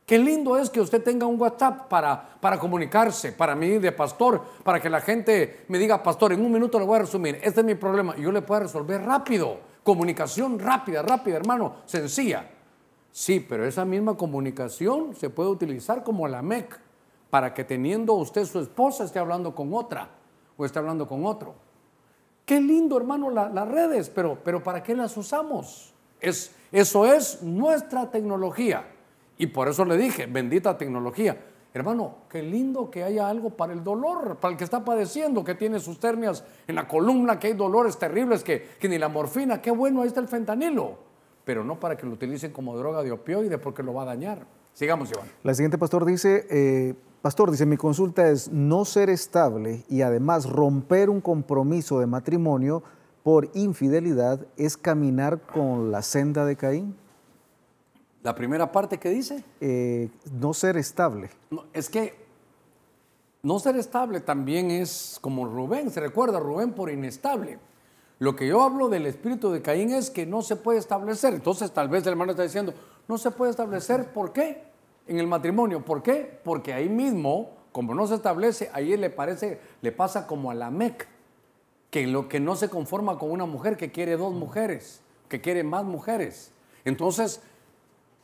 Qué 0.09 0.17
lindo 0.17 0.57
es 0.57 0.71
que 0.71 0.81
usted 0.81 1.03
tenga 1.03 1.27
un 1.27 1.39
WhatsApp 1.39 1.87
para, 1.87 2.29
para 2.41 2.57
comunicarse, 2.57 3.31
para 3.31 3.53
mí 3.53 3.77
de 3.77 3.91
pastor, 3.91 4.41
para 4.63 4.81
que 4.81 4.89
la 4.89 5.01
gente 5.01 5.65
me 5.67 5.77
diga, 5.77 6.01
pastor, 6.01 6.33
en 6.33 6.43
un 6.43 6.51
minuto 6.51 6.79
le 6.79 6.85
voy 6.85 6.95
a 6.95 7.01
resumir, 7.03 7.39
este 7.43 7.59
es 7.59 7.65
mi 7.65 7.75
problema, 7.75 8.15
y 8.17 8.23
yo 8.23 8.31
le 8.31 8.41
puedo 8.41 8.61
resolver 8.61 9.03
rápido. 9.03 9.59
Comunicación 9.83 10.57
rápida, 10.57 11.03
rápida, 11.03 11.37
hermano, 11.37 11.75
sencilla. 11.85 12.49
Sí, 13.11 13.39
pero 13.39 13.65
esa 13.65 13.85
misma 13.85 14.17
comunicación 14.17 15.15
se 15.15 15.29
puede 15.29 15.49
utilizar 15.49 16.03
como 16.03 16.27
la 16.27 16.41
MEC, 16.41 16.79
para 17.29 17.53
que 17.53 17.63
teniendo 17.63 18.13
usted 18.13 18.45
su 18.45 18.59
esposa 18.59 19.03
esté 19.03 19.19
hablando 19.19 19.53
con 19.53 19.71
otra 19.75 20.09
o 20.57 20.65
esté 20.65 20.79
hablando 20.79 21.07
con 21.07 21.23
otro. 21.23 21.53
Qué 22.47 22.59
lindo, 22.59 22.97
hermano, 22.97 23.29
las 23.29 23.67
redes, 23.67 24.09
pero, 24.09 24.39
pero 24.43 24.63
¿para 24.63 24.81
qué 24.81 24.95
las 24.95 25.15
usamos? 25.15 25.93
Es, 26.19 26.51
eso 26.71 27.05
es 27.05 27.41
nuestra 27.43 28.11
tecnología. 28.11 28.85
Y 29.37 29.47
por 29.47 29.67
eso 29.67 29.85
le 29.85 29.97
dije, 29.97 30.25
bendita 30.25 30.77
tecnología. 30.77 31.37
Hermano, 31.73 32.15
qué 32.29 32.41
lindo 32.41 32.89
que 32.89 33.03
haya 33.03 33.29
algo 33.29 33.51
para 33.51 33.73
el 33.73 33.83
dolor, 33.83 34.37
para 34.37 34.51
el 34.51 34.57
que 34.57 34.63
está 34.63 34.83
padeciendo, 34.83 35.43
que 35.43 35.55
tiene 35.55 35.79
sus 35.79 35.99
ternias 35.99 36.43
en 36.67 36.75
la 36.75 36.87
columna, 36.87 37.39
que 37.39 37.47
hay 37.47 37.53
dolores 37.53 37.97
terribles, 37.97 38.43
que, 38.43 38.69
que 38.79 38.89
ni 38.89 38.97
la 38.97 39.07
morfina, 39.07 39.61
qué 39.61 39.71
bueno, 39.71 40.01
ahí 40.01 40.07
está 40.07 40.19
el 40.19 40.27
fentanilo. 40.27 40.97
Pero 41.45 41.63
no 41.63 41.79
para 41.79 41.95
que 41.95 42.05
lo 42.05 42.13
utilicen 42.13 42.51
como 42.51 42.75
droga 42.75 43.03
de 43.03 43.11
opioide 43.11 43.57
porque 43.59 43.83
lo 43.83 43.93
va 43.93 44.01
a 44.01 44.05
dañar. 44.05 44.45
Sigamos, 44.73 45.11
Iván. 45.11 45.27
La 45.43 45.53
siguiente 45.53 45.77
pastor 45.77 46.05
dice, 46.05 46.47
eh, 46.49 46.95
pastor, 47.21 47.51
dice, 47.51 47.65
mi 47.65 47.77
consulta 47.77 48.29
es 48.29 48.51
no 48.51 48.83
ser 48.83 49.09
estable 49.09 49.85
y 49.89 50.01
además 50.01 50.49
romper 50.49 51.09
un 51.09 51.21
compromiso 51.21 51.99
de 51.99 52.07
matrimonio 52.07 52.83
por 53.23 53.49
infidelidad 53.53 54.45
es 54.57 54.77
caminar 54.77 55.41
con 55.41 55.91
la 55.91 56.01
senda 56.01 56.45
de 56.45 56.55
Caín? 56.55 56.95
La 58.23 58.35
primera 58.35 58.71
parte 58.71 58.97
que 58.97 59.09
dice. 59.09 59.43
Eh, 59.61 60.09
no 60.31 60.53
ser 60.53 60.77
estable. 60.77 61.29
es 61.73 61.89
que 61.89 62.27
no 63.41 63.59
ser 63.59 63.77
estable 63.77 64.19
también 64.19 64.69
es 64.69 65.17
como 65.21 65.45
Rubén, 65.45 65.91
se 65.91 66.01
recuerda 66.01 66.39
Rubén 66.39 66.73
por 66.73 66.89
inestable. 66.89 67.57
Lo 68.19 68.35
que 68.35 68.47
yo 68.47 68.61
hablo 68.61 68.89
del 68.89 69.05
espíritu 69.05 69.49
de 69.49 69.61
Caín 69.61 69.91
es 69.91 70.09
que 70.09 70.25
no 70.25 70.41
se 70.41 70.57
puede 70.57 70.77
establecer. 70.77 71.33
Entonces 71.33 71.71
tal 71.71 71.87
vez 71.87 72.03
el 72.03 72.09
hermano 72.09 72.31
está 72.31 72.43
diciendo, 72.43 72.73
no 73.07 73.17
se 73.17 73.31
puede 73.31 73.51
establecer, 73.51 74.11
¿por 74.11 74.33
qué? 74.33 74.63
En 75.07 75.19
el 75.19 75.27
matrimonio, 75.27 75.85
¿por 75.85 76.03
qué? 76.03 76.39
Porque 76.43 76.73
ahí 76.73 76.89
mismo, 76.89 77.51
como 77.71 77.95
no 77.95 78.05
se 78.07 78.15
establece, 78.15 78.69
ahí 78.73 78.97
le 78.97 79.09
parece, 79.09 79.61
le 79.81 79.93
pasa 79.93 80.27
como 80.27 80.51
a 80.51 80.53
la 80.53 80.69
Mec 80.69 81.07
que 81.89 82.07
lo 82.07 82.29
que 82.29 82.39
no 82.39 82.55
se 82.55 82.69
conforma 82.69 83.17
con 83.17 83.31
una 83.31 83.45
mujer, 83.45 83.77
que 83.77 83.91
quiere 83.91 84.17
dos 84.17 84.33
mujeres, 84.33 85.01
que 85.27 85.41
quiere 85.41 85.63
más 85.63 85.83
mujeres. 85.83 86.51
Entonces, 86.85 87.41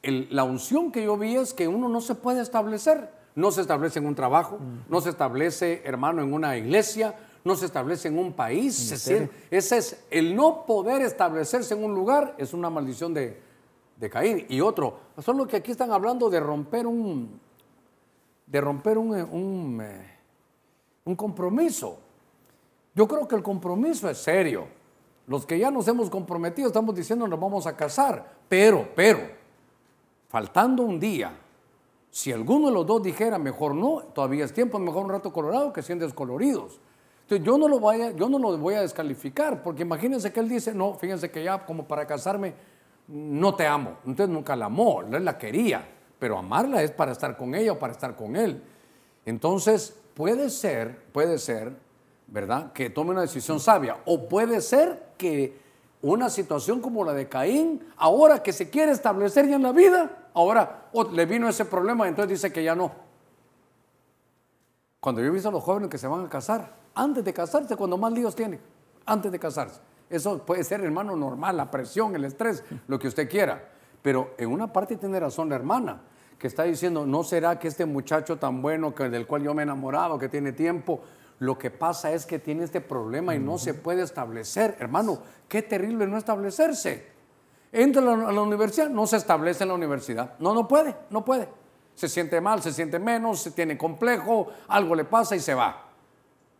la 0.03 0.43
unción 0.43 0.91
que 0.91 1.03
yo 1.03 1.17
vi 1.17 1.35
es 1.35 1.53
que 1.53 1.67
uno 1.67 1.89
no 1.89 2.01
se 2.01 2.15
puede 2.15 2.41
establecer, 2.41 3.11
no 3.33 3.51
se 3.51 3.61
establece 3.61 3.99
en 3.99 4.05
un 4.05 4.15
trabajo, 4.15 4.59
no 4.89 5.01
se 5.01 5.09
establece, 5.09 5.81
hermano, 5.83 6.21
en 6.21 6.33
una 6.33 6.57
iglesia, 6.57 7.15
no 7.43 7.55
se 7.55 7.65
establece 7.65 8.07
en 8.07 8.17
un 8.17 8.33
país. 8.33 8.91
ese 8.91 9.37
es 9.49 10.05
el 10.09 10.35
no 10.35 10.65
poder 10.65 11.01
establecerse 11.01 11.73
en 11.73 11.83
un 11.83 11.93
lugar, 11.93 12.35
es 12.37 12.53
una 12.53 12.69
maldición 12.69 13.13
de, 13.13 13.39
de 13.97 14.09
Caín. 14.09 14.45
Y 14.49 14.61
otro, 14.61 14.99
solo 15.19 15.47
que 15.47 15.57
aquí 15.57 15.71
están 15.71 15.91
hablando 15.91 16.29
de 16.29 16.39
romper 16.39 16.87
un, 16.87 17.39
de 18.45 18.61
romper 18.61 18.97
un, 18.97 19.15
un, 19.15 19.81
eh, 19.81 20.17
un 21.05 21.15
compromiso. 21.15 21.99
Yo 22.95 23.07
creo 23.07 23.27
que 23.27 23.35
el 23.35 23.43
compromiso 23.43 24.09
es 24.09 24.17
serio. 24.17 24.67
Los 25.27 25.45
que 25.45 25.59
ya 25.59 25.69
nos 25.69 25.87
hemos 25.87 26.09
comprometido 26.09 26.67
estamos 26.67 26.95
diciendo 26.95 27.27
nos 27.27 27.39
vamos 27.39 27.67
a 27.67 27.75
casar, 27.75 28.33
pero, 28.47 28.87
pero, 28.95 29.19
faltando 30.29 30.83
un 30.83 30.99
día, 30.99 31.35
si 32.11 32.31
alguno 32.31 32.67
de 32.67 32.73
los 32.73 32.85
dos 32.85 33.03
dijera 33.03 33.37
mejor 33.37 33.75
no, 33.75 34.03
todavía 34.13 34.45
es 34.45 34.53
tiempo, 34.53 34.79
mejor 34.79 35.03
un 35.03 35.09
rato 35.09 35.33
colorado 35.33 35.73
que 35.73 35.81
100 35.81 35.99
descoloridos. 35.99 36.79
Entonces 37.23 37.45
yo 37.45 37.57
no 37.57 37.67
lo 37.67 37.79
voy 37.79 38.01
a, 38.01 38.11
yo 38.11 38.29
no 38.29 38.37
lo 38.37 38.55
voy 38.57 38.75
a 38.75 38.81
descalificar, 38.81 39.63
porque 39.63 39.81
imagínense 39.81 40.31
que 40.31 40.39
él 40.39 40.47
dice, 40.47 40.73
no, 40.73 40.93
fíjense 40.93 41.31
que 41.31 41.43
ya 41.43 41.65
como 41.65 41.87
para 41.87 42.05
casarme 42.05 42.53
no 43.07 43.55
te 43.55 43.65
amo. 43.65 43.97
Entonces 44.05 44.29
nunca 44.33 44.55
la 44.55 44.67
amó, 44.67 45.01
él 45.01 45.25
la 45.25 45.37
quería, 45.39 45.85
pero 46.19 46.37
amarla 46.37 46.83
es 46.83 46.91
para 46.91 47.11
estar 47.11 47.35
con 47.35 47.55
ella 47.55 47.73
o 47.73 47.79
para 47.79 47.93
estar 47.93 48.15
con 48.15 48.35
él. 48.35 48.61
Entonces 49.25 49.99
puede 50.13 50.51
ser, 50.51 51.03
puede 51.11 51.39
ser 51.39 51.84
¿verdad? 52.27 52.73
Que 52.73 52.89
tome 52.89 53.11
una 53.11 53.21
decisión 53.21 53.59
sabia. 53.59 53.97
O 54.05 54.27
puede 54.27 54.61
ser 54.61 55.13
que 55.17 55.57
una 56.01 56.29
situación 56.29 56.81
como 56.81 57.03
la 57.03 57.13
de 57.13 57.27
Caín, 57.27 57.83
ahora 57.97 58.43
que 58.43 58.53
se 58.53 58.69
quiere 58.69 58.91
establecer 58.91 59.47
ya 59.47 59.55
en 59.55 59.63
la 59.63 59.71
vida, 59.71 60.29
ahora 60.33 60.89
le 61.11 61.25
vino 61.25 61.49
ese 61.49 61.65
problema 61.65 62.07
entonces 62.07 62.41
dice 62.41 62.53
que 62.53 62.63
ya 62.63 62.75
no. 62.75 62.91
Cuando 64.99 65.21
yo 65.21 65.27
he 65.27 65.31
visto 65.31 65.49
a 65.49 65.51
los 65.51 65.63
jóvenes 65.63 65.89
que 65.89 65.97
se 65.97 66.07
van 66.07 66.25
a 66.25 66.29
casar, 66.29 66.73
antes 66.95 67.23
de 67.23 67.33
casarse, 67.33 67.75
cuando 67.75 67.97
más 67.97 68.11
líos 68.11 68.35
tienen, 68.35 68.59
antes 69.05 69.31
de 69.31 69.39
casarse. 69.39 69.79
Eso 70.09 70.39
puede 70.45 70.63
ser, 70.63 70.81
hermano, 70.81 71.15
normal, 71.15 71.57
la 71.57 71.69
presión, 71.69 72.15
el 72.15 72.25
estrés, 72.25 72.63
lo 72.87 72.97
que 72.99 73.07
usted 73.07 73.29
quiera. 73.29 73.69
Pero 74.01 74.33
en 74.37 74.51
una 74.51 74.71
parte 74.71 74.97
tiene 74.97 75.19
razón 75.19 75.49
la 75.49 75.55
hermana, 75.55 76.01
que 76.37 76.47
está 76.47 76.63
diciendo, 76.63 77.05
¿no 77.05 77.23
será 77.23 77.57
que 77.59 77.67
este 77.67 77.85
muchacho 77.85 78.37
tan 78.37 78.61
bueno, 78.61 78.93
que, 78.93 79.09
del 79.09 79.25
cual 79.25 79.43
yo 79.43 79.53
me 79.53 79.61
he 79.61 79.63
enamorado, 79.63 80.19
que 80.19 80.29
tiene 80.29 80.51
tiempo, 80.51 81.01
lo 81.39 81.57
que 81.57 81.69
pasa 81.69 82.13
es 82.13 82.25
que 82.25 82.39
tiene 82.39 82.63
este 82.63 82.81
problema 82.81 83.35
y 83.35 83.39
no 83.39 83.57
se 83.57 83.73
puede 83.73 84.03
establecer. 84.03 84.77
Hermano, 84.79 85.19
qué 85.49 85.61
terrible 85.61 86.07
no 86.07 86.17
establecerse. 86.17 87.15
Entra 87.71 88.01
a 88.01 88.31
la, 88.31 88.41
universidad, 88.41 88.89
no 88.89 89.05
se 89.05 89.17
establece 89.17 89.63
en 89.63 89.69
la 89.69 89.75
universidad. 89.75 90.35
No, 90.39 90.53
no 90.53 90.65
puede, 90.67 90.95
no 91.09 91.25
puede. 91.25 91.49
Se 91.93 92.07
siente 92.07 92.39
mal, 92.39 92.61
se 92.61 92.71
siente 92.71 92.99
menos, 92.99 93.41
se 93.41 93.51
tiene 93.51 93.77
complejo, 93.77 94.47
algo 94.69 94.95
le 94.95 95.03
pasa 95.03 95.35
y 95.35 95.41
se 95.41 95.53
va. 95.53 95.81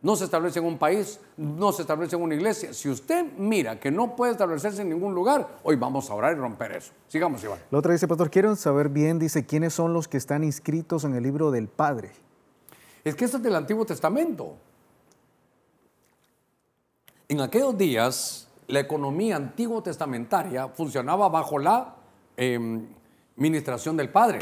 No 0.01 0.15
se 0.15 0.26
establece 0.26 0.59
en 0.59 0.65
un 0.65 0.78
país, 0.78 1.19
no 1.38 1.71
se 1.71 1.84
establece 1.84 2.17
en 2.17 2.21
una 2.21 2.36
iglesia. 2.36 2.73
Si 2.73 2.89
usted 2.89 3.26
mira 3.38 3.80
que 3.80 3.91
no 3.91 4.15
puede 4.15 4.34
establecerse 4.34 4.82
en 4.82 4.89
ningún 4.89 5.15
lugar, 5.15 5.59
hoy 5.63 5.78
vamos 5.78 6.09
a 6.09 6.13
orar 6.13 6.36
y 6.36 6.39
romper 6.39 6.73
eso. 6.73 6.91
Sigamos, 7.07 7.43
Iván. 7.43 7.59
La 7.71 7.80
otra 7.80 7.93
dice, 7.93 8.07
pastor, 8.07 8.30
quiero 8.30 8.55
saber 8.57 8.89
bien, 8.89 9.17
dice, 9.17 9.45
¿quiénes 9.45 9.73
son 9.73 9.93
los 9.93 10.07
que 10.09 10.17
están 10.17 10.43
inscritos 10.43 11.05
en 11.05 11.15
el 11.15 11.23
libro 11.23 11.49
del 11.49 11.69
Padre? 11.69 12.11
Es 13.06 13.16
que 13.16 13.26
esto 13.26 13.38
es 13.38 13.43
del 13.43 13.56
Antiguo 13.56 13.86
Testamento. 13.86 14.58
En 17.30 17.39
aquellos 17.39 17.78
días, 17.78 18.47
la 18.68 18.80
economía 18.80 19.36
antiguo 19.36 19.84
testamentaria 19.84 20.70
funcionaba 20.70 21.30
bajo 21.30 21.60
la 21.60 21.95
em, 22.36 22.88
administración 23.38 23.95
del 23.95 24.10
Padre. 24.10 24.39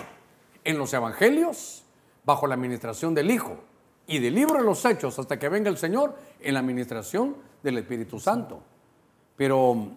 En 0.64 0.78
los 0.78 0.94
Evangelios, 0.94 1.84
bajo 2.24 2.48
la 2.48 2.56
administración 2.56 3.14
del 3.14 3.32
Hijo. 3.32 3.58
Y 4.08 4.20
del 4.20 4.34
libro 4.34 4.60
de 4.60 4.64
los 4.64 4.86
Hechos, 4.86 5.20
hasta 5.20 5.38
que 5.38 5.50
venga 5.50 5.70
el 5.70 5.78
Señor, 5.78 6.16
en 6.40 6.54
la 6.54 6.62
administración 6.62 7.36
del 7.62 7.80
Espíritu 7.80 8.18
Santo. 8.18 8.62
Pero 9.36 9.90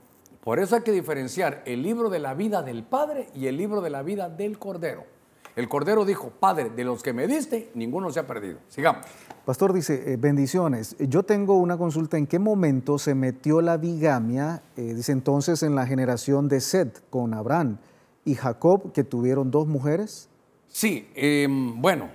por 0.42 0.58
eso 0.58 0.74
hay 0.74 0.82
que 0.82 0.92
diferenciar 0.92 1.62
el 1.66 1.82
libro 1.82 2.10
de 2.10 2.18
la 2.18 2.34
vida 2.34 2.62
del 2.62 2.82
Padre 2.82 3.28
y 3.32 3.46
el 3.46 3.56
libro 3.56 3.80
de 3.80 3.90
la 3.90 4.02
vida 4.02 4.28
del 4.28 4.58
Cordero. 4.58 5.15
El 5.56 5.70
Cordero 5.70 6.04
dijo, 6.04 6.28
Padre, 6.38 6.68
de 6.68 6.84
los 6.84 7.02
que 7.02 7.14
me 7.14 7.26
diste, 7.26 7.70
ninguno 7.72 8.10
se 8.10 8.20
ha 8.20 8.26
perdido. 8.26 8.58
Sigamos. 8.68 9.06
Pastor 9.46 9.72
dice, 9.72 10.12
eh, 10.12 10.18
bendiciones. 10.18 10.94
Yo 10.98 11.22
tengo 11.22 11.54
una 11.54 11.78
consulta. 11.78 12.18
¿En 12.18 12.26
qué 12.26 12.38
momento 12.38 12.98
se 12.98 13.14
metió 13.14 13.62
la 13.62 13.78
bigamia, 13.78 14.62
eh, 14.76 14.92
dice 14.92 15.12
entonces, 15.12 15.62
en 15.62 15.74
la 15.74 15.86
generación 15.86 16.48
de 16.48 16.60
Seth 16.60 17.08
con 17.08 17.32
Abraham 17.32 17.78
y 18.26 18.34
Jacob, 18.34 18.92
que 18.92 19.02
tuvieron 19.02 19.50
dos 19.50 19.66
mujeres? 19.66 20.28
Sí, 20.68 21.08
em, 21.14 21.80
bueno, 21.80 22.10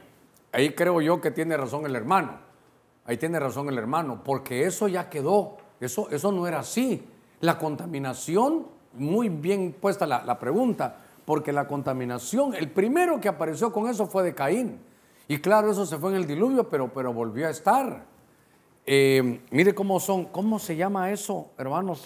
ahí 0.52 0.76
creo 0.76 1.02
yo 1.02 1.20
que 1.20 1.32
tiene 1.32 1.58
razón 1.58 1.88
el 1.88 1.96
hermano. 1.96 2.38
Ahí 3.06 3.18
tiene 3.18 3.40
razón 3.40 3.68
el 3.70 3.78
hermano, 3.80 4.24
porque 4.24 4.68
eso 4.68 4.88
ya 4.88 5.10
quedó. 5.10 5.58
Eso, 5.80 6.12
eso 6.12 6.32
no 6.32 6.46
era 6.46 6.60
así. 6.60 7.08
La 7.40 7.58
contaminación, 7.58 8.68
muy 8.94 9.30
bien 9.30 9.74
puesta 9.82 10.06
la, 10.06 10.24
la 10.24 10.38
pregunta, 10.38 10.98
porque 11.32 11.54
la 11.54 11.66
contaminación, 11.66 12.54
el 12.56 12.70
primero 12.70 13.22
que 13.22 13.30
apareció 13.30 13.72
con 13.72 13.88
eso 13.88 14.06
fue 14.06 14.22
de 14.22 14.36
Caín. 14.36 14.82
Y 15.30 15.38
claro, 15.38 15.72
eso 15.72 15.86
se 15.86 15.98
fue 15.98 16.10
en 16.10 16.18
el 16.18 16.28
diluvio, 16.28 16.68
pero, 16.68 16.92
pero 16.92 17.14
volvió 17.14 17.48
a 17.48 17.52
estar. 17.52 18.04
Eh, 18.86 19.40
mire 19.50 19.74
cómo 19.74 20.02
son, 20.02 20.26
¿cómo 20.26 20.60
se 20.60 20.76
llama 20.76 21.10
eso, 21.10 21.52
hermanos? 21.58 22.04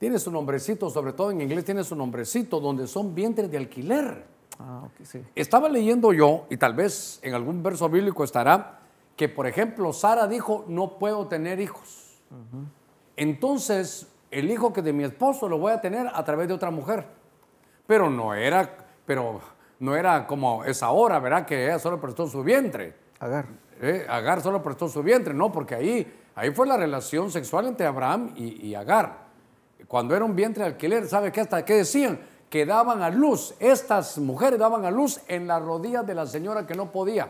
tiene 0.00 0.18
su 0.18 0.32
nombrecito, 0.32 0.90
sobre 0.90 1.12
todo 1.12 1.30
en 1.30 1.42
inglés 1.42 1.64
tiene 1.64 1.84
su 1.84 1.94
nombrecito, 1.94 2.58
donde 2.58 2.88
son 2.88 3.14
vientres 3.14 3.48
de 3.48 3.56
alquiler. 3.56 4.24
Ah, 4.58 4.88
Estaba 5.36 5.68
leyendo 5.68 6.12
yo, 6.12 6.46
y 6.50 6.56
tal 6.56 6.74
vez 6.74 7.20
en 7.22 7.34
algún 7.34 7.62
verso 7.62 7.88
bíblico 7.88 8.24
estará, 8.24 8.80
que 9.14 9.28
por 9.28 9.46
ejemplo 9.46 9.92
Sara 9.92 10.26
dijo, 10.26 10.64
no 10.66 10.98
puedo 10.98 11.28
tener 11.28 11.60
hijos. 11.60 12.18
Entonces, 13.14 14.08
el 14.32 14.50
hijo 14.50 14.72
que 14.72 14.82
de 14.82 14.92
mi 14.92 15.04
esposo 15.04 15.48
lo 15.48 15.58
voy 15.58 15.70
a 15.70 15.80
tener 15.80 16.08
a 16.12 16.24
través 16.24 16.48
de 16.48 16.54
otra 16.54 16.72
mujer 16.72 17.21
pero 17.86 18.10
no 18.10 18.34
era, 18.34 18.68
pero 19.04 19.40
no 19.80 19.96
era 19.96 20.26
como 20.26 20.64
es 20.64 20.82
ahora, 20.82 21.18
¿verdad? 21.18 21.44
Que 21.44 21.64
ella 21.64 21.78
solo 21.78 22.00
prestó 22.00 22.26
su 22.26 22.42
vientre. 22.42 22.94
Agar. 23.18 23.46
Eh, 23.80 24.06
Agar 24.08 24.40
solo 24.40 24.62
prestó 24.62 24.88
su 24.88 25.02
vientre, 25.02 25.34
no, 25.34 25.50
porque 25.50 25.74
ahí, 25.74 26.20
ahí 26.34 26.52
fue 26.52 26.66
la 26.66 26.76
relación 26.76 27.30
sexual 27.30 27.66
entre 27.66 27.86
Abraham 27.86 28.32
y, 28.36 28.74
Agar. 28.74 29.26
Cuando 29.88 30.14
era 30.14 30.24
un 30.24 30.36
vientre 30.36 30.62
de 30.62 30.70
alquiler, 30.70 31.08
¿sabe 31.08 31.32
qué 31.32 31.40
hasta 31.40 31.64
qué 31.64 31.74
decían? 31.74 32.20
Que 32.48 32.64
daban 32.64 33.02
a 33.02 33.10
luz, 33.10 33.54
estas 33.58 34.18
mujeres 34.18 34.58
daban 34.58 34.84
a 34.84 34.90
luz 34.90 35.20
en 35.26 35.46
las 35.48 35.60
rodillas 35.60 36.06
de 36.06 36.14
la 36.14 36.26
señora 36.26 36.66
que 36.66 36.74
no 36.74 36.92
podía. 36.92 37.28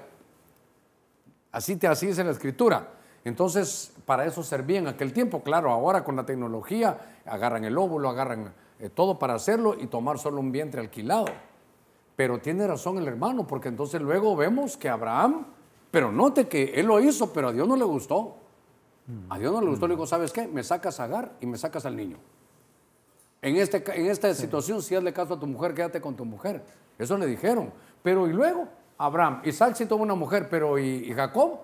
Así, 1.50 1.76
te, 1.76 1.86
así 1.86 2.08
dice 2.08 2.22
la 2.22 2.32
escritura. 2.32 2.88
Entonces, 3.24 3.92
para 4.04 4.26
eso 4.26 4.42
servía 4.42 4.78
en 4.78 4.88
aquel 4.88 5.12
tiempo. 5.12 5.42
Claro, 5.42 5.70
ahora 5.70 6.04
con 6.04 6.16
la 6.16 6.26
tecnología, 6.26 6.98
agarran 7.24 7.64
el 7.64 7.78
óvulo, 7.78 8.08
agarran 8.08 8.52
eh, 8.82 8.90
todo 8.90 9.16
para 9.16 9.34
hacerlo 9.34 9.76
y 9.78 9.86
tomar 9.86 10.18
solo 10.18 10.40
un 10.40 10.50
vientre 10.50 10.80
alquilado. 10.80 11.26
Pero 12.16 12.40
tiene 12.40 12.66
razón 12.66 12.98
el 12.98 13.06
hermano, 13.06 13.46
porque 13.46 13.68
entonces 13.68 14.02
luego 14.02 14.34
vemos 14.34 14.76
que 14.76 14.88
Abraham, 14.88 15.46
pero 15.92 16.10
note 16.10 16.48
que 16.48 16.64
él 16.74 16.86
lo 16.86 16.98
hizo, 16.98 17.32
pero 17.32 17.48
a 17.48 17.52
Dios 17.52 17.68
no 17.68 17.76
le 17.76 17.84
gustó. 17.84 18.38
A 19.28 19.38
Dios 19.38 19.52
no 19.52 19.60
le 19.60 19.68
gustó, 19.68 19.86
le 19.86 19.94
dijo, 19.94 20.04
¿sabes 20.04 20.32
qué? 20.32 20.48
Me 20.48 20.64
sacas 20.64 20.98
a 20.98 21.04
Agar 21.04 21.32
y 21.40 21.46
me 21.46 21.56
sacas 21.58 21.86
al 21.86 21.96
niño. 21.96 22.16
En, 23.40 23.56
este, 23.56 23.84
en 23.98 24.06
esta 24.06 24.34
situación, 24.34 24.82
si 24.82 24.96
hazle 24.96 25.12
caso 25.12 25.34
a 25.34 25.38
tu 25.38 25.46
mujer, 25.46 25.74
quédate 25.74 26.00
con 26.00 26.16
tu 26.16 26.24
mujer. 26.24 26.64
Eso 26.98 27.16
le 27.16 27.26
dijeron. 27.26 27.72
Pero 28.02 28.26
y 28.26 28.32
luego, 28.32 28.66
Abraham, 28.98 29.42
Isaac 29.44 29.76
sí 29.76 29.86
tuvo 29.86 30.02
una 30.02 30.16
mujer, 30.16 30.48
pero 30.48 30.76
¿y, 30.76 31.08
y 31.08 31.14
Jacob? 31.14 31.60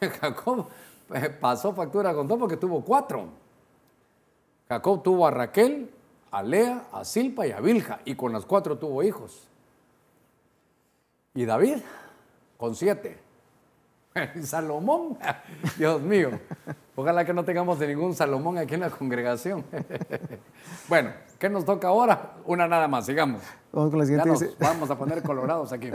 Jacob 0.20 0.66
eh, 1.14 1.30
pasó 1.30 1.72
factura 1.72 2.12
con 2.12 2.26
todo 2.26 2.40
porque 2.40 2.56
tuvo 2.56 2.84
cuatro. 2.84 3.28
Jacob 4.68 5.00
tuvo 5.02 5.28
a 5.28 5.30
Raquel, 5.30 5.90
a 6.30 6.42
Lea, 6.42 6.86
a 6.92 7.04
Silpa 7.04 7.46
y 7.46 7.52
a 7.52 7.60
Vilja, 7.60 8.00
y 8.04 8.14
con 8.14 8.32
las 8.32 8.44
cuatro 8.44 8.78
tuvo 8.78 9.02
hijos. 9.02 9.48
Y 11.34 11.44
David, 11.44 11.78
con 12.56 12.74
siete. 12.74 13.18
Salomón, 14.42 15.18
Dios 15.78 16.00
mío, 16.02 16.30
ojalá 16.96 17.24
que 17.24 17.32
no 17.32 17.44
tengamos 17.44 17.78
de 17.78 17.88
ningún 17.88 18.14
Salomón 18.14 18.58
aquí 18.58 18.74
en 18.74 18.80
la 18.80 18.90
congregación. 18.90 19.64
bueno, 20.88 21.12
¿qué 21.38 21.48
nos 21.48 21.64
toca 21.64 21.88
ahora? 21.88 22.34
Una 22.44 22.66
nada 22.66 22.88
más, 22.88 23.06
sigamos. 23.06 23.42
Vamos 23.72 23.90
con 23.90 23.98
la 24.00 24.06
siguiente. 24.06 24.50
vamos 24.58 24.90
a 24.90 24.98
poner 24.98 25.22
colorados 25.22 25.72
aquí. 25.72 25.90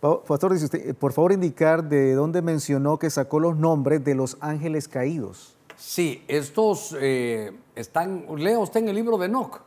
Pastor, 0.00 0.52
dice 0.52 0.66
usted, 0.66 0.94
por 0.94 1.12
favor 1.12 1.32
indicar 1.32 1.84
de 1.84 2.12
dónde 2.12 2.42
mencionó 2.42 2.98
que 2.98 3.08
sacó 3.08 3.40
los 3.40 3.56
nombres 3.56 4.04
de 4.04 4.14
los 4.14 4.36
ángeles 4.40 4.86
caídos. 4.86 5.57
Sí, 5.78 6.24
estos 6.26 6.92
eh, 7.00 7.56
están, 7.76 8.26
lea 8.36 8.58
usted 8.58 8.80
en 8.80 8.88
el 8.88 8.96
libro 8.96 9.16
de 9.16 9.26
Enoch. 9.26 9.60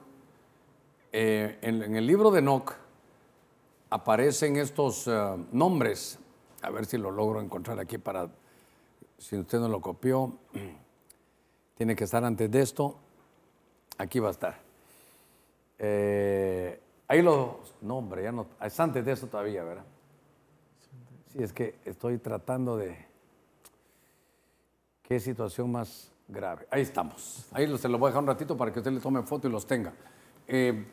Eh, 1.13 1.57
en, 1.61 1.95
el 1.95 2.05
libro 2.05 2.31
de 2.31 2.39
Enoch 2.39 2.73
aparecen 3.89 4.57
estos 4.57 5.07
eh, 5.07 5.37
nombres. 5.53 6.19
A 6.63 6.69
ver 6.69 6.85
si 6.85 6.97
lo 6.97 7.11
logro 7.11 7.39
encontrar 7.39 7.79
aquí 7.79 7.97
para, 7.97 8.29
si 9.17 9.37
usted 9.37 9.59
no 9.59 9.69
lo 9.69 9.79
copió, 9.79 10.33
tiene 11.75 11.95
que 11.95 12.03
estar 12.03 12.25
antes 12.25 12.51
de 12.51 12.61
esto. 12.61 12.97
Aquí 13.97 14.19
va 14.19 14.27
a 14.27 14.31
estar. 14.31 14.59
ahí 17.07 17.21
los, 17.21 17.73
no 17.79 18.21
ya 18.21 18.33
no, 18.33 18.47
es 18.61 18.77
antes 18.81 19.05
de 19.05 19.13
eso 19.13 19.27
todavía, 19.27 19.63
¿verdad? 19.63 19.85
Sí, 21.31 21.41
es 21.41 21.53
que 21.53 21.75
estoy 21.85 22.17
tratando 22.17 22.75
de... 22.75 23.10
¿Qué 25.11 25.19
situación 25.19 25.69
más 25.69 26.09
grave? 26.29 26.65
Ahí 26.71 26.83
estamos. 26.83 27.45
Ahí 27.51 27.65
se 27.77 27.89
los 27.89 27.99
voy 27.99 28.07
a 28.07 28.11
dejar 28.11 28.23
un 28.23 28.27
ratito 28.27 28.55
para 28.55 28.71
que 28.71 28.79
usted 28.79 28.93
le 28.93 29.01
tome 29.01 29.21
foto 29.23 29.45
y 29.49 29.51
los 29.51 29.67
tenga. 29.67 29.91
Eh, 30.47 30.85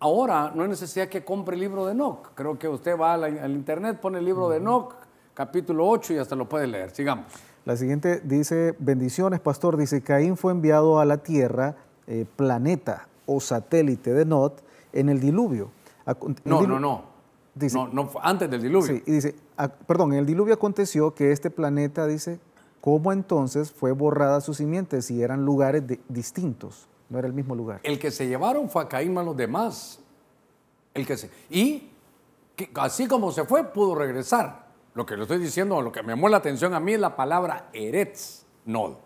ahora 0.00 0.50
no 0.52 0.64
hay 0.64 0.68
necesidad 0.68 1.08
que 1.08 1.24
compre 1.24 1.54
el 1.54 1.60
libro 1.60 1.86
de 1.86 1.92
Enoch. 1.92 2.32
Creo 2.34 2.58
que 2.58 2.66
usted 2.66 2.98
va 2.98 3.14
al, 3.14 3.52
internet, 3.52 4.00
pone 4.00 4.18
el 4.18 4.24
libro 4.24 4.48
de 4.48 4.56
Enoch, 4.56 4.96
capítulo 5.32 5.88
8 5.88 6.14
y 6.14 6.18
hasta 6.18 6.34
lo 6.34 6.48
puede 6.48 6.66
leer. 6.66 6.90
Sigamos. 6.90 7.26
La 7.64 7.76
siguiente 7.76 8.20
dice, 8.24 8.74
bendiciones, 8.80 9.38
pastor. 9.38 9.76
Dice, 9.76 10.02
Caín 10.02 10.36
fue 10.36 10.50
enviado 10.50 10.98
a 10.98 11.04
la 11.04 11.18
tierra, 11.18 11.76
eh, 12.08 12.26
planeta 12.34 13.06
o 13.26 13.38
satélite 13.38 14.12
de 14.12 14.24
Not, 14.24 14.60
en 14.92 15.08
el 15.08 15.20
diluvio. 15.20 15.70
no, 16.44 16.66
no, 16.66 16.80
no, 16.80 17.04
dice, 17.54 17.76
no, 17.76 17.86
no. 17.92 18.10
antes 18.24 18.50
del 18.50 18.60
diluvio. 18.60 18.88
Sí, 18.88 19.04
y 19.06 19.12
dice, 19.12 19.36
perdón, 19.86 20.14
en 20.14 20.18
el 20.18 20.26
diluvio 20.26 20.54
aconteció 20.54 21.14
que 21.14 21.30
este 21.30 21.52
planeta, 21.52 22.08
dice, 22.08 22.40
¿cómo 22.80 23.12
entonces 23.12 23.72
fue 23.72 23.92
borrada 23.92 24.40
su 24.40 24.54
simiente 24.54 25.02
si 25.02 25.22
eran 25.22 25.44
lugares 25.44 25.82
distintos? 26.08 26.88
No 27.08 27.18
era 27.18 27.26
el 27.26 27.34
mismo 27.34 27.54
lugar. 27.54 27.80
El 27.82 27.98
que 27.98 28.10
se 28.10 28.28
llevaron 28.28 28.68
fue 28.68 28.82
a 28.82 28.88
Caín 28.88 29.14
más 29.14 29.24
los 29.24 29.36
demás. 29.36 30.00
El 30.94 31.06
que 31.06 31.16
se, 31.16 31.30
y 31.50 31.90
así 32.74 33.06
como 33.06 33.32
se 33.32 33.44
fue, 33.44 33.64
pudo 33.64 33.94
regresar. 33.94 34.70
Lo 34.94 35.06
que 35.06 35.16
le 35.16 35.22
estoy 35.22 35.38
diciendo, 35.38 35.80
lo 35.82 35.92
que 35.92 36.02
me 36.02 36.10
llamó 36.10 36.28
la 36.28 36.38
atención 36.38 36.74
a 36.74 36.80
mí 36.80 36.94
es 36.94 37.00
la 37.00 37.16
palabra 37.16 37.68
Eretz, 37.72 38.44
no. 38.64 38.98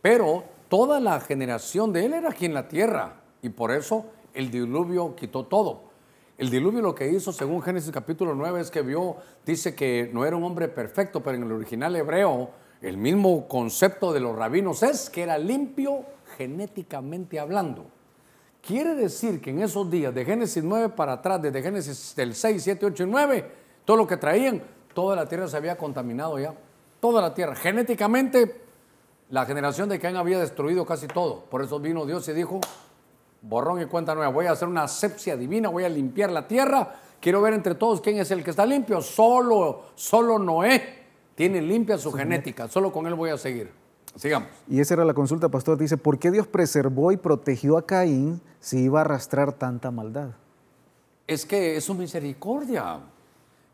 Pero 0.00 0.44
toda 0.68 1.00
la 1.00 1.20
generación 1.20 1.92
de 1.92 2.06
él 2.06 2.14
era 2.14 2.30
aquí 2.30 2.46
en 2.46 2.54
la 2.54 2.68
tierra 2.68 3.20
y 3.40 3.50
por 3.50 3.70
eso 3.70 4.06
el 4.34 4.50
diluvio 4.50 5.14
quitó 5.14 5.44
todo. 5.46 5.92
El 6.38 6.50
diluvio 6.50 6.80
lo 6.80 6.94
que 6.94 7.08
hizo, 7.08 7.32
según 7.32 7.62
Génesis 7.62 7.92
capítulo 7.92 8.34
9, 8.34 8.60
es 8.60 8.70
que 8.70 8.82
vio, 8.82 9.16
dice 9.46 9.74
que 9.74 10.10
no 10.12 10.24
era 10.24 10.36
un 10.36 10.42
hombre 10.42 10.66
perfecto, 10.66 11.22
pero 11.22 11.36
en 11.36 11.44
el 11.44 11.52
original 11.52 11.94
hebreo, 11.94 12.50
el 12.82 12.96
mismo 12.96 13.46
concepto 13.46 14.12
de 14.12 14.20
los 14.20 14.36
rabinos 14.36 14.82
es 14.82 15.08
que 15.08 15.22
era 15.22 15.38
limpio 15.38 16.04
genéticamente 16.36 17.38
hablando. 17.38 17.86
Quiere 18.60 18.94
decir 18.94 19.40
que 19.40 19.50
en 19.50 19.60
esos 19.60 19.88
días, 19.90 20.14
de 20.14 20.24
Génesis 20.24 20.62
9 20.62 20.90
para 20.90 21.14
atrás, 21.14 21.40
desde 21.40 21.62
Génesis 21.62 22.14
del 22.16 22.34
6, 22.34 22.62
7, 22.62 22.86
8 22.86 23.02
y 23.04 23.06
9, 23.06 23.50
todo 23.84 23.96
lo 23.96 24.06
que 24.06 24.16
traían 24.16 24.62
toda 24.94 25.16
la 25.16 25.28
tierra 25.28 25.48
se 25.48 25.56
había 25.56 25.76
contaminado 25.76 26.38
ya. 26.38 26.54
Toda 27.00 27.20
la 27.20 27.34
tierra. 27.34 27.54
Genéticamente, 27.54 28.62
la 29.30 29.46
generación 29.46 29.88
de 29.88 29.98
Caín 29.98 30.16
había 30.16 30.38
destruido 30.38 30.84
casi 30.84 31.06
todo. 31.06 31.44
Por 31.44 31.62
eso 31.62 31.80
vino 31.80 32.04
Dios 32.04 32.28
y 32.28 32.32
dijo, 32.32 32.60
borrón 33.40 33.80
y 33.80 33.86
cuenta 33.86 34.14
nueva, 34.14 34.30
voy 34.30 34.46
a 34.46 34.52
hacer 34.52 34.68
una 34.68 34.84
asepsia 34.84 35.36
divina, 35.36 35.68
voy 35.68 35.84
a 35.84 35.88
limpiar 35.88 36.30
la 36.30 36.46
tierra. 36.46 36.94
Quiero 37.20 37.40
ver 37.40 37.54
entre 37.54 37.74
todos 37.74 38.00
quién 38.00 38.18
es 38.18 38.30
el 38.30 38.44
que 38.44 38.50
está 38.50 38.66
limpio. 38.66 39.00
Solo, 39.00 39.86
solo 39.94 40.38
Noé 40.38 41.01
tiene 41.34 41.60
limpia 41.60 41.98
su 41.98 42.12
genética. 42.12 42.68
Solo 42.68 42.92
con 42.92 43.06
él 43.06 43.14
voy 43.14 43.30
a 43.30 43.38
seguir. 43.38 43.70
Sigamos. 44.16 44.48
Y 44.68 44.80
esa 44.80 44.94
era 44.94 45.04
la 45.04 45.14
consulta, 45.14 45.48
pastor. 45.48 45.78
Dice, 45.78 45.96
¿por 45.96 46.18
qué 46.18 46.30
Dios 46.30 46.46
preservó 46.46 47.12
y 47.12 47.16
protegió 47.16 47.78
a 47.78 47.86
Caín 47.86 48.40
si 48.60 48.80
iba 48.84 49.00
a 49.00 49.02
arrastrar 49.02 49.52
tanta 49.52 49.90
maldad? 49.90 50.30
Es 51.26 51.46
que 51.46 51.76
es 51.76 51.84
su 51.84 51.94
misericordia. 51.94 53.00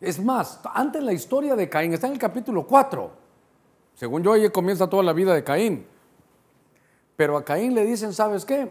Es 0.01 0.22
más, 0.22 0.60
antes 0.74 1.02
la 1.02 1.12
historia 1.12 1.56
de 1.56 1.68
Caín 1.68 1.93
está 1.93 2.06
en 2.06 2.12
el 2.12 2.18
capítulo 2.18 2.66
4. 2.66 3.10
Según 3.94 4.22
yo, 4.22 4.32
ahí 4.32 4.48
comienza 4.51 4.89
toda 4.89 5.02
la 5.02 5.12
vida 5.12 5.35
de 5.35 5.43
Caín. 5.43 5.85
Pero 7.16 7.36
a 7.36 7.44
Caín 7.44 7.74
le 7.74 7.85
dicen, 7.85 8.12
¿sabes 8.12 8.44
qué? 8.44 8.70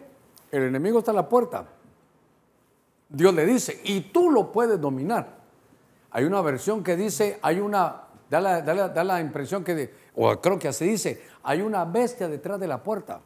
El 0.52 0.64
enemigo 0.64 1.00
está 1.00 1.12
a 1.12 1.16
la 1.16 1.28
puerta. 1.28 1.68
Dios 3.10 3.34
le 3.34 3.46
dice, 3.46 3.82
y 3.84 4.00
tú 4.00 4.32
lo 4.32 4.54
puedes 4.54 4.80
dominar. 4.80 5.38
Hay 6.12 6.24
una 6.24 6.42
versión 6.42 6.82
que 6.82 6.96
dice, 6.96 7.40
hay 7.42 7.60
una, 7.60 8.07
da 8.30 8.42
la, 8.42 8.62
da 8.62 9.04
la 9.04 9.22
impresión 9.22 9.64
que, 9.64 9.94
o 10.16 10.40
creo 10.42 10.60
que 10.60 10.68
así 10.68 10.86
dice, 10.86 11.22
hay 11.44 11.62
una 11.62 11.86
bestia 11.86 12.28
detrás 12.28 12.60
de 12.60 12.68
la 12.68 12.82
puerta. 12.84 13.22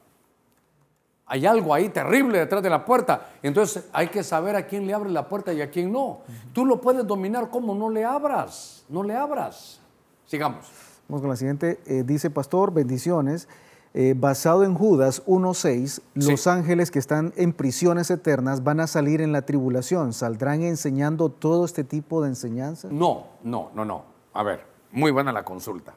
Hay 1.26 1.46
algo 1.46 1.74
ahí 1.74 1.88
terrible 1.88 2.40
detrás 2.40 2.62
de 2.62 2.70
la 2.70 2.84
puerta. 2.84 3.30
Entonces 3.42 3.86
hay 3.94 4.10
que 4.10 4.22
saber 4.22 4.56
a 4.58 4.68
quién 4.68 4.86
le 4.86 4.94
abre 4.94 5.10
la 5.10 5.30
puerta 5.30 5.54
y 5.54 5.62
a 5.62 5.72
quién 5.72 5.90
no. 5.90 6.20
Tú 6.52 6.66
lo 6.66 6.82
puedes 6.82 7.08
dominar 7.08 7.50
como 7.50 7.74
no 7.74 7.90
le 7.90 8.04
abras. 8.04 8.84
No 8.90 9.02
le 9.02 9.16
abras. 9.16 9.80
Sigamos. 10.26 10.70
Vamos 11.08 11.22
con 11.22 11.30
la 11.30 11.38
siguiente. 11.38 11.80
Eh, 11.86 12.04
dice 12.06 12.30
Pastor, 12.30 12.74
bendiciones. 12.74 13.48
Eh, 13.94 14.14
basado 14.16 14.64
en 14.64 14.74
Judas 14.74 15.26
1.6, 15.26 16.02
los 16.14 16.48
ángeles 16.48 16.92
que 16.92 17.00
están 17.00 17.34
en 17.36 17.52
prisiones 17.52 18.10
eternas 18.10 18.64
van 18.64 18.80
a 18.80 18.88
salir 18.88 19.22
en 19.22 19.34
la 19.34 19.42
tribulación. 19.42 20.14
¿Saldrán 20.14 20.64
enseñando 20.64 21.30
todo 21.30 21.66
este 21.66 21.84
tipo 21.84 22.22
de 22.22 22.30
enseñanza? 22.30 22.88
No, 22.92 23.28
no, 23.44 23.72
no, 23.74 23.84
no. 23.84 24.04
A 24.34 24.44
ver, 24.44 24.71
muy 24.92 25.12
buena 25.12 25.32
la 25.32 25.46
consulta. 25.46 25.96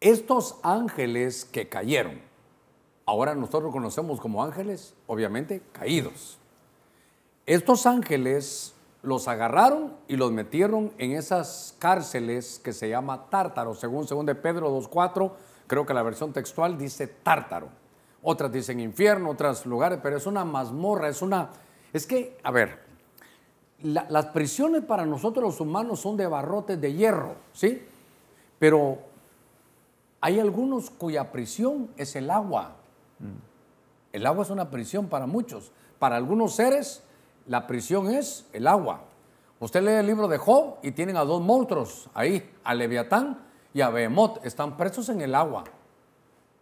Estos 0.00 0.58
ángeles 0.62 1.44
que 1.44 1.68
cayeron, 1.68 2.20
ahora 3.04 3.34
nosotros 3.34 3.72
conocemos 3.72 4.20
como 4.20 4.42
ángeles, 4.42 4.94
obviamente, 5.06 5.62
caídos. 5.72 6.38
Estos 7.46 7.86
ángeles 7.86 8.74
los 9.02 9.28
agarraron 9.28 9.94
y 10.08 10.16
los 10.16 10.32
metieron 10.32 10.92
en 10.98 11.12
esas 11.12 11.74
cárceles 11.78 12.60
que 12.62 12.72
se 12.72 12.88
llama 12.88 13.26
Tártaro, 13.30 13.74
según, 13.74 14.26
de 14.26 14.34
Pedro 14.34 14.70
2.4, 14.70 15.32
creo 15.66 15.86
que 15.86 15.94
la 15.94 16.02
versión 16.02 16.32
textual 16.32 16.76
dice 16.76 17.06
Tártaro. 17.06 17.68
Otras 18.22 18.52
dicen 18.52 18.80
infierno, 18.80 19.30
otras 19.30 19.64
lugares, 19.64 19.98
pero 20.02 20.16
es 20.16 20.26
una 20.26 20.44
mazmorra, 20.44 21.08
es 21.08 21.22
una... 21.22 21.50
Es 21.92 22.06
que, 22.06 22.38
a 22.42 22.50
ver, 22.50 22.89
las 23.82 24.26
prisiones 24.26 24.84
para 24.84 25.06
nosotros 25.06 25.44
los 25.44 25.60
humanos 25.60 26.00
son 26.00 26.16
de 26.16 26.26
barrotes 26.26 26.80
de 26.80 26.92
hierro, 26.92 27.34
¿sí? 27.52 27.82
Pero 28.58 28.98
hay 30.20 30.38
algunos 30.38 30.90
cuya 30.90 31.32
prisión 31.32 31.90
es 31.96 32.14
el 32.16 32.30
agua. 32.30 32.76
El 34.12 34.26
agua 34.26 34.42
es 34.42 34.50
una 34.50 34.70
prisión 34.70 35.08
para 35.08 35.26
muchos. 35.26 35.72
Para 35.98 36.16
algunos 36.16 36.54
seres, 36.54 37.02
la 37.46 37.66
prisión 37.66 38.10
es 38.10 38.46
el 38.52 38.66
agua. 38.66 39.02
Usted 39.60 39.82
lee 39.82 39.92
el 39.92 40.06
libro 40.06 40.28
de 40.28 40.38
Job 40.38 40.76
y 40.82 40.92
tienen 40.92 41.16
a 41.16 41.24
dos 41.24 41.40
monstruos 41.40 42.08
ahí, 42.14 42.50
a 42.64 42.74
Leviatán 42.74 43.38
y 43.74 43.80
a 43.80 43.90
Behemoth. 43.90 44.44
Están 44.44 44.76
presos 44.76 45.08
en 45.08 45.20
el 45.20 45.34
agua. 45.34 45.64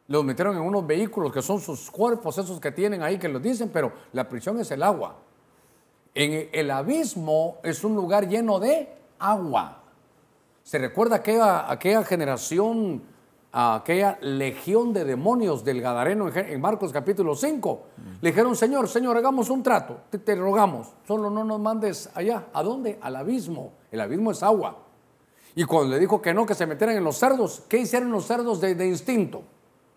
Los 0.08 0.24
metieron 0.24 0.56
en 0.56 0.62
unos 0.62 0.86
vehículos 0.86 1.32
que 1.32 1.42
son 1.42 1.60
sus 1.60 1.90
cuerpos, 1.90 2.38
esos 2.38 2.60
que 2.60 2.72
tienen 2.72 3.02
ahí 3.02 3.18
que 3.18 3.28
los 3.28 3.42
dicen, 3.42 3.70
pero 3.72 3.92
la 4.12 4.28
prisión 4.28 4.58
es 4.58 4.70
el 4.70 4.82
agua. 4.82 5.16
En 6.14 6.48
el 6.52 6.70
abismo 6.70 7.58
es 7.62 7.84
un 7.84 7.94
lugar 7.94 8.28
lleno 8.28 8.58
de 8.58 8.88
agua. 9.18 9.82
¿Se 10.62 10.78
recuerda 10.78 11.16
aquella, 11.16 11.70
aquella 11.70 12.04
generación 12.04 13.02
aquella 13.52 14.18
legión 14.20 14.92
de 14.92 15.04
demonios 15.04 15.64
del 15.64 15.80
Gadareno 15.80 16.28
en 16.34 16.60
Marcos 16.60 16.92
capítulo 16.92 17.34
5. 17.34 17.82
Le 18.20 18.30
dijeron, 18.30 18.54
Señor, 18.56 18.88
Señor, 18.88 19.16
hagamos 19.16 19.50
un 19.50 19.62
trato, 19.62 20.00
te, 20.10 20.34
rogamos, 20.34 20.92
solo 21.06 21.30
no 21.30 21.44
nos 21.44 21.60
mandes 21.60 22.10
allá. 22.14 22.46
¿A 22.52 22.62
dónde? 22.62 22.98
Al 23.00 23.16
abismo. 23.16 23.72
El 23.90 24.00
abismo 24.00 24.30
es 24.30 24.42
agua. 24.42 24.76
Y 25.54 25.64
cuando 25.64 25.94
le 25.94 25.98
dijo 25.98 26.20
que 26.20 26.34
no, 26.34 26.46
que 26.46 26.54
se 26.54 26.66
metieran 26.66 26.96
en 26.96 27.04
los 27.04 27.16
cerdos, 27.16 27.62
¿qué 27.68 27.78
hicieron 27.78 28.12
los 28.12 28.26
cerdos 28.26 28.60
de, 28.60 28.86
instinto? 28.86 29.42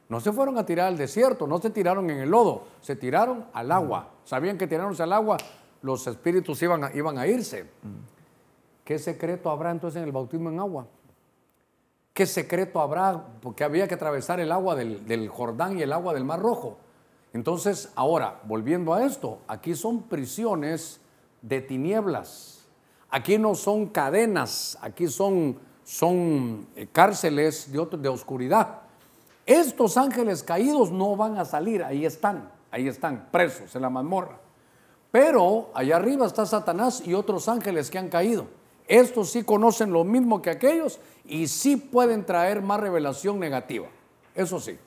No 0.09 0.19
se 0.19 0.31
fueron 0.31 0.57
a 0.57 0.65
tirar 0.65 0.88
al 0.88 0.97
desierto, 0.97 1.45
no 1.47 1.59
se 1.59 1.69
tiraron 1.69 2.09
en 2.09 2.19
el 2.19 2.29
lodo, 2.29 2.63
se 2.81 2.95
tiraron 2.95 3.45
al 3.53 3.71
agua. 3.71 4.09
Sabían 4.25 4.57
que 4.57 4.67
tirándose 4.67 5.03
al 5.03 5.13
agua 5.13 5.38
los 5.82 6.06
espíritus 6.08 6.62
iban 6.62 6.90
iban 6.95 7.18
a 7.18 7.28
irse. 7.28 7.70
¿Qué 8.84 8.99
secreto 8.99 9.49
habrá 9.49 9.72
entonces 9.72 10.02
en 10.02 10.08
el 10.08 10.12
bautismo 10.12 10.49
en 10.49 10.60
agua? 10.60 10.88
¿Qué 12.14 12.26
secreto 12.26 12.82
habrá? 12.82 13.26
Porque 13.41 13.64
había 13.64 13.88
que 13.88 13.94
atravesar 13.94 14.40
el 14.40 14.52
agua 14.52 14.76
del, 14.76 15.30
Jordán 15.30 15.80
y 15.80 15.82
el 15.82 15.94
agua 15.94 16.14
del 16.14 16.26
Mar 16.26 16.41
Rojo. 16.41 16.78
Entonces, 17.34 17.90
ahora, 17.95 18.41
volviendo 18.44 18.94
a 18.94 19.06
esto, 19.06 19.40
aquí 19.48 19.76
son 19.76 20.03
prisiones 20.03 20.99
de 21.41 21.62
tinieblas. 21.62 22.66
Aquí 23.10 23.38
no 23.38 23.56
son 23.56 23.88
cadenas, 23.88 24.78
aquí 24.82 25.08
son, 25.08 25.58
son 25.86 26.68
eh, 26.76 26.88
cárceles 26.91 27.72
de, 27.72 27.86
de 27.98 28.10
oscuridad. 28.10 28.82
Estos 29.45 29.95
ángeles 29.95 30.44
caídos 30.44 30.91
no 30.91 31.16
van 31.16 31.38
a 31.38 31.45
salir, 31.45 31.84
ahí 31.84 32.06
están, 32.06 32.52
ahí 32.72 32.88
están, 32.90 33.30
presos 33.32 33.74
en 33.76 33.82
la 33.82 33.90
mazmorra. 33.90 34.40
Pero 35.11 35.69
allá 35.73 35.97
arriba 35.97 36.25
está 36.25 36.45
Satanás 36.45 37.03
y 37.05 37.13
otros 37.13 37.49
ángeles 37.49 37.91
que 37.91 37.97
han 37.97 38.09
caído. 38.09 38.47
Estos 38.88 39.31
sí 39.31 39.43
conocen 39.43 39.91
lo 39.91 40.03
mismo 40.03 40.41
que 40.41 40.49
aquellos 40.49 40.99
y 41.25 41.47
sí 41.47 41.77
pueden 41.77 42.25
traer 42.25 42.61
más 42.61 42.79
revelación 42.79 43.39
negativa. 43.39 43.88
Eso 44.33 44.59
sí. 44.59 44.77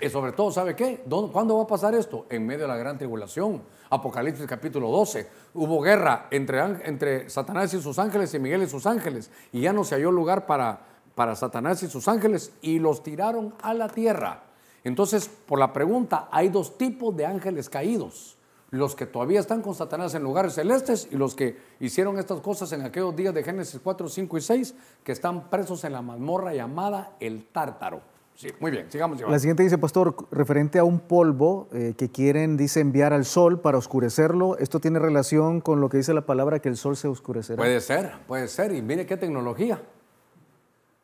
Y 0.00 0.08
sobre 0.08 0.32
todo, 0.32 0.50
¿sabe 0.50 0.74
qué? 0.74 1.04
¿Cuándo 1.32 1.58
va 1.58 1.64
a 1.64 1.66
pasar 1.66 1.94
esto? 1.94 2.26
En 2.30 2.46
medio 2.46 2.62
de 2.62 2.68
la 2.68 2.76
gran 2.76 2.96
tribulación. 2.96 3.62
Apocalipsis 3.90 4.46
capítulo 4.46 4.88
12. 4.88 5.28
Hubo 5.54 5.80
guerra 5.82 6.28
entre, 6.30 7.28
Satanás 7.28 7.74
y 7.74 7.82
sus 7.82 7.98
ángeles 7.98 8.32
y 8.32 8.38
Miguel 8.38 8.62
y 8.62 8.66
sus 8.66 8.86
ángeles. 8.86 9.30
Y 9.52 9.60
ya 9.60 9.74
no 9.74 9.84
se 9.84 9.96
halló 9.96 10.10
lugar 10.10 10.46
para, 10.46 10.80
para 11.14 11.36
Satanás 11.36 11.82
y 11.82 11.88
sus 11.88 12.08
ángeles 12.08 12.52
y 12.62 12.78
los 12.78 13.02
tiraron 13.02 13.54
a 13.60 13.74
la 13.74 13.88
tierra. 13.88 14.44
Entonces, 14.84 15.28
por 15.28 15.58
la 15.58 15.72
pregunta, 15.74 16.28
hay 16.30 16.48
dos 16.48 16.78
tipos 16.78 17.14
de 17.14 17.26
ángeles 17.26 17.68
caídos. 17.68 18.38
Los 18.70 18.94
que 18.94 19.06
todavía 19.06 19.40
están 19.40 19.62
con 19.62 19.74
Satanás 19.74 20.14
en 20.14 20.22
lugares 20.22 20.54
celestes 20.54 21.08
y 21.10 21.16
los 21.16 21.34
que 21.34 21.56
hicieron 21.80 22.18
estas 22.18 22.40
cosas 22.40 22.72
en 22.72 22.82
aquellos 22.82 23.14
días 23.16 23.34
de 23.34 23.42
Génesis 23.42 23.80
4, 23.82 24.08
5 24.08 24.38
y 24.38 24.40
6, 24.40 24.74
que 25.02 25.12
están 25.12 25.50
presos 25.50 25.84
en 25.84 25.92
la 25.92 26.02
mazmorra 26.02 26.54
llamada 26.54 27.16
el 27.20 27.44
Tártaro. 27.46 28.00
Sí, 28.36 28.48
muy 28.58 28.70
bien, 28.70 28.90
sigamos. 28.90 29.20
La 29.20 29.38
siguiente 29.38 29.62
dice, 29.62 29.76
pastor, 29.76 30.16
referente 30.30 30.78
a 30.78 30.84
un 30.84 31.00
polvo 31.00 31.68
eh, 31.72 31.94
que 31.96 32.08
quieren, 32.08 32.56
dice, 32.56 32.80
enviar 32.80 33.12
al 33.12 33.26
sol 33.26 33.60
para 33.60 33.76
oscurecerlo, 33.76 34.56
¿esto 34.56 34.80
tiene 34.80 34.98
relación 34.98 35.60
con 35.60 35.80
lo 35.82 35.90
que 35.90 35.98
dice 35.98 36.14
la 36.14 36.22
palabra 36.22 36.58
que 36.60 36.70
el 36.70 36.78
sol 36.78 36.96
se 36.96 37.06
oscurecerá? 37.06 37.58
Puede 37.58 37.80
ser, 37.82 38.12
puede 38.26 38.48
ser, 38.48 38.72
y 38.72 38.80
mire 38.80 39.04
qué 39.04 39.18
tecnología. 39.18 39.82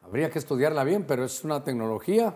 Habría 0.03 0.31
que 0.31 0.39
estudiarla 0.39 0.83
bien, 0.85 1.05
pero 1.07 1.25
es 1.25 1.45
una 1.45 1.63
tecnología 1.63 2.33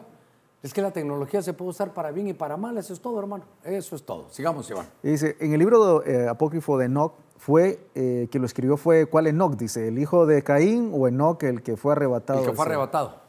es 0.62 0.74
que 0.74 0.82
la 0.82 0.90
tecnología 0.90 1.40
se 1.40 1.54
puede 1.54 1.70
usar 1.70 1.94
para 1.94 2.10
bien 2.10 2.28
y 2.28 2.34
para 2.34 2.56
mal, 2.56 2.76
eso 2.76 2.92
es 2.92 3.00
todo, 3.00 3.18
hermano. 3.18 3.44
Eso 3.64 3.96
es 3.96 4.02
todo. 4.02 4.28
Sigamos, 4.30 4.68
Iván. 4.68 4.86
Dice, 5.02 5.36
en 5.40 5.54
el 5.54 5.58
libro 5.58 6.04
eh, 6.04 6.28
apócrifo 6.28 6.76
de 6.76 6.86
Enoch, 6.86 7.14
fue, 7.38 7.80
eh, 7.94 8.28
que 8.30 8.38
lo 8.38 8.44
escribió 8.44 8.76
fue, 8.76 9.06
¿cuál 9.06 9.26
Enoch? 9.26 9.56
Dice, 9.56 9.88
¿el 9.88 9.98
hijo 9.98 10.26
de 10.26 10.42
Caín 10.42 10.90
o 10.94 11.08
Enoch 11.08 11.42
el 11.44 11.62
que 11.62 11.78
fue 11.78 11.92
arrebatado? 11.92 12.40
El 12.40 12.46
que 12.46 12.52
fue 12.52 12.66
arrebatado. 12.66 13.20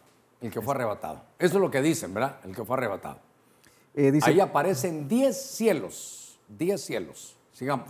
El 0.42 0.52
que 0.52 0.62
fue 0.62 0.76
arrebatado. 0.76 1.22
Eso 1.40 1.56
es 1.56 1.62
lo 1.62 1.72
que 1.72 1.82
dicen, 1.82 2.14
¿verdad? 2.14 2.38
El 2.44 2.54
que 2.54 2.66
fue 2.66 2.76
arrebatado. 2.76 3.20
Eh, 3.94 4.12
dice, 4.12 4.30
Ahí 4.30 4.42
aparecen 4.42 5.08
10 5.08 5.42
cielos. 5.42 6.40
10 6.50 6.82
cielos. 6.82 7.38
Sigamos. 7.54 7.88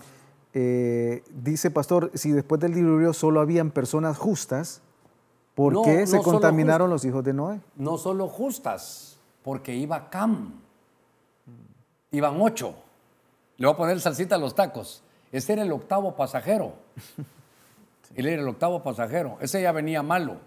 dice, 0.54 1.72
pastor, 1.72 2.12
si 2.14 2.32
después 2.32 2.62
del 2.62 2.76
diluvio 2.76 3.14
solo 3.14 3.40
habían 3.40 3.72
personas 3.72 4.20
justas, 4.20 4.82
¿por 5.56 5.82
qué 5.82 6.06
se 6.06 6.22
contaminaron 6.22 6.92
los 6.92 7.06
hijos 7.06 7.24
de 7.24 7.34
Noé? 7.34 7.60
No 7.76 7.98
solo 7.98 8.28
justas 8.28 9.11
porque 9.44 9.74
iba 9.74 10.10
Cam. 10.10 10.62
Iban 12.12 12.42
ocho. 12.42 12.76
Le 13.58 13.68
voy 13.68 13.74
a 13.74 13.78
poner 13.78 14.00
salsita 14.00 14.36
a 14.36 14.38
los 14.38 14.56
tacos. 14.56 15.04
Ese 15.32 15.54
era 15.54 15.64
el 15.64 15.72
octavo 15.72 16.16
pasajero. 16.16 16.74
Él 18.16 18.26
era 18.26 18.42
el 18.42 18.48
octavo 18.48 18.84
pasajero. 18.84 19.38
Ese 19.40 19.62
ya 19.62 19.72
venía 19.72 20.04
malo. 20.04 20.38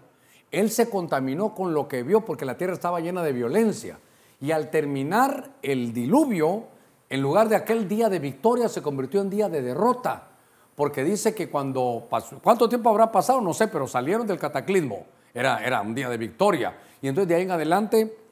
Él 0.51 0.69
se 0.69 0.89
contaminó 0.89 1.53
con 1.55 1.73
lo 1.73 1.87
que 1.87 2.03
vio 2.03 2.21
porque 2.21 2.45
la 2.45 2.57
tierra 2.57 2.73
estaba 2.73 2.99
llena 2.99 3.23
de 3.23 3.33
violencia. 3.33 3.97
Y 4.39 4.51
al 4.51 4.69
terminar 4.69 5.51
el 5.61 5.93
diluvio, 5.93 6.65
en 7.09 7.21
lugar 7.21 7.49
de 7.49 7.55
aquel 7.55 7.87
día 7.87 8.09
de 8.09 8.19
victoria, 8.19 8.69
se 8.69 8.81
convirtió 8.81 9.21
en 9.21 9.29
día 9.29 9.49
de 9.49 9.61
derrota. 9.61 10.27
Porque 10.75 11.03
dice 11.03 11.33
que 11.33 11.49
cuando 11.49 12.05
pasó, 12.09 12.39
¿cuánto 12.43 12.69
tiempo 12.69 12.89
habrá 12.89 13.11
pasado? 13.11 13.41
No 13.41 13.53
sé, 13.53 13.67
pero 13.69 13.87
salieron 13.87 14.27
del 14.27 14.37
cataclismo. 14.37 15.05
Era, 15.33 15.65
era 15.65 15.81
un 15.81 15.95
día 15.95 16.09
de 16.09 16.17
victoria. 16.17 16.77
Y 17.01 17.07
entonces 17.07 17.29
de 17.29 17.35
ahí 17.35 17.43
en 17.43 17.51
adelante 17.51 18.24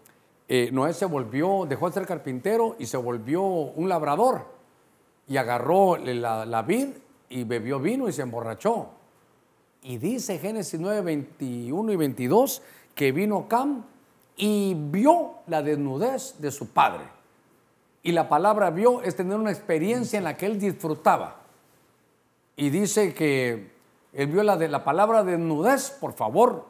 eh, 0.48 0.70
Noé 0.72 0.94
se 0.94 1.06
volvió, 1.06 1.66
dejó 1.68 1.88
de 1.88 1.94
ser 1.94 2.06
carpintero 2.06 2.76
y 2.78 2.86
se 2.86 2.98
volvió 2.98 3.44
un 3.44 3.88
labrador. 3.88 4.46
Y 5.28 5.38
agarró 5.38 5.98
la, 5.98 6.62
vid 6.64 6.90
y 7.30 7.44
bebió 7.46 7.80
vino 7.80 8.10
y 8.10 8.14
se 8.14 8.24
emborrachó. 8.24 8.90
Y 9.84 9.98
dice 9.98 10.40
Génesis 10.40 10.80
9, 10.80 11.02
21 11.02 11.92
y 11.92 11.96
22 11.96 12.62
que 12.96 13.12
vino 13.12 13.48
Cam 13.48 13.86
y 14.36 14.76
vio 14.76 15.36
la 15.48 15.62
desnudez 15.62 16.40
de 16.40 16.52
su 16.52 16.70
padre. 16.70 17.06
Y 18.02 18.12
la 18.12 18.28
palabra 18.28 18.70
vio 18.70 19.02
es 19.02 19.16
tener 19.16 19.38
una 19.38 19.52
experiencia 19.52 20.18
en 20.18 20.26
la 20.26 20.36
que 20.36 20.46
él 20.46 20.60
disfrutaba. 20.60 21.38
Y 22.56 22.70
dice 22.70 23.14
que 23.14 23.72
él 24.12 24.28
vio 24.28 24.44
la 24.44 24.58
de 24.58 24.68
la 24.68 24.84
palabra 24.84 25.24
desnudez, 25.24 25.90
por 25.92 26.14
favor, 26.14 26.66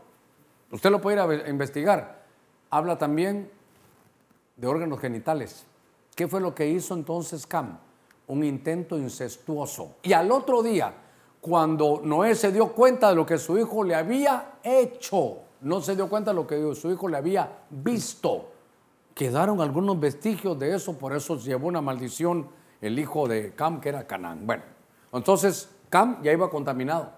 usted 0.72 0.91
lo 0.91 1.02
puede 1.02 1.18
ir 1.18 1.44
a 1.45 1.50
investigar. 1.50 2.24
Habla 2.70 2.98
también 2.98 3.50
de 4.55 4.67
órganos 4.67 4.99
genitales. 4.99 5.65
¿Qué 6.15 6.27
fue 6.27 6.41
lo 6.41 6.53
que 6.53 6.67
hizo 6.67 6.93
entonces 6.93 7.47
Cam? 7.47 7.80
Un 8.27 8.43
intento 8.43 8.97
incestuoso. 8.97 9.95
Y 10.03 10.13
al 10.13 10.31
otro 10.31 10.61
día, 10.61 10.93
cuando 11.41 12.01
Noé 12.03 12.35
se 12.35 12.51
dio 12.51 12.71
cuenta 12.73 13.09
de 13.09 13.15
lo 13.15 13.25
que 13.25 13.38
su 13.38 13.57
hijo 13.57 13.84
le 13.84 13.95
había 13.95 14.59
hecho, 14.63 15.39
no 15.61 15.81
se 15.81 15.95
dio 15.95 16.07
cuenta 16.07 16.31
de 16.31 16.35
lo 16.35 16.47
que 16.47 16.75
su 16.75 16.91
hijo 16.91 17.07
le 17.07 17.17
había 17.17 17.63
visto. 17.69 18.49
Quedaron 19.13 19.61
algunos 19.61 19.99
vestigios 19.99 20.57
de 20.57 20.75
eso, 20.75 20.97
por 20.97 21.13
eso 21.13 21.38
llevó 21.38 21.67
una 21.67 21.81
maldición 21.81 22.47
el 22.81 22.99
hijo 22.99 23.27
de 23.27 23.53
Cam, 23.55 23.80
que 23.80 23.89
era 23.89 24.05
Canaán. 24.05 24.45
Bueno, 24.45 24.63
entonces 25.11 25.69
Cam 25.89 26.21
ya 26.21 26.31
iba 26.31 26.49
contaminado. 26.49 27.11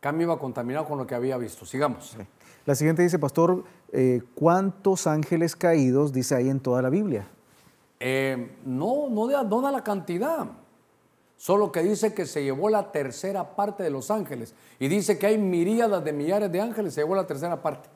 Cam 0.00 0.20
iba 0.20 0.38
contaminado 0.38 0.86
con 0.86 0.98
lo 0.98 1.06
que 1.06 1.14
había 1.14 1.36
visto. 1.38 1.64
Sigamos. 1.64 2.16
La 2.64 2.74
siguiente 2.74 3.02
dice, 3.02 3.18
pastor, 3.18 3.64
eh, 3.92 4.22
¿cuántos 4.34 5.06
ángeles 5.06 5.56
caídos 5.56 6.12
dice 6.12 6.34
ahí 6.34 6.48
en 6.48 6.60
toda 6.60 6.80
la 6.80 6.90
Biblia? 6.90 7.26
Eh, 7.98 8.56
no, 8.64 9.08
no, 9.08 9.26
da, 9.28 9.70
la 9.70 9.84
cantidad. 9.84 10.46
Solo 11.36 11.72
que 11.72 11.82
dice 11.82 12.14
que 12.14 12.24
se 12.24 12.44
llevó 12.44 12.70
la 12.70 12.92
tercera 12.92 13.56
parte 13.56 13.82
de 13.82 13.90
los 13.90 14.10
ángeles. 14.10 14.54
Y 14.78 14.88
dice 14.88 15.18
que 15.18 15.26
hay 15.26 15.38
miríadas 15.38 16.04
de 16.04 16.12
millares 16.12 16.52
de 16.52 16.60
ángeles, 16.60 16.94
se 16.94 17.00
llevó 17.00 17.16
la 17.16 17.26
tercera 17.26 17.60
parte. 17.60 17.88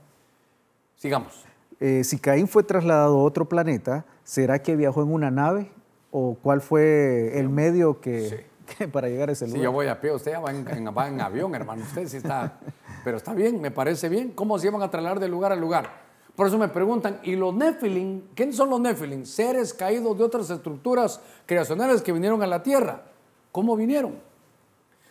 Sigamos. 0.97 1.45
Eh, 1.79 2.03
si 2.05 2.19
Caín 2.19 2.49
fue 2.49 2.63
trasladado 2.65 3.21
a 3.21 3.23
otro 3.23 3.49
planeta, 3.49 4.05
¿será 4.25 4.61
que 4.63 4.75
viajó 4.75 5.03
en 5.03 5.13
una 5.13 5.31
nave? 5.31 5.71
¿O 6.11 6.37
cuál 6.43 6.61
fue 6.61 7.39
el 7.39 7.49
medio 7.49 8.01
que, 8.01 8.47
para 8.93 9.09
llegar 9.09 9.29
a 9.29 9.33
ese 9.33 9.47
lugar? 9.47 9.59
Sí, 9.59 9.65
yo 9.65 9.73
voy 9.73 9.87
a 9.87 10.01
pie, 10.01 10.13
usted 10.13 10.35
va 10.35 10.51
en, 10.51 10.97
va 10.97 11.09
en 11.09 11.21
avión, 11.21 11.55
hermano. 11.55 11.83
Usted 11.83 12.07
sí 12.09 12.19
está 12.19 12.59
pero 13.07 13.19
está 13.19 13.35
bien, 13.35 13.61
me 13.61 13.71
parece 13.71 14.09
bien. 14.09 14.33
¿Cómo 14.33 14.59
se 14.59 14.67
iban 14.67 14.83
a 14.83 14.91
trasladar 14.91 15.21
de 15.21 15.29
lugar 15.29 15.53
a 15.53 15.55
lugar? 15.55 15.89
Por 16.35 16.49
eso 16.49 16.59
me 16.59 16.67
preguntan, 16.67 17.21
¿y 17.23 17.37
los 17.37 17.55
Nephilim? 17.55 18.23
¿Quiénes 18.35 18.57
son 18.57 18.69
los 18.69 18.81
Nephilim? 18.81 19.25
Seres 19.25 19.73
caídos 19.73 20.19
de 20.19 20.25
otras 20.25 20.51
estructuras 20.51 21.21
creacionales 21.47 22.03
que 22.03 22.11
vinieron 22.11 22.43
a 22.43 22.49
la 22.49 22.65
tierra. 22.65 23.05
¿Cómo 23.53 23.77
vinieron? 23.77 24.19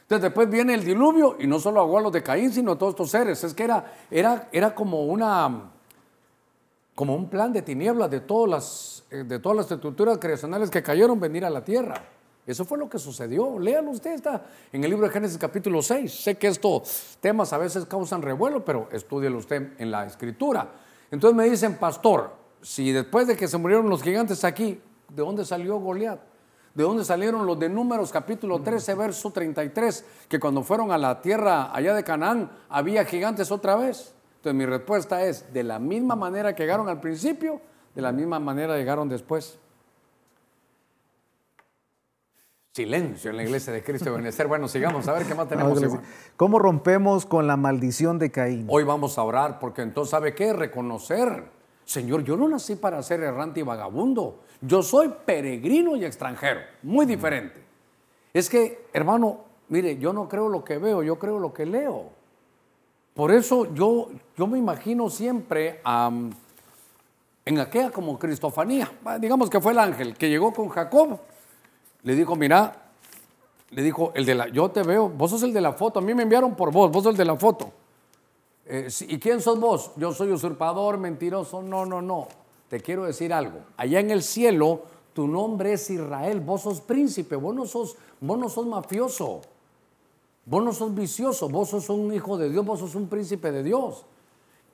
Entonces 0.01 0.23
después 0.23 0.49
viene 0.49 0.73
el 0.73 0.83
diluvio 0.83 1.37
y 1.39 1.47
no 1.47 1.57
solo 1.57 1.79
ahogó 1.79 1.99
a 1.99 2.01
los 2.01 2.11
de 2.11 2.21
Caín, 2.21 2.51
sino 2.51 2.73
a 2.73 2.77
todos 2.77 2.91
estos 2.91 3.11
seres. 3.11 3.41
Es 3.45 3.53
que 3.53 3.63
era, 3.63 3.93
era, 4.11 4.49
era 4.51 4.75
como 4.75 5.05
una 5.05 5.71
como 6.95 7.15
un 7.15 7.29
plan 7.29 7.53
de 7.53 7.61
tinieblas 7.61 8.11
de 8.11 8.19
todas 8.19 8.49
las, 8.49 9.03
eh, 9.09 9.23
de 9.23 9.39
todas 9.39 9.55
las 9.55 9.71
estructuras 9.71 10.17
creacionales 10.17 10.69
que 10.69 10.83
cayeron 10.83 11.17
venir 11.17 11.45
a 11.45 11.49
la 11.49 11.63
tierra. 11.63 11.95
Eso 12.45 12.63
fue 12.63 12.77
lo 12.77 12.87
que 12.87 12.99
sucedió. 12.99 13.57
Léalo 13.57 13.91
usted, 13.91 14.11
está 14.11 14.45
en 14.71 14.83
el 14.83 14.89
libro 14.91 15.07
de 15.07 15.13
Génesis 15.13 15.37
capítulo 15.37 15.81
6. 15.81 16.23
Sé 16.23 16.35
que 16.35 16.47
estos 16.47 17.17
temas 17.19 17.51
a 17.53 17.57
veces 17.57 17.85
causan 17.85 18.21
revuelo, 18.21 18.63
pero 18.63 18.87
estúdielo 18.91 19.39
usted 19.39 19.71
en 19.79 19.89
la 19.89 20.05
escritura. 20.05 20.69
Entonces 21.09 21.35
me 21.35 21.49
dicen, 21.49 21.77
pastor, 21.77 22.33
si 22.61 22.91
después 22.91 23.27
de 23.27 23.35
que 23.35 23.47
se 23.47 23.57
murieron 23.57 23.89
los 23.89 24.03
gigantes 24.03 24.43
aquí, 24.43 24.79
¿de 25.09 25.23
dónde 25.23 25.43
salió 25.43 25.79
Goliat? 25.79 26.19
¿De 26.75 26.83
dónde 26.83 27.05
salieron 27.05 27.45
los 27.45 27.57
de 27.57 27.69
Números 27.69 28.11
capítulo 28.11 28.61
13, 28.61 28.95
verso 28.95 29.31
33? 29.31 30.05
Que 30.27 30.39
cuando 30.39 30.61
fueron 30.61 30.91
a 30.91 30.97
la 30.97 31.21
tierra 31.21 31.73
allá 31.73 31.95
de 31.95 32.03
Canaán 32.03 32.51
había 32.69 33.05
gigantes 33.05 33.49
otra 33.49 33.75
vez. 33.75 34.13
Entonces 34.35 34.55
mi 34.55 34.65
respuesta 34.65 35.25
es, 35.25 35.51
de 35.53 35.63
la 35.63 35.79
misma 35.79 36.15
manera 36.15 36.53
que 36.53 36.63
llegaron 36.63 36.89
al 36.89 36.99
principio, 36.99 37.61
de 37.95 38.01
la 38.01 38.11
misma 38.11 38.39
manera 38.39 38.75
llegaron 38.77 39.07
después. 39.07 39.57
Silencio 42.75 43.31
en 43.31 43.37
la 43.37 43.43
iglesia 43.43 43.71
de 43.71 43.81
Cristo 43.81 44.09
de 44.09 44.17
Benecer. 44.17 44.47
Bueno, 44.47 44.67
sigamos 44.67 45.07
a 45.07 45.13
ver 45.13 45.25
qué 45.25 45.33
más 45.33 45.47
tenemos. 45.47 45.79
¿Cómo 46.35 46.59
rompemos 46.59 47.25
con 47.25 47.47
la 47.47 47.55
maldición 47.55 48.19
de 48.19 48.31
Caín? 48.31 48.67
Hoy 48.69 48.83
vamos 48.83 49.17
a 49.17 49.23
orar 49.23 49.59
porque 49.59 49.81
entonces, 49.81 50.11
¿sabe 50.11 50.35
qué? 50.35 50.51
Reconocer, 50.51 51.45
Señor, 51.85 52.25
yo 52.25 52.35
no 52.35 52.49
nací 52.49 52.75
para 52.75 53.01
ser 53.01 53.21
errante 53.21 53.61
y 53.61 53.63
vagabundo. 53.63 54.41
Yo 54.59 54.83
soy 54.83 55.09
peregrino 55.25 55.95
y 55.95 56.03
extranjero, 56.03 56.59
muy 56.83 57.05
diferente. 57.05 57.63
Es 58.33 58.49
que, 58.49 58.87
hermano, 58.91 59.45
mire, 59.69 59.97
yo 59.97 60.11
no 60.11 60.27
creo 60.27 60.49
lo 60.49 60.65
que 60.65 60.77
veo, 60.77 61.01
yo 61.01 61.17
creo 61.17 61.39
lo 61.39 61.53
que 61.53 61.65
leo. 61.65 62.09
Por 63.13 63.31
eso 63.31 63.73
yo, 63.73 64.09
yo 64.37 64.47
me 64.47 64.57
imagino 64.57 65.09
siempre 65.09 65.79
en 67.45 67.57
aquella 67.57 67.89
como 67.91 68.19
cristofanía, 68.19 68.91
digamos 69.21 69.49
que 69.49 69.61
fue 69.61 69.71
el 69.71 69.79
ángel 69.79 70.17
que 70.17 70.27
llegó 70.27 70.51
con 70.51 70.67
Jacob 70.67 71.21
le 72.05 72.15
dijo, 72.15 72.35
mira, 72.35 72.91
le 73.71 73.81
dijo, 73.81 74.11
el 74.13 74.25
de 74.25 74.35
la, 74.35 74.47
yo 74.47 74.69
te 74.69 74.83
veo, 74.83 75.09
vos 75.09 75.31
sos 75.31 75.41
el 75.41 75.51
de 75.51 75.59
la 75.59 75.73
foto, 75.73 75.99
a 75.99 76.01
mí 76.03 76.13
me 76.13 76.21
enviaron 76.21 76.55
por 76.55 76.71
vos, 76.71 76.91
vos 76.91 77.03
sos 77.03 77.13
el 77.13 77.17
de 77.17 77.25
la 77.25 77.35
foto. 77.35 77.71
Eh, 78.67 78.87
¿Y 79.07 79.17
quién 79.17 79.41
sos 79.41 79.59
vos? 79.59 79.91
Yo 79.95 80.13
soy 80.13 80.31
usurpador, 80.31 80.99
mentiroso. 80.99 81.63
No, 81.63 81.83
no, 81.85 82.03
no. 82.03 82.27
Te 82.69 82.79
quiero 82.79 83.05
decir 83.05 83.33
algo. 83.33 83.59
Allá 83.75 83.99
en 83.99 84.11
el 84.11 84.21
cielo, 84.21 84.83
tu 85.13 85.27
nombre 85.27 85.73
es 85.73 85.89
Israel, 85.89 86.41
vos 86.41 86.61
sos 86.61 86.79
príncipe, 86.79 87.35
vos 87.35 87.55
no 87.55 87.65
sos, 87.65 87.95
vos 88.21 88.37
no 88.37 88.49
sos 88.49 88.67
mafioso, 88.67 89.41
vos 90.45 90.63
no 90.63 90.73
sos 90.73 90.93
vicioso, 90.93 91.49
vos 91.49 91.69
sos 91.69 91.89
un 91.89 92.13
hijo 92.13 92.37
de 92.37 92.49
Dios, 92.49 92.63
vos 92.63 92.79
sos 92.79 92.93
un 92.93 93.07
príncipe 93.07 93.51
de 93.51 93.63
Dios 93.63 94.05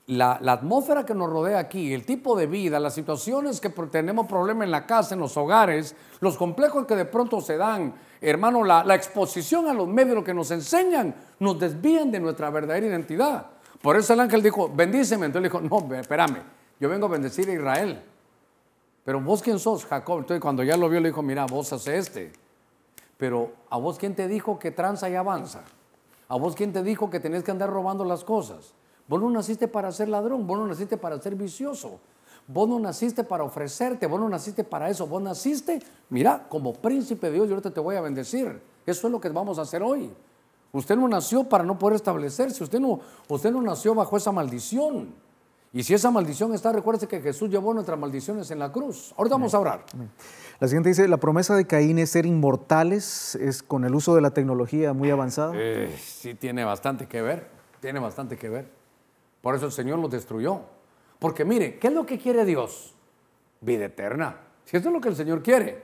la, 0.07 0.33
atmósfera 0.33 1.05
que 1.05 1.13
nos 1.13 1.29
rodea 1.29 1.59
aquí, 1.59 1.93
el 1.93 2.05
tipo 2.05 2.35
de 2.35 2.47
vida, 2.47 2.79
las 2.79 2.93
situaciones 2.93 3.61
que 3.61 3.69
tenemos 3.69 4.27
problemas 4.27 4.65
en 4.65 4.71
la 4.71 4.85
casa, 4.85 5.15
en 5.15 5.21
los 5.21 5.37
hogares, 5.37 5.95
los 6.19 6.37
complejos 6.37 6.85
que 6.85 6.95
de 6.95 7.05
pronto 7.05 7.39
se 7.41 7.57
dan, 7.57 7.93
hermano, 8.19 8.63
la, 8.63 8.95
exposición 8.95 9.67
a 9.67 9.73
los 9.73 9.87
medios, 9.87 10.15
lo 10.15 10.23
que 10.23 10.33
nos 10.33 10.51
enseñan, 10.51 11.15
nos 11.39 11.59
desvían 11.59 12.11
de 12.11 12.19
nuestra 12.19 12.49
verdadera 12.49 12.87
identidad. 12.87 13.47
Por 13.81 13.95
eso 13.95 14.13
el 14.13 14.19
ángel 14.19 14.43
dijo, 14.43 14.69
bendíceme. 14.73 15.25
Entonces 15.25 15.51
le 15.51 15.59
dijo, 15.59 15.85
no, 15.85 15.95
espérame, 15.95 16.43
yo 16.79 16.89
vengo 16.89 17.07
a 17.07 17.09
bendecir 17.09 17.49
a 17.49 17.53
Israel. 17.53 18.03
Pero 19.03 19.19
vos 19.21 19.41
quién 19.41 19.57
sos, 19.59 19.85
Jacob. 19.85 20.19
Entonces 20.19 20.41
cuando 20.41 20.63
ya 20.63 20.77
lo 20.77 20.87
vio, 20.89 20.99
le 20.99 21.09
dijo, 21.09 21.23
mira, 21.23 21.45
vos 21.45 21.73
haces 21.73 22.07
este. 22.07 22.31
Pero 23.17 23.51
¿a 23.69 23.77
vos 23.77 23.97
quién 23.97 24.15
te 24.15 24.27
dijo 24.27 24.59
que 24.59 24.71
tranza 24.71 25.09
y 25.09 25.15
avanza? 25.15 25.61
¿A 26.27 26.35
vos 26.37 26.55
quién 26.55 26.73
te 26.73 26.83
dijo 26.83 27.09
que 27.09 27.19
tenés 27.19 27.43
que 27.43 27.51
andar 27.51 27.69
robando 27.69 28.05
las 28.05 28.23
cosas? 28.23 28.73
Vos 29.11 29.21
no 29.21 29.29
naciste 29.29 29.67
para 29.67 29.91
ser 29.91 30.07
ladrón, 30.07 30.47
vos 30.47 30.57
no 30.57 30.65
naciste 30.65 30.95
para 30.95 31.21
ser 31.21 31.35
vicioso. 31.35 31.99
Vos 32.47 32.69
no 32.69 32.79
naciste 32.79 33.25
para 33.25 33.43
ofrecerte, 33.43 34.07
vos 34.07 34.17
no 34.17 34.29
naciste 34.29 34.63
para 34.63 34.89
eso, 34.89 35.05
vos 35.05 35.21
naciste, 35.21 35.83
mira, 36.09 36.47
como 36.47 36.71
príncipe 36.71 37.27
de 37.27 37.33
Dios, 37.33 37.49
yo 37.49 37.55
ahorita 37.55 37.71
te 37.71 37.81
voy 37.81 37.97
a 37.97 38.01
bendecir. 38.01 38.61
Eso 38.85 39.07
es 39.07 39.11
lo 39.11 39.19
que 39.19 39.27
vamos 39.27 39.59
a 39.59 39.63
hacer 39.63 39.83
hoy. 39.83 40.13
Usted 40.71 40.95
no 40.95 41.09
nació 41.09 41.43
para 41.43 41.65
no 41.65 41.77
poder 41.77 41.97
establecerse, 41.97 42.63
usted 42.63 42.79
no, 42.79 43.01
usted 43.27 43.51
no 43.51 43.61
nació 43.61 43.93
bajo 43.93 44.15
esa 44.15 44.31
maldición. 44.31 45.13
Y 45.73 45.83
si 45.83 45.93
esa 45.93 46.09
maldición 46.09 46.53
está, 46.53 46.71
recuérdese 46.71 47.09
que 47.09 47.19
Jesús 47.19 47.49
llevó 47.49 47.73
nuestras 47.73 47.99
maldiciones 47.99 48.49
en 48.49 48.59
la 48.59 48.71
cruz. 48.71 49.13
Ahorita 49.17 49.35
vamos 49.35 49.53
a 49.53 49.59
orar. 49.59 49.83
La 50.61 50.69
siguiente 50.69 50.87
dice, 50.87 51.09
la 51.09 51.17
promesa 51.17 51.53
de 51.57 51.67
Caín 51.67 51.99
es 51.99 52.11
ser 52.11 52.25
inmortales, 52.25 53.35
es 53.35 53.61
con 53.61 53.83
el 53.83 53.93
uso 53.93 54.15
de 54.15 54.21
la 54.21 54.31
tecnología 54.31 54.93
muy 54.93 55.09
avanzada. 55.09 55.51
Eh, 55.57 55.93
sí, 56.01 56.33
tiene 56.33 56.63
bastante 56.63 57.07
que 57.07 57.21
ver, 57.21 57.49
tiene 57.81 57.99
bastante 57.99 58.37
que 58.37 58.47
ver. 58.47 58.80
Por 59.41 59.55
eso 59.55 59.65
el 59.65 59.71
Señor 59.71 59.99
los 59.99 60.11
destruyó. 60.11 60.61
Porque 61.19 61.45
mire, 61.45 61.77
¿qué 61.79 61.87
es 61.87 61.93
lo 61.93 62.05
que 62.05 62.17
quiere 62.17 62.45
Dios? 62.45 62.93
Vida 63.61 63.85
eterna. 63.85 64.37
Si 64.65 64.77
eso 64.77 64.89
es 64.89 64.93
lo 64.93 65.01
que 65.01 65.09
el 65.09 65.15
Señor 65.15 65.43
quiere. 65.43 65.83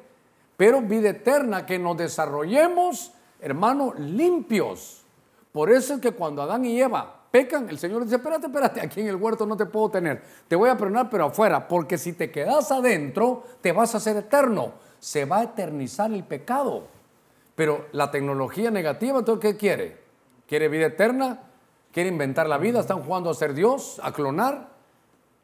Pero 0.55 0.81
vida 0.81 1.09
eterna, 1.09 1.65
que 1.65 1.77
nos 1.77 1.97
desarrollemos, 1.97 3.11
hermano, 3.39 3.93
limpios. 3.97 5.03
Por 5.51 5.71
eso 5.71 5.95
es 5.95 6.01
que 6.01 6.11
cuando 6.11 6.41
Adán 6.41 6.65
y 6.65 6.81
Eva 6.81 7.17
pecan, 7.29 7.69
el 7.69 7.77
Señor 7.77 8.03
dice, 8.03 8.15
espérate, 8.15 8.47
espérate, 8.47 8.81
aquí 8.81 9.01
en 9.01 9.07
el 9.07 9.15
huerto 9.15 9.45
no 9.45 9.55
te 9.55 9.65
puedo 9.65 9.89
tener. 9.89 10.23
Te 10.47 10.55
voy 10.55 10.69
a 10.69 10.77
perdonar, 10.77 11.09
pero 11.09 11.25
afuera, 11.25 11.67
porque 11.67 11.97
si 11.97 12.13
te 12.13 12.31
quedas 12.31 12.71
adentro, 12.71 13.43
te 13.61 13.71
vas 13.71 13.93
a 13.93 13.97
hacer 13.97 14.17
eterno. 14.17 14.73
Se 14.99 15.25
va 15.25 15.39
a 15.39 15.43
eternizar 15.43 16.11
el 16.11 16.23
pecado. 16.23 16.87
Pero 17.55 17.87
la 17.91 18.09
tecnología 18.09 18.71
negativa, 18.71 19.19
entonces, 19.19 19.51
¿qué 19.51 19.57
quiere? 19.57 19.97
¿Quiere 20.47 20.67
vida 20.67 20.87
eterna? 20.87 21.41
¿Quiere 21.97 22.11
inventar 22.11 22.47
la 22.47 22.59
vida? 22.59 22.79
¿Están 22.79 23.01
jugando 23.01 23.31
a 23.31 23.33
ser 23.33 23.55
Dios? 23.55 23.99
¿A 24.03 24.11
clonar? 24.11 24.69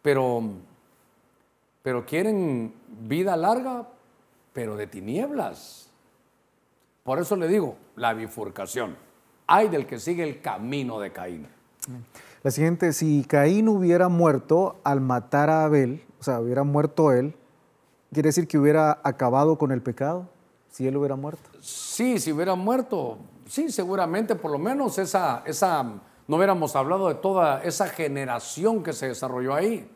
Pero, 0.03 0.51
pero 1.81 2.05
quieren 2.05 2.75
vida 2.87 3.35
larga, 3.35 3.87
pero 4.53 4.75
de 4.75 4.85
tinieblas. 4.85 5.89
Por 7.01 7.17
eso 7.17 7.35
le 7.37 7.47
digo, 7.47 7.75
la 7.95 8.13
bifurcación. 8.13 8.95
Hay 9.47 9.67
del 9.69 9.87
que 9.87 9.97
sigue 9.97 10.21
el 10.21 10.41
camino 10.41 10.99
de 10.99 11.11
Caín. 11.11 11.47
La 12.43 12.51
siguiente, 12.51 12.93
si 12.93 13.25
Caín 13.27 13.67
hubiera 13.67 14.07
muerto 14.07 14.79
al 14.83 15.01
matar 15.01 15.49
a 15.49 15.63
Abel, 15.63 16.03
o 16.19 16.23
sea, 16.23 16.39
hubiera 16.39 16.61
muerto 16.61 17.11
él, 17.11 17.33
¿quiere 18.11 18.29
decir 18.29 18.47
que 18.47 18.59
hubiera 18.59 18.99
acabado 19.03 19.57
con 19.57 19.71
el 19.71 19.81
pecado? 19.81 20.29
Si 20.69 20.87
él 20.87 20.97
hubiera 20.97 21.15
muerto. 21.15 21.49
Sí, 21.61 22.19
si 22.19 22.31
hubiera 22.31 22.53
muerto, 22.53 23.17
sí, 23.47 23.71
seguramente, 23.71 24.35
por 24.35 24.51
lo 24.51 24.59
menos 24.59 24.99
esa, 24.99 25.41
esa, 25.47 25.99
no 26.33 26.37
hubiéramos 26.37 26.75
hablado 26.75 27.09
de 27.09 27.13
toda 27.13 27.61
esa 27.61 27.87
generación 27.87 28.81
que 28.81 28.91
se 28.91 29.07
desarrolló 29.07 29.53
ahí. 29.53 29.87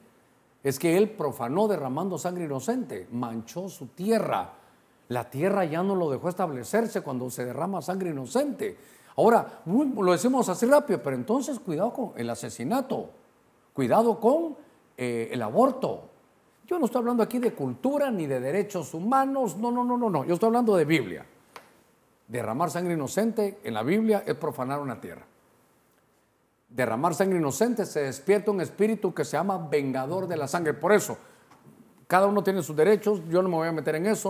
Es 0.64 0.78
que 0.78 0.96
él 0.96 1.10
profanó 1.10 1.68
derramando 1.68 2.20
sangre 2.20 2.46
inocente, 2.46 3.08
manchó 3.12 3.68
su 3.70 3.88
tierra. 3.88 4.54
La 5.08 5.32
tierra 5.32 5.66
ya 5.66 5.82
no 5.82 5.96
lo 5.96 6.12
dejó 6.12 6.30
establecerse 6.30 7.02
cuando 7.02 7.32
se 7.32 7.44
derrama 7.44 7.82
sangre 7.82 8.12
inocente. 8.12 8.78
Ahora, 9.16 9.64
lo 9.66 10.12
decimos 10.12 10.48
así 10.48 10.68
rápido, 10.68 11.02
pero 11.02 11.16
entonces 11.16 11.60
cuidado 11.60 11.92
con 11.92 12.12
el 12.16 12.30
asesinato, 12.30 13.10
cuidado 13.74 14.20
con 14.20 14.58
eh, 14.96 15.30
el 15.32 15.42
aborto. 15.42 16.04
Yo 16.68 16.78
no 16.78 16.86
estoy 16.86 17.00
hablando 17.00 17.24
aquí 17.24 17.40
de 17.40 17.56
cultura 17.56 18.12
ni 18.12 18.28
de 18.28 18.40
derechos 18.40 18.94
humanos, 18.94 19.58
no, 19.58 19.72
no, 19.72 19.84
no, 19.84 19.98
no, 19.98 20.08
no, 20.08 20.24
yo 20.24 20.36
estoy 20.36 20.48
hablando 20.48 20.76
de 20.76 20.86
Biblia. 20.86 21.26
Derramar 22.28 22.70
sangre 22.70 22.94
inocente 22.94 23.58
en 23.64 23.74
la 23.74 23.82
Biblia 23.82 24.24
es 24.24 24.36
profanar 24.36 24.80
una 24.80 25.02
tierra. 25.02 25.26
Derramar 26.70 27.16
sangre 27.16 27.40
inocente 27.40 27.86
se 27.86 28.02
despierta 28.02 28.52
un 28.52 28.62
espíritu 28.62 29.14
que 29.14 29.26
se 29.26 29.38
llama 29.38 29.68
vengador 29.70 30.28
de 30.28 30.38
la 30.38 30.48
sangre. 30.48 30.74
Por 30.74 30.92
eso, 30.92 31.18
cada 32.08 32.28
uno 32.28 32.44
tiene 32.44 32.62
sus 32.62 32.76
derechos, 32.76 33.22
yo 33.30 33.42
no 33.42 33.50
me 33.50 33.56
voy 33.56 33.68
a 33.68 33.72
meter 33.72 33.96
en 33.96 34.06
eso, 34.06 34.30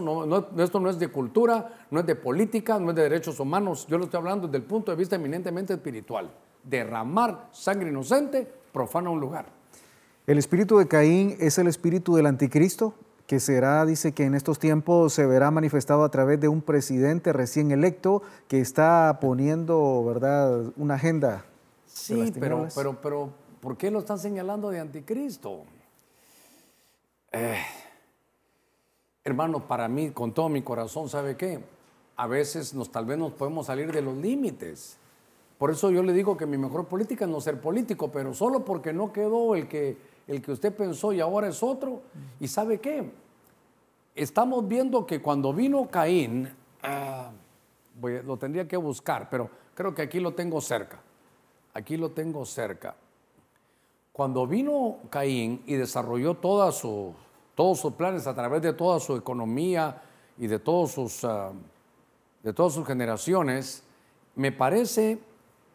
esto 0.58 0.80
no 0.80 0.90
es 0.90 0.98
de 0.98 1.10
cultura, 1.10 1.86
no 1.92 2.00
es 2.00 2.06
de 2.06 2.16
política, 2.16 2.80
no 2.80 2.90
es 2.90 2.96
de 2.96 3.04
derechos 3.04 3.40
humanos, 3.40 3.86
yo 3.88 3.98
lo 3.98 4.06
estoy 4.06 4.20
hablando 4.20 4.48
desde 4.48 4.58
el 4.58 4.64
punto 4.64 4.92
de 4.92 4.98
vista 4.98 5.16
eminentemente 5.16 5.74
espiritual. 5.74 6.32
Derramar 6.64 7.50
sangre 7.52 7.90
inocente 7.90 8.48
profana 8.72 9.10
un 9.10 9.20
lugar. 9.20 9.46
El 10.26 10.38
espíritu 10.38 10.78
de 10.78 10.88
Caín 10.88 11.38
es 11.40 11.58
el 11.58 11.68
espíritu 11.68 12.16
del 12.16 12.26
anticristo, 12.26 12.94
que 13.28 13.40
será, 13.40 13.86
dice 13.86 14.14
que 14.14 14.24
en 14.24 14.36
estos 14.36 14.58
tiempos 14.58 15.14
se 15.14 15.26
verá 15.26 15.52
manifestado 15.52 16.04
a 16.04 16.10
través 16.10 16.40
de 16.40 16.48
un 16.48 16.62
presidente 16.62 17.34
recién 17.34 17.72
electo 17.72 18.22
que 18.48 18.60
está 18.60 19.20
poniendo, 19.22 20.04
¿verdad?, 20.06 20.72
una 20.78 20.96
agenda. 20.96 21.46
Sí, 21.98 22.32
pero, 22.40 22.68
pero, 22.76 23.02
pero, 23.02 23.30
¿por 23.60 23.76
qué 23.76 23.90
lo 23.90 24.00
están 24.00 24.20
señalando 24.20 24.70
de 24.70 24.80
anticristo? 24.80 25.64
Eh, 27.32 27.58
hermano, 29.24 29.68
para 29.68 29.88
mí, 29.88 30.12
con 30.12 30.32
todo 30.32 30.48
mi 30.48 30.62
corazón, 30.62 31.10
¿sabe 31.10 31.36
qué? 31.36 31.60
A 32.16 32.28
veces 32.28 32.74
nos, 32.74 32.92
tal 32.92 33.06
vez 33.06 33.18
nos 33.18 33.34
podemos 33.34 33.66
salir 33.66 33.92
de 33.92 34.02
los 34.02 34.16
límites. 34.16 34.98
Por 35.58 35.72
eso 35.72 35.90
yo 35.90 36.04
le 36.04 36.14
digo 36.14 36.38
que 36.38 36.46
mi 36.46 36.58
mejor 36.58 36.86
política 36.86 37.26
es 37.26 37.32
no 37.32 37.42
ser 37.42 37.60
político, 37.60 38.12
pero 38.12 38.34
solo 38.34 38.64
porque 38.64 38.94
no 38.94 39.12
quedó 39.12 39.56
el 39.56 39.68
que, 39.68 39.98
el 40.28 40.42
que 40.42 40.52
usted 40.52 40.74
pensó 40.74 41.14
y 41.14 41.20
ahora 41.20 41.48
es 41.48 41.64
otro. 41.64 42.02
¿Y 42.40 42.48
sabe 42.48 42.80
qué? 42.80 43.12
Estamos 44.16 44.68
viendo 44.68 45.06
que 45.06 45.20
cuando 45.20 45.52
vino 45.52 45.88
Caín, 45.90 46.48
ah, 46.84 47.32
lo 48.02 48.38
tendría 48.38 48.68
que 48.68 48.78
buscar, 48.78 49.30
pero 49.30 49.50
creo 49.74 49.96
que 49.96 50.04
aquí 50.04 50.20
lo 50.20 50.34
tengo 50.34 50.62
cerca. 50.62 51.02
Aquí 51.78 51.96
lo 51.96 52.10
tengo 52.10 52.44
cerca. 52.44 52.96
Cuando 54.12 54.48
vino 54.48 54.98
Caín 55.12 55.62
y 55.68 55.76
desarrolló 55.76 56.34
todos 56.34 56.80
sus 56.80 57.94
planes 57.94 58.26
a 58.26 58.34
través 58.34 58.64
de 58.64 58.74
toda 58.74 59.00
su 59.00 59.16
economía 59.16 60.02
y 60.40 60.48
de, 60.48 60.58
todos 60.58 60.94
sus, 60.94 61.24
ah, 61.24 61.52
de 62.42 62.52
todas 62.52 62.74
sus 62.74 62.88
generaciones, 62.88 63.84
me 64.34 64.52
parece 64.52 65.20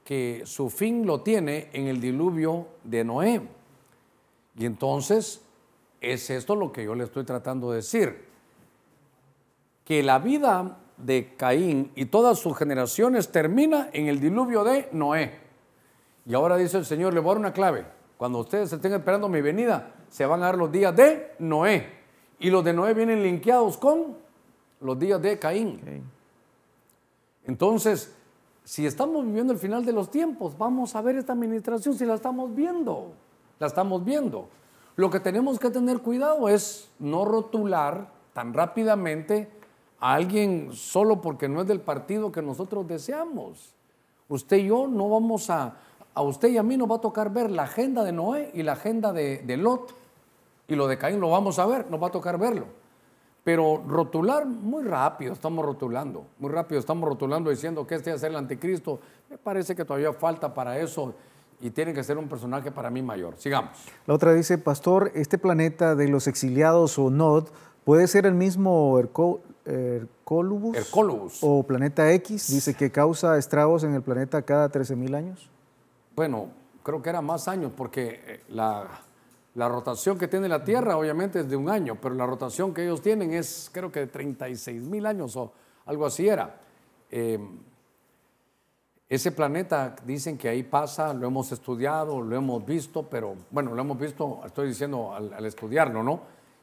que 0.04 0.42
su 0.44 0.70
fin 0.70 1.06
lo 1.06 1.20
tiene 1.20 1.70
en 1.72 1.86
el 1.86 2.00
diluvio 2.00 2.66
de 2.82 3.04
Noé. 3.04 3.40
Y 4.58 4.66
entonces 4.66 5.40
es 6.00 6.30
esto 6.30 6.56
lo 6.56 6.72
que 6.72 6.82
yo 6.82 6.96
le 6.96 7.04
estoy 7.04 7.22
tratando 7.22 7.70
de 7.70 7.76
decir, 7.76 8.24
que 9.84 10.02
la 10.02 10.18
vida 10.18 10.78
de 10.96 11.36
Caín 11.36 11.92
y 11.94 12.06
todas 12.06 12.40
sus 12.40 12.58
generaciones 12.58 13.30
termina 13.30 13.88
en 13.92 14.08
el 14.08 14.18
diluvio 14.18 14.64
de 14.64 14.88
Noé. 14.90 15.41
Y 16.26 16.34
ahora 16.34 16.56
dice 16.56 16.78
el 16.78 16.84
Señor, 16.84 17.14
le 17.14 17.20
voy 17.20 17.30
a 17.30 17.34
dar 17.34 17.40
una 17.40 17.52
clave. 17.52 17.86
Cuando 18.16 18.38
ustedes 18.38 18.72
estén 18.72 18.92
esperando 18.92 19.28
mi 19.28 19.40
venida, 19.40 19.94
se 20.08 20.24
van 20.26 20.42
a 20.42 20.46
dar 20.46 20.58
los 20.58 20.70
días 20.70 20.94
de 20.94 21.34
Noé. 21.38 22.00
Y 22.38 22.50
los 22.50 22.64
de 22.64 22.72
Noé 22.72 22.94
vienen 22.94 23.22
linkeados 23.22 23.76
con 23.76 24.16
los 24.80 24.98
días 24.98 25.20
de 25.20 25.38
Caín. 25.38 26.04
Entonces, 27.44 28.14
si 28.64 28.86
estamos 28.86 29.24
viviendo 29.24 29.52
el 29.52 29.58
final 29.58 29.84
de 29.84 29.92
los 29.92 30.10
tiempos, 30.10 30.56
vamos 30.56 30.94
a 30.94 31.02
ver 31.02 31.16
esta 31.16 31.32
administración 31.32 31.94
si 31.94 32.04
la 32.04 32.14
estamos 32.14 32.54
viendo. 32.54 33.12
La 33.58 33.66
estamos 33.66 34.04
viendo. 34.04 34.48
Lo 34.94 35.10
que 35.10 35.20
tenemos 35.20 35.58
que 35.58 35.70
tener 35.70 35.98
cuidado 36.00 36.48
es 36.48 36.90
no 36.98 37.24
rotular 37.24 38.08
tan 38.32 38.54
rápidamente 38.54 39.50
a 39.98 40.14
alguien 40.14 40.72
solo 40.72 41.20
porque 41.20 41.48
no 41.48 41.62
es 41.62 41.66
del 41.66 41.80
partido 41.80 42.30
que 42.30 42.42
nosotros 42.42 42.86
deseamos. 42.86 43.74
Usted 44.28 44.58
y 44.58 44.66
yo 44.66 44.86
no 44.86 45.08
vamos 45.08 45.50
a, 45.50 45.76
a 46.14 46.22
usted 46.22 46.48
y 46.48 46.58
a 46.58 46.62
mí 46.62 46.76
nos 46.76 46.90
va 46.90 46.96
a 46.96 47.00
tocar 47.00 47.32
ver 47.32 47.50
la 47.50 47.62
agenda 47.64 48.04
de 48.04 48.12
Noé 48.12 48.50
y 48.54 48.62
la 48.62 48.72
agenda 48.72 49.12
de, 49.12 49.56
Lot. 49.56 49.94
Y 50.68 50.74
lo 50.74 50.86
de 50.86 50.98
Caín 50.98 51.20
lo 51.20 51.30
vamos 51.30 51.58
a 51.58 51.66
ver, 51.66 51.90
nos 51.90 52.02
va 52.02 52.08
a 52.08 52.10
tocar 52.10 52.38
verlo. 52.38 52.66
Pero 53.44 53.82
rotular 53.88 54.46
muy 54.46 54.84
rápido, 54.84 55.32
estamos 55.32 55.64
rotulando, 55.64 56.26
muy 56.38 56.50
rápido 56.50 56.78
estamos 56.78 57.08
rotulando 57.08 57.50
diciendo 57.50 57.84
que 57.86 57.96
este 57.96 58.12
es 58.12 58.22
el 58.22 58.36
anticristo. 58.36 59.00
Me 59.28 59.36
parece 59.36 59.74
que 59.74 59.84
todavía 59.84 60.12
falta 60.12 60.54
para 60.54 60.78
eso 60.78 61.12
y 61.60 61.70
tiene 61.70 61.92
que 61.92 62.04
ser 62.04 62.18
un 62.18 62.28
personaje 62.28 62.70
para 62.70 62.88
mí 62.90 63.02
mayor. 63.02 63.34
Sigamos. 63.38 63.70
La 64.06 64.14
otra 64.14 64.32
dice, 64.32 64.58
pastor, 64.58 65.10
este 65.14 65.38
planeta 65.38 65.96
de 65.96 66.08
los 66.08 66.28
exiliados 66.28 66.98
o 66.98 67.10
Nod 67.10 67.48
puede 67.84 68.06
ser 68.06 68.26
el 68.26 68.34
mismo 68.34 68.96
Hercolubus, 68.96 69.48
o 71.40 71.64
planeta 71.64 72.12
X, 72.12 72.48
dice 72.48 72.74
que 72.74 72.92
causa 72.92 73.38
estragos 73.38 73.82
en 73.82 73.94
el 73.94 74.02
planeta 74.02 74.42
cada 74.42 74.70
13.000 74.70 75.16
años 75.16 75.51
bueno, 76.14 76.50
creo 76.82 77.00
que 77.00 77.10
era 77.10 77.20
más 77.20 77.48
años, 77.48 77.72
porque 77.76 78.20
eh, 78.26 78.40
la, 78.48 78.88
rotación 79.54 80.18
que 80.18 80.28
tiene 80.28 80.48
la 80.48 80.64
Tierra 80.64 80.96
obviamente 80.96 81.40
es 81.40 81.48
de 81.48 81.56
un 81.56 81.68
año, 81.68 81.98
pero 82.00 82.14
la 82.14 82.26
rotación 82.26 82.74
que 82.74 82.84
ellos 82.84 83.00
tienen 83.00 83.32
es 83.32 83.70
creo 83.72 83.90
que 83.92 84.00
de 84.00 84.06
36 84.06 84.82
mil 84.82 85.06
años 85.06 85.36
o 85.36 85.52
algo 85.86 86.06
así 86.06 86.28
era. 86.28 86.60
Em, 87.10 87.58
ese 89.08 89.32
planeta 89.32 89.94
dicen 90.06 90.38
que 90.38 90.48
ahí 90.48 90.62
pasa, 90.62 91.12
lo 91.12 91.26
hemos 91.26 91.52
estudiado, 91.52 92.22
lo 92.22 92.34
hemos 92.34 92.64
visto, 92.64 93.02
pero 93.02 93.36
bueno, 93.50 93.74
lo 93.74 93.82
hemos 93.82 93.98
visto, 93.98 94.40
estoy 94.46 94.68
diciendo 94.68 95.14
al, 95.14 95.44
estudiarlo, 95.44 96.02
¿no? 96.02 96.22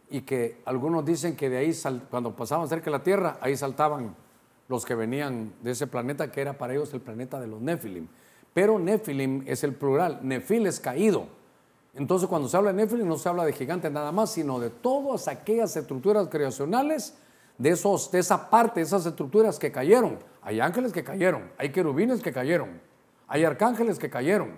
Y 0.09 0.21
que 0.21 0.63
algunos 0.65 1.05
dicen 1.05 1.35
que 1.35 1.47
de 1.47 1.57
ahí, 1.57 1.71
cuando 2.09 2.35
pasaban 2.35 2.67
cerca 2.67 2.85
de 2.85 2.91
la 2.91 3.03
Tierra, 3.03 3.38
ahí 3.39 3.55
saltaban 3.55 4.15
los 4.67 4.84
que 4.84 4.95
venían 4.95 5.53
de 5.61 5.71
ese 5.71 5.85
planeta 5.85 6.31
que 6.31 6.41
era 6.41 6.57
para 6.57 6.73
ellos 6.73 6.91
el 6.95 7.01
planeta 7.01 7.39
de 7.39 7.45
los 7.45 7.61
Nefilim. 7.61 8.07
Pero 8.53 8.80
Nefilim 8.80 9.43
es 9.45 9.63
el 9.63 9.73
plural, 9.73 10.19
Nefil 10.21 10.65
es 10.67 10.80
caído. 10.80 11.27
Entonces 11.93 12.27
cuando 12.27 12.47
se 12.47 12.57
habla 12.57 12.71
de 12.71 12.77
Nefilim 12.81 13.07
no 13.07 13.17
se 13.17 13.30
habla 13.30 13.45
de 13.45 13.53
gigantes 13.53 13.91
nada 13.91 14.11
más, 14.11 14.31
sino 14.31 14.59
de 14.59 14.69
todas 14.69 15.27
aquellas 15.27 15.76
estructuras 15.76 16.27
creacionales, 16.30 17.15
de, 17.57 17.69
esos, 17.71 18.09
de 18.09 18.19
esa 18.19 18.49
parte, 18.49 18.80
de 18.80 18.85
esas 18.85 19.05
estructuras 19.05 19.59
que 19.59 19.71
cayeron. 19.71 20.17
Hay 20.41 20.59
ángeles 20.59 20.91
que 20.91 21.03
cayeron, 21.03 21.51
hay 21.57 21.71
querubines 21.71 22.21
que 22.21 22.31
cayeron, 22.31 22.81
hay 23.27 23.43
arcángeles 23.43 23.99
que 23.99 24.09
cayeron. 24.09 24.53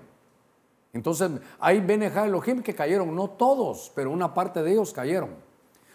Entonces 0.93 1.31
hay 1.59 1.79
Beneja 1.79 2.25
Elohim 2.25 2.61
que 2.61 2.75
cayeron, 2.75 3.15
no 3.15 3.29
todos, 3.29 3.91
pero 3.95 4.11
una 4.11 4.33
parte 4.33 4.61
de 4.61 4.71
ellos 4.71 4.93
cayeron. 4.93 5.29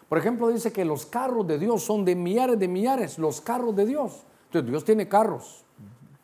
Por 0.08 0.18
ejemplo, 0.18 0.48
dice 0.48 0.72
que 0.72 0.84
los 0.84 1.06
carros 1.06 1.46
de 1.46 1.58
Dios 1.58 1.82
son 1.82 2.04
de 2.04 2.14
millares 2.14 2.58
de 2.58 2.68
millares, 2.68 3.18
los 3.18 3.40
carros 3.40 3.74
de 3.74 3.86
Dios. 3.86 4.24
Entonces 4.46 4.70
Dios 4.70 4.84
tiene 4.84 5.08
carros 5.08 5.64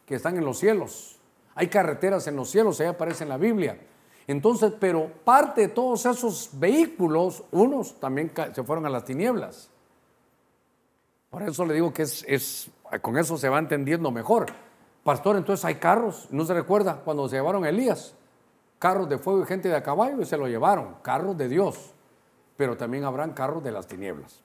que 0.06 0.14
están 0.14 0.36
en 0.36 0.44
los 0.44 0.58
cielos. 0.58 1.18
Hay 1.54 1.68
carreteras 1.68 2.26
en 2.26 2.36
los 2.36 2.50
cielos, 2.50 2.80
ahí 2.80 2.86
aparece 2.86 3.24
en 3.24 3.28
la 3.28 3.36
Biblia. 3.36 3.78
Entonces, 4.26 4.72
pero 4.78 5.10
parte 5.24 5.62
de 5.62 5.68
todos 5.68 6.06
esos 6.06 6.50
vehículos, 6.52 7.44
unos 7.50 7.98
también 7.98 8.32
se 8.54 8.62
fueron 8.62 8.86
a 8.86 8.90
las 8.90 9.04
tinieblas. 9.04 9.68
Por 11.30 11.42
eso 11.42 11.64
le 11.64 11.74
digo 11.74 11.92
que 11.92 12.02
es, 12.02 12.70
con 13.00 13.18
eso 13.18 13.36
se 13.36 13.48
va 13.48 13.58
entendiendo 13.58 14.10
mejor. 14.10 14.46
Pastor, 15.02 15.36
entonces 15.36 15.64
hay 15.64 15.76
carros, 15.76 16.28
¿no 16.30 16.44
se 16.44 16.54
recuerda 16.54 17.00
cuando 17.04 17.28
se 17.28 17.36
llevaron 17.36 17.64
a 17.64 17.70
Elías? 17.70 18.14
Carros 18.78 19.08
de 19.08 19.18
fuego 19.18 19.42
y 19.42 19.46
gente 19.46 19.68
de 19.68 19.76
a 19.76 19.82
caballo 19.82 20.20
y 20.20 20.26
se 20.26 20.36
lo 20.36 20.46
llevaron, 20.46 20.96
carros 21.02 21.36
de 21.36 21.48
Dios, 21.48 21.92
pero 22.56 22.76
también 22.76 23.04
habrán 23.04 23.32
carros 23.32 23.64
de 23.64 23.72
las 23.72 23.86
tinieblas. 23.86 24.42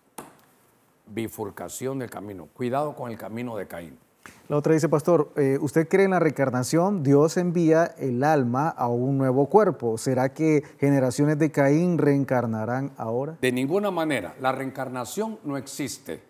Bifurcación 1.05 1.99
del 1.99 2.09
camino, 2.09 2.47
cuidado 2.53 2.95
con 2.95 3.11
el 3.11 3.17
camino 3.17 3.55
de 3.55 3.67
Caín. 3.67 3.99
La 4.49 4.55
otra 4.55 4.73
dice, 4.73 4.87
pastor, 4.87 5.31
eh, 5.35 5.57
¿usted 5.59 5.89
cree 5.89 6.05
en 6.05 6.11
la 6.11 6.19
reencarnación? 6.19 7.03
Dios 7.03 7.35
envía 7.35 7.83
el 7.97 8.23
alma 8.23 8.69
a 8.69 8.87
un 8.87 9.17
nuevo 9.17 9.47
cuerpo. 9.47 9.97
¿Será 9.97 10.33
que 10.33 10.63
generaciones 10.79 11.37
de 11.37 11.51
Caín 11.51 11.97
reencarnarán 11.97 12.91
ahora? 12.95 13.37
De 13.41 13.51
ninguna 13.51 13.91
manera. 13.91 14.35
La 14.39 14.53
reencarnación 14.53 15.37
no 15.43 15.57
existe, 15.57 16.21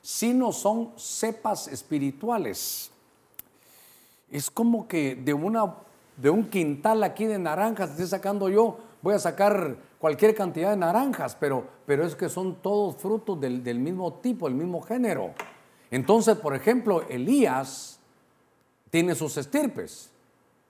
sino 0.00 0.52
son 0.52 0.92
cepas 0.96 1.66
espirituales. 1.66 2.92
Es 4.30 4.50
como 4.52 4.86
que 4.86 5.16
de, 5.16 5.34
una, 5.34 5.74
de 6.16 6.30
un 6.30 6.48
quintal 6.48 7.02
aquí 7.02 7.26
de 7.26 7.40
naranjas 7.40 7.90
estoy 7.90 8.06
sacando 8.06 8.48
yo, 8.48 8.78
voy 9.02 9.14
a 9.14 9.18
sacar 9.18 9.76
cualquier 9.98 10.34
cantidad 10.36 10.70
de 10.70 10.76
naranjas, 10.76 11.36
pero, 11.40 11.66
pero 11.86 12.06
es 12.06 12.14
que 12.14 12.28
son 12.28 12.54
todos 12.62 12.96
frutos 12.96 13.40
del, 13.40 13.64
del 13.64 13.80
mismo 13.80 14.12
tipo, 14.14 14.46
el 14.46 14.54
mismo 14.54 14.80
género. 14.80 15.34
Entonces, 15.94 16.36
por 16.36 16.56
ejemplo, 16.56 17.06
Elías 17.08 18.00
tiene 18.90 19.14
sus 19.14 19.36
estirpes. 19.36 20.10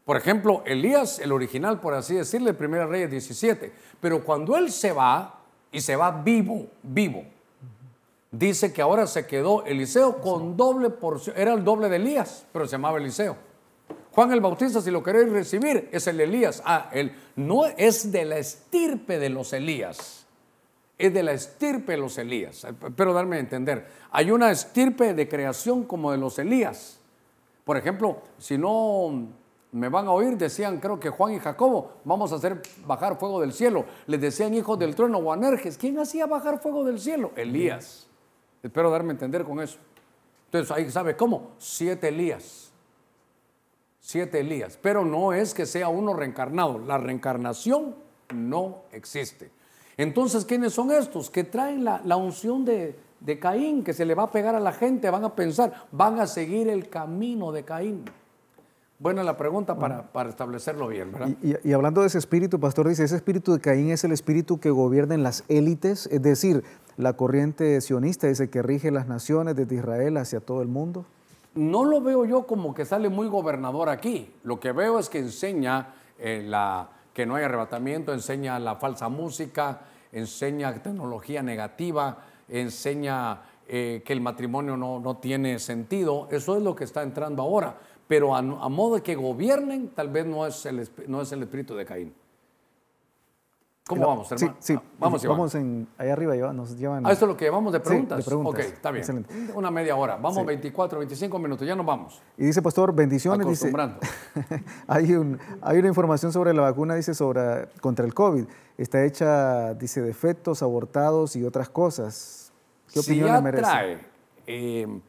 Por 0.05 0.19
ejemplo, 0.19 0.63
Elías, 0.67 1.19
el 1.19 1.33
original, 1.33 1.81
por 1.81 1.95
así 1.95 2.15
decirle, 2.15 2.53
Primera 2.53 2.87
Reyes 2.87 3.11
17. 3.11 3.73
Pero 4.03 4.23
cuando 4.23 4.55
él 4.55 4.71
se 4.71 4.93
va, 4.93 5.41
y 5.73 5.81
se 5.81 5.97
va 5.97 6.11
vivo, 6.11 6.67
vivo, 6.83 7.25
dice 8.31 8.71
que 8.71 8.83
ahora 8.83 9.07
se 9.07 9.27
quedó 9.27 9.65
Eliseo 9.65 10.21
con 10.21 10.59
doble 10.59 10.91
porción. 10.91 11.35
Era 11.39 11.55
el 11.55 11.65
doble 11.65 11.89
de 11.89 11.97
Elías, 11.97 12.45
pero 12.53 12.67
se 12.67 12.73
llamaba 12.73 12.99
Eliseo. 12.99 13.35
Juan 14.13 14.31
el 14.31 14.43
Bautista, 14.43 14.83
si 14.83 14.91
lo 14.91 15.03
queréis 15.03 15.31
recibir, 15.31 15.89
es 15.91 16.07
el 16.07 16.21
Elías. 16.21 16.63
Ah, 16.67 16.91
él 16.93 17.17
no 17.35 17.65
es 17.65 18.13
de 18.13 18.27
la 18.27 18.37
estirpe 18.37 19.19
de 19.19 19.31
los 19.31 19.55
Elías 19.55 20.24
es 21.07 21.15
de 21.15 21.23
la 21.23 21.33
estirpe 21.33 21.93
de 21.93 21.99
los 21.99 22.19
Elías. 22.19 22.67
Pero 22.97 23.13
darme 23.13 23.37
a 23.37 23.41
entender, 23.41 23.87
hay 24.11 24.31
una 24.31 24.51
estirpe 24.51 25.15
de 25.15 25.29
creación 25.29 25.85
como 25.85 26.13
de 26.13 26.19
los 26.19 26.39
Elías. 26.39 27.01
Por 27.65 27.77
ejemplo, 27.77 28.19
si 28.39 28.59
no 28.59 29.29
me 29.73 29.89
van 29.89 30.07
a 30.07 30.13
oír, 30.13 30.37
decían, 30.37 30.79
creo 30.79 31.01
que 31.01 31.11
Juan 31.11 31.35
y 31.35 31.41
Jacobo, 31.41 31.95
vamos 32.05 32.33
a 32.33 32.37
hacer 32.37 32.63
bajar 32.87 33.19
fuego 33.19 33.41
del 33.41 33.53
cielo. 33.53 33.85
Les 34.07 34.21
decían 34.21 34.55
hijos 34.55 34.79
del 34.79 34.95
trueno 34.95 35.19
o 35.19 35.33
anerges. 35.33 35.77
¿Quién 35.77 35.99
hacía 35.99 36.27
bajar 36.27 36.61
fuego 36.61 36.85
del 36.85 37.01
cielo? 37.01 37.33
Elías. 37.35 38.07
Espero 38.63 38.91
darme 38.91 39.11
a 39.11 39.13
entender 39.13 39.45
con 39.45 39.61
eso. 39.61 39.79
Entonces, 40.47 40.71
ahí 40.71 40.89
sabe 40.91 41.17
cómo, 41.17 41.53
siete 41.59 42.09
Elías. 42.09 42.71
Siete 43.99 44.41
Elías. 44.41 44.79
Pero 44.81 45.05
no 45.05 45.33
es 45.33 45.53
que 45.55 45.67
sea 45.67 45.89
uno 45.89 46.15
reencarnado. 46.15 46.79
La 46.79 46.99
reencarnación 46.99 47.97
no 48.33 48.83
existe. 48.93 49.51
Entonces, 49.97 50.45
¿quiénes 50.45 50.73
son 50.73 50.91
estos? 50.91 51.31
Que 51.31 51.45
traen 51.45 51.85
la, 51.85 52.17
unción 52.17 52.65
de, 52.65 52.97
Caín, 53.41 53.85
que 53.85 53.93
se 53.93 54.05
le 54.05 54.15
va 54.15 54.25
a 54.25 54.31
pegar 54.31 54.55
a 54.55 54.61
la 54.61 54.73
gente, 54.73 55.11
van 55.11 55.25
a 55.25 55.35
pensar, 55.35 55.87
van 55.93 56.21
a 56.21 56.27
seguir 56.27 56.69
el 56.69 56.89
camino 56.89 57.53
de 57.53 57.65
Caín. 57.65 58.05
Buena 58.99 59.23
la 59.23 59.37
pregunta 59.37 59.77
para, 59.77 60.29
establecerlo 60.29 60.89
bien, 60.89 61.13
¿verdad? 61.13 61.29
Y, 61.43 61.73
hablando 61.73 62.01
de 62.01 62.07
ese 62.07 62.19
espíritu, 62.19 62.59
pastor, 62.59 62.89
dice, 62.89 63.05
ese 63.05 63.17
espíritu 63.17 63.53
de 63.53 63.61
Caín 63.61 63.91
es 63.91 64.05
el 64.05 64.13
espíritu 64.13 64.59
que 64.59 64.71
gobierna 64.71 65.15
en 65.15 65.23
las 65.23 65.45
élites, 65.49 66.07
es 66.11 66.23
decir, 66.23 66.65
la 66.97 67.15
corriente 67.15 67.81
sionista 67.81 68.29
dice 68.29 68.49
que 68.51 68.63
rige 68.63 68.91
las 68.91 69.09
naciones 69.09 69.57
desde 69.57 69.75
Israel 69.77 70.17
hacia 70.17 70.41
todo 70.41 70.63
el 70.63 70.69
mundo. 70.69 71.05
No 71.55 71.85
lo 71.85 72.01
veo 72.01 72.25
yo 72.25 72.47
como 72.47 72.75
que 72.75 72.85
sale 72.85 73.09
muy 73.09 73.29
gobernador 73.29 73.89
aquí. 73.89 74.33
Lo 74.43 74.59
que 74.59 74.73
veo 74.73 74.99
es 74.99 75.09
que 75.09 75.19
enseña 75.19 75.95
eh, 76.19 76.45
la, 76.47 76.89
que 77.15 77.25
no 77.25 77.37
hay 77.37 77.45
arrebatamiento, 77.45 78.13
enseña 78.13 78.59
la 78.59 78.75
falsa 78.75 79.09
música, 79.09 79.83
enseña 80.13 80.75
tecnología 80.83 81.43
negativa, 81.43 82.19
enseña 82.49 83.41
eh, 83.67 84.03
que 84.05 84.13
el 84.13 84.21
matrimonio 84.21 84.77
no, 84.77 85.17
tiene 85.19 85.59
sentido. 85.59 86.29
Eso 86.31 86.57
es 86.57 86.63
lo 86.63 86.75
que 86.75 86.85
está 86.85 87.03
entrando 87.03 87.43
ahora. 87.43 87.79
Pero 88.07 88.37
a, 88.37 88.43
modo 88.43 88.97
de 88.97 89.03
que 89.03 89.15
gobiernen, 89.15 89.89
tal 89.89 90.09
vez 90.09 90.27
no 90.27 90.47
es 90.47 90.67
el, 90.67 90.87
no 91.07 91.23
es 91.23 91.33
el 91.33 91.43
espíritu 91.43 91.75
de 91.75 91.87
Caín. 91.87 92.15
¿Cómo 93.87 94.07
vamos, 94.07 94.33
hermano? 94.33 94.57
Sí, 94.61 94.73
sí. 94.73 94.79
Ah, 94.79 94.83
vamos, 94.99 95.27
vamos 95.27 95.55
en, 95.57 95.87
ahí 95.99 96.09
arriba, 96.09 96.35
nos 96.55 96.75
llevan. 96.79 97.07
Ah, 97.07 97.13
esto 97.13 97.27
es 97.27 97.29
lo 97.29 97.37
que 97.37 97.45
llevamos 97.45 97.71
de 97.71 97.81
preguntas. 97.81 98.17
de 98.17 98.25
preguntas. 98.25 98.55
Ok, 98.55 98.73
está 98.73 98.91
bien. 98.91 99.01
Excelente. 99.03 99.53
Una 99.55 99.71
media 99.71 99.95
hora. 99.95 100.17
Vamos 100.17 100.47
24, 100.47 100.99
25 101.01 101.39
minutos, 101.39 101.69
ya 101.69 101.77
nos 101.77 101.85
vamos. 101.85 102.23
Y 102.39 102.47
dice, 102.47 102.63
pastor, 102.63 102.95
bendiciones. 102.95 103.47
Acostumbrando. 103.47 103.99
Dice, 104.01 104.65
hay, 104.87 105.13
un, 105.13 105.39
hay 105.61 105.79
una 105.79 105.89
información 105.89 106.33
sobre 106.33 106.55
la 106.55 106.63
vacuna, 106.63 106.95
dice, 106.95 107.13
sobre, 107.13 107.67
contra 107.83 108.07
el 108.07 108.15
COVID. 108.15 108.47
Está 108.79 109.05
hecha, 109.05 109.75
dice, 109.75 110.01
de 110.01 110.11
efectos 110.11 110.63
abortados 110.63 111.37
y 111.37 111.45
otras 111.45 111.69
cosas. 111.69 112.55
¿Qué 112.91 113.01
opinión 113.01 113.29
si 113.29 113.35
ya 113.35 113.41
merece? 113.43 113.63
trae 113.63 113.99
eh, 114.47 115.01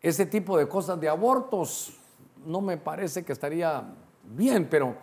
ese 0.00 0.24
tipo 0.24 0.56
de 0.56 0.66
cosas 0.68 0.98
de 0.98 1.08
abortos, 1.10 1.98
no 2.46 2.62
me 2.62 2.78
parece 2.78 3.24
que 3.24 3.32
estaría 3.34 3.84
bien, 4.24 4.66
pero, 4.70 4.94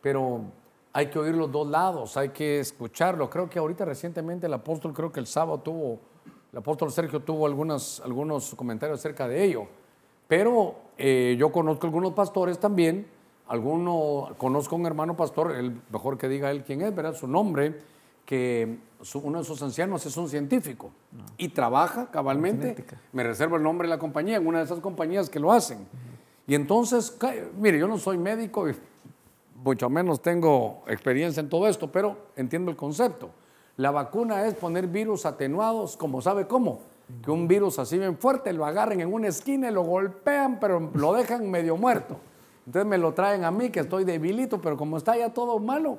pero 0.00 0.46
hay 0.92 1.06
que 1.06 1.18
oír 1.18 1.34
los 1.34 1.50
dos 1.50 1.66
lados, 1.66 2.16
hay 2.16 2.30
que 2.30 2.60
escucharlo. 2.60 3.30
Creo 3.30 3.48
que 3.48 3.58
ahorita 3.58 3.84
recientemente 3.84 4.46
el 4.46 4.54
apóstol, 4.54 4.92
creo 4.92 5.10
que 5.10 5.20
el 5.20 5.26
sábado 5.26 5.58
tuvo, 5.60 6.00
el 6.52 6.58
apóstol 6.58 6.92
Sergio 6.92 7.20
tuvo 7.20 7.46
algunos, 7.46 8.00
algunos 8.04 8.54
comentarios 8.54 8.98
acerca 8.98 9.26
de 9.26 9.42
ello. 9.42 9.66
Pero 10.28 10.74
eh, 10.98 11.36
yo 11.38 11.50
conozco 11.50 11.86
algunos 11.86 12.12
pastores 12.12 12.58
también, 12.58 13.06
alguno, 13.48 14.34
conozco 14.38 14.76
un 14.76 14.86
hermano 14.86 15.16
pastor, 15.16 15.52
el 15.52 15.80
mejor 15.90 16.18
que 16.18 16.28
diga 16.28 16.50
él 16.50 16.62
quién 16.64 16.82
es, 16.82 16.94
¿verdad? 16.94 17.14
Su 17.14 17.26
nombre, 17.26 17.78
que 18.24 18.78
uno 19.14 19.38
de 19.38 19.44
sus 19.44 19.62
ancianos 19.62 20.06
es 20.06 20.16
un 20.16 20.28
científico 20.28 20.90
y 21.36 21.48
trabaja 21.48 22.10
cabalmente, 22.10 22.84
me 23.12 23.24
reservo 23.24 23.56
el 23.56 23.62
nombre 23.62 23.88
de 23.88 23.90
la 23.90 23.98
compañía, 23.98 24.36
en 24.36 24.46
una 24.46 24.58
de 24.58 24.64
esas 24.64 24.80
compañías 24.80 25.28
que 25.28 25.40
lo 25.40 25.52
hacen. 25.52 25.86
Y 26.46 26.54
entonces, 26.54 27.18
mire, 27.58 27.78
yo 27.78 27.88
no 27.88 27.98
soy 27.98 28.18
médico, 28.18 28.66
mucho 29.62 29.88
menos 29.88 30.20
tengo 30.20 30.82
experiencia 30.86 31.40
en 31.40 31.48
todo 31.48 31.68
esto, 31.68 31.90
pero 31.90 32.16
entiendo 32.36 32.70
el 32.70 32.76
concepto. 32.76 33.30
La 33.76 33.90
vacuna 33.90 34.46
es 34.46 34.54
poner 34.54 34.86
virus 34.86 35.24
atenuados, 35.24 35.96
como 35.96 36.20
sabe 36.20 36.46
cómo, 36.46 36.80
que 37.24 37.30
un 37.30 37.48
virus 37.48 37.78
así 37.78 37.98
bien 37.98 38.18
fuerte 38.18 38.52
lo 38.52 38.66
agarren 38.66 39.00
en 39.00 39.12
una 39.12 39.28
esquina 39.28 39.70
y 39.70 39.72
lo 39.72 39.82
golpean, 39.82 40.58
pero 40.60 40.90
lo 40.94 41.12
dejan 41.14 41.50
medio 41.50 41.76
muerto. 41.76 42.16
Entonces 42.66 42.88
me 42.88 42.98
lo 42.98 43.12
traen 43.12 43.44
a 43.44 43.50
mí, 43.50 43.70
que 43.70 43.80
estoy 43.80 44.04
debilito, 44.04 44.60
pero 44.60 44.76
como 44.76 44.96
está 44.96 45.16
ya 45.16 45.32
todo 45.32 45.58
malo, 45.58 45.98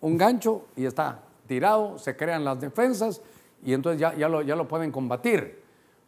un 0.00 0.16
gancho 0.16 0.62
y 0.76 0.84
está 0.84 1.20
tirado, 1.46 1.98
se 1.98 2.16
crean 2.16 2.44
las 2.44 2.60
defensas 2.60 3.20
y 3.64 3.72
entonces 3.72 4.00
ya, 4.00 4.14
ya, 4.14 4.28
lo, 4.28 4.42
ya 4.42 4.56
lo 4.56 4.66
pueden 4.66 4.90
combatir. 4.90 5.60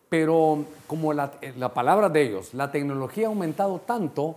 Pero 0.09 0.65
como 0.87 1.13
la, 1.13 1.33
la 1.57 1.73
palabra 1.73 2.09
de 2.09 2.23
ellos, 2.23 2.55
la 2.55 2.71
tecnología 2.71 3.27
ha 3.27 3.31
aumentado 3.31 3.79
tanto, 3.79 4.37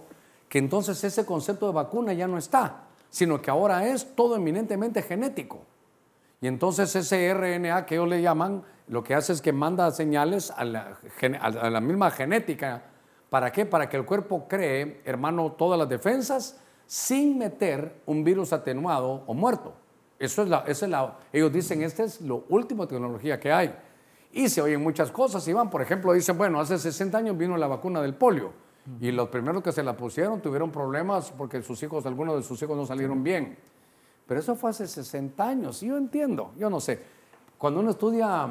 que 0.50 0.60
entonces 0.60 1.04
ese 1.04 1.26
concepto 1.26 1.68
de 1.68 1.74
vacuna 1.74 2.14
ya 2.14 2.28
no 2.28 2.38
está, 2.38 2.84
sino 3.10 3.42
que 3.42 3.50
ahora 3.50 3.88
es 3.88 4.16
todo 4.16 4.36
eminentemente 4.36 5.02
genético. 5.02 5.62
Y 6.42 6.48
entonces 6.48 6.96
ese 6.96 7.34
RNA 7.34 7.86
que 7.86 7.96
ellos 7.96 8.08
le 8.08 8.22
llaman, 8.22 8.64
lo 8.88 9.04
que 9.04 9.16
hace 9.16 9.34
es 9.34 9.42
que 9.42 9.52
manda 9.52 9.90
señales 9.92 10.52
a 10.52 10.64
la, 10.64 11.82
misma 11.82 12.12
genética. 12.12 12.84
¿Para 13.30 13.52
qué? 13.52 13.66
Para 13.66 13.90
que 13.90 13.98
el 13.98 14.06
cuerpo 14.06 14.48
cree, 14.48 15.02
hermano, 15.06 15.54
todas 15.54 15.80
las 15.80 15.90
defensas 15.90 16.60
sin 16.86 17.38
meter 17.38 18.02
un 18.06 18.24
virus 18.24 18.54
atenuado 18.54 19.24
o 19.26 19.34
muerto. 19.34 19.74
Eso 20.20 20.44
es 20.44 20.50
la, 20.50 20.64
es 20.68 20.82
la, 20.84 21.18
ellos 21.34 21.52
dicen, 21.52 21.82
esta 21.82 22.04
es 22.04 22.22
lo 22.22 22.46
último 22.50 22.86
de 22.86 22.90
tecnología 22.92 23.40
que 23.40 23.52
hay. 23.52 23.76
Y 24.32 24.50
se 24.50 24.62
oyen 24.62 24.84
muchas 24.84 25.12
cosas, 25.12 25.48
Iván. 25.48 25.70
Por 25.70 25.82
ejemplo, 25.82 26.14
dicen, 26.14 26.38
bueno, 26.38 26.60
hace 26.60 26.78
60 26.78 27.18
años 27.18 27.38
vino 27.38 27.58
la 27.58 27.68
vacuna 27.68 28.02
del 28.02 28.14
polio. 28.14 28.52
Y 29.00 29.12
los 29.12 29.30
primeros 29.30 29.64
que 29.64 29.72
se 29.72 29.82
la 29.84 29.98
pusieron 29.98 30.42
tuvieron 30.42 30.72
problemas 30.72 31.32
porque 31.32 31.62
sus 31.62 31.82
hijos, 31.82 32.06
algunos 32.06 32.36
de 32.36 32.44
sus 32.44 32.62
hijos 32.62 32.78
no 32.78 32.86
salieron 32.86 33.24
bien. 33.24 33.58
Pero 34.28 34.40
eso 34.40 34.56
fue 34.56 34.72
hace 34.72 34.88
60 34.88 35.48
años, 35.48 35.82
y 35.84 35.88
yo 35.88 35.98
entiendo, 35.98 36.52
yo 36.58 36.70
no 36.70 36.80
sé. 36.80 37.00
Cuando 37.58 37.80
uno 37.80 37.92
estudia, 37.92 38.48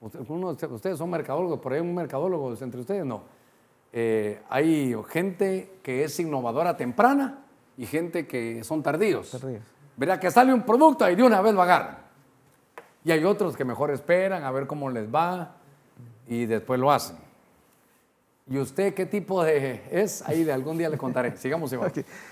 ustedes 0.00 0.98
son 0.98 1.10
mercadólogos, 1.10 1.60
por 1.60 1.72
ahí 1.72 1.80
un 1.80 1.94
mercadólogo 1.94 2.54
entre 2.60 2.80
ustedes, 2.80 3.04
no. 3.04 3.22
Eh, 3.92 4.42
hay 4.50 4.94
gente 5.08 5.78
que 5.82 6.04
es 6.04 6.20
innovadora 6.20 6.76
temprana 6.76 7.44
y 7.76 7.86
gente 7.86 8.26
que 8.26 8.64
son 8.64 8.82
tardíos. 8.82 9.30
tardíos. 9.30 9.62
Verá 9.96 10.20
que 10.20 10.30
sale 10.30 10.52
un 10.52 10.62
producto 10.62 11.08
y 11.08 11.14
de 11.14 11.22
una 11.22 11.40
vez 11.40 11.54
lo 11.54 11.62
agarran. 11.62 11.98
Y 13.04 13.12
hay 13.12 13.24
otros 13.24 13.56
que 13.56 13.64
mejor 13.64 13.90
esperan 13.90 14.44
a 14.44 14.50
ver 14.50 14.66
cómo 14.66 14.90
les 14.90 15.12
va 15.12 15.56
y 16.26 16.44
después 16.44 16.78
lo 16.78 16.90
hacen. 16.90 17.16
¿Y 18.48 18.58
usted 18.58 18.94
qué 18.94 19.06
tipo 19.06 19.42
de 19.42 19.82
es? 19.90 20.22
Ahí 20.22 20.44
de 20.44 20.52
algún 20.52 20.78
día 20.78 20.88
le 20.88 20.96
contaré. 20.96 21.36
Sigamos, 21.36 21.72
Iván. 21.72 21.90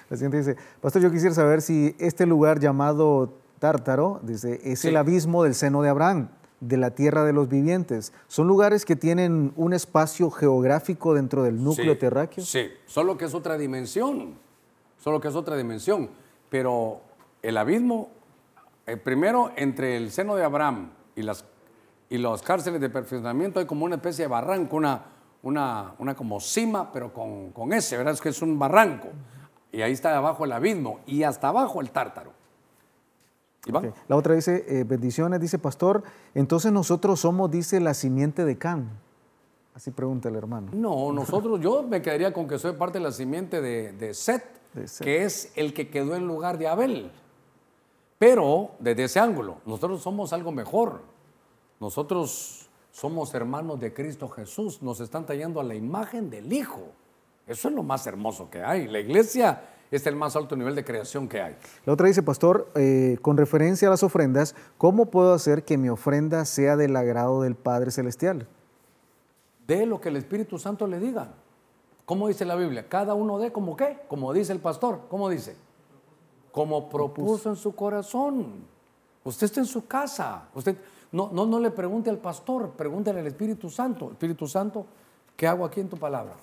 La 0.09 0.16
siguiente 0.16 0.39
dice, 0.39 0.57
Pastor, 0.81 1.03
yo 1.03 1.11
quisiera 1.11 1.35
saber 1.35 1.61
si 1.61 1.97
este 1.99 2.24
lugar 2.24 2.61
llamado 2.61 3.32
Tártaro, 3.59 4.20
dice, 4.23 4.61
es 4.62 4.85
el 4.85 4.97
abismo 4.97 5.43
del 5.43 5.57
seno 5.57 5.82
de 5.82 5.89
Abraham, 5.89 6.28
de 6.61 6.77
la 6.77 6.93
tierra 6.93 7.24
de 7.24 7.32
los 7.32 7.49
vivientes. 7.49 8.12
¿Son 8.28 8.47
lugares 8.47 8.85
que 8.85 8.95
tienen 8.95 9.53
un 9.57 9.73
espacio 9.73 10.31
geográfico 10.31 11.15
dentro 11.15 11.43
del 11.43 11.62
núcleo 11.62 11.99
terráqueo? 11.99 12.45
Sí, 12.45 12.69
solo 12.86 13.19
que 13.19 13.24
es 13.24 13.35
otra 13.35 13.59
dimensión, 13.59 14.35
solo 14.99 15.20
que 15.20 15.27
es 15.27 15.35
otra 15.35 15.57
dimensión. 15.57 16.11
Pero 16.49 17.01
el 17.43 17.57
abismo, 17.57 18.11
eh, 18.86 18.97
primero 18.97 19.51
entre 19.57 19.97
el 19.97 20.12
seno 20.12 20.36
de 20.36 20.45
Abraham 20.45 20.93
y 21.16 21.23
las, 21.23 21.45
y 22.09 22.19
las 22.19 22.41
cárceles 22.43 22.81
de 22.81 22.89
perfeccionamiento 22.89 23.59
hay 23.59 23.66
como 23.66 23.85
una 23.85 23.97
especie 23.97 24.27
de 24.27 24.28
barranco, 24.28 24.77
una 24.77 25.14
una, 25.44 25.94
una 25.98 26.16
como 26.16 26.40
cima, 26.40 26.90
pero 26.92 27.12
con, 27.12 27.52
con 27.52 27.72
ese, 27.72 27.96
¿verdad? 27.96 28.14
Es 28.14 28.20
que 28.20 28.30
es 28.30 28.42
un 28.42 28.58
barranco. 28.58 29.08
Y 29.70 29.82
ahí 29.82 29.92
está 29.92 30.16
abajo 30.16 30.44
el 30.44 30.52
abismo 30.52 31.00
y 31.06 31.22
hasta 31.22 31.48
abajo 31.48 31.80
el 31.80 31.90
tártaro. 31.90 32.32
La 34.08 34.16
otra 34.16 34.34
dice, 34.34 34.64
eh, 34.68 34.84
bendiciones, 34.84 35.40
dice 35.40 35.58
pastor, 35.58 36.02
entonces 36.34 36.70
nosotros 36.70 37.20
somos, 37.20 37.50
dice, 37.50 37.80
la 37.80 37.94
simiente 37.94 38.44
de 38.44 38.58
Can. 38.58 38.90
Así 39.74 39.90
pregunta 39.90 40.28
el 40.28 40.36
hermano. 40.36 40.68
No, 40.72 41.12
nosotros, 41.12 41.60
yo 41.60 41.82
me 41.82 42.00
quedaría 42.02 42.32
con 42.32 42.46
que 42.46 42.58
soy 42.58 42.74
parte 42.74 42.98
de 42.98 43.04
la 43.04 43.12
simiente 43.12 43.60
de, 43.60 43.92
de, 43.92 44.14
Set, 44.14 44.44
que 45.00 45.24
es 45.24 45.52
el 45.56 45.72
que 45.72 45.88
quedó 45.88 46.14
en 46.14 46.26
lugar 46.26 46.58
de 46.58 46.68
Abel. 46.68 47.10
Pero 48.18 48.70
desde 48.78 49.04
ese 49.04 49.18
ángulo, 49.18 49.56
nosotros 49.66 50.00
somos 50.02 50.32
algo 50.32 50.52
mejor. 50.52 51.00
Nosotros 51.80 52.64
somos 52.94 53.34
hermanos 53.34 53.80
de 53.80 53.92
Cristo 53.92 54.28
Jesús, 54.28 54.80
nos 54.80 55.00
están 55.00 55.26
tallando 55.26 55.58
a 55.58 55.64
la 55.64 55.74
imagen 55.74 56.30
del 56.30 56.52
Hijo. 56.52 56.92
Eso 57.44 57.68
es 57.68 57.74
lo 57.74 57.82
más 57.82 58.06
hermoso 58.06 58.48
que 58.48 58.62
hay. 58.62 58.86
La 58.86 59.00
iglesia 59.00 59.62
es 59.90 60.06
el 60.06 60.14
más 60.14 60.36
alto 60.36 60.54
nivel 60.54 60.76
de 60.76 60.84
creación 60.84 61.28
que 61.28 61.40
hay. 61.40 61.56
La 61.84 61.92
otra 61.92 62.06
dice, 62.06 62.22
pastor, 62.22 62.70
eh, 62.76 63.18
con 63.20 63.36
referencia 63.36 63.88
a 63.88 63.90
las 63.90 64.04
ofrendas, 64.04 64.54
¿cómo 64.78 65.06
puedo 65.06 65.34
hacer 65.34 65.64
que 65.64 65.76
mi 65.76 65.88
ofrenda 65.88 66.44
sea 66.44 66.76
del 66.76 66.94
agrado 66.94 67.42
del 67.42 67.56
Padre 67.56 67.90
Celestial? 67.90 68.46
De 69.66 69.86
lo 69.86 70.00
que 70.00 70.10
el 70.10 70.16
Espíritu 70.16 70.60
Santo 70.60 70.86
le 70.86 71.00
diga. 71.00 71.32
¿Cómo 72.06 72.28
dice 72.28 72.44
la 72.44 72.54
Biblia? 72.54 72.88
Cada 72.88 73.14
uno 73.14 73.40
de 73.40 73.50
como 73.50 73.76
qué, 73.76 73.98
como 74.06 74.32
dice 74.32 74.52
el 74.52 74.60
pastor. 74.60 75.00
¿Cómo 75.10 75.28
dice? 75.28 75.56
Como 76.52 76.88
propuso 76.88 77.50
en 77.50 77.56
su 77.56 77.74
corazón. 77.74 78.72
Usted 79.24 79.46
está 79.46 79.58
en 79.58 79.66
su 79.66 79.84
casa. 79.84 80.48
Usted, 80.54 80.76
no, 81.15 81.31
no, 81.32 81.47
no 81.47 81.61
le 81.61 81.70
pregunte 81.70 82.11
al 82.11 82.19
pastor, 82.19 82.73
pregúntele 82.73 83.20
al 83.20 83.27
Espíritu 83.28 83.70
Santo. 83.70 84.11
Espíritu 84.11 84.49
Santo, 84.49 84.85
¿qué 85.36 85.47
hago 85.47 85.65
aquí 85.65 85.78
en 85.78 85.89
tu 85.89 85.97
palabra? 85.97 86.35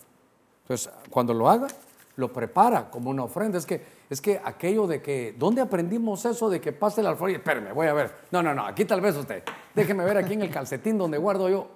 Entonces, 0.61 0.89
cuando 1.09 1.33
lo 1.33 1.49
haga, 1.49 1.67
lo 2.15 2.31
prepara 2.31 2.89
como 2.89 3.09
una 3.09 3.25
ofrenda. 3.25 3.57
Es 3.57 3.65
que, 3.65 3.83
es 4.09 4.21
que 4.21 4.39
aquello 4.41 4.87
de 4.87 5.01
que, 5.01 5.35
¿dónde 5.37 5.59
aprendimos 5.59 6.23
eso 6.23 6.49
de 6.49 6.61
que 6.61 6.71
pase 6.71 7.03
la 7.03 7.09
alfombra? 7.09 7.35
Espérame, 7.35 7.73
voy 7.73 7.87
a 7.87 7.93
ver. 7.93 8.15
No, 8.31 8.41
no, 8.41 8.55
no, 8.55 8.65
aquí 8.65 8.85
tal 8.85 9.01
vez 9.01 9.17
usted. 9.17 9.43
Déjeme 9.75 10.05
ver 10.05 10.15
aquí 10.15 10.35
en 10.35 10.41
el 10.43 10.49
calcetín 10.49 10.97
donde 10.97 11.17
guardo 11.17 11.49
yo. 11.49 11.67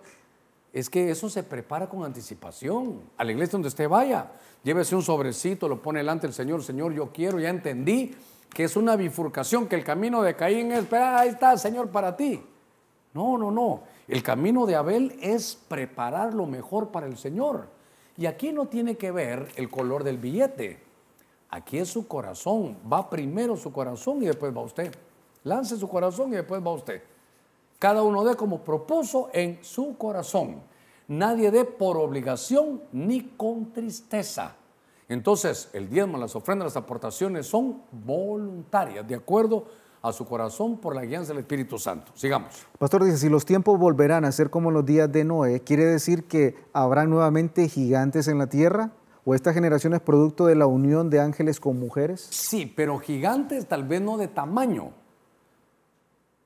Es 0.71 0.89
que 0.89 1.11
eso 1.11 1.29
se 1.29 1.43
prepara 1.43 1.89
con 1.89 2.05
anticipación. 2.05 3.01
A 3.17 3.25
la 3.25 3.33
iglesia 3.33 3.51
donde 3.51 3.67
usted 3.67 3.89
vaya, 3.89 4.31
llévese 4.63 4.95
un 4.95 5.01
sobrecito, 5.01 5.67
lo 5.67 5.81
pone 5.81 5.99
delante 5.99 6.27
del 6.27 6.33
Señor. 6.33 6.63
Señor, 6.63 6.93
yo 6.93 7.11
quiero, 7.11 7.41
ya 7.41 7.49
entendí 7.49 8.15
que 8.49 8.63
es 8.63 8.77
una 8.77 8.95
bifurcación, 8.95 9.67
que 9.67 9.75
el 9.75 9.83
camino 9.83 10.21
de 10.21 10.33
Caín 10.37 10.71
es, 10.71 10.91
ahí 10.93 11.27
está, 11.27 11.57
Señor, 11.57 11.89
para 11.89 12.15
ti. 12.15 12.41
No, 13.15 13.37
no, 13.37 13.49
no. 13.49 13.83
El 14.09 14.21
camino 14.21 14.65
de 14.65 14.75
Abel 14.75 15.17
es 15.21 15.55
preparar 15.55 16.33
lo 16.33 16.45
mejor 16.45 16.89
para 16.89 17.07
el 17.07 17.17
Señor. 17.17 17.69
Y 18.17 18.25
aquí 18.25 18.51
no 18.51 18.67
tiene 18.67 18.97
que 18.97 19.09
ver 19.11 19.47
el 19.55 19.69
color 19.69 20.03
del 20.03 20.17
billete. 20.17 20.83
Aquí 21.49 21.77
es 21.77 21.87
su 21.87 22.09
corazón. 22.09 22.77
Va 22.91 23.09
primero 23.09 23.55
su 23.55 23.71
corazón 23.71 24.21
y 24.21 24.25
después 24.25 24.55
va 24.55 24.61
usted. 24.61 24.93
Lance 25.45 25.77
su 25.77 25.87
corazón 25.87 26.33
y 26.33 26.35
después 26.35 26.61
va 26.61 26.73
usted. 26.73 27.01
Cada 27.79 28.03
uno 28.03 28.25
dé 28.25 28.35
como 28.35 28.59
propuso 28.59 29.29
en 29.31 29.63
su 29.63 29.97
corazón. 29.97 30.61
Nadie 31.07 31.51
dé 31.51 31.63
por 31.63 31.95
obligación 31.95 32.81
ni 32.91 33.21
con 33.21 33.71
tristeza. 33.71 34.55
Entonces, 35.07 35.69
el 35.71 35.89
diezmo, 35.89 36.17
las 36.17 36.35
ofrendas, 36.35 36.65
las 36.65 36.77
aportaciones 36.77 37.47
son 37.47 37.81
voluntarias, 37.91 39.07
de 39.07 39.15
acuerdo 39.15 39.67
a 40.05 40.13
su 40.13 40.25
corazón 40.25 40.77
por 40.77 40.93
la 40.95 41.03
guianza 41.03 41.29
del 41.29 41.39
Espíritu 41.39 41.79
Santo. 41.79 42.11
Sigamos. 42.13 42.67
Pastor 42.77 43.03
dice, 43.03 43.17
si 43.17 43.27
los 43.27 43.43
tiempos 43.43 43.79
volverán 43.79 44.23
a 44.23 44.31
ser 44.31 44.51
como 44.51 44.69
los 44.69 44.85
días 44.85 45.11
de 45.11 45.23
Noé, 45.23 45.61
¿quiere 45.61 45.83
decir 45.83 46.25
que 46.25 46.55
habrá 46.73 47.05
nuevamente 47.05 47.67
gigantes 47.67 48.27
en 48.27 48.37
la 48.37 48.47
tierra? 48.47 48.91
¿O 49.25 49.33
esta 49.33 49.51
generación 49.51 49.95
es 49.95 50.01
producto 50.01 50.45
de 50.45 50.53
la 50.53 50.67
unión 50.67 51.09
de 51.09 51.19
ángeles 51.19 51.59
con 51.59 51.79
mujeres? 51.79 52.27
Sí, 52.29 52.71
pero 52.75 52.99
gigantes 52.99 53.65
tal 53.65 53.83
vez 53.83 53.99
no 53.99 54.17
de 54.17 54.27
tamaño. 54.27 54.91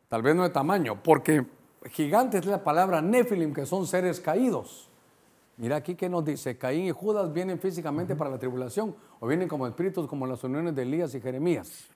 Tal 0.07 0.21
vez 0.21 0.35
no 0.37 0.43
de 0.43 0.49
tamaño, 0.51 1.03
porque 1.03 1.45
gigantes 1.91 2.41
es 2.41 2.47
la 2.47 2.63
palabra 2.63 3.01
nefilim, 3.01 3.53
que 3.53 3.65
son 3.65 3.85
seres 3.85 4.21
caídos. 4.21 4.89
Mira 5.57 5.75
aquí 5.75 5.95
que 5.95 6.07
nos 6.07 6.23
dice, 6.23 6.57
Caín 6.57 6.85
y 6.85 6.91
Judas 6.91 7.33
vienen 7.33 7.59
físicamente 7.59 8.15
para 8.15 8.29
la 8.29 8.39
tribulación 8.39 8.95
o 9.19 9.27
vienen 9.27 9.49
como 9.49 9.67
espíritus 9.67 10.07
como 10.07 10.25
las 10.25 10.41
uniones 10.45 10.73
de 10.73 10.83
Elías 10.83 11.13
y 11.13 11.19
Jeremías 11.19 11.89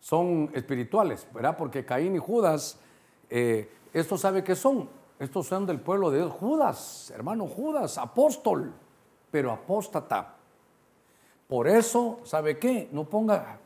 son 0.00 0.50
espirituales, 0.54 1.26
¿verdad? 1.32 1.56
Porque 1.56 1.84
Caín 1.84 2.14
y 2.16 2.18
Judas, 2.18 2.78
eh, 3.30 3.70
esto 3.92 4.16
sabe 4.16 4.44
que 4.44 4.54
son, 4.54 4.88
estos 5.18 5.46
son 5.46 5.66
del 5.66 5.80
pueblo 5.80 6.10
de 6.10 6.18
Dios. 6.18 6.32
Judas, 6.32 7.10
hermano 7.14 7.46
Judas, 7.46 7.98
apóstol, 7.98 8.72
pero 9.30 9.52
apóstata. 9.52 10.34
Por 11.48 11.68
eso, 11.68 12.20
¿sabe 12.24 12.58
qué? 12.58 12.88
No 12.92 13.04
ponga, 13.04 13.58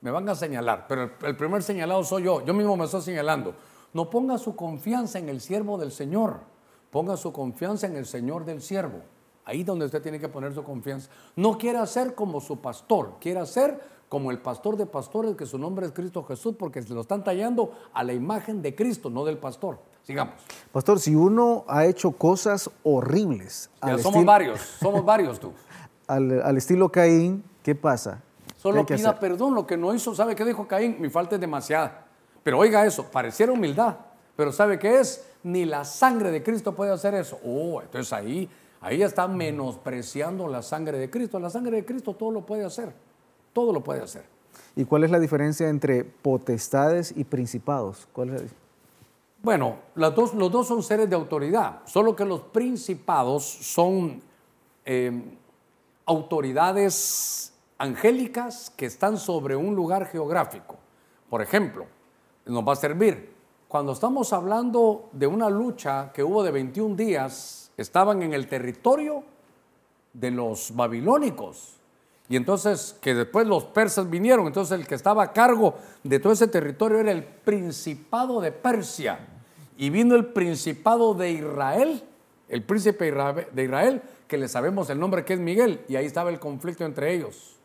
me 0.00 0.10
van 0.10 0.28
a 0.28 0.34
señalar, 0.34 0.86
pero 0.88 1.02
el, 1.04 1.12
el 1.22 1.36
primer 1.36 1.62
señalado 1.62 2.02
soy 2.04 2.24
yo, 2.24 2.44
yo 2.44 2.54
mismo 2.54 2.76
me 2.76 2.84
estoy 2.84 3.02
señalando. 3.02 3.54
No 3.92 4.08
ponga 4.08 4.38
su 4.38 4.56
confianza 4.56 5.18
en 5.18 5.28
el 5.28 5.40
siervo 5.40 5.76
del 5.78 5.92
Señor, 5.92 6.40
ponga 6.90 7.16
su 7.16 7.32
confianza 7.32 7.86
en 7.86 7.96
el 7.96 8.06
Señor 8.06 8.44
del 8.44 8.62
siervo. 8.62 9.02
Ahí 9.44 9.64
donde 9.64 9.86
usted 9.86 10.02
tiene 10.02 10.20
que 10.20 10.28
poner 10.28 10.54
su 10.54 10.62
confianza. 10.62 11.10
No 11.34 11.58
quiera 11.58 11.84
ser 11.86 12.14
como 12.14 12.40
su 12.40 12.60
pastor, 12.60 13.16
quiera 13.20 13.44
ser 13.44 13.80
como 14.12 14.30
el 14.30 14.40
pastor 14.40 14.76
de 14.76 14.84
pastores, 14.84 15.36
que 15.36 15.46
su 15.46 15.56
nombre 15.56 15.86
es 15.86 15.92
Cristo 15.92 16.22
Jesús, 16.22 16.54
porque 16.58 16.82
se 16.82 16.92
lo 16.92 17.00
están 17.00 17.24
tallando 17.24 17.72
a 17.94 18.04
la 18.04 18.12
imagen 18.12 18.60
de 18.60 18.74
Cristo, 18.74 19.08
no 19.08 19.24
del 19.24 19.38
pastor. 19.38 19.78
Sigamos. 20.02 20.34
Pastor, 20.70 21.00
si 21.00 21.14
uno 21.14 21.64
ha 21.66 21.86
hecho 21.86 22.10
cosas 22.10 22.68
horribles. 22.82 23.70
somos 24.02 24.22
varios, 24.26 24.60
somos 24.60 25.02
varios 25.02 25.40
tú. 25.40 25.54
Al, 26.06 26.58
estilo 26.58 26.92
Caín, 26.92 27.42
¿qué 27.62 27.74
pasa? 27.74 28.20
Solo 28.58 28.84
pida 28.84 29.18
perdón, 29.18 29.54
lo 29.54 29.66
que 29.66 29.78
no 29.78 29.94
hizo, 29.94 30.14
¿sabe 30.14 30.34
qué 30.34 30.44
dijo 30.44 30.68
Caín? 30.68 30.96
Mi 31.00 31.08
falta 31.08 31.36
es 31.36 31.40
demasiada. 31.40 32.04
Pero 32.42 32.58
oiga 32.58 32.84
eso, 32.84 33.04
pareciera 33.10 33.50
humildad, 33.50 33.96
pero 34.36 34.52
¿sabe 34.52 34.78
qué 34.78 35.00
es? 35.00 35.26
Ni 35.42 35.64
la 35.64 35.86
sangre 35.86 36.30
de 36.30 36.42
Cristo 36.42 36.74
puede 36.74 36.92
hacer 36.92 37.14
eso. 37.14 37.38
Oh, 37.46 37.80
entonces 37.80 38.12
ahí, 38.12 38.46
ahí 38.82 39.02
está 39.02 39.26
menospreciando 39.26 40.48
la 40.48 40.60
sangre 40.60 40.98
de 40.98 41.08
Cristo. 41.08 41.40
La 41.40 41.48
sangre 41.48 41.78
de 41.78 41.86
Cristo 41.86 42.12
todo 42.12 42.30
lo 42.30 42.44
puede 42.44 42.66
hacer. 42.66 42.92
Todo 43.52 43.72
lo 43.72 43.82
puede 43.82 44.02
hacer. 44.02 44.24
¿Y 44.76 44.84
cuál 44.84 45.04
es 45.04 45.10
la 45.10 45.18
diferencia 45.18 45.68
entre 45.68 46.04
potestades 46.04 47.12
y 47.16 47.24
principados? 47.24 48.08
Bueno, 49.42 49.76
los 49.94 50.14
dos 50.14 50.66
son 50.66 50.82
seres 50.82 51.10
de 51.10 51.16
autoridad, 51.16 51.80
solo 51.84 52.14
que 52.14 52.24
los 52.24 52.40
principados 52.40 53.44
son 53.44 54.22
em, 54.84 55.36
autoridades 56.06 57.52
angélicas 57.76 58.72
que 58.76 58.86
están 58.86 59.18
sobre 59.18 59.56
un 59.56 59.74
lugar 59.74 60.06
geográfico. 60.06 60.76
Por 61.28 61.42
ejemplo, 61.42 61.86
nos 62.46 62.66
va 62.66 62.72
a 62.72 62.76
servir. 62.76 63.32
Cuando 63.68 63.92
estamos 63.92 64.32
hablando 64.32 65.08
de 65.12 65.26
una 65.26 65.50
lucha 65.50 66.12
que 66.12 66.22
hubo 66.22 66.44
de 66.44 66.50
21 66.50 66.94
días, 66.94 67.72
estaban 67.76 68.22
en 68.22 68.34
el 68.34 68.46
territorio 68.46 69.24
de 70.12 70.30
los 70.30 70.74
babilónicos. 70.76 71.80
Y 72.32 72.36
entonces, 72.36 72.96
que 73.02 73.14
después 73.14 73.46
los 73.46 73.66
persas 73.66 74.08
vinieron, 74.08 74.46
entonces 74.46 74.80
el 74.80 74.86
que 74.86 74.94
estaba 74.94 75.22
a 75.22 75.32
cargo 75.34 75.74
de 76.02 76.18
todo 76.18 76.32
ese 76.32 76.48
territorio 76.48 76.98
era 76.98 77.12
el 77.12 77.24
Principado 77.24 78.40
de 78.40 78.50
Persia. 78.50 79.18
Y 79.76 79.90
vino 79.90 80.14
el 80.14 80.32
principado 80.32 81.12
de 81.12 81.30
Israel, 81.30 82.02
el 82.48 82.62
príncipe 82.62 83.12
de 83.12 83.62
Israel, 83.62 84.00
que 84.26 84.38
le 84.38 84.48
sabemos 84.48 84.88
el 84.88 84.98
nombre 84.98 85.26
que 85.26 85.34
es 85.34 85.40
Miguel, 85.40 85.84
y 85.88 85.96
ahí 85.96 86.06
estaba 86.06 86.30
el 86.30 86.38
conflicto 86.40 86.86
entre 86.86 87.12
ellos. 87.12 87.58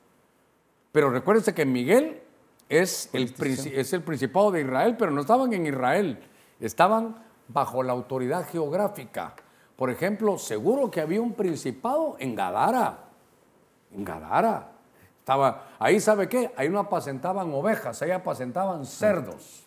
Pero 0.92 1.12
recuérdense 1.12 1.54
que 1.54 1.66
Miguel 1.66 2.20
es 2.68 3.10
el, 3.14 3.34
es 3.74 3.94
el 3.94 4.02
principado 4.02 4.52
de 4.52 4.64
Israel, 4.64 4.98
pero 5.00 5.12
no 5.12 5.22
estaban 5.22 5.54
en 5.54 5.66
Israel, 5.66 6.20
estaban 6.60 7.24
bajo 7.48 7.84
la 7.84 7.94
autoridad 7.94 8.46
geográfica. 8.52 9.34
Por 9.78 9.90
ejemplo, 9.92 10.38
seguro 10.38 10.92
que 10.92 11.00
había 11.00 11.22
un 11.22 11.36
principado 11.36 12.18
en 12.20 12.36
Gadara, 12.36 13.07
en 13.94 14.06
Gadara. 14.06 14.72
Estaba, 15.20 15.68
ahí 15.80 16.00
sabe 16.00 16.30
qué, 16.30 16.52
ahí 16.56 16.70
no 16.70 16.80
apacentaban 16.80 17.54
ovejas, 17.54 18.02
ahí 18.02 18.12
apacentaban 18.12 18.86
cerdos. 18.86 19.66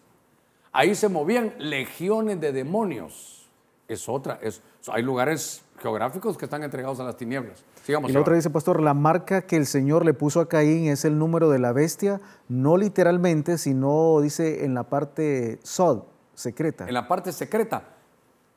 Ahí 0.73 0.95
se 0.95 1.09
movían 1.09 1.55
legiones 1.59 2.41
de 2.41 2.53
demonios. 2.53 3.49
Es 3.89 4.09
otra, 4.09 4.39
es, 4.41 4.63
hay 4.91 5.03
lugares 5.03 5.63
geográficos 5.79 6.39
que 6.39 6.45
están 6.45 6.63
entregados 6.63 7.01
a 7.01 7.05
las 7.05 7.17
tinieblas. 7.17 7.65
Sigamos 7.85 8.11
y 8.11 8.15
la 8.15 8.21
otra 8.21 8.37
dice, 8.37 8.51
pastor, 8.51 8.81
la 8.81 8.95
marca 8.95 9.43
que 9.43 9.57
el 9.57 9.67
Señor 9.67 10.05
le 10.05 10.15
puso 10.15 10.41
a 10.41 10.49
Caín 10.49 10.87
es 10.87 11.05
el 11.05 11.19
número 11.19 11.51
de 11.51 11.59
la 11.59 11.73
bestia, 11.73 12.21
no 12.49 12.77
literalmente, 12.77 13.59
sino 13.59 14.21
dice 14.21 14.65
en 14.65 14.75
la 14.75 14.85
parte 14.85 15.59
sod, 15.63 16.05
secreta. 16.35 16.87
En 16.87 16.95
la 16.95 17.09
parte 17.09 17.33
secreta. 17.33 17.83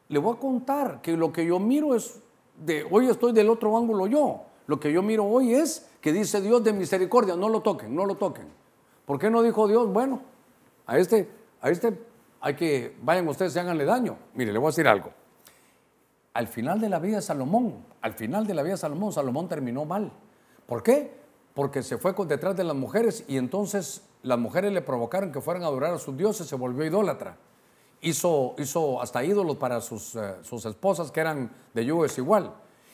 Le 0.09 0.19
voy 0.19 0.35
a 0.35 0.39
contar 0.39 1.01
que 1.01 1.17
lo 1.17 1.33
que 1.33 1.45
yo 1.45 1.59
miro 1.59 1.95
es, 1.95 2.21
de, 2.63 2.85
hoy 2.89 3.09
estoy 3.09 3.33
del 3.33 3.49
otro 3.49 3.77
ángulo 3.77 4.07
yo. 4.07 4.43
Lo 4.67 4.79
que 4.79 4.91
yo 4.91 5.01
miro 5.01 5.25
hoy 5.25 5.53
es 5.53 5.89
que 6.01 6.11
dice 6.11 6.41
Dios 6.41 6.63
de 6.63 6.73
misericordia, 6.73 7.35
no 7.35 7.49
lo 7.49 7.61
toquen, 7.61 7.95
no 7.95 8.05
lo 8.05 8.15
toquen. 8.15 8.47
¿Por 9.05 9.19
qué 9.19 9.29
no 9.29 9.41
dijo 9.41 9.67
Dios, 9.67 9.91
bueno, 9.91 10.21
a 10.85 10.97
este 10.97 11.29
a 11.63 11.69
este 11.69 11.97
hay 12.41 12.55
que, 12.55 12.97
vayan 13.01 13.25
ustedes 13.29 13.55
y 13.55 13.59
háganle 13.59 13.85
daño. 13.85 14.17
Mire, 14.33 14.51
le 14.51 14.59
voy 14.59 14.67
a 14.67 14.71
decir 14.71 14.85
algo. 14.85 15.11
Al 16.33 16.47
final 16.47 16.81
de 16.81 16.89
la 16.89 16.99
vida 16.99 17.15
de 17.15 17.21
Salomón, 17.21 17.85
al 18.01 18.13
final 18.13 18.45
de 18.45 18.53
la 18.53 18.63
vida 18.63 18.73
de 18.73 18.79
Salomón, 18.79 19.13
Salomón 19.13 19.47
terminó 19.47 19.85
mal. 19.85 20.11
¿Por 20.65 20.83
qué? 20.83 21.13
Porque 21.53 21.81
se 21.83 21.97
fue 21.97 22.13
detrás 22.27 22.57
de 22.57 22.65
las 22.65 22.75
mujeres 22.75 23.23
y 23.29 23.37
entonces 23.37 24.03
las 24.23 24.37
mujeres 24.37 24.73
le 24.73 24.81
provocaron 24.81 25.31
que 25.31 25.39
fueran 25.39 25.63
a 25.63 25.67
adorar 25.67 25.93
a 25.93 25.99
sus 25.99 26.17
dioses, 26.17 26.45
se 26.45 26.57
volvió 26.57 26.83
idólatra. 26.83 27.37
Hizo, 28.01 28.55
hizo 28.57 29.01
hasta 29.01 29.23
ídolos 29.23 29.55
para 29.55 29.79
sus, 29.79 30.15
eh, 30.15 30.35
sus 30.41 30.65
esposas 30.65 31.11
que 31.11 31.21
eran 31.21 31.49
de 31.73 31.85
yugo 31.85 32.03
desigual. 32.03 32.53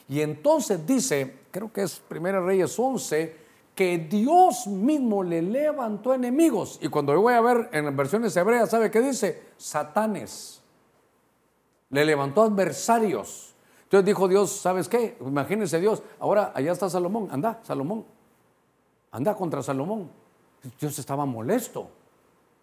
Y 0.09 0.21
entonces 0.21 0.85
dice, 0.85 1.39
creo 1.51 1.71
que 1.71 1.83
es 1.83 1.99
Primera 1.99 2.41
Reyes 2.41 2.77
11, 2.77 3.37
que 3.75 3.97
Dios 3.97 4.67
mismo 4.67 5.23
le 5.23 5.41
levantó 5.41 6.13
enemigos. 6.13 6.79
Y 6.81 6.89
cuando 6.89 7.13
yo 7.13 7.21
voy 7.21 7.35
a 7.35 7.41
ver 7.41 7.69
en 7.71 7.95
versiones 7.95 8.35
hebreas, 8.35 8.71
¿sabe 8.71 8.89
qué 8.89 9.01
dice? 9.01 9.43
Satanes. 9.55 10.61
Le 11.91 12.03
levantó 12.03 12.41
adversarios. 12.41 13.53
Entonces 13.83 14.05
dijo 14.05 14.27
Dios, 14.27 14.51
¿sabes 14.51 14.89
qué? 14.89 15.17
Imagínense 15.21 15.79
Dios, 15.79 16.03
ahora 16.19 16.51
allá 16.53 16.71
está 16.71 16.89
Salomón, 16.89 17.27
anda, 17.31 17.59
Salomón, 17.63 18.05
anda 19.11 19.35
contra 19.35 19.63
Salomón. 19.63 20.09
Dios 20.79 20.99
estaba 20.99 21.25
molesto. 21.25 21.87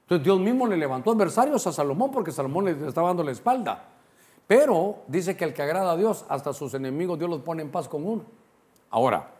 Entonces 0.03 0.25
Dios 0.25 0.39
mismo 0.39 0.67
le 0.67 0.77
levantó 0.77 1.13
adversarios 1.13 1.67
a 1.67 1.73
Salomón 1.73 2.11
porque 2.11 2.31
Salomón 2.31 2.67
le 2.67 2.89
estaba 2.89 3.09
dando 3.09 3.25
la 3.25 3.33
espalda. 3.33 3.96
Pero 4.47 5.03
dice 5.09 5.37
que 5.37 5.45
el 5.45 5.53
que 5.53 5.63
agrada 5.63 5.93
a 5.93 5.97
Dios, 5.97 6.25
hasta 6.29 6.53
sus 6.53 6.75
enemigos 6.75 7.19
Dios 7.19 7.29
los 7.29 7.41
pone 7.41 7.63
en 7.63 7.71
paz 7.71 7.89
con 7.89 8.07
uno. 8.07 8.25
Ahora, 8.91 9.31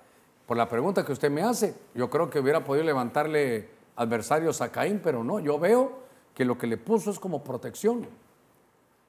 por 0.47 0.57
la 0.57 0.69
pregunta 0.69 1.05
que 1.05 1.13
usted 1.13 1.31
me 1.31 1.43
hace, 1.43 1.75
yo 1.95 2.11
creo 2.11 2.31
que 2.31 2.41
hubiera 2.41 2.65
podido 2.65 2.85
levantarle 2.85 3.69
adversarios 3.97 4.61
a 4.61 4.71
Caín, 4.71 5.01
pero 5.03 5.25
no, 5.25 5.41
yo 5.41 5.59
veo 5.59 5.93
que 6.35 6.45
lo 6.45 6.59
que 6.59 6.67
le 6.67 6.77
puso 6.77 7.11
es 7.11 7.19
como 7.19 7.43
protección, 7.43 8.07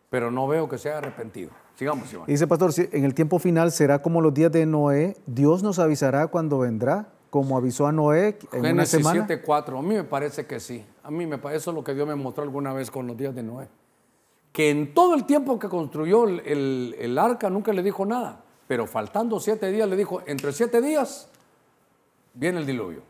pero 0.09 0.31
no 0.31 0.47
veo 0.47 0.69
que 0.69 0.77
se 0.77 0.89
haya 0.89 0.99
arrepentido. 0.99 1.51
Sigamos, 1.75 2.11
Iván. 2.11 2.25
Dice, 2.25 2.47
pastor, 2.47 2.71
en 2.77 3.03
el 3.03 3.13
tiempo 3.13 3.37
final 3.37 3.71
será 3.71 4.01
como 4.01 4.21
los 4.21 4.33
días 4.33 4.51
de 4.51 4.65
Noé, 4.65 5.15
Dios 5.25 5.61
nos 5.61 5.77
avisará 5.77 6.27
cuando 6.27 6.59
vendrá, 6.59 7.09
como 7.29 7.57
avisó 7.57 7.85
a 7.85 7.91
Noé 7.91 8.39
en 8.53 8.65
una 8.65 8.85
semana. 8.85 9.27
7.4, 9.27 9.77
a 9.77 9.81
mí 9.81 9.95
me 9.95 10.03
parece 10.03 10.45
que 10.45 10.59
sí, 10.59 10.83
a 11.03 11.11
mí 11.11 11.27
me 11.27 11.37
parece 11.37 11.59
eso 11.59 11.71
lo 11.71 11.83
que 11.83 11.93
Dios 11.93 12.07
me 12.07 12.15
mostró 12.15 12.43
alguna 12.43 12.73
vez 12.73 12.89
con 12.89 13.05
los 13.05 13.17
días 13.17 13.35
de 13.35 13.43
Noé, 13.43 13.67
que 14.57 14.71
en 14.71 14.95
todo 14.95 15.13
el 15.13 15.25
tiempo 15.25 15.59
que 15.59 15.69
construyó 15.69 16.23
el, 16.23 16.95
el 16.97 17.17
arca 17.19 17.47
nunca 17.47 17.71
le 17.71 17.83
dijo 17.83 18.07
nada. 18.07 18.41
Pero 18.67 18.87
faltando 18.87 19.39
siete 19.39 19.71
días 19.71 19.87
le 19.87 19.95
dijo, 19.95 20.23
entre 20.25 20.51
siete 20.51 20.81
días 20.81 21.29
viene 22.33 22.61
el 22.61 22.65
diluvio. 22.65 23.03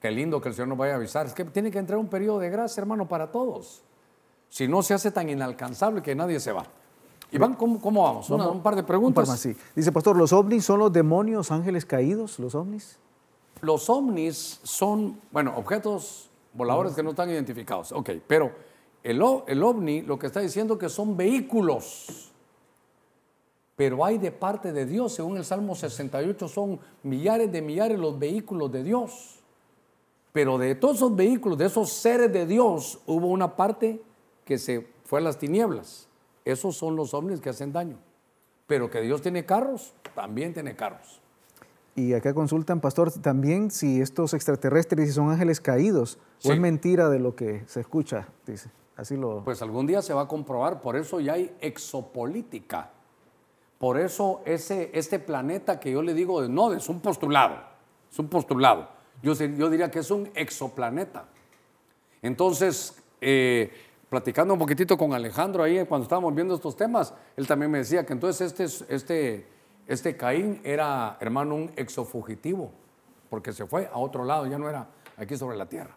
Qué 0.00 0.10
lindo 0.10 0.40
que 0.40 0.48
el 0.48 0.56
Señor 0.56 0.66
nos 0.66 0.78
vaya 0.78 0.94
a 0.94 0.96
avisar. 0.96 1.26
Es 1.26 1.34
que 1.34 1.44
tiene 1.44 1.70
que 1.70 1.78
entrar 1.78 2.00
un 2.00 2.08
periodo 2.08 2.40
de 2.40 2.50
gracia, 2.50 2.80
hermano, 2.80 3.06
para 3.06 3.30
todos. 3.30 3.82
Si 4.48 4.66
no 4.66 4.82
se 4.82 4.92
hace 4.92 5.12
tan 5.12 5.28
inalcanzable 5.28 6.02
que 6.02 6.16
nadie 6.16 6.40
se 6.40 6.50
va. 6.50 6.66
Iván, 7.30 7.54
¿cómo, 7.54 7.80
cómo 7.80 8.02
vamos? 8.02 8.28
un 8.28 8.60
par 8.60 8.74
de 8.74 8.82
preguntas. 8.82 9.44
Un 9.44 9.56
Dice, 9.76 9.92
pastor, 9.92 10.16
¿los 10.16 10.32
ovnis 10.32 10.64
son 10.64 10.80
los 10.80 10.92
demonios, 10.92 11.52
ángeles 11.52 11.86
caídos, 11.86 12.40
los 12.40 12.56
ovnis? 12.56 12.98
Los 13.60 13.88
ovnis 13.88 14.58
son, 14.64 15.16
bueno, 15.30 15.54
objetos 15.56 16.28
voladores 16.54 16.94
que 16.94 17.04
no 17.04 17.10
están 17.10 17.30
identificados. 17.30 17.92
Ok, 17.92 18.10
pero 18.26 18.50
el, 19.02 19.22
el 19.46 19.62
ovni 19.62 20.02
lo 20.02 20.18
que 20.18 20.26
está 20.26 20.40
diciendo 20.40 20.78
que 20.78 20.88
son 20.88 21.16
vehículos 21.16 22.30
pero 23.80 24.04
hay 24.04 24.18
de 24.18 24.30
parte 24.30 24.74
de 24.74 24.84
Dios, 24.84 25.14
según 25.14 25.38
el 25.38 25.44
Salmo 25.46 25.74
68, 25.74 26.48
son 26.48 26.78
millares 27.02 27.50
de 27.50 27.62
millares 27.62 27.98
los 27.98 28.18
vehículos 28.18 28.70
de 28.70 28.84
Dios. 28.84 29.40
Pero 30.34 30.58
de 30.58 30.74
todos 30.74 30.96
esos 30.96 31.16
vehículos, 31.16 31.56
de 31.56 31.64
esos 31.64 31.90
seres 31.90 32.30
de 32.30 32.44
Dios, 32.44 33.00
hubo 33.06 33.28
una 33.28 33.56
parte 33.56 34.02
que 34.44 34.58
se 34.58 34.86
fue 35.06 35.20
a 35.20 35.22
las 35.22 35.38
tinieblas. 35.38 36.08
Esos 36.44 36.76
son 36.76 36.94
los 36.94 37.14
ovnis 37.14 37.40
que 37.40 37.48
hacen 37.48 37.72
daño. 37.72 37.96
Pero 38.66 38.90
que 38.90 39.00
Dios 39.00 39.22
tiene 39.22 39.46
carros, 39.46 39.94
también 40.14 40.52
tiene 40.52 40.76
carros. 40.76 41.22
Y 41.94 42.12
acá 42.12 42.34
consultan, 42.34 42.82
pastor, 42.82 43.10
también 43.10 43.70
si 43.70 44.02
estos 44.02 44.34
extraterrestres 44.34 45.14
son 45.14 45.30
ángeles 45.30 45.58
caídos, 45.58 46.18
o 46.44 46.52
es 46.52 46.60
mentira 46.60 47.08
de 47.08 47.18
lo 47.18 47.34
que 47.34 47.64
se 47.66 47.80
escucha, 47.80 48.28
dice. 48.46 48.68
Pues 49.44 49.62
algún 49.62 49.86
día 49.86 50.02
se 50.02 50.14
va 50.14 50.22
a 50.22 50.28
comprobar, 50.28 50.80
por 50.80 50.96
eso 50.96 51.20
ya 51.20 51.34
hay 51.34 51.54
exopolítica 51.60 52.90
por 53.80 53.98
eso 53.98 54.42
ese, 54.44 54.90
este 54.92 55.18
planeta 55.18 55.80
que 55.80 55.90
yo 55.90 56.02
le 56.02 56.12
digo, 56.12 56.46
no, 56.48 56.74
es 56.74 56.90
un 56.90 57.00
postulado, 57.00 57.56
es 58.12 58.18
un 58.18 58.28
postulado. 58.28 58.90
Yo, 59.22 59.32
yo 59.32 59.70
diría 59.70 59.90
que 59.90 60.00
es 60.00 60.10
un 60.10 60.30
exoplaneta. 60.34 61.24
Entonces, 62.20 63.02
eh, 63.22 63.72
platicando 64.10 64.52
un 64.52 64.60
poquitito 64.60 64.98
con 64.98 65.14
Alejandro 65.14 65.62
ahí 65.62 65.82
cuando 65.86 66.02
estábamos 66.02 66.34
viendo 66.34 66.56
estos 66.56 66.76
temas, 66.76 67.14
él 67.38 67.46
también 67.46 67.70
me 67.70 67.78
decía 67.78 68.04
que 68.04 68.12
entonces 68.12 68.52
este, 68.52 68.94
este, 68.94 69.46
este 69.86 70.14
Caín 70.14 70.60
era, 70.62 71.16
hermano, 71.18 71.54
un 71.54 71.72
exofugitivo, 71.74 72.70
porque 73.30 73.50
se 73.54 73.64
fue 73.64 73.88
a 73.90 73.96
otro 73.96 74.26
lado, 74.26 74.46
ya 74.46 74.58
no 74.58 74.68
era 74.68 74.88
aquí 75.16 75.38
sobre 75.38 75.56
la 75.56 75.64
tierra. 75.64 75.96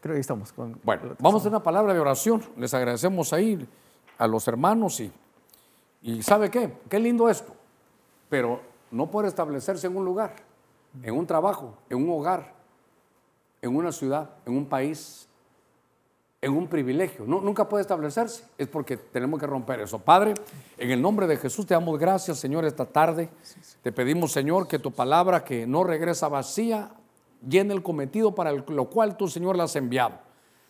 Creo 0.00 0.14
que 0.14 0.20
estamos. 0.20 0.52
Con, 0.52 0.78
bueno, 0.84 1.16
vamos 1.18 1.44
a 1.44 1.48
una 1.48 1.62
palabra 1.62 1.92
de 1.92 2.00
oración. 2.00 2.42
Les 2.56 2.72
agradecemos 2.74 3.32
ahí 3.32 3.66
a 4.18 4.26
los 4.26 4.46
hermanos 4.48 5.00
y 5.00 5.12
y 6.02 6.22
¿sabe 6.22 6.50
qué? 6.50 6.72
Qué 6.88 6.98
lindo 6.98 7.28
esto. 7.28 7.52
Pero 8.28 8.60
no 8.90 9.10
puede 9.10 9.28
establecerse 9.28 9.86
en 9.86 9.96
un 9.96 10.04
lugar, 10.04 10.36
en 11.02 11.14
un 11.14 11.26
trabajo, 11.26 11.74
en 11.88 11.98
un 11.98 12.10
hogar, 12.10 12.54
en 13.62 13.74
una 13.74 13.90
ciudad, 13.90 14.30
en 14.46 14.56
un 14.56 14.66
país, 14.66 15.28
en 16.40 16.52
un 16.52 16.68
privilegio. 16.68 17.24
No, 17.26 17.40
nunca 17.40 17.68
puede 17.68 17.82
establecerse. 17.82 18.44
Es 18.56 18.68
porque 18.68 18.96
tenemos 18.96 19.40
que 19.40 19.46
romper 19.46 19.80
eso. 19.80 19.98
Padre, 19.98 20.34
en 20.76 20.90
el 20.90 21.02
nombre 21.02 21.26
de 21.26 21.36
Jesús 21.36 21.66
te 21.66 21.74
damos 21.74 21.98
gracias, 21.98 22.38
Señor, 22.38 22.64
esta 22.64 22.84
tarde. 22.84 23.28
Te 23.82 23.90
pedimos, 23.90 24.32
Señor, 24.32 24.68
que 24.68 24.78
tu 24.78 24.92
palabra, 24.92 25.44
que 25.44 25.66
no 25.66 25.84
regresa 25.84 26.28
vacía, 26.28 26.90
llene 27.46 27.74
el 27.74 27.82
cometido 27.82 28.34
para 28.34 28.52
lo 28.52 28.90
cual 28.90 29.16
tú, 29.16 29.28
Señor, 29.28 29.56
la 29.56 29.64
has 29.64 29.76
enviado. 29.76 30.18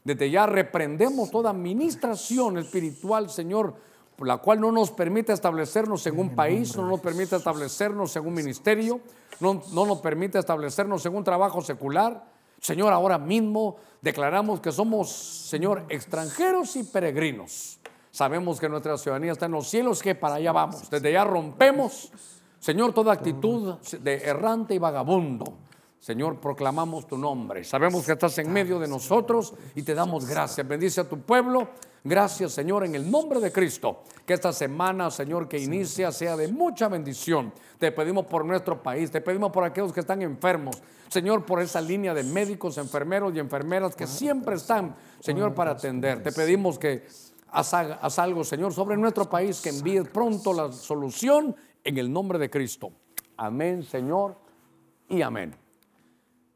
Desde 0.05 0.31
ya 0.31 0.47
reprendemos 0.47 1.31
toda 1.31 1.51
administración 1.51 2.59
espiritual, 2.59 3.29
Señor, 3.31 3.75
la 4.19 4.39
cual 4.39 4.61
no 4.61 4.73
nos 4.73 4.91
permite 4.91 5.33
establecernos 5.33 6.07
en 6.07 6.19
un 6.19 6.35
país, 6.35 6.77
no 6.77 6.87
nos 6.87 7.01
permite 7.01 7.37
establecernos 7.37 8.17
en 8.17 8.27
un 8.27 8.35
ministerio, 8.35 9.01
no, 9.41 9.63
no 9.73 9.87
nos 9.87 9.99
permite 9.99 10.39
establecernos 10.39 11.05
en 11.07 11.15
un 11.15 11.25
trabajo 11.25 11.61
secular. 11.61 12.25
Señor, 12.61 12.93
ahora 12.93 13.19
mismo 13.19 13.77
declaramos 14.01 14.61
que 14.61 14.73
somos, 14.73 15.11
Señor, 15.11 15.85
extranjeros 15.89 16.75
y 16.77 16.85
peregrinos. 16.85 17.79
Sabemos 18.11 18.59
que 18.59 18.69
nuestra 18.69 18.97
ciudadanía 18.99 19.33
está 19.33 19.47
en 19.47 19.53
los 19.53 19.69
cielos, 19.69 20.03
que 20.03 20.15
para 20.15 20.37
allá 20.37 20.51
vamos. 20.51 20.91
Desde 20.91 21.13
ya 21.13 21.23
rompemos, 21.23 22.11
Señor, 22.59 22.93
toda 22.93 23.13
actitud 23.13 23.77
de 24.01 24.17
errante 24.25 24.75
y 24.75 24.79
vagabundo. 24.79 25.68
Señor, 26.01 26.41
proclamamos 26.41 27.07
tu 27.07 27.19
nombre. 27.19 27.65
Sabemos 27.65 28.07
que 28.07 28.13
estás 28.13 28.39
en 28.39 28.53
medio 28.53 28.79
de 28.79 28.89
nosotros 28.89 29.55
y 29.75 29.83
te 29.83 29.95
damos 29.95 30.27
gracias. 30.27 30.67
Bendice 30.67 31.01
a 31.01 31.09
tu 31.09 31.21
pueblo 31.21 31.69
Gracias, 32.05 32.53
Señor, 32.53 32.85
en 32.85 32.95
el 32.95 33.11
nombre 33.11 33.41
de 33.41 33.53
Cristo. 33.53 34.03
Que 34.25 34.35
esta 34.35 34.53
semana, 34.53 35.11
Señor, 35.11 35.49
que 35.49 35.59
inicia 35.59 36.13
sea 36.13 36.37
de 36.37 36.49
mucha 36.49 36.89
bendición. 36.89 37.53
Te 37.79 37.93
pedimos 37.93 38.27
por 38.27 38.45
nuestro 38.45 38.83
país, 38.83 39.11
te 39.11 39.21
pedimos 39.21 39.51
por 39.51 39.65
aquellos 39.65 39.93
que 39.93 40.01
están 40.01 40.23
enfermos. 40.23 40.81
Señor, 41.09 41.45
por 41.45 41.61
esa 41.61 41.81
línea 41.81 42.15
de 42.15 42.23
médicos, 42.23 42.79
enfermeros 42.79 43.35
y 43.35 43.41
enfermeras 43.41 43.97
que 43.97 44.07
siempre 44.07 44.57
están, 44.57 44.95
Señor, 45.21 45.55
para 45.55 45.73
atender. 45.73 46.23
Te 46.23 46.33
pedimos 46.33 46.79
que 46.79 47.07
Haz, 47.51 47.73
haz 47.73 48.19
algo, 48.19 48.45
Señor, 48.45 48.75
sobre 48.75 48.95
nuestro 48.99 49.25
país, 49.25 49.63
que 49.63 49.71
envíe 49.71 50.03
pronto 50.03 50.53
la 50.53 50.71
solución 50.71 51.57
en 51.83 51.97
el 51.97 52.13
nombre 52.13 52.39
de 52.39 52.51
Cristo. 52.51 52.93
Amén, 53.39 53.83
Señor, 53.83 54.37
y 55.09 55.23
amén. 55.23 55.57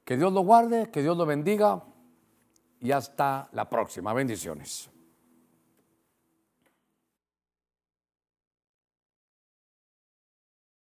Que 0.05 0.17
Dios 0.17 0.33
lo 0.33 0.41
guarde, 0.41 0.91
que 0.91 1.03
Dios 1.03 1.17
lo 1.17 1.27
bendiga 1.27 1.85
y 2.81 2.93
hasta 2.93 3.49
la 3.53 3.69
próxima. 3.69 4.13
Bendiciones. 4.13 4.92